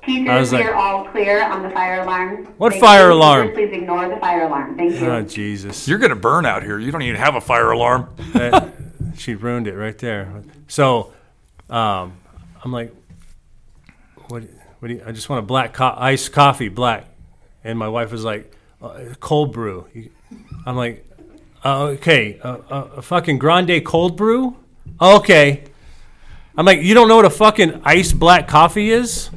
Teachers, 0.05 0.29
I 0.29 0.39
was 0.39 0.51
we 0.51 0.57
like- 0.59 0.67
are 0.67 0.75
all 0.75 1.05
clear 1.05 1.43
on 1.43 1.63
the 1.63 1.69
fire 1.71 2.01
alarm. 2.01 2.45
What 2.57 2.71
Thank 2.73 2.83
fire 2.83 3.07
you. 3.09 3.13
alarm? 3.13 3.47
Teachers, 3.49 3.69
Please 3.69 3.77
ignore 3.81 4.07
the 4.09 4.17
fire 4.17 4.43
alarm. 4.45 4.77
Thank 4.77 4.99
you. 4.99 5.07
Oh 5.07 5.21
Jesus. 5.21 5.87
You're 5.87 5.97
gonna 5.99 6.15
burn 6.15 6.45
out 6.45 6.63
here. 6.63 6.77
You 6.79 6.91
don't 6.91 7.01
even 7.01 7.19
have 7.19 7.35
a 7.35 7.41
fire 7.41 7.71
alarm. 7.71 8.09
that, 8.33 8.73
she 9.17 9.33
ruined 9.35 9.67
it 9.67 9.73
right 9.75 9.97
there. 9.97 10.43
So, 10.67 11.13
um, 11.69 12.13
I'm 12.63 12.71
like, 12.71 12.93
what? 14.27 14.43
What 14.79 14.89
do 14.89 14.95
you, 14.95 15.03
I 15.05 15.11
just 15.11 15.29
want 15.29 15.39
a 15.39 15.45
black 15.45 15.73
co- 15.73 15.95
iced 15.97 16.31
coffee, 16.33 16.69
black. 16.69 17.05
And 17.63 17.79
my 17.79 17.87
wife 17.87 18.11
was 18.11 18.23
like, 18.23 18.53
uh, 18.81 18.99
cold 19.19 19.51
brew. 19.53 19.87
I'm 20.65 20.75
like, 20.75 21.03
uh, 21.63 21.83
okay, 21.95 22.39
uh, 22.43 22.57
uh, 22.69 22.89
a 22.97 23.01
fucking 23.01 23.39
grande 23.39 23.83
cold 23.83 24.15
brew. 24.15 24.55
Okay. 25.01 25.63
I'm 26.55 26.65
like, 26.65 26.81
you 26.81 26.93
don't 26.93 27.07
know 27.07 27.15
what 27.15 27.25
a 27.25 27.29
fucking 27.31 27.81
iced 27.83 28.19
black 28.19 28.47
coffee 28.47 28.91
is? 28.91 29.29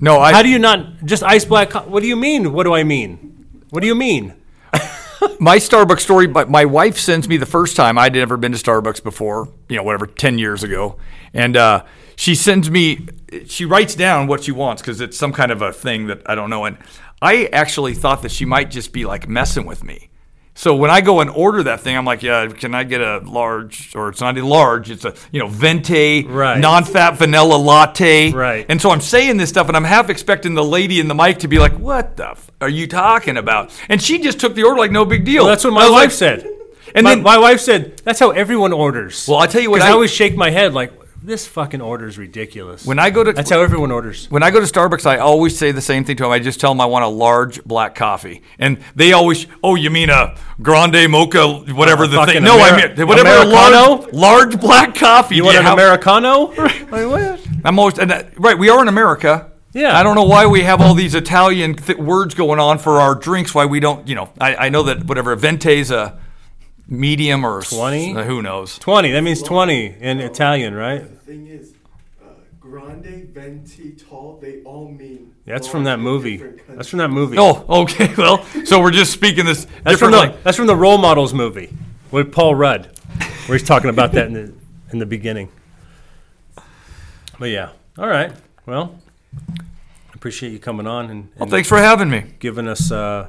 No, 0.00 0.20
I. 0.20 0.32
How 0.32 0.42
do 0.42 0.48
you 0.48 0.58
not 0.58 1.04
just 1.04 1.22
iced 1.22 1.48
black? 1.48 1.70
Co- 1.70 1.82
what 1.82 2.00
do 2.00 2.06
you 2.06 2.16
mean? 2.16 2.52
What 2.52 2.64
do 2.64 2.74
I 2.74 2.84
mean? 2.84 3.62
What 3.70 3.80
do 3.80 3.86
you 3.86 3.94
mean? 3.94 4.34
my 5.40 5.56
Starbucks 5.56 6.00
story, 6.00 6.26
but 6.26 6.50
my 6.50 6.64
wife 6.64 6.98
sends 6.98 7.28
me 7.28 7.36
the 7.36 7.46
first 7.46 7.76
time. 7.76 7.98
I'd 7.98 8.12
never 8.12 8.36
been 8.36 8.52
to 8.52 8.58
Starbucks 8.58 9.02
before, 9.02 9.48
you 9.68 9.76
know, 9.76 9.82
whatever, 9.82 10.06
10 10.06 10.38
years 10.38 10.62
ago. 10.62 10.96
And 11.34 11.56
uh, 11.56 11.84
she 12.16 12.34
sends 12.34 12.70
me, 12.70 13.08
she 13.46 13.64
writes 13.64 13.94
down 13.94 14.26
what 14.26 14.44
she 14.44 14.52
wants 14.52 14.82
because 14.82 15.00
it's 15.00 15.18
some 15.18 15.32
kind 15.32 15.50
of 15.50 15.62
a 15.62 15.72
thing 15.72 16.06
that 16.06 16.22
I 16.26 16.34
don't 16.34 16.50
know. 16.50 16.64
And 16.64 16.78
I 17.20 17.46
actually 17.46 17.94
thought 17.94 18.22
that 18.22 18.30
she 18.30 18.44
might 18.44 18.70
just 18.70 18.92
be 18.92 19.04
like 19.04 19.28
messing 19.28 19.66
with 19.66 19.82
me. 19.84 20.10
So 20.58 20.74
when 20.74 20.90
I 20.90 21.00
go 21.02 21.20
and 21.20 21.30
order 21.30 21.62
that 21.62 21.82
thing, 21.82 21.96
I'm 21.96 22.04
like, 22.04 22.24
yeah, 22.24 22.48
can 22.48 22.74
I 22.74 22.82
get 22.82 23.00
a 23.00 23.18
large, 23.18 23.94
or 23.94 24.08
it's 24.08 24.20
not 24.20 24.36
a 24.36 24.44
large, 24.44 24.90
it's 24.90 25.04
a, 25.04 25.14
you 25.30 25.38
know, 25.38 25.46
venti, 25.46 26.24
Right. 26.26 26.58
non-fat 26.58 27.12
vanilla 27.12 27.54
latte. 27.54 28.32
Right. 28.32 28.66
And 28.68 28.82
so 28.82 28.90
I'm 28.90 29.00
saying 29.00 29.36
this 29.36 29.50
stuff, 29.50 29.68
and 29.68 29.76
I'm 29.76 29.84
half 29.84 30.10
expecting 30.10 30.54
the 30.54 30.64
lady 30.64 30.98
in 30.98 31.06
the 31.06 31.14
mic 31.14 31.38
to 31.38 31.48
be 31.48 31.60
like, 31.60 31.78
what 31.78 32.16
the 32.16 32.30
f- 32.30 32.50
are 32.60 32.68
you 32.68 32.88
talking 32.88 33.36
about? 33.36 33.70
And 33.88 34.02
she 34.02 34.18
just 34.18 34.40
took 34.40 34.56
the 34.56 34.64
order 34.64 34.80
like 34.80 34.90
no 34.90 35.04
big 35.04 35.24
deal. 35.24 35.44
Well, 35.44 35.50
that's 35.52 35.62
what 35.62 35.74
my 35.74 35.88
wife 35.88 35.92
like- 36.06 36.10
said. 36.10 36.48
And 36.92 37.04
my, 37.04 37.14
then- 37.14 37.22
my 37.22 37.38
wife 37.38 37.60
said 37.60 37.98
that's 37.98 38.18
how 38.18 38.30
everyone 38.30 38.72
orders. 38.72 39.28
Well, 39.28 39.38
I 39.38 39.46
tell 39.46 39.60
you 39.60 39.70
what, 39.70 39.80
I- 39.80 39.90
I 39.90 39.92
always 39.92 40.10
shake 40.10 40.36
my 40.36 40.50
head 40.50 40.74
like, 40.74 40.92
this 41.22 41.46
fucking 41.46 41.80
order 41.80 42.06
is 42.06 42.16
ridiculous. 42.18 42.86
When 42.86 42.98
I 42.98 43.10
go 43.10 43.24
to 43.24 43.32
That's 43.32 43.50
how 43.50 43.60
everyone 43.60 43.90
orders. 43.90 44.30
when 44.30 44.42
I 44.42 44.50
go 44.50 44.60
to 44.60 44.66
Starbucks, 44.66 45.04
I 45.06 45.18
always 45.18 45.58
say 45.58 45.72
the 45.72 45.80
same 45.80 46.04
thing 46.04 46.16
to 46.18 46.22
them. 46.24 46.32
I 46.32 46.38
just 46.38 46.60
tell 46.60 46.70
them 46.70 46.80
I 46.80 46.86
want 46.86 47.04
a 47.04 47.08
large 47.08 47.62
black 47.64 47.94
coffee, 47.94 48.42
and 48.58 48.78
they 48.94 49.12
always, 49.12 49.46
oh, 49.64 49.74
you 49.74 49.90
mean 49.90 50.10
a 50.10 50.36
grande 50.62 51.10
mocha, 51.10 51.46
whatever 51.74 52.06
the 52.06 52.24
thing? 52.26 52.42
No, 52.44 52.56
I 52.58 52.70
Ameri- 52.70 52.96
mean 52.98 53.06
whatever. 53.08 53.28
a 53.28 53.42
Americano? 53.42 53.88
Large, 54.02 54.12
large 54.12 54.60
black 54.60 54.94
coffee. 54.94 55.36
You 55.36 55.44
want 55.44 55.56
an 55.58 55.64
have- 55.64 55.72
Americano? 55.74 56.54
Like, 56.90 57.06
what? 57.08 57.40
I'm 57.64 57.78
always 57.78 57.98
and 57.98 58.10
that, 58.10 58.38
right. 58.38 58.56
We 58.58 58.68
are 58.70 58.80
in 58.80 58.88
America. 58.88 59.50
Yeah. 59.74 59.98
I 59.98 60.02
don't 60.02 60.14
know 60.14 60.24
why 60.24 60.46
we 60.46 60.62
have 60.62 60.80
all 60.80 60.94
these 60.94 61.14
Italian 61.14 61.74
th- 61.74 61.98
words 61.98 62.34
going 62.34 62.58
on 62.58 62.78
for 62.78 62.98
our 63.00 63.14
drinks. 63.14 63.54
Why 63.54 63.66
we 63.66 63.80
don't, 63.80 64.08
you 64.08 64.14
know? 64.14 64.30
I, 64.40 64.54
I 64.56 64.68
know 64.70 64.84
that 64.84 65.04
whatever 65.04 65.36
venti's 65.36 65.90
a 65.90 66.18
medium 66.88 67.44
or 67.44 67.58
s- 67.60 67.70
20? 67.70 68.16
uh, 68.16 68.24
who 68.24 68.42
knows? 68.42 68.78
20. 68.78 69.10
That 69.12 69.22
means 69.22 69.42
20 69.42 69.96
in 70.00 70.20
Italian, 70.20 70.74
right? 70.74 71.00
The 71.02 71.16
thing 71.16 71.46
is, 71.46 71.74
uh, 72.22 72.26
grande, 72.60 73.28
venti, 73.32 73.92
tall, 73.92 74.38
they 74.40 74.62
all 74.64 74.88
mean. 74.90 75.34
That's 75.44 75.68
from 75.68 75.84
that 75.84 75.98
movie. 76.00 76.44
That's 76.76 76.88
from 76.88 76.98
that 76.98 77.08
movie. 77.10 77.36
Oh, 77.38 77.64
okay. 77.82 78.12
Well, 78.18 78.44
so 78.64 78.80
we're 78.80 78.90
just 78.90 79.12
speaking 79.12 79.44
this. 79.46 79.66
That's 79.84 79.98
from 79.98 80.10
the 80.12 80.18
lang- 80.18 80.34
that's 80.44 80.56
from 80.56 80.66
the 80.66 80.76
Role 80.76 80.98
Models 80.98 81.32
movie 81.34 81.72
with 82.10 82.32
Paul 82.32 82.54
Rudd, 82.54 82.90
where 83.46 83.58
he's 83.58 83.66
talking 83.66 83.90
about 83.90 84.12
that 84.12 84.26
in 84.26 84.32
the 84.34 84.52
in 84.92 84.98
the 84.98 85.06
beginning. 85.06 85.50
But 87.38 87.46
yeah, 87.50 87.70
all 87.98 88.08
right. 88.08 88.32
Well, 88.66 88.98
appreciate 90.14 90.52
you 90.52 90.58
coming 90.58 90.86
on 90.86 91.08
and, 91.10 91.28
Well, 91.38 91.48
thanks 91.48 91.68
for 91.68 91.78
having 91.78 92.10
me. 92.10 92.24
giving 92.40 92.66
us 92.68 92.90
uh, 92.92 93.28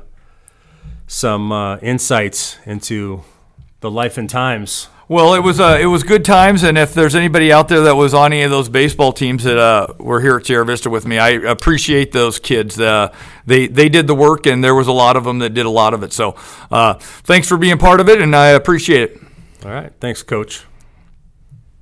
some 1.08 1.52
uh, 1.52 1.78
insights 1.78 2.58
into 2.66 3.24
the 3.82 3.92
life 3.92 4.18
and 4.18 4.30
times. 4.30 4.90
Well, 5.08 5.34
it 5.34 5.40
was 5.40 5.60
uh, 5.60 5.80
it 5.82 5.88
was 5.88 6.04
good 6.04 6.24
times, 6.24 6.62
and 6.62 6.78
if 6.78 6.94
there's 6.94 7.16
anybody 7.16 7.52
out 7.52 7.68
there 7.68 7.82
that 7.82 7.96
was 7.96 8.14
on 8.14 8.32
any 8.32 8.44
of 8.44 8.52
those 8.52 8.70
baseball 8.70 9.12
teams 9.12 9.44
that 9.44 9.58
uh, 9.58 9.94
were 9.98 10.22
here 10.22 10.38
at 10.38 10.46
Sierra 10.46 10.64
Vista 10.64 10.88
with 10.92 11.08
me, 11.08 11.18
I 11.18 11.30
appreciate 11.30 12.12
those 12.12 12.38
kids. 12.38 12.80
Uh, 12.80 13.12
they 13.48 13.66
they 13.66 13.90
did 13.90 14.06
the 14.06 14.14
work, 14.14 14.46
and 14.46 14.64
there 14.64 14.76
was 14.76 14.86
a 14.86 14.92
lot 14.92 15.18
of 15.18 15.24
them 15.24 15.40
that 15.40 15.56
did 15.56 15.66
a 15.66 15.70
lot 15.72 15.96
of 15.96 16.04
it. 16.04 16.14
So, 16.14 16.36
uh, 16.70 16.94
thanks 16.94 17.48
for 17.48 17.58
being 17.58 17.80
part 17.80 18.00
of 18.00 18.08
it, 18.08 18.22
and 18.22 18.36
I 18.36 18.50
appreciate 18.50 19.02
it. 19.02 19.22
All 19.66 19.72
right. 19.72 19.92
Thanks, 20.00 20.22
Coach. 20.22 20.66